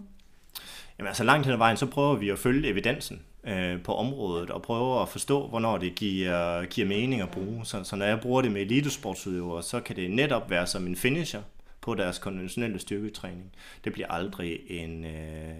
Jamen 0.99 1.09
altså 1.09 1.25
langt 1.25 1.47
hen 1.47 1.53
ad 1.53 1.59
vejen, 1.59 1.77
så 1.77 1.87
prøver 1.87 2.17
vi 2.17 2.29
at 2.29 2.39
følge 2.39 2.69
evidensen 2.69 3.23
øh, 3.45 3.83
på 3.83 3.95
området 3.95 4.51
og 4.51 4.63
prøver 4.63 5.03
at 5.03 5.09
forstå, 5.09 5.49
hvornår 5.49 5.79
det 5.79 5.95
giver, 5.95 6.65
giver 6.65 6.89
mening 6.89 7.23
at 7.23 7.31
bruge. 7.31 7.67
Så, 7.67 7.85
så 7.85 7.97
når 7.97 8.07
jeg 8.07 8.21
bruger 8.21 8.43
det 8.43 8.53
med 8.53 8.61
elitesportsudøvere, 8.61 9.63
så 9.63 9.81
kan 9.81 9.97
det 9.97 10.11
netop 10.11 10.51
være 10.51 10.67
som 10.67 10.87
en 10.87 10.97
finisher 10.97 11.43
på 11.81 11.95
deres 11.95 12.19
konventionelle 12.19 12.79
styrketræning. 12.79 13.53
Det 13.85 13.93
bliver 13.93 14.09
aldrig 14.09 14.61
en, 14.69 15.05
øh, 15.05 15.55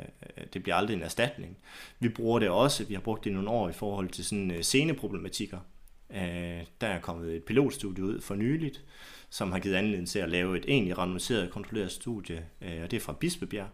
det 0.53 0.63
bliver 0.63 0.77
aldrig 0.77 0.95
en 0.97 1.03
erstatning. 1.03 1.57
Vi 1.99 2.09
bruger 2.09 2.39
det 2.39 2.49
også, 2.49 2.85
vi 2.85 2.95
har 2.95 3.01
brugt 3.01 3.25
det 3.25 3.31
i 3.31 3.33
nogle 3.33 3.51
år 3.51 3.69
i 3.69 3.73
forhold 3.73 4.09
til 4.09 4.25
sådan 4.25 4.51
øh, 4.51 4.63
sceneproblematikker. 4.63 5.59
Øh, 6.11 6.61
der 6.81 6.87
er 6.87 7.01
kommet 7.01 7.37
et 7.37 7.45
pilotstudie 7.45 8.05
ud 8.05 8.21
for 8.21 8.35
nyligt, 8.35 8.85
som 9.31 9.53
har 9.53 9.59
givet 9.59 9.75
anledning 9.75 10.09
til 10.09 10.19
at 10.19 10.29
lave 10.29 10.59
et 10.59 10.65
egentlig 10.69 10.99
randomiseret 10.99 11.51
kontrolleret 11.51 11.93
studie, 11.93 12.45
øh, 12.61 12.83
og 12.83 12.91
det 12.91 12.97
er 12.97 13.01
fra 13.01 13.17
Bispebjerg, 13.21 13.69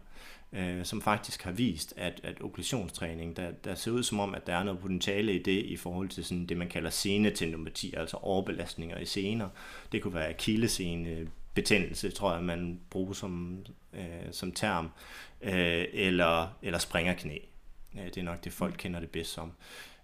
øh, 0.53 0.85
som 0.85 1.01
faktisk 1.01 1.43
har 1.43 1.51
vist, 1.51 1.93
at, 1.97 2.21
at 2.23 2.41
okklusionstræning, 2.41 3.37
der, 3.37 3.51
der 3.51 3.75
ser 3.75 3.91
ud 3.91 4.03
som 4.03 4.19
om, 4.19 4.35
at 4.35 4.47
der 4.47 4.55
er 4.55 4.63
noget 4.63 4.79
potentiale 4.79 5.33
i 5.33 5.43
det 5.43 5.65
i 5.65 5.77
forhold 5.77 6.09
til 6.09 6.25
sådan 6.25 6.45
det, 6.45 6.57
man 6.57 6.69
kalder 6.69 6.89
senetendinopati, 6.89 7.93
altså 7.97 8.17
overbelastninger 8.17 8.97
i 8.97 9.05
sener. 9.05 9.49
Det 9.91 10.01
kunne 10.01 10.13
være 10.13 10.29
akillesene 10.29 11.27
betændelse, 11.53 12.11
tror 12.11 12.33
jeg, 12.33 12.43
man 12.43 12.79
bruger 12.89 13.13
som, 13.13 13.65
øh, 13.93 14.31
som 14.31 14.51
term, 14.51 14.89
øh, 15.41 15.85
eller, 15.93 16.57
eller 16.61 16.79
springerknæ. 16.79 17.37
Det 17.93 18.17
er 18.17 18.23
nok 18.23 18.43
det, 18.43 18.53
folk 18.53 18.75
kender 18.77 18.99
det 18.99 19.09
bedst 19.09 19.33
som. 19.33 19.51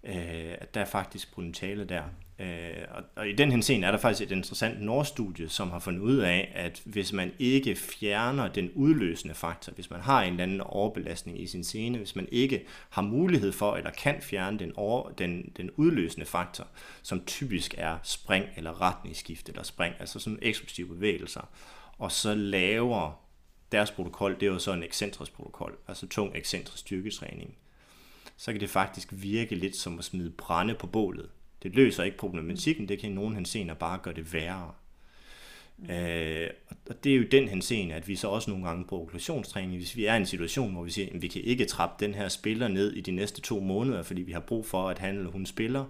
Øh, 0.04 0.56
at 0.60 0.74
der 0.74 0.82
er 0.82 0.86
faktisk 0.86 1.34
potentiale 1.34 1.86
der. 1.86 2.04
Øh, 2.40 2.86
og, 2.92 3.04
og 3.16 3.30
i 3.30 3.34
den 3.34 3.52
henseende 3.52 3.88
er 3.88 3.92
der 3.92 3.98
faktisk 3.98 4.32
et 4.32 4.36
interessant 4.36 4.82
nordstudie, 4.82 5.50
som 5.50 5.72
har 5.72 5.80
fundet 5.80 6.02
ud 6.02 6.18
af, 6.18 6.52
at 6.56 6.82
hvis 6.86 7.14
man 7.14 7.32
ikke 7.40 7.76
fjerner 7.76 8.48
den 8.48 8.72
udløsende 8.74 9.36
faktor, 9.36 9.74
hvis 9.74 9.90
man 9.90 10.02
har 10.02 10.22
en 10.22 10.34
eller 10.34 10.44
anden 10.44 10.62
overbelastning 10.62 11.42
i 11.42 11.48
sin 11.48 11.64
scene, 11.64 11.98
hvis 11.98 12.16
man 12.16 12.28
ikke 12.32 12.66
har 12.90 13.02
mulighed 13.02 13.52
for 13.52 13.76
eller 13.76 13.92
kan 13.92 14.22
fjerne 14.22 14.60
den, 14.60 14.72
over, 14.76 15.10
den, 15.10 15.52
den 15.58 15.72
udløsende 15.72 16.26
faktor, 16.26 16.68
som 17.02 17.26
typisk 17.26 17.76
er 17.78 17.98
spring 18.04 18.46
eller 18.58 18.82
retningsskift 18.82 19.50
eller 19.50 19.64
spring, 19.64 19.96
altså 20.00 20.20
sådan 20.20 20.40
eksplosive 20.42 20.88
bevægelser, 20.88 21.50
og 21.98 22.12
så 22.12 22.36
laver 22.36 23.22
deres 23.72 23.92
protokol, 23.92 24.34
det 24.34 24.44
er 24.44 24.52
jo 24.52 24.60
så 24.60 24.74
en 24.74 24.84
ekscentrisk 24.84 25.34
protokol, 25.34 25.78
altså 25.88 26.08
tung 26.08 26.32
ekscentrisk 26.36 26.78
styrketræning, 26.78 27.56
så 28.38 28.52
kan 28.52 28.62
det 28.62 28.70
faktisk 28.70 29.08
virke 29.12 29.56
lidt 29.56 29.76
som 29.76 30.00
at 30.00 30.06
smide 30.06 30.30
brænde 30.30 30.74
på 30.74 30.88
bålet. 30.88 31.30
Det 31.66 31.76
løser 31.76 32.04
ikke 32.04 32.18
problematikken, 32.18 32.88
det 32.88 33.00
kan 33.00 33.12
i 33.12 33.14
nogen 33.14 33.36
henseender 33.36 33.74
bare 33.74 34.00
gøre 34.04 34.14
det 34.14 34.34
værre. 34.34 34.72
Mm. 35.78 35.90
Øh, 35.90 36.50
og 36.90 37.04
det 37.04 37.12
er 37.12 37.16
jo 37.16 37.24
den 37.32 37.48
henseende, 37.48 37.96
at 37.96 38.08
vi 38.08 38.16
så 38.16 38.28
også 38.28 38.50
nogle 38.50 38.66
gange 38.66 38.86
på 38.86 39.02
okklusionstræning, 39.02 39.78
hvis 39.78 39.96
vi 39.96 40.06
er 40.06 40.14
i 40.14 40.18
en 40.18 40.26
situation, 40.26 40.74
hvor 40.74 40.84
vi 40.84 40.92
siger, 40.92 41.08
at 41.14 41.22
vi 41.22 41.28
kan 41.28 41.42
ikke 41.42 41.66
trappe 41.66 42.06
den 42.06 42.16
her 42.16 42.28
spiller 42.28 42.68
ned 42.68 42.94
i 42.94 43.02
de 43.02 43.12
næste 43.12 43.42
to 43.42 43.60
måneder, 43.60 44.04
fordi 44.04 44.22
vi 44.22 44.32
har 44.32 44.40
brug 44.40 44.66
for, 44.66 44.90
at 44.90 45.00
han 45.00 45.16
eller 45.16 45.32
hun 45.32 45.46
spiller, 45.46 45.86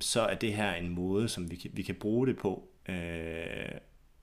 så 0.00 0.20
er 0.20 0.34
det 0.34 0.54
her 0.54 0.74
en 0.74 0.88
måde, 0.88 1.28
som 1.28 1.50
vi 1.50 1.56
kan, 1.56 1.70
vi 1.74 1.82
kan 1.82 1.94
bruge 1.94 2.26
det 2.26 2.36
på. 2.36 2.68
Øh, 2.88 2.94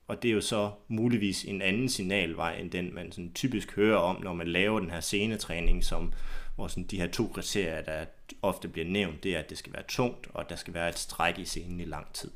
og 0.08 0.22
det 0.22 0.28
er 0.28 0.32
jo 0.32 0.40
så 0.40 0.70
muligvis 0.88 1.44
en 1.44 1.62
anden 1.62 1.88
signalvej, 1.88 2.56
end 2.56 2.70
den 2.70 2.94
man 2.94 3.12
sådan 3.12 3.32
typisk 3.32 3.76
hører 3.76 3.98
om, 3.98 4.22
når 4.22 4.34
man 4.34 4.48
laver 4.48 4.80
den 4.80 4.90
her 4.90 5.00
scenetræning, 5.00 5.84
som, 5.84 6.12
hvor 6.60 6.68
sådan 6.68 6.84
de 6.84 7.00
her 7.00 7.06
to 7.06 7.30
kriterier, 7.34 7.82
der 7.82 8.04
ofte 8.42 8.68
bliver 8.68 8.88
nævnt, 8.88 9.22
det 9.22 9.34
er, 9.34 9.38
at 9.38 9.50
det 9.50 9.58
skal 9.58 9.72
være 9.72 9.82
tungt, 9.88 10.26
og 10.34 10.40
at 10.40 10.50
der 10.50 10.56
skal 10.56 10.74
være 10.74 10.88
et 10.88 10.98
stræk 10.98 11.38
i 11.38 11.44
scenen 11.44 11.80
i 11.80 11.84
lang 11.84 12.12
tid. 12.12 12.30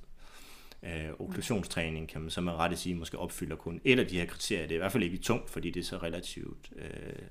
Øh, 0.83 1.11
okklusionstræning 1.19 2.09
kan 2.09 2.21
man 2.21 2.31
så 2.31 2.41
med 2.41 2.53
rette 2.53 2.77
sige, 2.77 2.95
måske 2.95 3.19
opfylder 3.19 3.57
kun 3.57 3.81
et 3.85 3.99
af 3.99 4.07
de 4.07 4.19
her 4.19 4.27
kriterier. 4.27 4.63
Det 4.63 4.71
er 4.71 4.77
i 4.77 4.79
hvert 4.79 4.93
fald 4.93 5.03
ikke 5.03 5.17
tungt, 5.19 5.51
fordi 5.51 5.71
det 5.71 5.81
er 5.81 5.85
så 5.85 5.97
relativt 5.97 6.73
øh, 6.77 7.23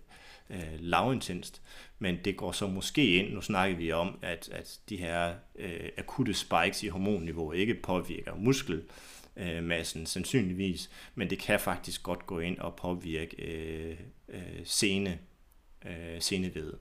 øh, 0.49 0.79
lavintenst, 0.79 1.61
men 1.99 2.17
det 2.25 2.37
går 2.37 2.51
så 2.51 2.67
måske 2.67 3.15
ind, 3.15 3.33
nu 3.33 3.41
snakker 3.41 3.77
vi 3.77 3.91
om, 3.91 4.19
at, 4.21 4.49
at 4.51 4.79
de 4.89 4.97
her 4.97 5.33
øh, 5.55 5.89
akutte 5.97 6.33
spikes 6.33 6.83
i 6.83 6.87
hormonniveau 6.87 7.51
ikke 7.51 7.73
påvirker 7.73 8.35
muskel, 8.35 8.83
øh, 9.37 9.63
massen 9.63 10.05
sandsynligvis, 10.05 10.89
men 11.15 11.29
det 11.29 11.39
kan 11.39 11.59
faktisk 11.59 12.03
godt 12.03 12.25
gå 12.25 12.39
ind 12.39 12.59
og 12.59 12.75
påvirke 12.75 13.35
øh, 13.41 13.97
øh, 14.29 14.61
sene, 14.63 15.19
øh, 15.85 16.21
senevæd. 16.21 16.73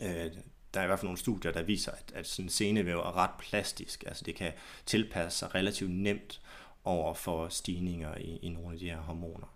Øh, 0.00 0.30
der 0.74 0.80
er 0.80 0.84
i 0.84 0.86
hvert 0.86 0.98
fald 0.98 1.08
nogle 1.08 1.18
studier, 1.18 1.52
der 1.52 1.62
viser, 1.62 1.92
at, 1.92 2.12
at 2.14 2.26
sådan 2.26 2.48
senevæv 2.48 2.98
er 2.98 3.16
ret 3.16 3.30
plastisk, 3.38 4.04
altså 4.06 4.24
det 4.24 4.34
kan 4.34 4.52
tilpasse 4.86 5.38
sig 5.38 5.54
relativt 5.54 5.90
nemt 5.90 6.40
over 6.84 7.14
for 7.14 7.48
stigninger 7.48 8.14
i, 8.18 8.38
i 8.42 8.48
nogle 8.48 8.72
af 8.72 8.78
de 8.78 8.90
her 8.90 8.96
hormoner. 8.96 9.54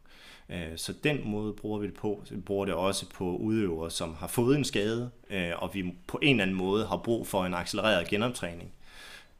Øh, 0.48 0.76
så 0.76 0.92
den 0.92 1.28
måde 1.28 1.52
bruger 1.52 1.78
vi 1.78 1.86
det 1.86 1.94
på. 1.94 2.24
Vi 2.30 2.40
bruger 2.40 2.64
det 2.64 2.74
også 2.74 3.10
på 3.10 3.36
udøvere, 3.36 3.90
som 3.90 4.14
har 4.14 4.26
fået 4.26 4.56
en 4.56 4.64
skade, 4.64 5.10
øh, 5.30 5.52
og 5.56 5.74
vi 5.74 5.94
på 6.06 6.18
en 6.22 6.30
eller 6.30 6.42
anden 6.42 6.56
måde 6.56 6.86
har 6.86 6.96
brug 6.96 7.26
for 7.26 7.44
en 7.44 7.54
accelereret 7.54 8.08
genoptræning. 8.08 8.72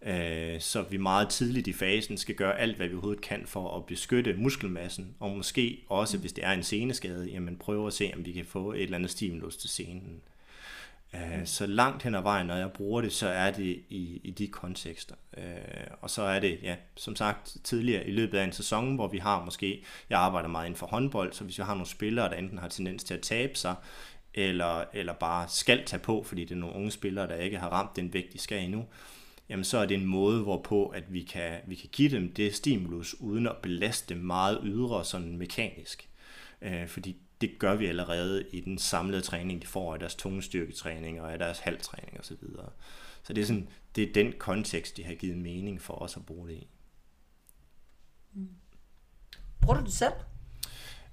Øh, 0.07 0.61
så 0.61 0.83
vi 0.83 0.97
meget 0.97 1.29
tidligt 1.29 1.67
i 1.67 1.73
fasen 1.73 2.17
skal 2.17 2.35
gøre 2.35 2.59
alt, 2.59 2.77
hvad 2.77 2.89
vi 2.89 2.95
overhovedet 2.95 3.23
kan 3.23 3.43
for 3.47 3.77
at 3.77 3.87
beskytte 3.87 4.35
muskelmassen, 4.35 5.15
og 5.21 5.37
måske 5.37 5.85
også, 5.89 6.19
hvis 6.19 6.33
det 6.33 6.45
er 6.45 6.53
en 6.53 6.63
seneskade, 6.63 7.27
jamen 7.27 7.57
prøve 7.57 7.87
at 7.87 7.93
se, 7.93 8.13
om 8.17 8.25
vi 8.25 8.33
kan 8.33 8.45
få 8.45 8.73
et 8.73 8.83
eller 8.83 8.97
andet 8.97 9.11
stimulus 9.11 9.57
til 9.57 9.71
scenen. 9.71 10.21
Øh, 11.15 11.47
så 11.47 11.67
langt 11.67 12.03
hen 12.03 12.15
ad 12.15 12.23
vejen, 12.23 12.47
når 12.47 12.57
jeg 12.57 12.73
bruger 12.73 13.01
det, 13.01 13.13
så 13.13 13.29
er 13.29 13.51
det 13.51 13.83
i, 13.89 14.21
i 14.25 14.31
de 14.31 14.47
kontekster. 14.47 15.15
Øh, 15.37 15.45
og 16.01 16.11
så 16.11 16.23
er 16.23 16.41
det, 16.41 16.59
ja, 16.63 16.77
som 16.97 17.17
sagt, 17.17 17.57
tidligere 17.65 18.07
i 18.07 18.11
løbet 18.13 18.39
af 18.39 18.45
en 18.45 18.53
sæson, 18.53 18.95
hvor 18.95 19.09
vi 19.09 19.19
har 19.19 19.45
måske, 19.45 19.85
jeg 20.11 20.19
arbejder 20.19 20.49
meget 20.49 20.67
inden 20.67 20.79
for 20.79 20.87
håndbold, 20.87 21.33
så 21.33 21.45
hvis 21.45 21.59
vi 21.59 21.63
har 21.63 21.75
nogle 21.75 21.87
spillere, 21.87 22.29
der 22.29 22.37
enten 22.37 22.59
har 22.59 22.69
tendens 22.69 23.05
til 23.05 23.15
at 23.15 23.21
tabe 23.21 23.55
sig, 23.55 23.75
eller, 24.35 24.85
eller 24.93 25.13
bare 25.13 25.49
skal 25.49 25.85
tage 25.85 26.01
på, 26.01 26.23
fordi 26.23 26.45
det 26.45 26.55
er 26.55 26.59
nogle 26.59 26.77
unge 26.77 26.91
spillere, 26.91 27.29
der 27.29 27.35
ikke 27.35 27.59
har 27.59 27.69
ramt 27.69 27.97
den 27.97 28.13
vægt, 28.13 28.33
de 28.33 28.39
skal 28.39 28.65
endnu, 28.65 28.85
jamen 29.53 29.65
så 29.65 29.79
er 29.79 29.87
det 29.87 29.95
en 29.95 30.07
måde, 30.07 30.43
hvorpå 30.43 30.87
at 30.87 31.13
vi 31.13 31.23
kan, 31.23 31.59
vi 31.67 31.75
kan 31.75 31.89
give 31.93 32.11
dem 32.11 32.35
det 32.35 32.55
stimulus, 32.55 33.15
uden 33.21 33.47
at 33.47 33.57
belaste 33.63 34.15
dem 34.15 34.23
meget 34.25 34.61
ydre 34.65 35.05
sådan 35.05 35.37
mekanisk. 35.37 36.09
Øh, 36.63 36.89
fordi 36.89 37.17
det 37.41 37.51
gør 37.59 37.75
vi 37.75 37.87
allerede 37.87 38.45
i 38.53 38.61
den 38.61 38.79
samlede 38.79 39.23
træning, 39.23 39.63
de 39.63 39.67
får 39.67 39.93
af 39.93 39.99
deres 39.99 40.15
tunge 40.15 40.43
styrketræning 40.43 41.21
og 41.21 41.33
af 41.33 41.39
deres 41.39 41.59
halvtræning 41.59 42.21
osv. 42.21 42.37
Så, 42.37 42.63
så 43.23 43.33
det 43.33 43.43
er, 43.43 43.47
sådan, 43.47 43.69
det 43.97 44.09
er 44.09 44.13
den 44.13 44.33
kontekst, 44.39 44.97
de 44.97 45.05
har 45.05 45.15
givet 45.15 45.37
mening 45.37 45.83
for 45.83 46.03
os 46.03 46.17
at 46.17 46.27
bruge 46.27 46.49
det 46.49 46.55
i. 46.55 46.69
Mm. 48.35 48.49
Bruger 49.61 49.79
du 49.79 49.85
det 49.85 49.93
selv? 49.93 50.13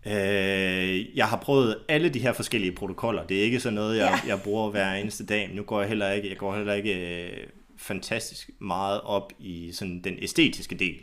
Øh, 0.05 1.17
jeg 1.17 1.27
har 1.29 1.37
prøvet 1.37 1.77
alle 1.87 2.09
de 2.09 2.19
her 2.19 2.33
forskellige 2.33 2.75
protokoller. 2.75 3.27
Det 3.27 3.39
er 3.39 3.43
ikke 3.43 3.59
sådan 3.59 3.75
noget, 3.75 3.97
jeg, 3.97 4.21
ja. 4.23 4.29
jeg 4.35 4.43
bruger 4.43 4.71
hver 4.71 4.93
eneste 4.93 5.25
dag. 5.25 5.49
Nu 5.53 5.63
går 5.63 5.79
jeg 5.79 5.89
heller 5.89 6.11
ikke, 6.11 6.29
jeg 6.29 6.37
går 6.37 6.55
heller 6.55 6.73
ikke 6.73 7.25
øh, 7.25 7.47
fantastisk 7.79 8.49
meget 8.59 9.01
op 9.01 9.33
i 9.39 9.71
sådan 9.71 10.01
den 10.03 10.15
æstetiske 10.21 10.75
del. 10.75 10.95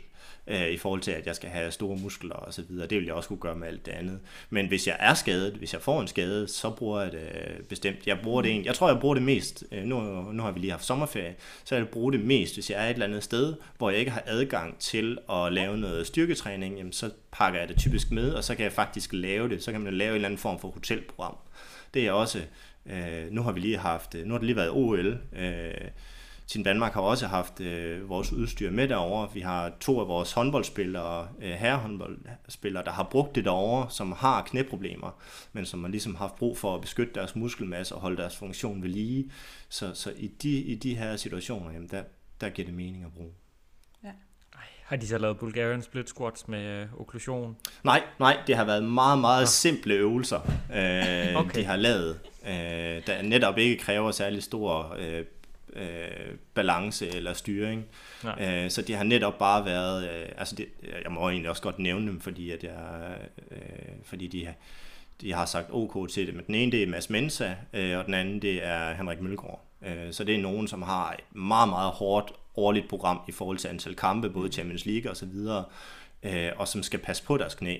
øh, 0.47 0.67
i 0.67 0.77
forhold 0.77 1.01
til, 1.01 1.11
at 1.11 1.25
jeg 1.27 1.35
skal 1.35 1.49
have 1.49 1.71
store 1.71 1.97
muskler 1.97 2.35
og 2.35 2.53
så 2.53 2.61
videre. 2.69 2.87
Det 2.87 2.97
vil 2.97 3.05
jeg 3.05 3.13
også 3.13 3.27
kunne 3.27 3.39
gøre 3.39 3.55
med 3.55 3.67
alt 3.67 3.85
det 3.85 3.91
andet. 3.91 4.19
Men 4.49 4.67
hvis 4.67 4.87
jeg 4.87 4.95
er 4.99 5.13
skadet, 5.13 5.53
hvis 5.53 5.73
jeg 5.73 5.81
får 5.81 6.01
en 6.01 6.07
skade, 6.07 6.47
så 6.47 6.69
bruger 6.69 7.01
jeg 7.01 7.11
det 7.11 7.19
øh, 7.19 7.63
bestemt. 7.63 8.07
Jeg 8.07 8.19
bruger 8.23 8.41
det 8.41 8.49
egentlig, 8.51 8.67
jeg 8.67 8.75
tror, 8.75 8.89
jeg 8.89 8.99
bruger 8.99 9.15
det 9.15 9.23
mest, 9.23 9.63
øh, 9.71 9.83
nu, 9.83 9.99
nu 10.31 10.43
har 10.43 10.51
vi 10.51 10.59
lige 10.59 10.71
haft 10.71 10.85
sommerferie, 10.85 11.35
så 11.63 11.75
jeg 11.75 11.87
bruger 11.87 12.11
det 12.11 12.19
mest, 12.19 12.53
hvis 12.53 12.69
jeg 12.69 12.85
er 12.85 12.89
et 12.89 12.93
eller 12.93 13.05
andet 13.05 13.23
sted, 13.23 13.55
hvor 13.77 13.89
jeg 13.89 13.99
ikke 13.99 14.11
har 14.11 14.23
adgang 14.25 14.79
til 14.79 15.17
at 15.31 15.53
lave 15.53 15.77
noget 15.77 16.07
styrketræning, 16.07 16.77
jamen 16.77 16.93
så 16.93 17.09
pakker 17.31 17.59
jeg 17.59 17.69
det 17.69 17.77
typisk 17.77 18.11
med, 18.11 18.31
og 18.33 18.43
så 18.43 18.55
kan 18.55 18.63
jeg 18.63 18.71
faktisk 18.71 19.09
lave 19.13 19.49
det. 19.49 19.63
Så 19.63 19.71
kan 19.71 19.81
man 19.81 19.93
lave 19.93 20.09
en 20.09 20.15
eller 20.15 20.27
anden 20.27 20.37
form 20.37 20.59
for 20.59 20.67
hotelprogram. 20.67 21.35
Det 21.93 22.07
er 22.07 22.11
også, 22.11 22.41
øh, 22.85 23.31
nu 23.31 23.41
har 23.41 23.51
vi 23.51 23.59
lige 23.59 23.77
haft, 23.77 24.15
øh, 24.15 24.25
nu 24.25 24.33
har 24.33 24.37
det 24.37 24.45
lige 24.45 24.55
været 24.55 24.69
OL, 24.71 25.17
øh, 25.35 25.71
Team 26.47 26.63
Danmark 26.63 26.93
har 26.93 27.01
også 27.01 27.27
haft 27.27 27.61
øh, 27.61 28.09
vores 28.09 28.33
udstyr 28.33 28.71
med 28.71 28.87
derovre. 28.87 29.33
Vi 29.33 29.39
har 29.39 29.71
to 29.79 29.99
af 29.99 30.07
vores 30.07 30.31
håndboldspillere, 30.31 31.27
øh, 31.41 31.51
herrehåndboldspillere, 31.51 32.83
der 32.83 32.91
har 32.91 33.03
brugt 33.03 33.35
det 33.35 33.45
derovre, 33.45 33.89
som 33.89 34.11
har 34.11 34.43
knæproblemer, 34.43 35.11
men 35.53 35.65
som 35.65 35.83
har 35.83 35.91
ligesom 35.91 36.15
haft 36.15 36.35
brug 36.35 36.57
for 36.57 36.75
at 36.75 36.81
beskytte 36.81 37.13
deres 37.13 37.35
muskelmasse 37.35 37.95
og 37.95 38.01
holde 38.01 38.17
deres 38.17 38.37
funktion 38.37 38.83
ved 38.83 38.89
lige. 38.89 39.31
Så, 39.69 39.93
så 39.93 40.13
i, 40.17 40.27
de, 40.27 40.49
i 40.49 40.75
de 40.75 40.95
her 40.95 41.15
situationer, 41.15 41.71
jamen 41.71 41.87
der, 41.87 42.03
der 42.41 42.49
giver 42.49 42.65
det 42.65 42.75
mening 42.75 43.03
at 43.03 43.13
bruge. 43.13 43.31
Ja. 44.03 44.11
Har 44.83 44.95
de 44.95 45.07
så 45.07 45.17
lavet 45.17 45.37
Bulgarian 45.37 45.81
split 45.81 46.09
squats 46.09 46.47
med 46.47 46.81
øh, 46.81 47.01
okklusion? 47.01 47.55
Nej, 47.83 48.03
nej, 48.19 48.37
det 48.47 48.55
har 48.55 48.65
været 48.65 48.83
meget, 48.83 49.19
meget 49.19 49.41
ah. 49.41 49.47
simple 49.47 49.93
øvelser, 49.93 50.39
øh, 50.73 51.35
okay. 51.41 51.59
de 51.59 51.65
har 51.65 51.75
lavet, 51.75 52.19
øh, 52.45 52.51
der 53.07 53.21
netop 53.21 53.57
ikke 53.57 53.77
kræver 53.77 54.11
særlig 54.11 54.43
stor 54.43 54.95
øh, 54.99 55.25
øh, 55.77 56.35
balance 56.53 57.07
eller 57.07 57.33
styring. 57.33 57.85
Øh, 58.39 58.69
så 58.69 58.81
det 58.81 58.95
har 58.95 59.03
netop 59.03 59.37
bare 59.37 59.65
været, 59.65 60.09
øh, 60.09 60.29
altså 60.37 60.55
det, 60.55 60.67
jeg 61.03 61.11
må 61.11 61.29
egentlig 61.29 61.49
også 61.49 61.61
godt 61.61 61.79
nævne 61.79 62.07
dem, 62.07 62.19
fordi, 62.19 62.51
at 62.51 62.63
jeg, 62.63 63.17
øh, 63.51 63.57
fordi 64.03 64.27
de, 64.27 64.53
de 65.21 65.33
har 65.33 65.45
sagt 65.45 65.67
OK 65.71 66.09
til 66.09 66.27
det. 66.27 66.35
Men 66.35 66.43
den 66.47 66.55
ene 66.55 66.71
det 66.71 66.83
er 66.83 66.87
Mads 66.87 67.09
Mensa, 67.09 67.55
øh, 67.73 67.97
og 67.97 68.05
den 68.05 68.13
anden 68.13 68.41
det 68.41 68.65
er 68.65 68.93
Henrik 68.93 69.21
Mølgaard. 69.21 69.65
Øh, 69.85 70.13
så 70.13 70.23
det 70.23 70.35
er 70.35 70.41
nogen, 70.41 70.67
som 70.67 70.81
har 70.81 71.11
et 71.11 71.35
meget, 71.37 71.69
meget 71.69 71.91
hårdt 71.91 72.31
årligt 72.55 72.89
program 72.89 73.19
i 73.27 73.31
forhold 73.31 73.57
til 73.57 73.67
antal 73.67 73.95
kampe, 73.95 74.29
både 74.29 74.51
Champions 74.51 74.85
League 74.85 75.11
og 75.11 75.17
så 75.17 75.25
videre, 75.25 75.65
øh, 76.23 76.51
og 76.55 76.67
som 76.67 76.83
skal 76.83 76.99
passe 76.99 77.23
på 77.23 77.37
deres 77.37 77.55
knæ 77.55 77.77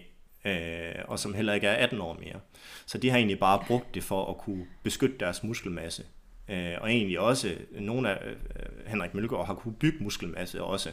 øh, 0.48 0.96
og 1.08 1.20
som 1.20 1.34
heller 1.34 1.54
ikke 1.54 1.68
er 1.68 1.84
18 1.84 2.02
år 2.02 2.18
mere. 2.20 2.40
Så 2.86 2.98
de 2.98 3.10
har 3.10 3.18
egentlig 3.18 3.40
bare 3.40 3.64
brugt 3.68 3.96
det 3.96 4.04
for 4.04 4.30
at 4.30 4.38
kunne 4.38 4.66
beskytte 4.84 5.16
deres 5.20 5.44
muskelmasse 5.44 6.04
Øh, 6.50 6.74
og 6.82 6.92
egentlig 6.92 7.20
også, 7.20 7.58
nogle 7.72 8.10
af 8.10 8.26
øh, 8.26 8.32
øh 8.32 8.88
Henrik 8.88 9.14
Mølgaard 9.14 9.46
har 9.46 9.54
kunne 9.54 9.76
bygge 9.76 10.04
muskelmasse 10.04 10.64
også 10.64 10.90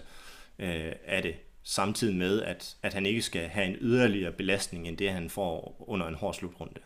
øh, 0.59 0.93
af 1.05 1.23
det, 1.23 1.35
samtidig 1.63 2.17
med, 2.17 2.43
at, 2.43 2.77
at 2.83 2.95
han 2.95 3.07
ikke 3.07 3.23
skal 3.23 3.49
have 3.49 3.67
en 3.67 3.77
yderligere 3.81 4.33
belastning, 4.33 4.89
end 4.89 4.97
det 4.97 5.11
han 5.11 5.31
får 5.31 5.85
under 5.89 6.07
en 6.07 6.15
hård 6.15 6.35
slutrunde. 6.35 6.81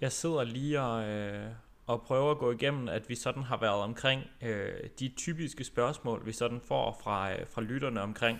Jeg 0.00 0.12
sidder 0.12 0.44
lige 0.44 0.80
og, 0.80 1.04
øh, 1.04 1.50
og 1.86 2.02
prøver 2.02 2.30
at 2.30 2.38
gå 2.38 2.52
igennem, 2.52 2.88
at 2.88 3.08
vi 3.08 3.14
sådan 3.14 3.42
har 3.42 3.56
været 3.56 3.82
omkring 3.82 4.22
øh, 4.42 4.88
de 4.98 5.08
typiske 5.16 5.64
spørgsmål, 5.64 6.26
vi 6.26 6.32
sådan 6.32 6.60
får 6.60 7.00
fra, 7.02 7.32
øh, 7.32 7.46
fra 7.48 7.62
lytterne 7.62 8.00
omkring 8.00 8.38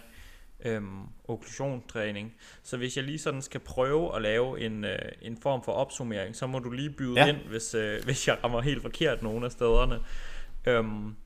øhm, 0.65 1.03
okklusionstræning. 1.25 2.35
Så 2.63 2.77
hvis 2.77 2.97
jeg 2.97 3.05
lige 3.05 3.19
sådan 3.19 3.43
skal 3.43 3.61
prøve 3.61 4.17
at 4.17 4.23
lave 4.23 4.61
en, 4.61 4.85
øh, 4.85 4.99
en 5.23 5.37
form 5.37 5.63
for 5.65 5.73
opsummering, 5.73 6.37
så 6.37 6.47
må 6.47 6.59
du 6.59 6.71
lige 6.71 6.91
byde 6.91 7.21
ja. 7.21 7.27
ind, 7.27 7.37
hvis, 7.37 7.75
øh, 7.75 8.01
hvis 8.05 8.29
jeg 8.29 8.45
rammer 8.45 8.61
helt 8.61 8.83
forkert 8.83 9.23
nogle 9.23 9.47
af 9.47 9.53
stederne. 9.53 10.01
Øhm, 10.67 11.17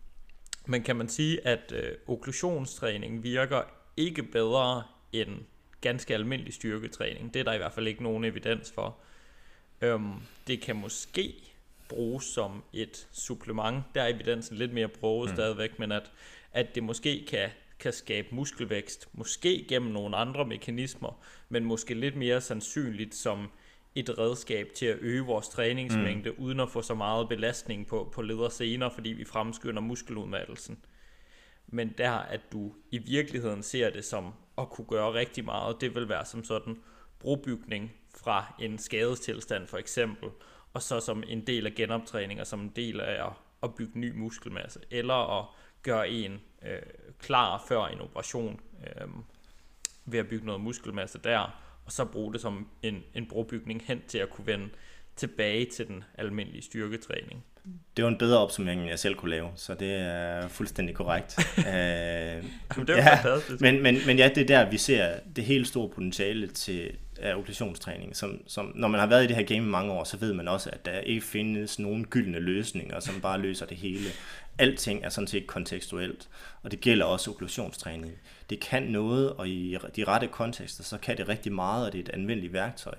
men 0.66 0.82
kan 0.82 0.96
man 0.96 1.08
sige, 1.08 1.46
at 1.46 1.72
øh, 1.72 1.92
okklusionstræning 2.06 3.22
virker 3.22 3.62
ikke 3.96 4.22
bedre 4.22 4.82
end 5.12 5.30
ganske 5.80 6.14
almindelig 6.14 6.54
styrketræning? 6.54 7.34
Det 7.34 7.40
er 7.40 7.44
der 7.44 7.52
i 7.52 7.58
hvert 7.58 7.72
fald 7.72 7.86
ikke 7.86 8.02
nogen 8.02 8.24
evidens 8.24 8.72
for. 8.74 8.96
Øhm, 9.80 10.12
det 10.46 10.60
kan 10.60 10.76
måske 10.76 11.34
bruges 11.88 12.24
som 12.24 12.62
et 12.72 13.08
supplement. 13.12 13.84
Der 13.94 14.02
er 14.02 14.08
evidensen 14.08 14.56
lidt 14.56 14.72
mere 14.72 14.88
brugt 14.88 15.30
mm. 15.30 15.36
stadigvæk, 15.36 15.78
men 15.78 15.92
at, 15.92 16.10
at 16.52 16.74
det 16.74 16.82
måske 16.82 17.26
kan 17.28 17.48
kan 17.78 17.92
skabe 17.92 18.28
muskelvækst, 18.30 19.08
måske 19.12 19.66
gennem 19.68 19.92
nogle 19.92 20.16
andre 20.16 20.44
mekanismer, 20.44 21.22
men 21.48 21.64
måske 21.64 21.94
lidt 21.94 22.16
mere 22.16 22.40
sandsynligt 22.40 23.14
som 23.14 23.50
et 23.94 24.18
redskab 24.18 24.68
til 24.74 24.86
at 24.86 24.98
øge 25.00 25.22
vores 25.22 25.48
træningsmængde, 25.48 26.30
mm. 26.30 26.44
uden 26.44 26.60
at 26.60 26.70
få 26.70 26.82
så 26.82 26.94
meget 26.94 27.28
belastning 27.28 27.86
på, 27.86 28.08
på 28.14 28.22
leder 28.22 28.48
senere, 28.48 28.90
fordi 28.90 29.08
vi 29.08 29.24
fremskynder 29.24 29.80
muskeludmattelsen. 29.82 30.78
Men 31.66 31.94
der, 31.98 32.10
at 32.10 32.40
du 32.52 32.72
i 32.90 32.98
virkeligheden 32.98 33.62
ser 33.62 33.90
det 33.90 34.04
som 34.04 34.32
at 34.58 34.70
kunne 34.70 34.86
gøre 34.86 35.12
rigtig 35.12 35.44
meget, 35.44 35.80
det 35.80 35.94
vil 35.94 36.08
være 36.08 36.24
som 36.24 36.44
sådan 36.44 36.76
brobygning 37.18 37.92
fra 38.16 38.54
en 38.60 38.78
skadestilstand 38.78 39.66
for 39.66 39.76
eksempel, 39.76 40.28
og 40.72 40.82
så 40.82 41.00
som 41.00 41.22
en 41.26 41.46
del 41.46 41.66
af 41.66 41.74
genoptræning, 41.74 42.40
og 42.40 42.46
som 42.46 42.60
en 42.60 42.72
del 42.76 43.00
af 43.00 43.26
at, 43.26 43.32
at 43.62 43.74
bygge 43.74 43.98
ny 44.00 44.18
muskelmasse, 44.18 44.80
eller 44.90 45.40
at 45.40 45.46
gøre 45.86 46.10
en 46.10 46.40
øh, 46.62 46.78
klar 47.18 47.64
før 47.68 47.86
en 47.86 48.00
operation 48.00 48.60
øh, 48.86 49.08
ved 50.04 50.18
at 50.18 50.28
bygge 50.28 50.46
noget 50.46 50.60
muskelmasse 50.60 51.18
der, 51.24 51.38
og 51.86 51.92
så 51.92 52.04
bruge 52.04 52.32
det 52.32 52.40
som 52.40 52.68
en, 52.82 53.04
en 53.14 53.26
brobygning 53.26 53.82
hen 53.86 54.02
til 54.08 54.18
at 54.18 54.30
kunne 54.30 54.46
vende 54.46 54.68
tilbage 55.16 55.64
til 55.64 55.86
den 55.86 56.04
almindelige 56.18 56.62
styrketræning. 56.62 57.44
Det 57.96 58.04
var 58.04 58.10
en 58.10 58.18
bedre 58.18 58.38
opsummering, 58.38 58.80
end 58.80 58.90
jeg 58.90 58.98
selv 58.98 59.14
kunne 59.14 59.30
lave, 59.30 59.48
så 59.54 59.74
det 59.74 59.92
er 59.92 60.48
fuldstændig 60.48 60.94
korrekt. 60.94 61.38
uh, 61.58 61.64
det 61.64 61.70
er 61.70 62.96
ja, 62.96 63.14
fantastisk. 63.14 63.60
Men, 63.60 63.82
men, 63.82 63.98
men 64.06 64.18
ja, 64.18 64.30
det 64.34 64.42
er 64.42 64.46
der, 64.46 64.70
vi 64.70 64.78
ser 64.78 65.18
det 65.36 65.44
helt 65.44 65.68
store 65.68 65.88
potentiale 65.88 66.46
til 66.46 66.96
af 67.20 67.34
okklusionstræning. 67.34 68.16
Som, 68.16 68.40
som, 68.46 68.72
når 68.74 68.88
man 68.88 69.00
har 69.00 69.06
været 69.06 69.24
i 69.24 69.26
det 69.26 69.36
her 69.36 69.42
game 69.42 69.66
mange 69.66 69.92
år, 69.92 70.04
så 70.04 70.16
ved 70.16 70.32
man 70.32 70.48
også, 70.48 70.70
at 70.70 70.86
der 70.86 70.98
ikke 70.98 71.20
findes 71.20 71.78
nogen 71.78 72.06
gyldne 72.06 72.38
løsninger, 72.38 73.00
som 73.00 73.20
bare 73.20 73.40
løser 73.40 73.66
det 73.66 73.76
hele 73.76 74.08
alting 74.58 75.04
er 75.04 75.08
sådan 75.08 75.28
set 75.28 75.46
kontekstuelt, 75.46 76.28
og 76.62 76.70
det 76.70 76.80
gælder 76.80 77.04
også 77.04 77.30
okklusionstræning. 77.30 78.12
Det 78.50 78.60
kan 78.60 78.82
noget, 78.82 79.32
og 79.32 79.48
i 79.48 79.78
de 79.96 80.04
rette 80.04 80.26
kontekster, 80.26 80.84
så 80.84 80.98
kan 80.98 81.16
det 81.16 81.28
rigtig 81.28 81.52
meget, 81.52 81.86
og 81.86 81.92
det 81.92 81.98
er 81.98 82.02
et 82.02 82.08
anvendeligt 82.08 82.52
værktøj. 82.52 82.94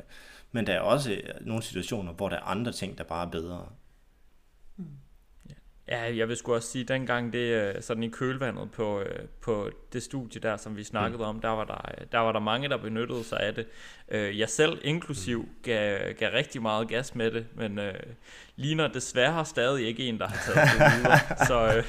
Men 0.52 0.68
der 0.68 0.74
er 0.74 0.80
også 0.80 1.22
nogle 1.42 1.64
situationer, 1.64 2.14
hvor 2.14 2.30
der 2.30 2.36
er 2.36 2.42
andre 2.42 2.72
ting, 2.72 2.98
der 2.98 3.04
bare 3.04 3.26
er 3.26 3.32
bedre. 3.32 3.70
Ja, 5.90 6.16
jeg 6.16 6.28
vil 6.28 6.38
sgu 6.38 6.54
også 6.54 6.72
sige, 6.72 6.82
at 6.82 6.88
dengang 6.88 7.34
det 7.34 7.40
øh, 7.40 7.82
sådan 7.82 8.04
i 8.04 8.10
kølvandet 8.10 8.72
på, 8.72 9.00
øh, 9.00 9.20
på 9.42 9.70
det 9.94 10.04
studie 10.04 10.42
der, 10.42 10.58
som 10.58 10.78
vi 10.78 10.84
snakkede 10.84 11.18
mm. 11.18 11.30
om, 11.30 11.42
der 11.42 11.50
var 11.50 11.64
der, 11.64 12.06
der 12.12 12.20
var 12.20 12.32
der 12.32 12.40
mange, 12.40 12.70
der 12.70 12.78
benyttede 12.78 13.24
sig 13.24 13.40
af 13.40 13.56
det. 13.56 13.68
Øh, 14.10 14.40
jeg 14.40 14.50
selv 14.50 14.80
inklusiv 14.84 15.42
mm. 15.42 15.50
gav, 15.64 16.14
gav 16.14 16.32
rigtig 16.32 16.62
meget 16.62 16.88
gas 16.88 17.16
med 17.16 17.32
det, 17.32 17.46
men 17.56 17.80
øh, 17.80 17.94
ligner 18.56 18.88
desværre 18.88 19.46
stadig 19.46 19.88
ikke 19.88 20.08
en, 20.08 20.20
der 20.20 20.28
har 20.28 20.38
taget 20.46 20.70
det 20.74 20.98
videre. 20.98 21.46
Så, 21.48 21.78
øh, 21.78 21.84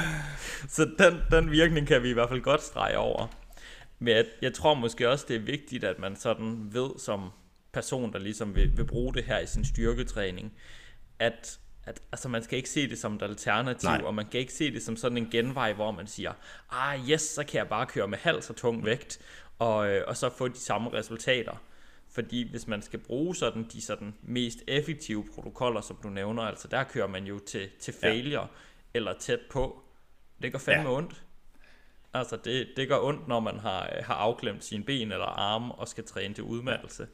så 0.76 0.90
den, 0.98 1.20
den 1.30 1.50
virkning 1.50 1.86
kan 1.86 2.02
vi 2.02 2.10
i 2.10 2.12
hvert 2.12 2.28
fald 2.28 2.40
godt 2.40 2.62
strege 2.62 2.98
over. 2.98 3.26
Men 3.98 4.16
jeg, 4.16 4.24
jeg 4.42 4.54
tror 4.54 4.74
måske 4.74 5.08
også, 5.08 5.24
det 5.28 5.36
er 5.36 5.40
vigtigt, 5.40 5.84
at 5.84 5.98
man 5.98 6.16
sådan 6.16 6.68
ved 6.72 6.90
som 6.98 7.30
person, 7.72 8.12
der 8.12 8.18
ligesom 8.18 8.54
vil, 8.54 8.76
vil 8.76 8.84
bruge 8.84 9.14
det 9.14 9.24
her 9.24 9.38
i 9.38 9.46
sin 9.46 9.64
styrketræning, 9.64 10.52
at 11.18 11.58
at 11.90 12.02
altså, 12.12 12.28
man 12.28 12.42
skal 12.42 12.56
ikke 12.56 12.70
se 12.70 12.90
det 12.90 12.98
som 12.98 13.14
et 13.14 13.22
alternativ, 13.22 13.88
Nej. 13.88 14.02
og 14.04 14.14
man 14.14 14.26
kan 14.26 14.40
ikke 14.40 14.52
se 14.52 14.72
det 14.72 14.82
som 14.82 14.96
sådan 14.96 15.18
en 15.18 15.30
genvej, 15.30 15.72
hvor 15.72 15.90
man 15.90 16.06
siger, 16.06 16.32
ah 16.70 17.10
yes, 17.10 17.20
så 17.20 17.44
kan 17.44 17.58
jeg 17.58 17.68
bare 17.68 17.86
køre 17.86 18.08
med 18.08 18.18
halv 18.18 18.42
så 18.42 18.52
tung 18.52 18.84
vægt, 18.84 19.18
og, 19.58 19.88
øh, 19.88 20.04
og 20.06 20.16
så 20.16 20.30
få 20.30 20.48
de 20.48 20.58
samme 20.58 20.92
resultater. 20.92 21.62
Fordi 22.12 22.50
hvis 22.50 22.66
man 22.66 22.82
skal 22.82 22.98
bruge 22.98 23.36
sådan 23.36 23.66
de 23.72 23.82
sådan 23.82 24.14
mest 24.22 24.58
effektive 24.68 25.24
protokoller, 25.34 25.80
som 25.80 25.98
du 26.02 26.08
nævner, 26.08 26.42
altså 26.42 26.68
der 26.68 26.84
kører 26.84 27.06
man 27.06 27.24
jo 27.24 27.38
til, 27.38 27.68
til 27.80 27.94
failure, 28.00 28.40
ja. 28.40 28.46
eller 28.94 29.12
tæt 29.18 29.40
på. 29.50 29.82
Det 30.42 30.52
gør 30.52 30.58
fandme 30.58 30.90
ja. 30.90 30.96
ondt. 30.96 31.22
Altså 32.14 32.36
det, 32.36 32.68
det 32.76 32.88
gør 32.88 32.98
ondt, 32.98 33.28
når 33.28 33.40
man 33.40 33.58
har, 33.58 33.90
har 34.02 34.14
afklemt 34.14 34.64
sine 34.64 34.84
ben 34.84 35.12
eller 35.12 35.26
arme 35.26 35.74
og 35.74 35.88
skal 35.88 36.04
træne 36.04 36.34
til 36.34 36.44
udmattelse. 36.44 37.06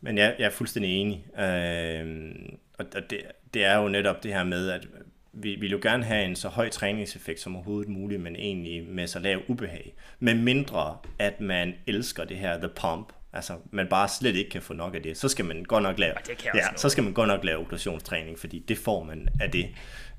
Men 0.00 0.18
jeg, 0.18 0.34
jeg 0.38 0.46
er 0.46 0.50
fuldstændig 0.50 1.00
enig. 1.00 1.26
Øh, 1.38 2.34
og 2.78 3.10
det, 3.10 3.20
det 3.54 3.64
er 3.64 3.76
jo 3.76 3.88
netop 3.88 4.22
det 4.22 4.32
her 4.32 4.44
med, 4.44 4.70
at 4.70 4.86
vi 5.32 5.54
vil 5.54 5.70
jo 5.70 5.78
gerne 5.82 6.04
have 6.04 6.24
en 6.24 6.36
så 6.36 6.48
høj 6.48 6.68
træningseffekt 6.68 7.40
som 7.40 7.56
overhovedet 7.56 7.88
muligt, 7.88 8.20
men 8.20 8.36
egentlig 8.36 8.86
med 8.86 9.06
så 9.06 9.18
lav 9.18 9.40
ubehag. 9.48 9.94
Med 10.18 10.34
mindre, 10.34 10.96
at 11.18 11.40
man 11.40 11.74
elsker 11.86 12.24
det 12.24 12.36
her 12.36 12.58
the 12.58 12.68
pump, 12.68 13.12
altså 13.32 13.52
man 13.70 13.86
bare 13.88 14.08
slet 14.08 14.36
ikke 14.36 14.50
kan 14.50 14.62
få 14.62 14.74
nok 14.74 14.94
af 14.94 15.02
det, 15.02 15.16
så 15.16 15.28
skal 15.28 15.44
man 15.44 15.64
godt 15.64 15.82
nok 15.82 15.98
lave, 15.98 16.14
ja, 16.54 16.66
så 16.76 16.88
skal 16.88 17.04
man 17.04 17.12
godt 17.12 17.28
nok 17.28 17.44
lave 17.44 17.58
okklusionstræning, 17.58 18.38
fordi 18.38 18.58
det 18.58 18.78
får 18.78 19.02
man 19.04 19.28
af 19.40 19.50
det. 19.50 19.68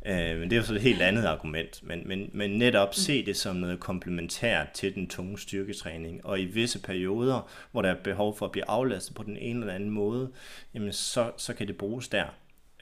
Øh, 0.05 0.39
men 0.39 0.49
det 0.49 0.53
er 0.53 0.57
jo 0.57 0.63
så 0.63 0.73
et 0.73 0.81
helt 0.81 1.01
andet 1.01 1.25
argument. 1.25 1.83
Men, 1.83 2.01
men, 2.05 2.29
men 2.33 2.51
netop 2.51 2.95
se 2.95 3.25
det 3.25 3.37
som 3.37 3.55
noget 3.55 3.79
komplementært 3.79 4.71
til 4.71 4.95
den 4.95 5.07
tunge 5.07 5.39
styrketræning. 5.39 6.25
Og 6.25 6.39
i 6.39 6.45
visse 6.45 6.81
perioder, 6.81 7.49
hvor 7.71 7.81
der 7.81 7.89
er 7.89 8.03
behov 8.03 8.37
for 8.37 8.45
at 8.45 8.51
blive 8.51 8.69
aflastet 8.69 9.15
på 9.15 9.23
den 9.23 9.37
ene 9.37 9.59
eller 9.59 9.73
anden 9.73 9.89
måde, 9.89 10.31
jamen 10.73 10.93
så, 10.93 11.31
så 11.37 11.53
kan 11.53 11.67
det 11.67 11.77
bruges 11.77 12.07
der. 12.07 12.25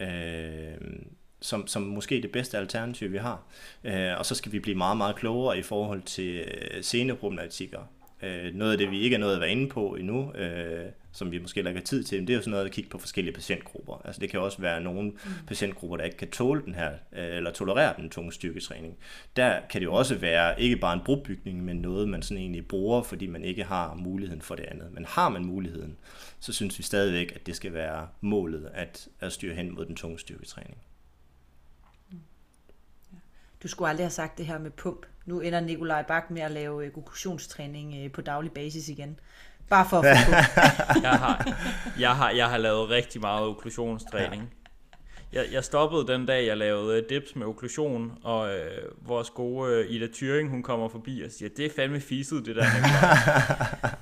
Øh, 0.01 0.77
som, 1.41 1.67
som 1.67 1.81
måske 1.81 2.21
det 2.21 2.31
bedste 2.31 2.57
alternativ, 2.57 3.11
vi 3.11 3.17
har. 3.17 3.43
Øh, 3.83 4.17
og 4.17 4.25
så 4.25 4.35
skal 4.35 4.51
vi 4.51 4.59
blive 4.59 4.77
meget, 4.77 4.97
meget 4.97 5.15
klogere 5.15 5.57
i 5.57 5.61
forhold 5.61 6.01
til 6.01 6.35
øh, 6.35 6.81
sceneproblematikker. 6.81 7.79
Øh, 8.21 8.53
noget 8.55 8.71
af 8.71 8.77
det, 8.77 8.91
vi 8.91 8.99
ikke 8.99 9.15
er 9.15 9.19
nået 9.19 9.33
at 9.33 9.39
være 9.41 9.49
inde 9.49 9.69
på 9.69 9.95
endnu, 9.95 10.33
øh, 10.33 10.85
som 11.11 11.31
vi 11.31 11.39
måske 11.39 11.61
lægger 11.61 11.81
tid 11.81 12.03
til, 12.03 12.21
det 12.21 12.29
er 12.29 12.33
jo 12.33 12.41
sådan 12.41 12.51
noget 12.51 12.65
at 12.65 12.71
kigge 12.71 12.89
på 12.89 12.97
forskellige 12.97 13.33
patientgrupper. 13.33 14.01
Altså 14.05 14.21
det 14.21 14.29
kan 14.29 14.39
også 14.39 14.61
være 14.61 14.81
nogle 14.81 15.09
mm. 15.09 15.17
patientgrupper, 15.47 15.97
der 15.97 16.03
ikke 16.03 16.17
kan 16.17 16.29
tåle 16.29 16.61
den 16.65 16.75
her, 16.75 16.91
øh, 16.91 17.35
eller 17.35 17.51
tolerere 17.51 17.93
den 17.97 18.09
tunge 18.09 18.31
styrketræning. 18.31 18.97
Der 19.35 19.59
kan 19.69 19.81
det 19.81 19.85
jo 19.85 19.93
også 19.93 20.15
være 20.15 20.61
ikke 20.61 20.77
bare 20.77 20.93
en 20.93 21.01
brobygning, 21.05 21.63
men 21.63 21.77
noget, 21.77 22.09
man 22.09 22.21
sådan 22.21 22.41
egentlig 22.41 22.67
bruger, 22.67 23.03
fordi 23.03 23.27
man 23.27 23.43
ikke 23.43 23.63
har 23.63 23.93
muligheden 23.93 24.41
for 24.41 24.55
det 24.55 24.63
andet. 24.63 24.91
Men 24.91 25.05
har 25.05 25.29
man 25.29 25.45
muligheden, 25.45 25.97
så 26.39 26.53
synes 26.53 26.77
vi 26.77 26.83
stadigvæk, 26.83 27.31
at 27.35 27.45
det 27.45 27.55
skal 27.55 27.73
være 27.73 28.07
målet 28.21 28.71
at, 28.73 29.07
at 29.19 29.33
styre 29.33 29.55
hen 29.55 29.75
mod 29.75 29.85
den 29.85 29.95
tunge 29.95 30.19
styrketræning. 30.19 30.77
Du 33.63 33.67
skulle 33.67 33.89
aldrig 33.89 34.05
have 34.05 34.11
sagt 34.11 34.37
det 34.37 34.45
her 34.45 34.59
med 34.59 34.71
pump. 34.71 35.05
Nu 35.27 35.39
ender 35.39 35.59
Nikolaj 35.59 36.03
Bak 36.03 36.31
med 36.31 36.41
at 36.41 36.51
lave 36.51 36.85
øh, 36.85 36.93
glukosionstræning 36.93 37.95
øh, 38.03 38.11
på 38.11 38.21
daglig 38.21 38.51
basis 38.51 38.89
igen. 38.89 39.19
Bare 39.69 39.85
for 39.89 39.97
at 39.97 40.17
få 40.17 40.31
jeg, 41.07 41.11
har, 41.11 41.57
jeg, 41.99 42.15
har, 42.15 42.29
jeg 42.29 42.49
har 42.49 42.57
lavet 42.57 42.89
rigtig 42.89 43.21
meget 43.21 43.45
okklusionstræning. 43.45 44.53
Jeg, 45.33 45.45
jeg 45.51 45.63
stoppede 45.63 46.07
den 46.07 46.25
dag, 46.25 46.47
jeg 46.47 46.57
lavede 46.57 47.05
dips 47.09 47.35
med 47.35 47.47
okklusion, 47.47 48.11
og 48.23 48.55
øh, 48.55 48.81
vores 49.01 49.29
gode 49.29 49.73
øh, 49.73 49.91
Ida 49.91 50.07
Thuring, 50.13 50.49
hun 50.49 50.63
kommer 50.63 50.89
forbi 50.89 51.21
og 51.25 51.31
siger, 51.31 51.49
det 51.57 51.65
er 51.65 51.69
fandme 51.75 51.99
fiset, 51.99 52.45
det 52.45 52.55
der. 52.55 52.65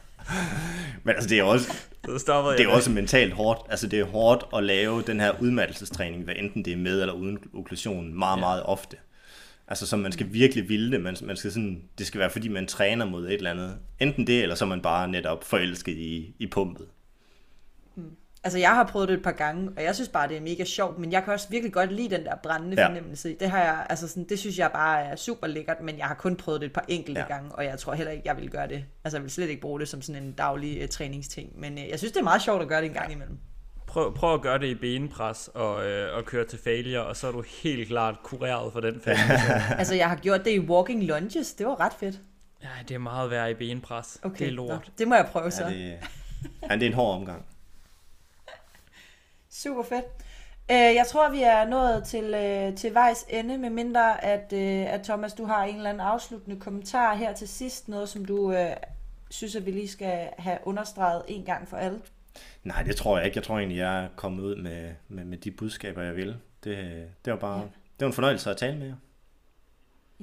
Men 1.03 1.15
altså, 1.15 1.30
det 1.30 1.39
er 1.39 1.43
også, 1.43 1.88
det 2.57 2.65
er 2.65 2.68
også 2.68 2.91
mentalt 2.91 3.34
hårdt. 3.34 3.60
Altså, 3.69 3.88
det 3.88 3.99
er 3.99 4.06
hårdt 4.06 4.43
at 4.56 4.64
lave 4.64 5.02
den 5.02 5.19
her 5.19 5.31
udmattelsestræning, 5.41 6.23
hvad 6.23 6.35
enten 6.38 6.65
det 6.65 6.73
er 6.73 6.77
med 6.77 7.02
eller 7.02 7.14
uden 7.14 7.39
okklusion, 7.53 8.14
meget, 8.14 8.38
ja. 8.38 8.39
meget 8.39 8.64
ofte. 8.64 8.97
Altså, 9.68 9.88
så 9.88 9.98
man 9.98 10.12
skal 10.12 10.34
virkelig 10.34 10.70
ville 10.70 10.92
det. 10.92 11.02
Man, 11.02 11.16
man 11.24 11.36
skal 11.36 11.52
sådan, 11.52 11.84
det 11.98 12.08
skal 12.08 12.20
være, 12.20 12.30
fordi 12.30 12.48
man 12.48 12.68
træner 12.68 13.06
mod 13.06 13.26
et 13.26 13.34
eller 13.34 13.52
andet. 13.52 13.78
Enten 14.00 14.28
det, 14.28 14.42
eller 14.42 14.56
så 14.56 14.66
er 14.66 14.70
man 14.70 14.82
bare 14.82 15.08
netop 15.08 15.44
forelsket 15.44 15.98
i, 15.98 16.36
i 16.40 16.48
pumpet. 16.48 16.88
Mm. 17.96 18.12
Altså, 18.44 18.60
jeg 18.60 18.70
har 18.70 18.84
prøvet 18.84 19.08
det 19.08 19.18
et 19.18 19.24
par 19.24 19.32
gange, 19.32 19.72
og 19.78 19.84
jeg 19.84 19.96
synes 19.96 20.10
bare, 20.10 20.28
det 20.28 20.38
er 20.38 20.42
mega 20.42 20.64
sjovt, 20.64 21.00
men 21.00 21.12
jeg 21.12 21.24
kan 21.24 21.34
også 21.34 21.50
virkelig 21.50 21.74
godt 21.74 21.92
lide 21.92 22.16
den 22.16 22.26
der 22.26 22.36
brændende 22.44 22.82
ja. 22.82 22.88
fornemmelse. 22.88 23.36
Det, 23.40 23.50
har 23.50 23.64
jeg, 23.64 23.86
altså 23.90 24.08
sådan, 24.08 24.24
det 24.30 24.40
synes 24.40 24.60
jeg 24.60 24.72
bare 24.74 25.04
er 25.04 25.16
super 25.16 25.48
lækkert, 25.48 25.82
men 25.82 25.98
jeg 25.98 26.06
har 26.06 26.16
kun 26.16 26.36
prøvet 26.36 26.62
det 26.62 26.68
et 26.68 26.74
par 26.74 26.86
enkelte 26.88 27.22
ja. 27.22 27.28
gange, 27.28 27.52
og 27.52 27.66
jeg 27.66 27.80
tror 27.80 27.94
heller 27.94 28.12
ikke, 28.12 28.24
jeg 28.26 28.38
vil 28.38 28.50
gøre 28.50 28.68
det. 28.68 28.86
Altså, 29.04 29.18
jeg 29.18 29.24
vil 29.24 29.32
slet 29.32 29.50
ikke 29.50 29.62
bruge 29.62 29.80
det 29.80 29.88
som 29.88 30.02
sådan 30.02 30.24
en 30.24 30.32
daglig 30.32 30.84
uh, 30.84 30.90
træningsting, 30.90 31.60
men 31.60 31.74
uh, 31.74 31.90
jeg 31.90 32.00
synes, 32.00 32.12
det 32.12 32.20
er 32.20 32.24
meget 32.24 32.42
sjovt 32.42 32.62
at 32.62 32.68
gøre 32.68 32.82
det 32.82 32.88
en 32.88 32.94
gang 32.94 33.12
imellem 33.12 33.38
prøv, 33.95 34.13
prøv 34.13 34.34
at 34.34 34.41
gøre 34.41 34.59
det 34.59 34.67
i 34.67 34.76
benpres 34.76 35.49
og, 35.53 35.85
øh, 35.85 36.17
og 36.17 36.26
køre 36.26 36.45
til 36.45 36.59
failure, 36.63 37.05
og 37.05 37.15
så 37.15 37.27
er 37.27 37.31
du 37.31 37.43
helt 37.63 37.88
klart 37.88 38.15
kureret 38.23 38.73
for 38.73 38.80
den 38.80 39.01
failure. 39.01 39.77
altså, 39.80 39.95
jeg 39.95 40.09
har 40.09 40.15
gjort 40.15 40.45
det 40.45 40.51
i 40.51 40.59
walking 40.59 41.03
lunges. 41.03 41.53
Det 41.53 41.67
var 41.67 41.80
ret 41.80 41.93
fedt. 41.93 42.19
Ja, 42.63 42.69
det 42.88 42.95
er 42.95 42.99
meget 42.99 43.31
værd 43.31 43.49
i 43.49 43.53
benpres. 43.53 44.19
Okay, 44.23 44.39
det 44.39 44.47
er 44.47 44.51
lort. 44.51 44.69
Nå, 44.69 44.80
det 44.97 45.07
må 45.07 45.15
jeg 45.15 45.27
prøve 45.31 45.51
så. 45.51 45.63
Ja, 45.63 45.69
det, 45.69 45.97
ja, 46.69 46.73
det 46.73 46.84
er 46.84 46.88
en 46.88 46.93
hård 46.93 47.15
omgang. 47.15 47.45
Super 49.63 49.84
fedt. 49.84 50.05
Øh, 50.72 50.95
jeg 50.95 51.05
tror, 51.09 51.30
vi 51.30 51.41
er 51.41 51.65
nået 51.65 52.03
til, 52.03 52.34
øh, 52.34 52.77
til 52.77 52.93
vejs 52.93 53.26
ende, 53.30 53.57
med 53.57 53.69
mindre 53.69 54.23
at, 54.26 54.53
øh, 54.53 54.93
at 54.93 55.01
Thomas, 55.03 55.34
du 55.34 55.45
har 55.45 55.63
en 55.63 55.76
eller 55.76 55.89
anden 55.89 56.01
afsluttende 56.01 56.59
kommentar 56.59 57.15
her 57.15 57.34
til 57.34 57.47
sidst. 57.47 57.88
Noget, 57.88 58.09
som 58.09 58.26
du 58.26 58.55
synes, 59.30 59.55
at 59.55 59.65
vi 59.65 59.72
lige 59.72 59.88
skal 59.88 60.30
have 60.38 60.57
understreget 60.63 61.23
en 61.27 61.45
gang 61.45 61.67
for 61.67 61.77
alle. 61.77 62.01
Nej, 62.64 62.84
det 62.84 62.95
tror 62.95 63.18
jeg 63.18 63.26
ikke. 63.26 63.38
Jeg 63.38 63.44
tror 63.44 63.57
egentlig, 63.57 63.78
jeg 63.78 64.03
er 64.03 64.10
kommet 64.16 64.44
ud 64.44 64.56
med, 64.56 64.94
med, 65.07 65.26
med 65.26 65.38
de 65.38 65.52
budskaber, 65.52 66.02
jeg 66.02 66.16
vil. 66.16 66.38
Det, 66.64 67.07
det 67.26 67.34
var 67.34 67.40
bare 67.40 67.60
ja. 67.60 67.66
det 67.66 67.99
var 67.99 68.07
en 68.07 68.14
fornøjelse 68.14 68.49
at 68.49 68.57
tale 68.57 68.78
med 68.78 68.88
jer. 68.88 68.95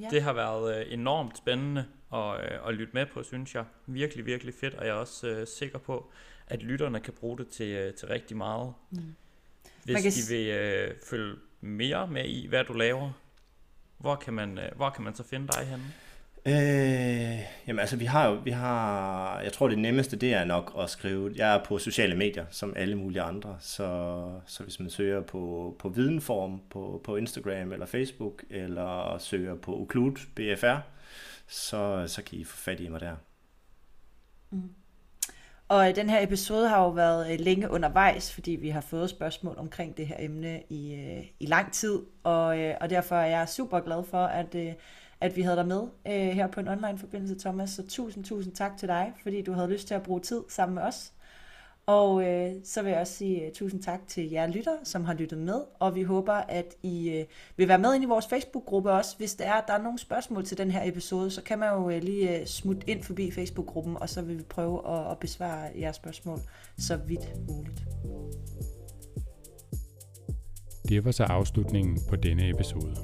Ja. 0.01 0.07
Det 0.09 0.21
har 0.21 0.33
været 0.33 0.77
øh, 0.77 0.93
enormt 0.93 1.37
spændende 1.37 1.85
at, 2.13 2.39
øh, 2.43 2.67
at 2.67 2.73
lytte 2.73 2.93
med 2.93 3.05
på, 3.05 3.23
synes 3.23 3.55
jeg. 3.55 3.65
Virkelig, 3.85 4.25
virkelig 4.25 4.53
fedt, 4.53 4.73
og 4.73 4.85
jeg 4.85 4.91
er 4.91 4.95
også 4.97 5.41
uh, 5.41 5.47
sikker 5.47 5.77
på, 5.77 6.11
at 6.47 6.63
lytterne 6.63 6.99
kan 6.99 7.13
bruge 7.13 7.37
det 7.37 7.47
til, 7.47 7.93
til 7.93 8.07
rigtig 8.07 8.37
meget. 8.37 8.73
Mm. 8.91 9.15
Hvis 9.83 10.01
kan... 10.01 10.11
de 10.11 10.35
vil 10.35 10.49
uh, 10.89 10.95
følge 11.09 11.35
mere 11.61 12.07
med 12.07 12.25
i, 12.25 12.47
hvad 12.47 12.63
du 12.63 12.73
laver, 12.73 13.11
hvor 13.97 14.15
kan 14.15 14.33
man, 14.33 14.57
uh, 14.57 14.75
hvor 14.75 14.89
kan 14.89 15.03
man 15.03 15.15
så 15.15 15.23
finde 15.23 15.47
dig 15.47 15.67
henne? 15.67 15.83
Øh, 16.45 17.39
jamen 17.67 17.79
altså, 17.79 17.97
vi 17.97 18.05
har 18.05 18.27
jo, 18.27 18.33
vi 18.33 18.51
har, 18.51 19.39
jeg 19.39 19.53
tror 19.53 19.67
det 19.67 19.79
nemmeste, 19.79 20.15
det 20.15 20.33
er 20.33 20.43
nok 20.43 20.75
at 20.79 20.89
skrive, 20.89 21.33
jeg 21.35 21.55
er 21.55 21.63
på 21.63 21.77
sociale 21.77 22.15
medier, 22.15 22.45
som 22.49 22.73
alle 22.75 22.95
mulige 22.95 23.21
andre, 23.21 23.57
så, 23.59 24.29
så 24.45 24.63
hvis 24.63 24.79
man 24.79 24.89
søger 24.89 25.21
på, 25.21 25.75
på 25.79 25.89
videnform 25.89 26.61
på, 26.69 27.01
på 27.03 27.15
Instagram 27.15 27.71
eller 27.71 27.85
Facebook, 27.85 28.43
eller 28.49 29.17
søger 29.19 29.55
på 29.55 29.81
Occlude 29.81 30.19
BFR, 30.35 30.77
så, 31.47 32.03
så 32.07 32.23
kan 32.23 32.37
I 32.39 32.43
få 32.43 32.57
fat 32.57 32.79
i 32.79 32.87
mig 32.87 32.99
der. 32.99 33.15
Mm. 34.51 34.69
Og 35.67 35.89
øh, 35.89 35.95
den 35.95 36.09
her 36.09 36.23
episode 36.23 36.69
har 36.69 36.83
jo 36.83 36.89
været 36.89 37.33
øh, 37.33 37.39
længe 37.39 37.69
undervejs, 37.69 38.33
fordi 38.33 38.51
vi 38.51 38.69
har 38.69 38.81
fået 38.81 39.09
spørgsmål 39.09 39.55
omkring 39.57 39.97
det 39.97 40.07
her 40.07 40.15
emne 40.19 40.61
i, 40.69 40.93
øh, 40.93 41.25
i 41.39 41.45
lang 41.45 41.73
tid, 41.73 41.99
og, 42.23 42.45
og 42.81 42.89
derfor 42.89 43.15
er 43.15 43.25
jeg 43.25 43.49
super 43.49 43.79
glad 43.79 44.03
for, 44.03 44.25
at 44.25 44.55
at 45.23 45.35
vi 45.35 45.41
havde 45.41 45.57
dig 45.57 45.67
med 45.67 45.81
øh, 46.07 46.29
her 46.29 46.47
på 46.47 46.59
en 46.59 46.67
online 46.67 46.97
forbindelse, 46.97 47.39
Thomas. 47.39 47.69
Så 47.69 47.87
tusind, 47.87 48.23
tusind 48.23 48.55
tak 48.55 48.77
til 48.77 48.87
dig, 48.87 49.13
fordi 49.23 49.41
du 49.41 49.53
havde 49.53 49.67
lyst 49.67 49.87
til 49.87 49.93
at 49.93 50.03
bruge 50.03 50.19
tid 50.19 50.41
sammen 50.49 50.75
med 50.75 50.83
os. 50.83 51.13
Og 51.85 52.23
øh, 52.23 52.51
så 52.63 52.81
vil 52.81 52.91
jeg 52.91 52.99
også 52.99 53.13
sige 53.13 53.45
uh, 53.45 53.53
tusind 53.53 53.83
tak 53.83 53.99
til 54.07 54.31
jer 54.31 54.47
lytter, 54.47 54.77
som 54.83 55.05
har 55.05 55.13
lyttet 55.13 55.39
med, 55.39 55.61
og 55.79 55.95
vi 55.95 56.03
håber, 56.03 56.33
at 56.33 56.75
I 56.83 57.09
øh, 57.09 57.25
vil 57.57 57.67
være 57.67 57.79
med 57.79 57.95
ind 57.95 58.03
i 58.03 58.07
vores 58.07 58.27
Facebook-gruppe 58.27 58.91
også. 58.91 59.17
Hvis 59.17 59.35
der 59.35 59.45
er, 59.45 59.61
der 59.67 59.73
er 59.73 59.81
nogle 59.81 59.99
spørgsmål 59.99 60.45
til 60.45 60.57
den 60.57 60.71
her 60.71 60.87
episode, 60.89 61.31
så 61.31 61.43
kan 61.43 61.59
man 61.59 61.73
jo 61.73 61.89
øh, 61.89 62.03
lige 62.03 62.39
øh, 62.39 62.45
smutte 62.45 62.89
ind 62.89 63.03
forbi 63.03 63.31
Facebook-gruppen, 63.31 63.97
og 64.01 64.09
så 64.09 64.21
vil 64.21 64.37
vi 64.37 64.43
prøve 64.43 64.89
at, 64.89 65.11
at 65.11 65.19
besvare 65.19 65.69
jeres 65.79 65.95
spørgsmål 65.95 66.39
så 66.77 66.97
vidt 66.97 67.33
muligt. 67.47 67.83
Det 70.89 71.05
var 71.05 71.11
så 71.11 71.23
afslutningen 71.23 71.99
på 72.09 72.15
denne 72.15 72.49
episode. 72.49 72.95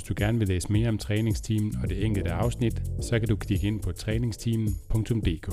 Hvis 0.00 0.08
du 0.08 0.14
gerne 0.16 0.38
vil 0.38 0.48
læse 0.48 0.72
mere 0.72 0.88
om 0.88 0.98
træningsteamen 0.98 1.74
og 1.82 1.88
det 1.88 2.04
enkelte 2.04 2.30
afsnit, 2.30 2.82
så 3.00 3.18
kan 3.18 3.28
du 3.28 3.36
klikke 3.36 3.66
ind 3.66 3.80
på 3.80 3.92
træningsteamen.dk. 3.92 5.48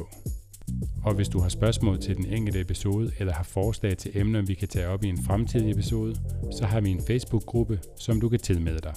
Og 1.03 1.13
hvis 1.13 1.29
du 1.29 1.39
har 1.39 1.49
spørgsmål 1.49 1.99
til 1.99 2.17
den 2.17 2.25
enkelte 2.25 2.61
episode 2.61 3.11
eller 3.19 3.33
har 3.33 3.43
forslag 3.43 3.97
til 3.97 4.11
emner, 4.17 4.41
vi 4.41 4.53
kan 4.53 4.67
tage 4.67 4.87
op 4.87 5.03
i 5.03 5.07
en 5.07 5.23
fremtidig 5.23 5.71
episode, 5.71 6.15
så 6.51 6.65
har 6.65 6.81
vi 6.81 6.89
en 6.89 7.01
Facebook-gruppe, 7.07 7.79
som 7.99 8.21
du 8.21 8.29
kan 8.29 8.39
tilmelde 8.39 8.79
dig. 8.79 8.93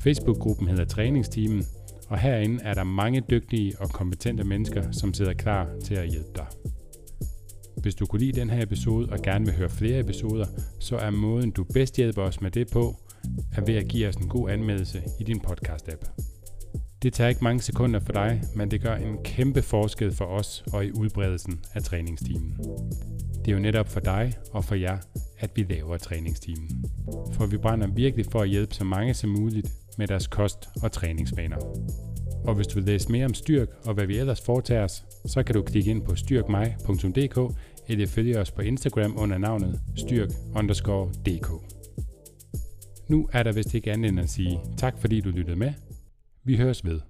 Facebook-gruppen 0.00 0.68
hedder 0.68 0.84
Træningsteamen, 0.84 1.64
og 2.08 2.18
herinde 2.18 2.62
er 2.62 2.74
der 2.74 2.84
mange 2.84 3.22
dygtige 3.30 3.74
og 3.78 3.90
kompetente 3.90 4.44
mennesker, 4.44 4.90
som 4.90 5.14
sidder 5.14 5.32
klar 5.32 5.68
til 5.84 5.94
at 5.94 6.10
hjælpe 6.10 6.30
dig. 6.36 6.46
Hvis 7.76 7.94
du 7.94 8.06
kunne 8.06 8.20
lide 8.20 8.40
den 8.40 8.50
her 8.50 8.62
episode 8.62 9.08
og 9.12 9.18
gerne 9.22 9.44
vil 9.44 9.54
høre 9.54 9.70
flere 9.70 10.00
episoder, 10.00 10.46
så 10.80 10.96
er 10.96 11.10
måden 11.10 11.50
du 11.50 11.64
bedst 11.64 11.96
hjælper 11.96 12.22
os 12.22 12.40
med 12.40 12.50
det 12.50 12.70
på, 12.72 12.96
er 13.56 13.64
ved 13.64 13.74
at 13.74 13.88
give 13.88 14.08
os 14.08 14.16
en 14.16 14.28
god 14.28 14.50
anmeldelse 14.50 15.02
i 15.20 15.24
din 15.24 15.40
podcast-app. 15.40 16.10
Det 17.02 17.12
tager 17.12 17.28
ikke 17.28 17.44
mange 17.44 17.62
sekunder 17.62 18.00
for 18.00 18.12
dig, 18.12 18.42
men 18.54 18.70
det 18.70 18.80
gør 18.80 18.94
en 18.94 19.18
kæmpe 19.24 19.62
forskel 19.62 20.12
for 20.12 20.24
os 20.24 20.64
og 20.72 20.84
i 20.84 20.92
udbredelsen 20.92 21.60
af 21.74 21.82
træningstimen. 21.82 22.58
Det 23.44 23.48
er 23.48 23.52
jo 23.52 23.58
netop 23.58 23.88
for 23.88 24.00
dig 24.00 24.32
og 24.52 24.64
for 24.64 24.74
jer, 24.74 24.98
at 25.38 25.50
vi 25.54 25.66
laver 25.70 25.96
træningstimen. 25.96 26.84
For 27.32 27.46
vi 27.46 27.56
brænder 27.56 27.86
virkelig 27.86 28.26
for 28.26 28.40
at 28.40 28.48
hjælpe 28.48 28.74
så 28.74 28.84
mange 28.84 29.14
som 29.14 29.30
muligt 29.30 29.72
med 29.98 30.06
deres 30.06 30.26
kost- 30.26 30.68
og 30.82 30.92
træningsvaner. 30.92 31.56
Og 32.44 32.54
hvis 32.54 32.66
du 32.66 32.74
vil 32.74 32.84
læse 32.84 33.12
mere 33.12 33.24
om 33.24 33.34
Styrk 33.34 33.68
og 33.86 33.94
hvad 33.94 34.06
vi 34.06 34.18
ellers 34.18 34.40
foretager 34.40 34.84
os, 34.84 35.04
så 35.26 35.42
kan 35.42 35.54
du 35.54 35.62
klikke 35.62 35.90
ind 35.90 36.02
på 36.02 36.14
styrkmig.dk 36.14 37.56
eller 37.88 38.06
følge 38.06 38.38
os 38.38 38.50
på 38.50 38.62
Instagram 38.62 39.14
under 39.18 39.38
navnet 39.38 39.80
styrk_dk. 39.96 41.79
Nu 43.10 43.28
er 43.32 43.42
der 43.42 43.52
vist 43.52 43.74
ikke 43.74 43.92
andet 43.92 44.08
end 44.08 44.20
at 44.20 44.30
sige 44.30 44.60
tak 44.76 44.98
fordi 44.98 45.20
du 45.20 45.30
lyttede 45.30 45.56
med. 45.56 45.72
Vi 46.44 46.56
høres 46.56 46.84
ved. 46.84 47.00